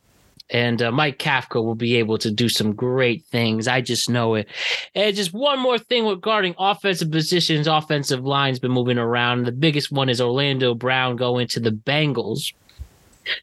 and 0.49 0.81
uh, 0.81 0.91
Mike 0.91 1.17
Kafka 1.17 1.63
will 1.63 1.75
be 1.75 1.95
able 1.95 2.17
to 2.19 2.29
do 2.29 2.49
some 2.49 2.73
great 2.73 3.25
things. 3.25 3.67
I 3.67 3.81
just 3.81 4.09
know 4.09 4.35
it. 4.35 4.47
And 4.93 5.15
just 5.15 5.33
one 5.33 5.59
more 5.59 5.79
thing 5.79 6.05
regarding 6.05 6.53
offensive 6.59 7.11
positions, 7.11 7.67
offensive 7.67 8.23
lines 8.23 8.59
been 8.59 8.71
moving 8.71 8.97
around. 8.97 9.45
The 9.45 9.51
biggest 9.51 9.91
one 9.91 10.09
is 10.09 10.21
Orlando 10.21 10.75
Brown 10.75 11.15
going 11.15 11.47
to 11.49 11.59
the 11.59 11.71
Bengals. 11.71 12.53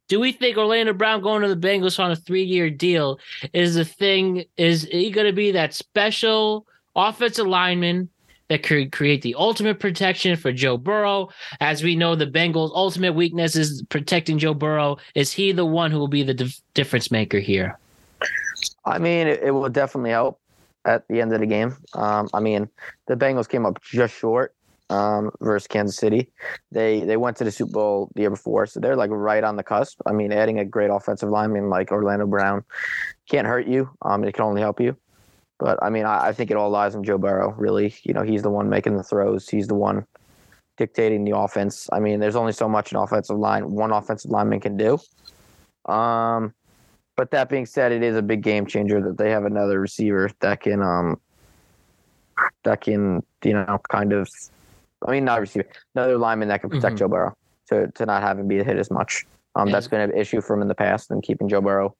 Do 0.06 0.20
we 0.20 0.30
think 0.30 0.56
Orlando 0.56 0.92
Brown 0.92 1.22
going 1.22 1.42
to 1.42 1.52
the 1.52 1.68
Bengals 1.68 1.98
on 1.98 2.12
a 2.12 2.16
three-year 2.16 2.70
deal 2.70 3.18
is 3.52 3.74
the 3.74 3.84
thing? 3.84 4.44
Is 4.56 4.84
he 4.84 5.10
going 5.10 5.26
to 5.26 5.32
be 5.32 5.50
that 5.50 5.74
special 5.74 6.66
offensive 6.94 7.46
lineman 7.46 8.08
that 8.48 8.62
could 8.62 8.92
create 8.92 9.22
the 9.22 9.34
ultimate 9.36 9.80
protection 9.80 10.36
for 10.36 10.52
Joe 10.52 10.76
Burrow. 10.76 11.30
As 11.60 11.82
we 11.82 11.96
know, 11.96 12.14
the 12.14 12.26
Bengals' 12.26 12.70
ultimate 12.74 13.14
weakness 13.14 13.56
is 13.56 13.82
protecting 13.88 14.38
Joe 14.38 14.52
Burrow. 14.52 14.98
Is 15.14 15.32
he 15.32 15.52
the 15.52 15.64
one 15.64 15.90
who 15.90 15.98
will 15.98 16.08
be 16.08 16.22
the 16.22 16.34
dif- 16.34 16.60
difference 16.74 17.10
maker 17.10 17.38
here? 17.38 17.78
I 18.84 18.98
mean, 18.98 19.26
it, 19.26 19.42
it, 19.42 19.50
will 19.52 19.68
definitely 19.68 20.10
help 20.10 20.38
at 20.84 21.06
the 21.08 21.20
end 21.20 21.32
of 21.32 21.40
the 21.40 21.46
game. 21.46 21.76
Um, 21.94 22.28
I 22.34 22.40
mean, 22.40 22.68
the 23.06 23.14
Bengals 23.16 23.48
came 23.48 23.64
up 23.64 23.80
just 23.82 24.14
short 24.14 24.54
um, 24.90 25.30
versus 25.40 25.66
Kansas 25.66 25.96
City. 25.96 26.28
They 26.70 27.00
they 27.00 27.16
went 27.16 27.36
to 27.38 27.44
the 27.44 27.50
Super 27.50 27.72
Bowl 27.72 28.12
the 28.14 28.22
year 28.22 28.30
before, 28.30 28.66
so 28.66 28.80
they're 28.80 28.96
like 28.96 29.10
right 29.10 29.44
on 29.44 29.56
the 29.56 29.62
cusp. 29.62 30.00
I 30.04 30.12
mean, 30.12 30.32
adding 30.32 30.58
a 30.58 30.64
great 30.64 30.90
offensive 30.90 31.30
lineman 31.30 31.70
like 31.70 31.90
Orlando 31.90 32.26
Brown 32.26 32.64
can't 33.28 33.46
hurt 33.46 33.66
you. 33.66 33.88
Um, 34.02 34.24
it 34.24 34.34
can 34.34 34.44
only 34.44 34.60
help 34.60 34.80
you. 34.80 34.96
But 35.62 35.78
I 35.80 35.90
mean, 35.90 36.06
I, 36.06 36.26
I 36.26 36.32
think 36.32 36.50
it 36.50 36.56
all 36.56 36.70
lies 36.70 36.96
in 36.96 37.04
Joe 37.04 37.18
Burrow. 37.18 37.52
Really, 37.52 37.94
you 38.02 38.12
know, 38.12 38.22
he's 38.22 38.42
the 38.42 38.50
one 38.50 38.68
making 38.68 38.96
the 38.96 39.04
throws. 39.04 39.48
He's 39.48 39.68
the 39.68 39.76
one 39.76 40.04
dictating 40.76 41.24
the 41.24 41.36
offense. 41.36 41.88
I 41.92 42.00
mean, 42.00 42.18
there's 42.18 42.34
only 42.34 42.52
so 42.52 42.68
much 42.68 42.90
an 42.90 42.98
offensive 42.98 43.38
line 43.38 43.70
one 43.70 43.92
offensive 43.92 44.32
lineman 44.32 44.58
can 44.58 44.76
do. 44.76 44.98
Um, 45.86 46.52
but 47.16 47.30
that 47.30 47.48
being 47.48 47.64
said, 47.64 47.92
it 47.92 48.02
is 48.02 48.16
a 48.16 48.22
big 48.22 48.42
game 48.42 48.66
changer 48.66 49.00
that 49.02 49.18
they 49.18 49.30
have 49.30 49.44
another 49.44 49.80
receiver 49.80 50.30
that 50.40 50.62
can 50.62 50.82
um 50.82 51.20
that 52.64 52.80
can 52.80 53.22
you 53.44 53.52
know 53.52 53.80
kind 53.88 54.12
of 54.12 54.28
I 55.06 55.12
mean 55.12 55.24
not 55.24 55.40
receiver 55.40 55.68
another 55.94 56.18
lineman 56.18 56.48
that 56.48 56.60
can 56.60 56.70
protect 56.70 56.96
mm-hmm. 56.96 57.04
Joe 57.04 57.08
Burrow 57.08 57.36
to 57.68 57.86
to 57.92 58.04
not 58.04 58.20
have 58.20 58.40
him 58.40 58.48
be 58.48 58.56
hit 58.64 58.78
as 58.78 58.90
much. 58.90 59.26
Um, 59.54 59.68
yeah. 59.68 59.74
that's 59.74 59.86
been 59.86 60.00
an 60.00 60.16
issue 60.16 60.40
for 60.40 60.56
him 60.56 60.62
in 60.62 60.68
the 60.68 60.74
past, 60.74 61.12
and 61.12 61.22
keeping 61.22 61.48
Joe 61.48 61.60
Burrow 61.60 61.94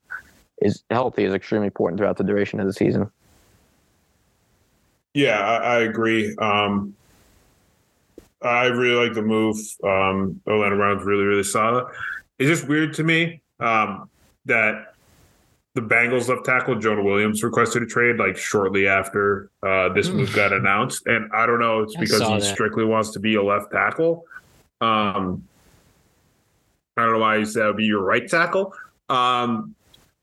is 0.60 0.82
healthy 0.90 1.22
is 1.22 1.32
extremely 1.32 1.68
important 1.68 2.00
throughout 2.00 2.16
the 2.16 2.24
duration 2.24 2.58
of 2.58 2.66
the 2.66 2.72
season. 2.72 3.08
Yeah, 5.14 5.38
I, 5.38 5.56
I 5.56 5.78
agree. 5.80 6.34
Um, 6.36 6.94
I 8.40 8.66
really 8.66 9.06
like 9.06 9.14
the 9.14 9.22
move. 9.22 9.56
Um, 9.84 10.40
Orlando 10.46 10.76
Brown's 10.76 11.04
really, 11.04 11.24
really 11.24 11.42
solid. 11.42 11.86
It's 12.38 12.48
just 12.48 12.68
weird 12.68 12.94
to 12.94 13.04
me 13.04 13.42
um, 13.60 14.08
that 14.46 14.94
the 15.74 15.80
Bengals 15.80 16.28
left 16.28 16.44
tackle 16.44 16.76
Jonah 16.76 17.02
Williams 17.02 17.42
requested 17.42 17.82
a 17.82 17.86
trade 17.86 18.16
like 18.16 18.36
shortly 18.36 18.86
after 18.86 19.50
uh, 19.62 19.88
this 19.90 20.08
move 20.08 20.30
hmm. 20.30 20.36
got 20.36 20.52
announced, 20.52 21.06
and 21.06 21.30
I 21.32 21.46
don't 21.46 21.60
know. 21.60 21.80
It's 21.80 21.96
because 21.96 22.20
he 22.20 22.34
that. 22.34 22.42
strictly 22.42 22.84
wants 22.84 23.10
to 23.10 23.20
be 23.20 23.36
a 23.36 23.42
left 23.42 23.72
tackle. 23.72 24.24
Um, 24.80 25.46
I 26.96 27.04
don't 27.04 27.12
know 27.12 27.18
why 27.20 27.38
he 27.38 27.46
said 27.46 27.66
would 27.66 27.76
be 27.76 27.84
your 27.84 28.02
right 28.02 28.28
tackle. 28.28 28.74
Um, 29.08 29.74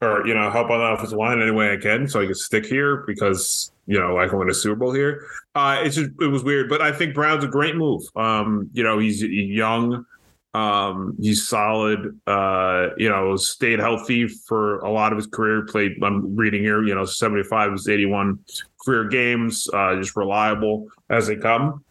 or 0.02 0.26
you 0.28 0.34
know, 0.34 0.49
help 0.52 0.70
on 0.70 0.80
the 0.80 0.86
offensive 0.86 1.18
line 1.18 1.41
any 1.41 1.52
way 1.52 1.74
I 1.74 1.78
can, 1.78 2.07
so 2.07 2.22
I 2.22 2.26
can 2.26 2.36
stick 2.36 2.66
here 2.66 3.03
because 3.07 3.72
you 3.90 3.99
know, 3.99 4.14
like 4.14 4.32
win 4.32 4.49
a 4.49 4.53
Super 4.53 4.76
Bowl 4.76 4.94
here. 4.94 5.26
Uh, 5.56 5.82
it's 5.84 5.95
just 5.95 6.11
it 6.22 6.28
was 6.28 6.44
weird, 6.44 6.70
but 6.70 6.80
I 6.80 6.91
think 6.91 7.16
Brown's 7.16 7.44
a 7.44 7.48
great 7.48 7.76
move. 7.76 8.03
Um, 8.16 8.70
you 8.72 8.84
know, 8.84 8.99
he's 8.99 9.24
young, 9.24 10.06
um, 10.53 11.16
he's 11.20 11.48
solid. 11.48 12.20
Uh, 12.28 12.90
you 12.98 13.10
know, 13.10 13.36
stayed 13.36 13.80
healthy 13.80 14.28
for 14.28 14.78
a 14.80 14.91
lot 14.91 15.11
of 15.11 15.18
his 15.18 15.26
career. 15.26 15.66
Played. 15.66 16.03
I'm 16.03 16.36
reading 16.36 16.61
here. 16.61 16.84
You 16.84 16.94
know, 16.94 17.03
75 17.03 17.72
was 17.72 17.90
81 17.90 18.38
career 18.86 19.06
games. 19.06 19.68
Uh, 19.74 19.95
just 19.95 20.16
reliable 20.16 20.88
as 21.10 21.26
they 21.26 21.36
come. 21.36 21.84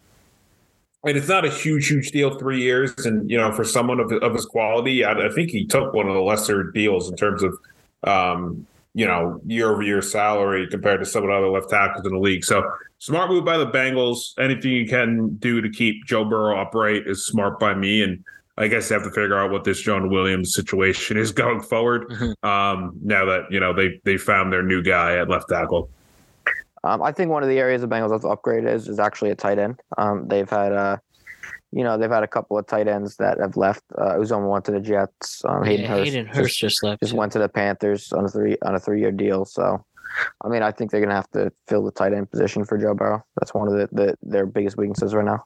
And 1.04 1.16
it's 1.16 1.28
not 1.28 1.44
a 1.44 1.50
huge, 1.50 1.88
huge 1.88 2.12
deal, 2.12 2.38
three 2.38 2.60
years. 2.60 2.92
And, 3.06 3.28
you 3.30 3.38
know, 3.38 3.52
for 3.52 3.64
someone 3.64 3.98
of, 3.98 4.12
of 4.12 4.34
his 4.34 4.44
quality, 4.44 5.04
I, 5.04 5.12
I 5.12 5.30
think 5.30 5.50
he 5.50 5.64
took 5.64 5.94
one 5.94 6.08
of 6.08 6.14
the 6.14 6.20
lesser 6.20 6.64
deals 6.64 7.08
in 7.08 7.16
terms 7.16 7.42
of 7.42 7.58
um, 8.04 8.66
you 8.98 9.06
know, 9.06 9.40
year 9.46 9.70
over 9.70 9.80
year 9.80 10.02
salary 10.02 10.66
compared 10.66 10.98
to 10.98 11.06
some 11.06 11.22
of 11.22 11.28
the 11.28 11.32
other 11.32 11.48
left 11.48 11.70
tackles 11.70 12.04
in 12.04 12.12
the 12.12 12.18
league. 12.18 12.44
So 12.44 12.68
smart 12.98 13.30
move 13.30 13.44
by 13.44 13.56
the 13.56 13.68
Bengals. 13.68 14.36
Anything 14.40 14.72
you 14.72 14.88
can 14.88 15.36
do 15.36 15.60
to 15.60 15.70
keep 15.70 16.04
Joe 16.04 16.24
Burrow 16.24 16.60
upright 16.60 17.06
is 17.06 17.24
smart 17.24 17.60
by 17.60 17.74
me. 17.74 18.02
And 18.02 18.24
I 18.56 18.66
guess 18.66 18.88
they 18.88 18.96
have 18.96 19.04
to 19.04 19.12
figure 19.12 19.38
out 19.38 19.52
what 19.52 19.62
this 19.62 19.80
Jonah 19.80 20.08
Williams 20.08 20.52
situation 20.52 21.16
is 21.16 21.30
going 21.44 21.60
forward. 21.60 22.08
Mm-hmm. 22.08 22.44
Um, 22.44 22.92
now 23.00 23.24
that 23.24 23.42
you 23.52 23.60
know 23.60 23.72
they 23.72 24.00
they 24.02 24.16
found 24.16 24.52
their 24.52 24.64
new 24.64 24.82
guy 24.82 25.16
at 25.16 25.28
left 25.28 25.48
tackle. 25.48 25.88
Um, 26.82 27.00
I 27.00 27.12
think 27.12 27.30
one 27.30 27.44
of 27.44 27.48
the 27.48 27.60
areas 27.60 27.82
the 27.82 27.86
Bengals 27.86 28.10
have 28.10 28.22
to 28.22 28.28
upgrade 28.28 28.64
is 28.64 28.88
is 28.88 28.98
actually 28.98 29.30
a 29.30 29.36
tight 29.36 29.60
end. 29.60 29.78
Um, 29.96 30.26
they've 30.26 30.50
had 30.50 30.72
uh, 30.72 30.96
you 31.72 31.84
know, 31.84 31.98
they've 31.98 32.10
had 32.10 32.22
a 32.22 32.28
couple 32.28 32.58
of 32.58 32.66
tight 32.66 32.88
ends 32.88 33.16
that 33.16 33.38
have 33.38 33.56
left. 33.56 33.82
Uh, 33.96 34.14
Uzomah 34.14 34.50
went 34.50 34.64
to 34.66 34.72
the 34.72 34.80
Jets. 34.80 35.42
Um, 35.44 35.64
Hayden, 35.64 35.84
yeah, 35.84 35.90
Hurst, 35.90 36.04
Hayden 36.04 36.26
Hurst 36.26 36.58
just, 36.58 36.58
just 36.58 36.82
left. 36.82 37.02
Just 37.02 37.12
went 37.12 37.32
to 37.32 37.38
the 37.38 37.48
Panthers 37.48 38.12
on 38.12 38.24
a 38.24 38.28
three 38.28 38.56
on 38.64 38.74
a 38.74 38.80
three 38.80 39.00
year 39.00 39.12
deal. 39.12 39.44
So, 39.44 39.84
I 40.42 40.48
mean, 40.48 40.62
I 40.62 40.72
think 40.72 40.90
they're 40.90 41.00
gonna 41.00 41.14
have 41.14 41.30
to 41.32 41.52
fill 41.66 41.84
the 41.84 41.92
tight 41.92 42.14
end 42.14 42.30
position 42.30 42.64
for 42.64 42.78
Joe 42.78 42.94
Burrow. 42.94 43.24
That's 43.38 43.52
one 43.52 43.68
of 43.68 43.74
the, 43.74 43.88
the 43.92 44.18
their 44.22 44.46
biggest 44.46 44.76
weaknesses 44.76 45.14
right 45.14 45.24
now. 45.24 45.44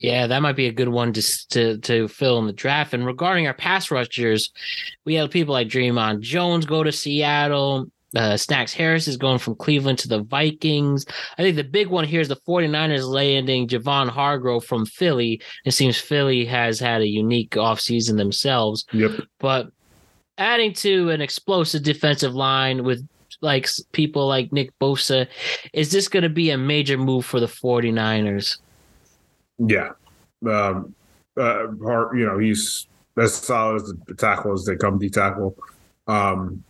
Yeah, 0.00 0.28
that 0.28 0.42
might 0.42 0.56
be 0.56 0.66
a 0.66 0.72
good 0.72 0.88
one 0.88 1.12
to 1.12 1.48
to 1.48 1.78
to 1.78 2.08
fill 2.08 2.38
in 2.38 2.46
the 2.46 2.52
draft. 2.52 2.94
And 2.94 3.06
regarding 3.06 3.46
our 3.46 3.54
pass 3.54 3.90
rushers, 3.90 4.52
we 5.04 5.14
have 5.14 5.30
people 5.30 5.52
like 5.52 5.68
Dre'Mont 5.68 6.20
Jones 6.20 6.66
go 6.66 6.82
to 6.82 6.92
Seattle. 6.92 7.90
Uh, 8.16 8.36
Snacks 8.36 8.72
Harris 8.72 9.06
is 9.06 9.16
going 9.16 9.38
from 9.38 9.54
Cleveland 9.54 9.98
to 9.98 10.08
the 10.08 10.22
Vikings. 10.22 11.04
I 11.36 11.42
think 11.42 11.56
the 11.56 11.64
big 11.64 11.88
one 11.88 12.04
here 12.04 12.20
is 12.20 12.28
the 12.28 12.36
49ers 12.36 13.06
landing 13.06 13.68
Javon 13.68 14.08
Hargrave 14.08 14.64
from 14.64 14.86
Philly. 14.86 15.42
It 15.64 15.72
seems 15.72 15.98
Philly 15.98 16.44
has 16.46 16.80
had 16.80 17.02
a 17.02 17.06
unique 17.06 17.50
offseason 17.50 18.16
themselves. 18.16 18.86
Yep. 18.92 19.20
But 19.38 19.68
adding 20.38 20.72
to 20.74 21.10
an 21.10 21.20
explosive 21.20 21.82
defensive 21.82 22.34
line 22.34 22.84
with 22.84 23.06
like 23.40 23.68
people 23.92 24.26
like 24.26 24.52
Nick 24.52 24.70
Bosa, 24.80 25.26
is 25.72 25.92
this 25.92 26.08
going 26.08 26.22
to 26.22 26.28
be 26.28 26.50
a 26.50 26.58
major 26.58 26.96
move 26.96 27.24
for 27.26 27.40
the 27.40 27.46
49ers? 27.46 28.58
Yeah. 29.58 29.90
Um, 30.48 30.94
uh, 31.36 31.68
you 32.12 32.26
know, 32.26 32.38
he's 32.38 32.86
as 33.18 33.34
solid 33.34 33.82
as 33.82 33.92
the 34.06 34.14
tackle 34.14 34.52
as 34.52 34.64
they 34.64 34.76
come, 34.76 34.98
D 34.98 35.10
tackle. 35.10 35.56
Um, 36.06 36.64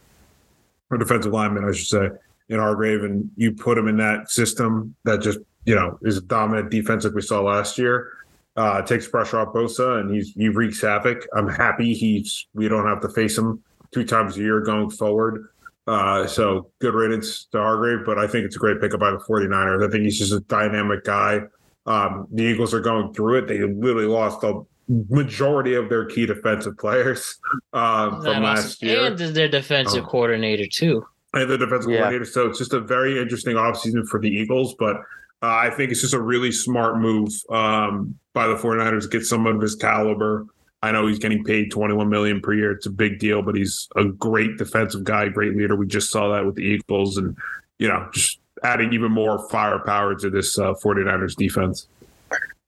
or 0.90 0.98
defensive 0.98 1.32
lineman, 1.32 1.64
I 1.64 1.72
should 1.72 1.86
say, 1.86 2.08
in 2.48 2.58
Hargrave, 2.58 3.04
and 3.04 3.30
you 3.36 3.52
put 3.52 3.76
him 3.76 3.88
in 3.88 3.96
that 3.98 4.30
system 4.30 4.94
that 5.04 5.20
just 5.20 5.38
you 5.64 5.74
know 5.74 5.98
is 6.02 6.16
a 6.16 6.22
dominant 6.22 6.70
defense 6.70 7.04
like 7.04 7.14
we 7.14 7.22
saw 7.22 7.40
last 7.40 7.78
year. 7.78 8.12
Uh, 8.56 8.82
takes 8.82 9.06
pressure 9.06 9.38
off 9.38 9.54
Bosa, 9.54 10.00
and 10.00 10.12
he's 10.12 10.32
he 10.32 10.48
wreaks 10.48 10.80
havoc. 10.80 11.26
I'm 11.36 11.48
happy 11.48 11.94
he's 11.94 12.46
we 12.54 12.68
don't 12.68 12.86
have 12.86 13.00
to 13.02 13.08
face 13.08 13.38
him 13.38 13.62
two 13.92 14.04
times 14.04 14.36
a 14.36 14.40
year 14.40 14.60
going 14.60 14.90
forward. 14.90 15.48
Uh, 15.86 16.26
so 16.26 16.70
good 16.80 16.92
riddance 16.92 17.46
to 17.52 17.58
Hargrave, 17.58 18.04
but 18.04 18.18
I 18.18 18.26
think 18.26 18.44
it's 18.44 18.56
a 18.56 18.58
great 18.58 18.78
pickup 18.80 19.00
by 19.00 19.10
the 19.10 19.16
49ers. 19.16 19.86
I 19.86 19.90
think 19.90 20.04
he's 20.04 20.18
just 20.18 20.32
a 20.32 20.40
dynamic 20.40 21.04
guy. 21.04 21.40
Um, 21.86 22.26
the 22.30 22.42
Eagles 22.42 22.74
are 22.74 22.80
going 22.80 23.14
through 23.14 23.38
it. 23.38 23.48
They 23.48 23.60
literally 23.60 24.06
lost 24.06 24.44
a 24.44 24.60
majority 24.88 25.74
of 25.74 25.88
their 25.88 26.06
key 26.06 26.26
defensive 26.26 26.76
players 26.78 27.38
uh, 27.72 28.10
from 28.20 28.42
last 28.42 28.82
year. 28.82 29.06
And 29.06 29.18
their 29.18 29.48
defensive 29.48 30.04
oh. 30.04 30.08
coordinator, 30.08 30.66
too. 30.66 31.06
And 31.34 31.50
the 31.50 31.58
defensive 31.58 31.90
yeah. 31.90 31.98
coordinator. 31.98 32.24
So 32.24 32.46
it's 32.46 32.58
just 32.58 32.72
a 32.72 32.80
very 32.80 33.20
interesting 33.20 33.56
offseason 33.56 34.06
for 34.06 34.20
the 34.20 34.28
Eagles. 34.28 34.74
But 34.78 34.96
uh, 35.42 35.46
I 35.46 35.70
think 35.70 35.90
it's 35.90 36.00
just 36.00 36.14
a 36.14 36.20
really 36.20 36.52
smart 36.52 36.98
move 36.98 37.30
um, 37.50 38.18
by 38.32 38.46
the 38.46 38.54
49ers 38.54 39.02
to 39.02 39.08
get 39.08 39.24
someone 39.24 39.56
of 39.56 39.62
his 39.62 39.76
caliber. 39.76 40.46
I 40.82 40.92
know 40.92 41.06
he's 41.06 41.18
getting 41.18 41.44
paid 41.44 41.70
21 41.70 42.08
million 42.08 42.40
per 42.40 42.54
year. 42.54 42.72
It's 42.72 42.86
a 42.86 42.90
big 42.90 43.18
deal, 43.18 43.42
but 43.42 43.56
he's 43.56 43.88
a 43.96 44.04
great 44.04 44.58
defensive 44.58 45.04
guy, 45.04 45.28
great 45.28 45.56
leader. 45.56 45.74
We 45.74 45.86
just 45.86 46.10
saw 46.10 46.32
that 46.32 46.46
with 46.46 46.54
the 46.54 46.62
Eagles 46.62 47.16
and, 47.16 47.36
you 47.78 47.88
know, 47.88 48.08
just 48.12 48.38
adding 48.62 48.92
even 48.92 49.10
more 49.10 49.48
firepower 49.48 50.14
to 50.16 50.30
this 50.30 50.58
uh, 50.58 50.74
49ers 50.74 51.34
defense. 51.34 51.88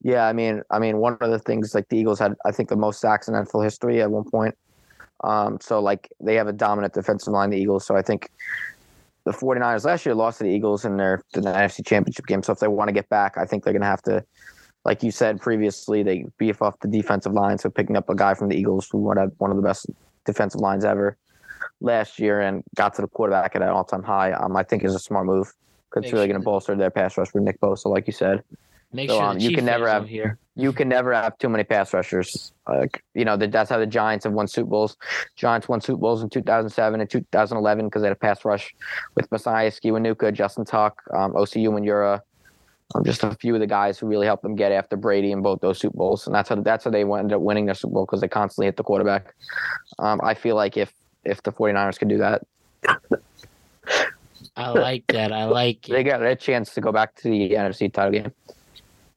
Yeah, 0.03 0.27
I 0.27 0.33
mean, 0.33 0.63
I 0.71 0.79
mean, 0.79 0.99
one 0.99 1.19
of 1.21 1.31
the 1.31 1.39
things 1.39 1.75
like 1.75 1.89
the 1.89 1.99
Eagles 1.99 2.19
had, 2.19 2.35
I 2.47 2.53
think, 2.53 2.69
the 2.69 2.77
most 2.77 3.01
sacks 3.01 3.29
in 3.29 3.35
NFL 3.35 3.65
history 3.65 4.01
at 4.01 4.11
one 4.11 4.25
point. 4.25 4.57
Um, 5.23 5.59
so 5.61 5.81
like 5.81 6.11
they 6.21 6.35
have 6.37 6.49
a 6.49 6.53
dominant 6.53 6.95
defensive 6.95 7.33
line, 7.33 7.51
the 7.51 7.59
Eagles. 7.59 7.85
So 7.85 7.97
I 7.97 8.03
think 8.03 8.31
the 9.25 9.33
49ers 9.33 9.85
last 9.85 10.07
year 10.07 10.15
lost 10.15 10.39
to 10.39 10.45
the 10.45 10.51
Eagles 10.51 10.85
in 10.85 10.97
their 10.97 11.23
in 11.35 11.43
the 11.43 11.51
NFC 11.51 11.87
Championship 11.87 12.27
game. 12.27 12.43
So 12.43 12.53
if 12.53 12.59
they 12.59 12.69
want 12.69 12.89
to 12.89 12.93
get 12.93 13.09
back, 13.09 13.37
I 13.37 13.45
think 13.45 13.65
they're 13.65 13.75
going 13.75 13.83
to 13.83 13.87
have 13.87 14.03
to, 14.03 14.25
like 14.85 15.03
you 15.03 15.11
said 15.11 15.41
previously, 15.41 16.03
they 16.03 16.25
beef 16.39 16.63
off 16.63 16.79
the 16.81 16.89
defensive 16.89 17.33
line. 17.33 17.59
So 17.59 17.69
picking 17.69 17.97
up 17.97 18.09
a 18.09 18.15
guy 18.15 18.33
from 18.33 18.49
the 18.49 18.57
Eagles 18.57 18.89
who 18.91 19.11
had 19.11 19.31
one 19.39 19.51
of 19.51 19.57
the 19.57 19.63
best 19.63 19.87
defensive 20.25 20.61
lines 20.61 20.85
ever 20.85 21.19
last 21.83 22.19
year 22.19 22.41
and 22.41 22.63
got 22.75 22.95
to 22.95 23.03
the 23.03 23.09
quarterback 23.09 23.55
at 23.57 23.63
an 23.63 23.69
all 23.69 23.85
time 23.85 24.03
high, 24.03 24.33
um, 24.33 24.57
I 24.57 24.63
think 24.63 24.85
is 24.85 24.95
a 24.95 24.99
smart 24.99 25.27
move 25.27 25.53
because 25.91 26.05
it's 26.05 26.13
really 26.13 26.29
going 26.29 26.41
to 26.41 26.45
bolster 26.45 26.75
their 26.77 26.91
pass 26.91 27.19
rush 27.19 27.29
for 27.29 27.41
Nick 27.41 27.61
Bosa, 27.61 27.87
like 27.87 28.07
you 28.07 28.13
said. 28.13 28.43
Make 28.93 29.09
so, 29.09 29.19
sure 29.19 29.25
um, 29.25 29.39
you 29.39 29.55
can 29.55 29.65
never 29.65 29.89
have 29.89 30.09
here. 30.09 30.39
you 30.57 30.73
can 30.73 30.89
never 30.89 31.13
have 31.15 31.39
too 31.39 31.49
many 31.49 31.63
pass 31.63 31.95
rushers. 31.95 32.53
Like 32.69 33.03
you 33.15 33.25
know, 33.25 33.37
the, 33.37 33.47
that's 33.47 33.71
how 33.71 33.79
the 33.79 33.87
Giants 33.87 34.25
have 34.25 34.33
won 34.33 34.49
Super 34.49 34.71
Bowls. 34.71 34.97
Giants 35.37 35.69
won 35.69 35.81
Super 35.81 36.01
Bowls 36.01 36.23
in 36.23 36.31
2007 36.31 37.01
and 37.01 37.09
2011 37.09 37.85
because 37.87 38.03
they 38.03 38.09
had 38.09 38.17
a 38.17 38.19
pass 38.19 38.45
rush 38.45 38.75
with 39.15 39.31
Mathias 39.31 39.79
Kiwanuka, 39.79 40.33
Justin 40.33 40.65
Tuck, 40.65 41.01
um, 41.15 41.33
Osi 41.35 41.65
Umenyiora, 41.65 42.21
um, 42.95 43.05
just 43.05 43.23
a 43.23 43.33
few 43.37 43.55
of 43.55 43.61
the 43.61 43.67
guys 43.67 43.99
who 43.99 44.07
really 44.09 44.27
helped 44.27 44.43
them 44.43 44.57
get 44.57 44.73
after 44.73 44.97
Brady 44.97 45.31
in 45.31 45.41
both 45.41 45.61
those 45.61 45.79
Super 45.79 45.97
Bowls, 45.97 46.27
and 46.27 46.35
that's 46.35 46.49
how 46.49 46.57
that's 46.57 46.85
how 46.85 46.91
they 46.91 47.03
ended 47.03 47.33
up 47.33 47.41
winning 47.41 47.67
their 47.67 47.75
Super 47.77 47.95
Bowl 47.95 48.07
because 48.07 48.21
they 48.21 48.29
constantly 48.29 48.67
hit 48.67 48.77
the 48.77 48.83
quarterback. 48.83 49.35
Um, 50.01 50.21
I 50.25 50.35
feel 50.35 50.57
like 50.57 50.77
if 50.77 50.93
if 51.25 51.43
the 51.45 51.53
49ers 51.53 51.99
could 51.99 52.09
do 52.09 52.19
that, 52.19 52.43
I 54.57 54.71
like 54.71 55.05
that. 55.09 55.33
I 55.33 55.45
like 55.45 55.89
it. 55.89 55.93
They 55.93 56.03
got 56.03 56.23
a 56.23 56.35
chance 56.35 56.75
to 56.75 56.81
go 56.81 56.91
back 56.91 57.15
to 57.17 57.31
the 57.31 57.51
NFC 57.51 57.93
title 57.93 58.13
game. 58.13 58.33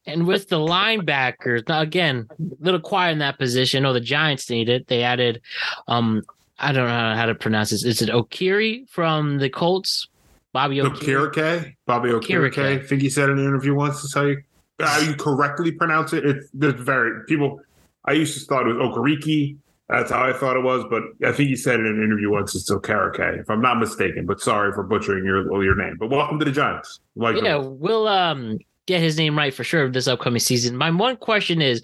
And 0.06 0.28
with 0.28 0.50
the 0.50 0.58
linebackers, 0.58 1.68
now 1.70 1.82
again, 1.82 2.28
a 2.40 2.64
little 2.64 2.80
quiet 2.80 3.14
in 3.14 3.20
that 3.20 3.40
position. 3.40 3.86
Oh, 3.86 3.94
the 3.94 4.02
Giants 4.02 4.50
need 4.50 4.70
it. 4.70 4.88
They 4.88 5.04
added, 5.04 5.42
um, 5.88 6.24
I 6.60 6.72
don't 6.72 6.88
know 6.88 7.16
how 7.16 7.26
to 7.26 7.36
pronounce 7.36 7.70
this. 7.70 7.86
Is 7.86 8.02
it 8.02 8.10
Okiri 8.10 8.90
from 8.90 9.38
the 9.38 9.50
Colts? 9.50 10.08
Bobby 10.52 10.78
Okereke? 10.78 11.76
Bobby 11.86 12.10
Okereke. 12.10 12.60
I 12.60 12.86
think 12.86 13.02
he 13.02 13.10
said 13.10 13.30
in 13.30 13.40
an 13.40 13.46
interview 13.46 13.74
once. 13.74 14.02
That's 14.02 14.14
how 14.14 14.24
you 14.24 14.42
how 14.80 15.00
you 15.00 15.16
correctly 15.16 15.72
pronounce 15.72 16.14
it. 16.14 16.26
It's, 16.26 16.48
it's 16.62 16.82
very 16.82 17.26
people. 17.26 17.60
I 18.06 18.14
used 18.14 18.38
to 18.40 18.46
thought 18.46 18.68
it 18.68 18.74
was 18.74 18.90
Okariki. 18.90 19.58
That's 19.90 20.12
how 20.12 20.24
I 20.24 20.34
thought 20.34 20.56
it 20.56 20.64
was, 20.64 20.86
but 20.90 21.04
I 21.28 21.32
think 21.32 21.50
he 21.50 21.56
said 21.56 21.80
in 21.80 21.86
an 21.86 22.04
interview 22.04 22.30
once 22.30 22.56
it's 22.56 22.72
Okarike, 22.72 23.40
if 23.42 23.50
I'm 23.50 23.62
not 23.62 23.80
mistaken. 23.80 24.26
But 24.26 24.42
sorry 24.42 24.72
for 24.74 24.84
butchering 24.84 25.26
your 25.26 25.64
your 25.64 25.76
name. 25.76 25.98
But 26.00 26.10
welcome 26.10 26.40
to 26.40 26.46
the 26.46 26.52
Giants. 26.52 27.00
Like 27.16 27.42
yeah, 27.42 27.58
we'll 27.58 28.08
um 28.08 28.60
get 28.86 29.02
his 29.02 29.18
name 29.18 29.38
right 29.38 29.54
for 29.54 29.64
sure 29.64 29.90
this 29.90 30.08
upcoming 30.08 30.40
season. 30.40 30.76
My 30.76 30.90
one 30.92 31.18
question 31.18 31.62
is 31.62 31.82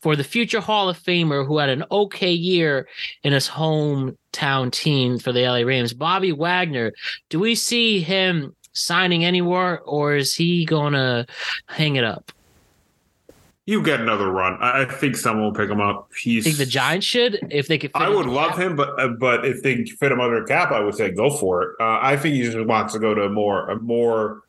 for 0.00 0.16
the 0.16 0.24
future 0.24 0.60
Hall 0.60 0.88
of 0.88 0.98
Famer 0.98 1.46
who 1.46 1.58
had 1.58 1.68
an 1.68 1.84
okay 1.90 2.32
year 2.32 2.88
in 3.22 3.32
his 3.32 3.48
hometown 3.48 4.70
team 4.70 5.18
for 5.18 5.32
the 5.32 5.42
LA 5.42 5.60
Rams, 5.60 5.94
Bobby 5.94 6.32
Wagner. 6.32 6.92
Do 7.30 7.40
we 7.40 7.54
see 7.54 8.00
him 8.00 8.54
signing 8.72 9.24
anywhere 9.24 9.80
or 9.80 10.16
is 10.16 10.34
he 10.34 10.64
going 10.64 10.94
to 10.94 11.26
hang 11.66 11.96
it 11.96 12.04
up? 12.04 12.32
You 13.64 13.80
get 13.80 14.00
another 14.00 14.28
run. 14.28 14.58
I 14.60 14.86
think 14.86 15.14
someone 15.14 15.44
will 15.44 15.54
pick 15.54 15.70
him 15.70 15.80
up. 15.80 16.10
He's. 16.20 16.42
Think 16.42 16.56
the 16.56 16.66
Giants 16.66 17.06
should 17.06 17.38
if 17.48 17.68
they 17.68 17.78
could. 17.78 17.92
I 17.94 18.08
would 18.08 18.26
love 18.26 18.50
cap? 18.50 18.58
him, 18.58 18.74
but 18.74 19.00
uh, 19.00 19.06
but 19.20 19.46
if 19.46 19.62
they 19.62 19.84
fit 19.84 20.10
him 20.10 20.20
under 20.20 20.42
a 20.42 20.46
cap, 20.46 20.72
I 20.72 20.80
would 20.80 20.96
say 20.96 21.12
go 21.12 21.30
for 21.30 21.62
it. 21.62 21.76
Uh, 21.78 22.00
I 22.02 22.16
think 22.16 22.34
he 22.34 22.42
just 22.42 22.58
wants 22.66 22.92
to 22.94 22.98
go 22.98 23.14
to 23.14 23.22
a 23.22 23.28
more 23.28 23.70
a 23.70 23.78
more 23.78 24.42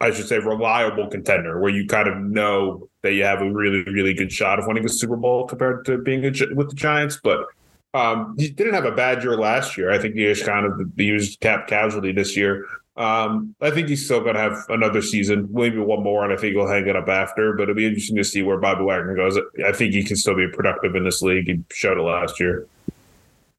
I 0.00 0.10
should 0.12 0.26
say, 0.26 0.38
reliable 0.38 1.08
contender 1.08 1.60
where 1.60 1.70
you 1.70 1.86
kind 1.86 2.08
of 2.08 2.16
know 2.18 2.88
that 3.02 3.12
you 3.12 3.24
have 3.24 3.42
a 3.42 3.52
really, 3.52 3.82
really 3.84 4.14
good 4.14 4.32
shot 4.32 4.58
of 4.58 4.66
winning 4.66 4.84
a 4.84 4.88
Super 4.88 5.16
Bowl 5.16 5.46
compared 5.46 5.84
to 5.86 5.98
being 5.98 6.24
a, 6.24 6.32
with 6.54 6.70
the 6.70 6.74
Giants. 6.74 7.20
But 7.22 7.46
um, 7.92 8.34
he 8.38 8.48
didn't 8.48 8.74
have 8.74 8.84
a 8.86 8.92
bad 8.92 9.22
year 9.22 9.36
last 9.36 9.76
year. 9.76 9.90
I 9.90 9.98
think 9.98 10.14
he 10.14 10.24
was 10.24 10.42
kind 10.42 10.64
of 10.64 10.80
used 10.98 11.40
cap 11.40 11.66
casualty 11.66 12.12
this 12.12 12.36
year. 12.36 12.66
Um, 12.96 13.54
I 13.60 13.70
think 13.70 13.88
he's 13.88 14.04
still 14.04 14.20
going 14.20 14.34
to 14.34 14.40
have 14.40 14.64
another 14.68 15.00
season, 15.00 15.48
maybe 15.50 15.78
one 15.78 16.02
more, 16.02 16.24
and 16.24 16.32
I 16.32 16.36
think 16.36 16.54
he'll 16.54 16.68
hang 16.68 16.86
it 16.86 16.96
up 16.96 17.08
after. 17.08 17.52
But 17.54 17.64
it'll 17.64 17.74
be 17.74 17.86
interesting 17.86 18.16
to 18.16 18.24
see 18.24 18.42
where 18.42 18.58
Bobby 18.58 18.84
Wagner 18.84 19.14
goes. 19.14 19.38
I 19.64 19.72
think 19.72 19.94
he 19.94 20.02
can 20.02 20.16
still 20.16 20.36
be 20.36 20.48
productive 20.48 20.94
in 20.94 21.04
this 21.04 21.22
league. 21.22 21.46
He 21.46 21.60
showed 21.72 21.98
it 21.98 22.02
last 22.02 22.40
year. 22.40 22.66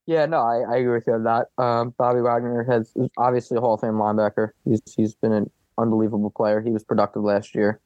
Yeah, 0.06 0.26
no, 0.26 0.42
I, 0.42 0.60
I 0.60 0.78
agree 0.78 0.94
with 0.94 1.06
you 1.08 1.14
on 1.14 1.24
that. 1.24 1.48
Um, 1.58 1.94
Bobby 1.98 2.22
Wagner 2.22 2.64
has 2.64 2.94
obviously 3.18 3.58
a 3.58 3.62
Hall 3.62 3.76
of 3.76 3.82
Fame 3.82 3.94
linebacker. 3.94 4.50
He's 4.66 4.82
he's 4.96 5.16
been 5.16 5.32
an 5.32 5.50
unbelievable 5.82 6.30
player. 6.30 6.62
He 6.62 6.72
was 6.72 6.84
productive 6.84 7.24
last 7.24 7.56
year. 7.56 7.80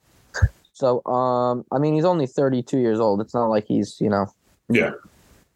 So, 0.74 1.04
um, 1.06 1.64
I 1.72 1.78
mean, 1.78 1.94
he's 1.94 2.04
only 2.04 2.28
32 2.28 2.78
years 2.78 3.00
old. 3.00 3.22
It's 3.22 3.34
not 3.34 3.48
like 3.48 3.66
he's, 3.66 4.00
you 4.02 4.10
know, 4.10 4.28
yeah, 4.68 4.92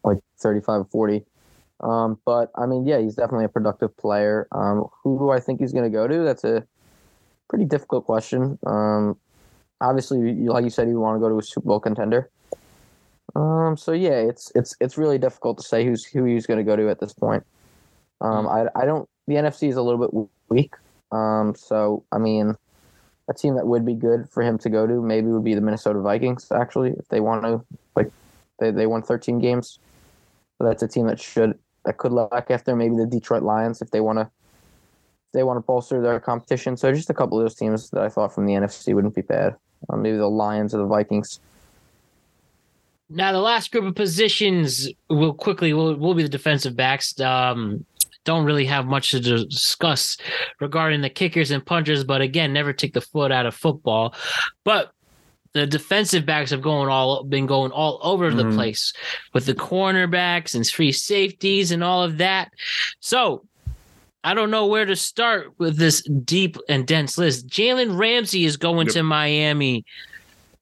like 0.04 0.20
35 0.38 0.82
or 0.82 0.86
40. 0.86 1.26
Um, 1.82 2.20
but 2.26 2.52
I 2.56 2.66
mean, 2.66 2.86
yeah, 2.86 3.00
he's 3.00 3.16
definitely 3.16 3.46
a 3.46 3.50
productive 3.50 3.96
player. 3.98 4.48
Um, 4.54 4.86
who 5.04 5.20
do 5.20 5.30
I 5.30 5.40
think 5.40 5.60
he's 5.60 5.74
going 5.74 5.84
to 5.84 5.90
go 5.90 6.08
to? 6.08 6.24
That's 6.24 6.44
a 6.44 6.66
pretty 7.50 7.66
difficult 7.66 8.06
question. 8.06 8.58
Um, 8.66 9.18
obviously, 9.82 10.34
like 10.36 10.64
you 10.64 10.70
said, 10.70 10.88
you 10.88 11.00
want 11.00 11.18
to 11.18 11.20
go 11.20 11.30
to 11.30 11.38
a 11.38 11.44
Super 11.44 11.68
Bowl 11.68 11.80
contender. 11.80 12.30
Um, 13.36 13.78
so 13.78 13.92
yeah, 13.92 14.20
it's 14.20 14.52
it's 14.56 14.76
it's 14.80 14.98
really 14.98 15.18
difficult 15.18 15.58
to 15.58 15.64
say 15.64 15.86
who's 15.86 16.04
who 16.06 16.26
he's 16.26 16.46
going 16.46 16.58
to 16.58 16.64
go 16.64 16.76
to 16.76 16.90
at 16.90 17.00
this 17.00 17.14
point. 17.14 17.46
Um, 18.22 18.48
I 18.48 18.68
I 18.76 18.86
don't. 18.86 19.08
The 19.28 19.36
NFC 19.36 19.70
is 19.70 19.76
a 19.76 19.82
little 19.82 20.00
bit 20.00 20.30
weak. 20.50 20.74
Um, 21.12 21.56
so 21.56 22.04
I 22.12 22.18
mean, 22.18 22.56
a 23.30 23.34
team 23.34 23.56
that 23.56 23.68
would 23.68 23.86
be 23.86 23.94
good 23.94 24.30
for 24.30 24.44
him 24.44 24.58
to 24.60 24.70
go 24.70 24.88
to 24.88 25.02
maybe 25.02 25.28
would 25.28 25.44
be 25.44 25.54
the 25.54 25.62
Minnesota 25.62 26.00
Vikings. 26.00 26.52
Actually, 26.52 26.92
if 26.92 27.08
they 27.10 27.20
want 27.20 27.44
to, 27.44 27.64
like, 27.96 28.12
they 28.60 28.72
they 28.72 28.88
won 28.88 29.02
13 29.02 29.40
games, 29.40 29.80
so 30.58 30.66
that's 30.66 30.84
a 30.84 30.88
team 30.88 31.08
that 31.08 31.20
should 31.20 31.58
that 31.86 31.98
could 31.98 32.12
look 32.12 32.52
after 32.52 32.76
maybe 32.76 32.96
the 32.96 33.06
Detroit 33.06 33.44
Lions 33.44 33.82
if 33.82 33.92
they 33.92 34.02
want 34.02 34.20
to. 34.20 34.30
They 35.32 35.44
want 35.44 35.58
to 35.58 35.62
bolster 35.62 36.02
their 36.02 36.20
competition. 36.20 36.76
So 36.76 36.92
just 36.92 37.12
a 37.12 37.14
couple 37.14 37.38
of 37.38 37.44
those 37.44 37.54
teams 37.54 37.92
that 37.92 38.02
I 38.02 38.10
thought 38.10 38.34
from 38.34 38.48
the 38.48 38.54
NFC 38.54 38.96
wouldn't 38.96 39.14
be 39.14 39.22
bad. 39.22 39.56
Um, 39.88 40.02
maybe 40.02 40.18
the 40.18 40.28
Lions 40.28 40.74
or 40.74 40.80
the 40.80 40.88
Vikings. 40.88 41.40
Now 43.10 43.32
the 43.32 43.40
last 43.40 43.72
group 43.72 43.86
of 43.86 43.96
positions 43.96 44.90
will 45.10 45.34
quickly 45.34 45.74
will 45.74 45.96
will 45.96 46.14
be 46.16 46.24
the 46.24 46.30
defensive 46.30 46.76
backs. 46.76 47.20
Um, 47.20 47.86
don't 48.26 48.46
really 48.46 48.66
have 48.66 48.86
much 48.86 49.12
to 49.12 49.20
discuss 49.20 50.18
regarding 50.60 51.02
the 51.02 51.10
kickers 51.10 51.52
and 51.52 51.66
punchers, 51.66 52.04
but 52.04 52.22
again, 52.22 52.54
never 52.54 52.74
take 52.74 52.94
the 52.94 53.02
foot 53.02 53.32
out 53.32 53.46
of 53.46 53.56
football. 53.56 54.14
But 54.64 54.92
the 55.54 55.66
defensive 55.66 56.26
backs 56.26 56.52
have 56.52 56.62
going 56.62 56.90
all 56.90 57.24
been 57.24 57.48
going 57.48 57.72
all 57.72 58.00
over 58.04 58.32
the 58.32 58.44
mm-hmm. 58.44 58.56
place 58.56 58.94
with 59.34 59.46
the 59.46 59.56
cornerbacks 59.56 60.54
and 60.54 60.68
free 60.68 60.92
safeties 60.92 61.72
and 61.72 61.84
all 61.84 62.04
of 62.04 62.18
that. 62.20 62.52
So 63.00 63.46
I 64.24 64.34
don't 64.34 64.52
know 64.52 64.68
where 64.68 64.86
to 64.86 64.96
start 64.96 65.54
with 65.58 65.78
this 65.78 66.04
deep 66.04 66.58
and 66.68 66.86
dense 66.86 67.18
list. 67.18 67.48
Jalen 67.48 67.98
Ramsey 67.98 68.46
is 68.46 68.58
going 68.58 68.88
yep. 68.88 68.94
to 68.96 69.04
Miami. 69.04 69.86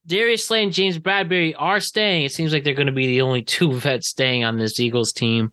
Darius 0.05 0.45
Slay 0.45 0.63
and 0.63 0.71
James 0.71 0.97
Bradberry 0.97 1.53
are 1.57 1.81
staying. 1.81 2.23
It 2.23 2.31
seems 2.31 2.53
like 2.53 2.63
they're 2.63 2.73
going 2.73 2.87
to 2.87 2.93
be 2.93 3.07
the 3.07 3.21
only 3.21 3.41
two 3.41 3.73
vets 3.73 4.07
staying 4.07 4.45
on 4.45 4.57
this 4.57 4.79
Eagles 4.79 5.11
team. 5.11 5.51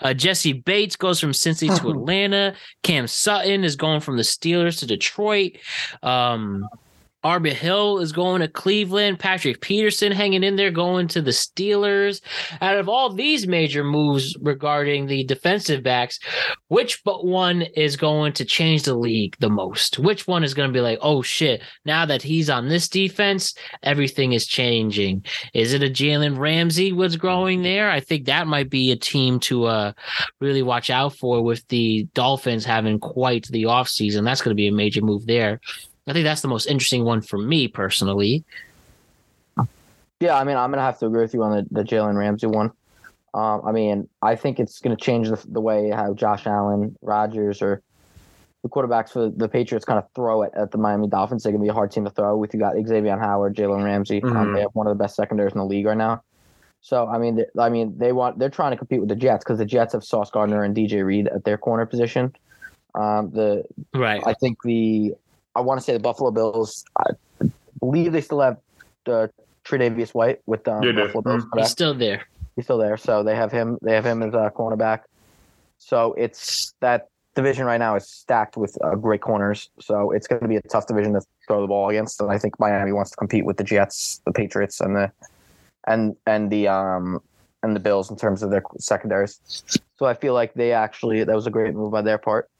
Uh, 0.00 0.14
Jessie 0.14 0.52
Bates 0.52 0.96
goes 0.96 1.20
from 1.20 1.32
Cincy 1.32 1.74
to 1.80 1.88
Atlanta. 1.90 2.54
Cam 2.82 3.06
Sutton 3.06 3.64
is 3.64 3.76
going 3.76 4.00
from 4.00 4.16
the 4.16 4.22
Steelers 4.22 4.78
to 4.80 4.86
Detroit. 4.86 5.52
Um, 6.02 6.68
Arba 7.24 7.50
Hill 7.50 7.98
is 7.98 8.12
going 8.12 8.40
to 8.42 8.48
Cleveland. 8.48 9.18
Patrick 9.18 9.60
Peterson 9.60 10.12
hanging 10.12 10.44
in 10.44 10.54
there 10.54 10.70
going 10.70 11.08
to 11.08 11.20
the 11.20 11.32
Steelers. 11.32 12.20
Out 12.60 12.76
of 12.76 12.88
all 12.88 13.12
these 13.12 13.46
major 13.46 13.82
moves 13.82 14.36
regarding 14.40 15.06
the 15.06 15.24
defensive 15.24 15.82
backs, 15.82 16.20
which 16.68 17.02
but 17.02 17.26
one 17.26 17.62
is 17.62 17.96
going 17.96 18.34
to 18.34 18.44
change 18.44 18.84
the 18.84 18.94
league 18.94 19.36
the 19.40 19.50
most? 19.50 19.98
Which 19.98 20.28
one 20.28 20.44
is 20.44 20.54
going 20.54 20.68
to 20.68 20.72
be 20.72 20.80
like, 20.80 20.98
oh 21.02 21.22
shit, 21.22 21.62
now 21.84 22.06
that 22.06 22.22
he's 22.22 22.48
on 22.48 22.68
this 22.68 22.88
defense, 22.88 23.52
everything 23.82 24.32
is 24.32 24.46
changing? 24.46 25.24
Is 25.54 25.72
it 25.72 25.82
a 25.82 25.86
Jalen 25.86 26.38
Ramsey 26.38 26.92
was 26.92 27.16
growing 27.16 27.62
there? 27.62 27.90
I 27.90 27.98
think 27.98 28.26
that 28.26 28.46
might 28.46 28.70
be 28.70 28.92
a 28.92 28.96
team 28.96 29.40
to 29.40 29.64
uh, 29.64 29.92
really 30.40 30.62
watch 30.62 30.88
out 30.88 31.16
for 31.16 31.42
with 31.42 31.66
the 31.68 32.08
Dolphins 32.14 32.64
having 32.64 33.00
quite 33.00 33.48
the 33.48 33.64
offseason. 33.64 34.24
That's 34.24 34.40
going 34.40 34.54
to 34.54 34.60
be 34.60 34.68
a 34.68 34.72
major 34.72 35.02
move 35.02 35.26
there. 35.26 35.60
I 36.08 36.12
think 36.12 36.24
that's 36.24 36.40
the 36.40 36.48
most 36.48 36.66
interesting 36.66 37.04
one 37.04 37.20
for 37.20 37.38
me 37.38 37.68
personally. 37.68 38.44
Yeah, 40.20 40.36
I 40.36 40.44
mean, 40.44 40.56
I'm 40.56 40.70
gonna 40.70 40.82
have 40.82 40.98
to 41.00 41.06
agree 41.06 41.20
with 41.20 41.34
you 41.34 41.42
on 41.42 41.52
the, 41.52 41.66
the 41.70 41.84
Jalen 41.84 42.16
Ramsey 42.16 42.46
one. 42.46 42.72
Um, 43.34 43.62
I 43.64 43.72
mean, 43.72 44.08
I 44.22 44.34
think 44.34 44.58
it's 44.58 44.80
gonna 44.80 44.96
change 44.96 45.28
the, 45.28 45.40
the 45.48 45.60
way 45.60 45.90
how 45.90 46.14
Josh 46.14 46.46
Allen, 46.46 46.96
Rodgers, 47.02 47.62
or 47.62 47.82
the 48.62 48.68
quarterbacks 48.68 49.10
for 49.10 49.28
the 49.28 49.48
Patriots 49.48 49.84
kind 49.84 49.98
of 49.98 50.06
throw 50.14 50.42
it 50.42 50.52
at 50.54 50.72
the 50.72 50.78
Miami 50.78 51.08
Dolphins. 51.08 51.42
They're 51.42 51.52
gonna 51.52 51.62
be 51.62 51.68
a 51.68 51.74
hard 51.74 51.92
team 51.92 52.04
to 52.04 52.10
throw 52.10 52.36
with. 52.36 52.52
You 52.52 52.58
got 52.58 52.74
Xavier 52.74 53.16
Howard, 53.16 53.54
Jalen 53.54 53.84
Ramsey. 53.84 54.22
Um, 54.22 54.30
mm-hmm. 54.30 54.36
Um, 54.38 54.52
they 54.54 54.60
have 54.60 54.74
one 54.74 54.86
of 54.86 54.96
the 54.96 55.02
best 55.02 55.14
secondaries 55.14 55.52
in 55.52 55.58
the 55.58 55.66
league 55.66 55.86
right 55.86 55.96
now. 55.96 56.22
So 56.80 57.06
I 57.06 57.18
mean, 57.18 57.44
I 57.58 57.68
mean, 57.68 57.96
they 57.96 58.12
want 58.12 58.38
they're 58.38 58.50
trying 58.50 58.72
to 58.72 58.76
compete 58.76 59.00
with 59.00 59.08
the 59.08 59.16
Jets 59.16 59.44
because 59.44 59.58
the 59.58 59.66
Jets 59.66 59.92
have 59.92 60.02
Sauce 60.02 60.30
Gardner 60.30 60.64
and 60.64 60.74
DJ 60.74 61.04
Reed 61.04 61.28
at 61.28 61.44
their 61.44 61.58
corner 61.58 61.86
position. 61.86 62.34
Um, 62.94 63.30
the 63.30 63.64
right, 63.94 64.22
I 64.26 64.34
think 64.34 64.62
the 64.62 65.14
I 65.54 65.60
want 65.60 65.80
to 65.80 65.84
say 65.84 65.92
the 65.92 65.98
Buffalo 65.98 66.30
Bills. 66.30 66.84
I 66.98 67.12
believe 67.80 68.12
they 68.12 68.20
still 68.20 68.40
have 68.40 68.58
the 69.04 69.30
Tre'Davious 69.64 70.14
White 70.14 70.40
with 70.46 70.64
the 70.64 70.74
um, 70.74 70.94
Buffalo 70.94 71.22
Bills. 71.22 71.44
Mm-hmm. 71.44 71.58
He's 71.58 71.70
still 71.70 71.94
there. 71.94 72.26
He's 72.56 72.64
still 72.64 72.78
there. 72.78 72.96
So 72.96 73.22
they 73.22 73.36
have 73.36 73.52
him. 73.52 73.78
They 73.82 73.94
have 73.94 74.04
him 74.04 74.22
as 74.22 74.34
a 74.34 74.52
cornerback. 74.54 75.02
So 75.78 76.14
it's 76.14 76.74
that 76.80 77.08
division 77.34 77.66
right 77.66 77.78
now 77.78 77.94
is 77.94 78.08
stacked 78.08 78.56
with 78.56 78.76
uh, 78.82 78.96
great 78.96 79.20
corners. 79.20 79.70
So 79.80 80.10
it's 80.10 80.26
going 80.26 80.42
to 80.42 80.48
be 80.48 80.56
a 80.56 80.62
tough 80.62 80.88
division 80.88 81.12
to 81.12 81.20
throw 81.46 81.60
the 81.60 81.68
ball 81.68 81.88
against. 81.88 82.20
And 82.20 82.30
I 82.30 82.38
think 82.38 82.58
Miami 82.58 82.92
wants 82.92 83.12
to 83.12 83.16
compete 83.16 83.44
with 83.44 83.58
the 83.58 83.64
Jets, 83.64 84.20
the 84.26 84.32
Patriots, 84.32 84.80
and 84.80 84.96
the 84.96 85.12
and 85.86 86.16
and 86.26 86.50
the 86.50 86.68
um 86.68 87.20
and 87.62 87.74
the 87.74 87.80
Bills 87.80 88.10
in 88.10 88.16
terms 88.16 88.42
of 88.42 88.50
their 88.50 88.62
secondaries. 88.78 89.40
So 89.98 90.06
I 90.06 90.14
feel 90.14 90.34
like 90.34 90.54
they 90.54 90.72
actually 90.72 91.24
that 91.24 91.34
was 91.34 91.46
a 91.46 91.50
great 91.50 91.74
move 91.74 91.92
by 91.92 92.02
their 92.02 92.18
part, 92.18 92.50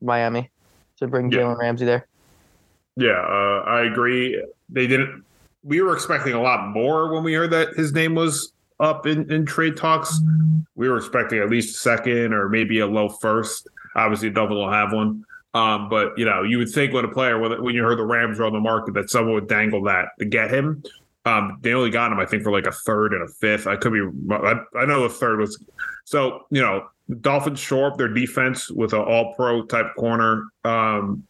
Miami, 0.00 0.50
to 0.98 1.06
bring 1.06 1.30
yeah. 1.30 1.38
Jalen 1.38 1.58
Ramsey 1.58 1.86
there. 1.86 2.06
Yeah, 2.96 3.20
uh, 3.20 3.64
I 3.66 3.82
agree. 3.82 4.42
They 4.68 4.86
didn't. 4.86 5.24
we 5.62 5.80
were 5.80 5.94
expecting 5.94 6.32
a 6.32 6.40
lot 6.40 6.68
more 6.68 7.12
when 7.12 7.22
we 7.22 7.34
heard 7.34 7.50
that 7.50 7.74
his 7.74 7.92
name 7.92 8.14
was 8.14 8.52
up 8.78 9.06
in, 9.06 9.30
in 9.30 9.46
trade 9.46 9.76
talks. 9.76 10.20
We 10.74 10.88
were 10.88 10.96
expecting 10.96 11.38
at 11.38 11.50
least 11.50 11.76
a 11.76 11.78
second 11.78 12.32
or 12.32 12.48
maybe 12.48 12.80
a 12.80 12.86
low 12.86 13.08
first. 13.08 13.68
Obviously, 13.94 14.30
Double 14.30 14.56
will 14.56 14.72
have 14.72 14.92
one. 14.92 15.24
Um, 15.52 15.88
but 15.88 16.16
you 16.16 16.24
know, 16.24 16.42
you 16.42 16.58
would 16.58 16.70
think 16.70 16.92
when 16.92 17.04
a 17.04 17.08
player 17.08 17.38
when, 17.38 17.74
you 17.74 17.82
heard 17.82 17.98
the 17.98 18.04
Rams 18.04 18.38
were 18.38 18.46
on 18.46 18.52
the 18.52 18.60
market 18.60 18.94
that 18.94 19.10
someone 19.10 19.34
would 19.34 19.48
dangle 19.48 19.82
that 19.84 20.08
to 20.18 20.24
get 20.24 20.52
him. 20.52 20.82
Um, 21.26 21.58
they 21.60 21.74
only 21.74 21.90
got 21.90 22.12
him, 22.12 22.18
I 22.18 22.24
think, 22.24 22.42
for 22.42 22.52
like 22.52 22.66
a 22.66 22.72
third 22.72 23.12
and 23.12 23.22
a 23.22 23.28
fifth. 23.28 23.66
I 23.66 23.76
could 23.76 23.92
be, 23.92 24.00
I, 24.34 24.54
I 24.78 24.86
know 24.86 25.02
the 25.02 25.08
third 25.08 25.38
was. 25.38 25.62
So 26.04 26.46
you 26.50 26.62
know, 26.62 26.86
Dolphins 27.20 27.58
shore 27.58 27.90
up 27.90 27.98
their 27.98 28.08
defense 28.08 28.70
with 28.70 28.92
an 28.92 29.00
All 29.00 29.34
Pro 29.34 29.64
type 29.64 29.94
corner. 29.96 30.46
Um, 30.64 31.24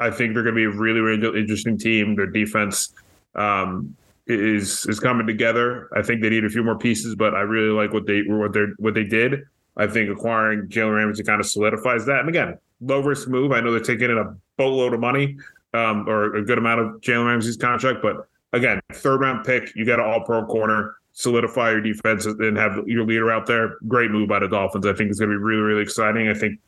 I 0.00 0.10
think 0.10 0.34
they're 0.34 0.42
going 0.42 0.54
to 0.54 0.58
be 0.58 0.64
a 0.64 0.70
really, 0.70 1.00
really 1.00 1.40
interesting 1.40 1.78
team. 1.78 2.14
Their 2.14 2.26
defense 2.26 2.92
um, 3.34 3.96
is 4.26 4.86
is 4.86 5.00
coming 5.00 5.26
together. 5.26 5.88
I 5.96 6.02
think 6.02 6.22
they 6.22 6.30
need 6.30 6.44
a 6.44 6.50
few 6.50 6.62
more 6.62 6.78
pieces, 6.78 7.14
but 7.14 7.34
I 7.34 7.40
really 7.40 7.70
like 7.70 7.92
what 7.92 8.06
they 8.06 8.22
what 8.22 8.52
they 8.52 8.64
what 8.78 8.94
they 8.94 9.04
did. 9.04 9.42
I 9.76 9.86
think 9.86 10.10
acquiring 10.10 10.68
Jalen 10.68 10.96
Ramsey 10.96 11.22
kind 11.22 11.40
of 11.40 11.46
solidifies 11.46 12.04
that. 12.06 12.20
And 12.20 12.28
again, 12.28 12.58
low 12.80 13.00
risk 13.00 13.28
move. 13.28 13.52
I 13.52 13.60
know 13.60 13.70
they're 13.70 13.80
taking 13.80 14.10
in 14.10 14.18
a 14.18 14.34
boatload 14.56 14.92
of 14.92 15.00
money 15.00 15.36
um, 15.72 16.08
or 16.08 16.34
a 16.36 16.44
good 16.44 16.58
amount 16.58 16.80
of 16.80 17.00
Jalen 17.00 17.26
Ramsey's 17.26 17.56
contract, 17.56 18.00
but 18.02 18.28
again, 18.52 18.80
third 18.92 19.20
round 19.20 19.44
pick, 19.44 19.74
you 19.76 19.84
got 19.84 20.00
an 20.00 20.06
all 20.06 20.24
pro 20.24 20.44
corner, 20.46 20.96
solidify 21.12 21.70
your 21.70 21.80
defense 21.80 22.26
and 22.26 22.56
have 22.56 22.86
your 22.86 23.04
leader 23.04 23.30
out 23.30 23.46
there. 23.46 23.76
Great 23.86 24.10
move 24.10 24.28
by 24.28 24.38
the 24.38 24.48
Dolphins. 24.48 24.86
I 24.86 24.92
think 24.92 25.10
it's 25.10 25.18
going 25.18 25.30
to 25.30 25.38
be 25.38 25.42
really, 25.42 25.62
really 25.62 25.82
exciting. 25.82 26.28
I 26.28 26.34
think 26.34 26.58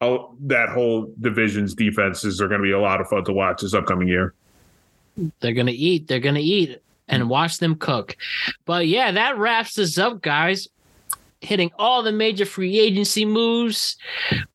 oh, 0.00 0.34
that 0.40 0.68
whole 0.68 1.12
division's 1.20 1.74
defenses 1.74 2.40
are 2.40 2.48
going 2.48 2.60
to 2.60 2.64
be 2.64 2.72
a 2.72 2.80
lot 2.80 3.00
of 3.00 3.08
fun 3.08 3.24
to 3.24 3.32
watch 3.32 3.62
this 3.62 3.74
upcoming 3.74 4.08
year. 4.08 4.34
They're 5.40 5.52
going 5.52 5.66
to 5.66 5.72
eat. 5.72 6.08
They're 6.08 6.20
going 6.20 6.36
to 6.36 6.40
eat 6.40 6.82
and 7.08 7.28
watch 7.28 7.58
them 7.58 7.74
cook. 7.74 8.16
But 8.64 8.86
yeah, 8.86 9.12
that 9.12 9.36
wraps 9.36 9.78
us 9.78 9.98
up, 9.98 10.22
guys 10.22 10.68
hitting 11.40 11.70
all 11.78 12.02
the 12.02 12.12
major 12.12 12.44
free 12.44 12.78
agency 12.78 13.24
moves. 13.24 13.96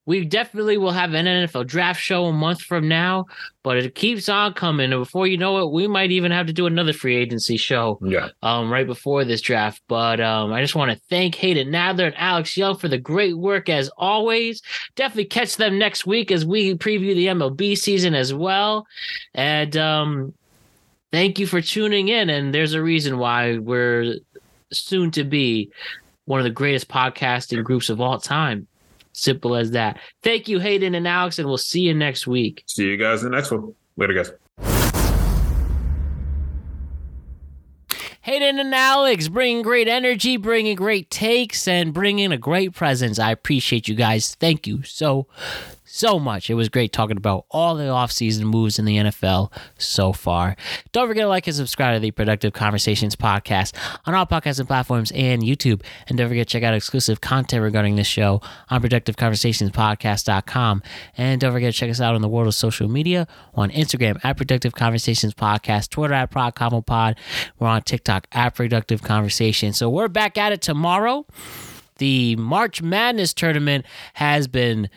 We 0.05 0.23
definitely 0.23 0.77
will 0.77 0.91
have 0.91 1.13
an 1.13 1.25
NFL 1.25 1.65
draft 1.65 1.99
show 1.99 2.25
a 2.25 2.33
month 2.33 2.61
from 2.61 2.87
now, 2.87 3.25
but 3.63 3.77
it 3.77 3.95
keeps 3.95 4.29
on 4.29 4.53
coming. 4.53 4.93
And 4.93 5.01
before 5.01 5.25
you 5.25 5.37
know 5.37 5.57
it, 5.57 5.71
we 5.71 5.87
might 5.87 6.11
even 6.11 6.31
have 6.31 6.45
to 6.45 6.53
do 6.53 6.67
another 6.67 6.93
free 6.93 7.15
agency 7.15 7.57
show 7.57 7.97
yeah. 8.03 8.29
um, 8.43 8.71
right 8.71 8.85
before 8.85 9.25
this 9.25 9.41
draft. 9.41 9.81
But 9.87 10.19
um, 10.19 10.53
I 10.53 10.61
just 10.61 10.75
want 10.75 10.91
to 10.91 11.01
thank 11.09 11.33
Hayden 11.35 11.69
Nadler 11.69 12.07
and 12.07 12.17
Alex 12.17 12.55
Young 12.55 12.77
for 12.77 12.87
the 12.87 12.99
great 12.99 13.35
work 13.35 13.67
as 13.67 13.89
always. 13.97 14.61
Definitely 14.95 15.25
catch 15.25 15.57
them 15.57 15.79
next 15.79 16.05
week 16.05 16.31
as 16.31 16.45
we 16.45 16.75
preview 16.75 17.15
the 17.15 17.27
MLB 17.27 17.75
season 17.77 18.13
as 18.13 18.31
well. 18.31 18.85
And 19.33 19.75
um, 19.75 20.33
thank 21.11 21.39
you 21.39 21.47
for 21.47 21.61
tuning 21.61 22.09
in. 22.09 22.29
And 22.29 22.53
there's 22.53 22.73
a 22.73 22.81
reason 22.83 23.17
why 23.17 23.57
we're 23.57 24.17
soon 24.71 25.09
to 25.11 25.23
be 25.23 25.71
one 26.25 26.39
of 26.39 26.43
the 26.43 26.49
greatest 26.49 26.87
podcasting 26.87 27.63
groups 27.63 27.89
of 27.89 28.01
all 28.01 28.19
time. 28.19 28.67
Simple 29.13 29.55
as 29.55 29.71
that. 29.71 29.97
Thank 30.23 30.47
you, 30.49 30.59
Hayden 30.59 30.93
and 30.93 31.07
Alex, 31.07 31.39
and 31.39 31.47
we'll 31.47 31.57
see 31.57 31.81
you 31.81 31.93
next 31.93 32.27
week. 32.27 32.63
See 32.67 32.85
you 32.85 32.97
guys 32.97 33.23
in 33.23 33.31
the 33.31 33.35
next 33.37 33.49
one. 33.49 33.73
Later, 33.95 34.13
guys. 34.13 34.31
Hayden 38.21 38.59
and 38.59 38.73
Alex 38.73 39.27
bringing 39.27 39.61
great 39.61 39.87
energy, 39.87 40.35
bringing 40.35 40.75
great 40.75 41.11
takes, 41.11 41.67
and 41.67 41.93
bringing 41.93 42.31
a 42.31 42.37
great 42.37 42.73
presence. 42.73 43.19
I 43.19 43.31
appreciate 43.31 43.87
you 43.87 43.93
guys. 43.93 44.33
Thank 44.33 44.65
you 44.65 44.81
so, 44.81 45.27
so 45.95 46.19
much. 46.19 46.49
It 46.49 46.55
was 46.55 46.67
great 46.67 46.91
talking 46.91 47.15
about 47.15 47.45
all 47.49 47.75
the 47.75 47.85
offseason 47.85 48.41
moves 48.41 48.77
in 48.77 48.83
the 48.85 48.97
NFL 48.97 49.49
so 49.77 50.11
far. 50.11 50.57
Don't 50.91 51.07
forget 51.07 51.23
to 51.23 51.29
like 51.29 51.47
and 51.47 51.55
subscribe 51.55 51.95
to 51.95 52.01
the 52.01 52.11
Productive 52.11 52.51
Conversations 52.51 53.15
podcast 53.15 53.73
on 54.05 54.13
all 54.13 54.25
podcasting 54.25 54.67
platforms 54.67 55.13
and 55.13 55.41
YouTube. 55.41 55.81
And 56.07 56.17
don't 56.17 56.27
forget 56.27 56.47
to 56.47 56.51
check 56.51 56.63
out 56.63 56.73
exclusive 56.73 57.21
content 57.21 57.63
regarding 57.63 57.95
this 57.95 58.07
show 58.07 58.41
on 58.69 58.81
productiveconversationspodcast.com. 58.81 60.83
And 61.17 61.39
don't 61.39 61.53
forget 61.53 61.73
to 61.73 61.79
check 61.79 61.89
us 61.89 62.01
out 62.01 62.13
on 62.13 62.21
the 62.21 62.27
world 62.27 62.47
of 62.47 62.55
social 62.55 62.89
media 62.89 63.25
on 63.53 63.71
Instagram 63.71 64.19
at 64.23 64.35
Productive 64.35 64.73
Conversations 64.73 65.33
Podcast, 65.33 65.91
Twitter 65.91 66.13
at 66.13 66.29
ProdConvoPod. 66.29 67.15
We're 67.57 67.69
on 67.69 67.83
TikTok 67.83 68.27
at 68.33 68.53
Productive 68.53 69.01
Conversation. 69.01 69.71
So 69.71 69.89
we're 69.89 70.09
back 70.09 70.37
at 70.37 70.51
it 70.51 70.61
tomorrow. 70.61 71.25
The 71.97 72.35
March 72.35 72.81
Madness 72.81 73.33
tournament 73.33 73.85
has 74.15 74.49
been 74.49 74.89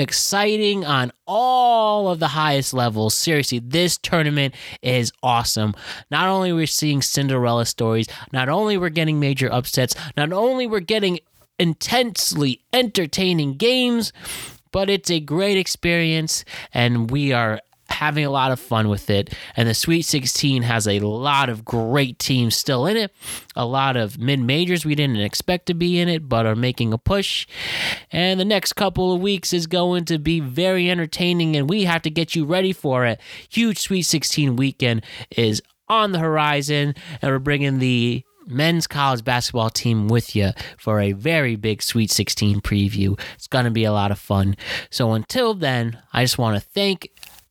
exciting 0.00 0.84
on 0.84 1.12
all 1.26 2.08
of 2.08 2.18
the 2.18 2.28
highest 2.28 2.72
levels. 2.72 3.14
Seriously, 3.14 3.58
this 3.58 3.98
tournament 3.98 4.54
is 4.82 5.12
awesome. 5.22 5.74
Not 6.10 6.26
only 6.26 6.52
we're 6.52 6.66
seeing 6.66 7.02
Cinderella 7.02 7.66
stories, 7.66 8.06
not 8.32 8.48
only 8.48 8.78
we're 8.78 8.88
getting 8.88 9.20
major 9.20 9.52
upsets, 9.52 9.94
not 10.16 10.32
only 10.32 10.66
we're 10.66 10.80
getting 10.80 11.20
intensely 11.58 12.62
entertaining 12.72 13.58
games, 13.58 14.12
but 14.72 14.88
it's 14.88 15.10
a 15.10 15.20
great 15.20 15.58
experience 15.58 16.44
and 16.72 17.10
we 17.10 17.32
are 17.32 17.60
having 17.90 18.24
a 18.24 18.30
lot 18.30 18.50
of 18.50 18.60
fun 18.60 18.88
with 18.88 19.10
it. 19.10 19.34
And 19.56 19.68
the 19.68 19.74
Sweet 19.74 20.02
16 20.02 20.62
has 20.62 20.86
a 20.86 21.00
lot 21.00 21.48
of 21.48 21.64
great 21.64 22.18
teams 22.18 22.56
still 22.56 22.86
in 22.86 22.96
it, 22.96 23.12
a 23.56 23.66
lot 23.66 23.96
of 23.96 24.18
mid 24.18 24.40
majors 24.40 24.84
we 24.84 24.94
didn't 24.94 25.16
expect 25.16 25.66
to 25.66 25.74
be 25.74 25.98
in 25.98 26.08
it, 26.08 26.28
but 26.28 26.46
are 26.46 26.56
making 26.56 26.92
a 26.92 26.98
push. 26.98 27.46
And 28.10 28.40
the 28.40 28.44
next 28.44 28.74
couple 28.74 29.12
of 29.12 29.20
weeks 29.20 29.52
is 29.52 29.66
going 29.66 30.04
to 30.06 30.18
be 30.18 30.40
very 30.40 30.90
entertaining, 30.90 31.56
and 31.56 31.68
we 31.68 31.84
have 31.84 32.02
to 32.02 32.10
get 32.10 32.34
you 32.34 32.44
ready 32.44 32.72
for 32.72 33.04
it. 33.06 33.20
Huge 33.48 33.78
Sweet 33.78 34.02
16 34.02 34.56
weekend 34.56 35.04
is 35.30 35.62
on 35.88 36.12
the 36.12 36.20
horizon, 36.20 36.94
and 37.20 37.30
we're 37.30 37.38
bringing 37.38 37.78
the 37.78 38.24
men's 38.46 38.86
college 38.86 39.24
basketball 39.24 39.70
team 39.70 40.08
with 40.08 40.34
you 40.34 40.50
for 40.78 41.00
a 41.00 41.12
very 41.12 41.56
big 41.56 41.82
Sweet 41.82 42.10
16 42.10 42.60
preview. 42.60 43.18
It's 43.34 43.46
going 43.46 43.64
to 43.64 43.70
be 43.70 43.84
a 43.84 43.92
lot 43.92 44.10
of 44.10 44.18
fun. 44.18 44.56
So 44.90 45.12
until 45.12 45.54
then, 45.54 45.98
I 46.12 46.24
just 46.24 46.38
want 46.38 46.60
to 46.60 46.68
thank 46.68 47.10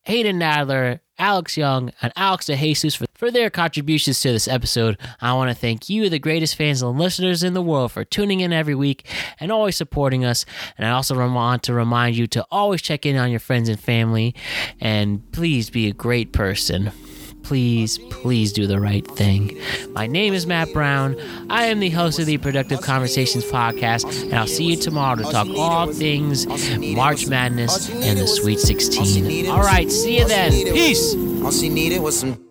Hayden 0.10 0.40
Nadler, 0.40 1.02
Alex 1.19 1.56
Young, 1.56 1.91
and 2.02 2.11
Alex 2.15 2.48
DeJesus 2.48 2.98
for, 2.98 3.06
for 3.14 3.30
their 3.30 3.52
contributions 3.52 4.19
to 4.22 4.31
this 4.31 4.48
episode. 4.48 4.98
I 5.22 5.34
want 5.34 5.52
to 5.52 5.56
thank 5.56 5.88
you, 5.88 6.10
the 6.10 6.18
greatest 6.18 6.56
fans 6.56 6.81
and 6.81 6.98
listeners 6.98 7.44
in 7.44 7.53
the 7.53 7.61
world, 7.61 7.91
for 7.91 8.03
tuning 8.03 8.40
in 8.40 8.52
every 8.52 8.73
week 8.73 9.06
and 9.40 9.52
always 9.52 9.77
supporting 9.77 10.26
us. 10.26 10.48
And 10.80 10.88
I 10.88 10.90
also 10.90 11.15
want 11.15 11.61
to 11.61 11.76
remind 11.76 12.18
you 12.18 12.26
to 12.26 12.44
always 12.49 12.81
check 12.81 13.06
in 13.06 13.18
on 13.18 13.30
your 13.30 13.40
friends 13.40 13.69
and 13.69 13.80
family 13.80 14.34
and 14.81 15.31
please 15.31 15.69
be 15.69 15.88
a 15.88 15.94
great 15.94 16.34
person 16.34 16.91
please, 17.44 17.98
please 18.10 18.53
do 18.53 18.68
the 18.68 18.80
right 18.80 19.06
thing. 19.11 19.57
My 19.91 20.07
name 20.07 20.34
is 20.34 20.45
Matt 20.45 20.72
Brown. 20.74 21.16
I 21.49 21.66
am 21.66 21.80
the 21.80 21.90
host 21.90 22.20
of 22.20 22.26
the 22.26 22.38
Productive 22.38 22.82
Conversations 22.82 23.45
podcast, 23.45 24.24
and 24.24 24.34
I'll 24.34 24.48
see 24.48 24.66
you 24.66 24.76
tomorrow 24.76 25.16
to 25.16 25.24
talk 25.24 25.48
all 25.57 25.91
things 25.91 26.48
March 26.95 27.28
Madness 27.28 27.90
and 27.90 28.20
the 28.20 28.28
Sweet 28.28 28.60
16. 28.60 29.49
All 29.49 29.61
right, 29.61 29.91
see 29.91 30.20
you 30.20 30.28
then. 30.28 30.52
Peace. 30.52 31.16
All 31.44 31.52
she 31.52 31.70
needed 31.70 32.02
was 32.02 32.20
some 32.20 32.48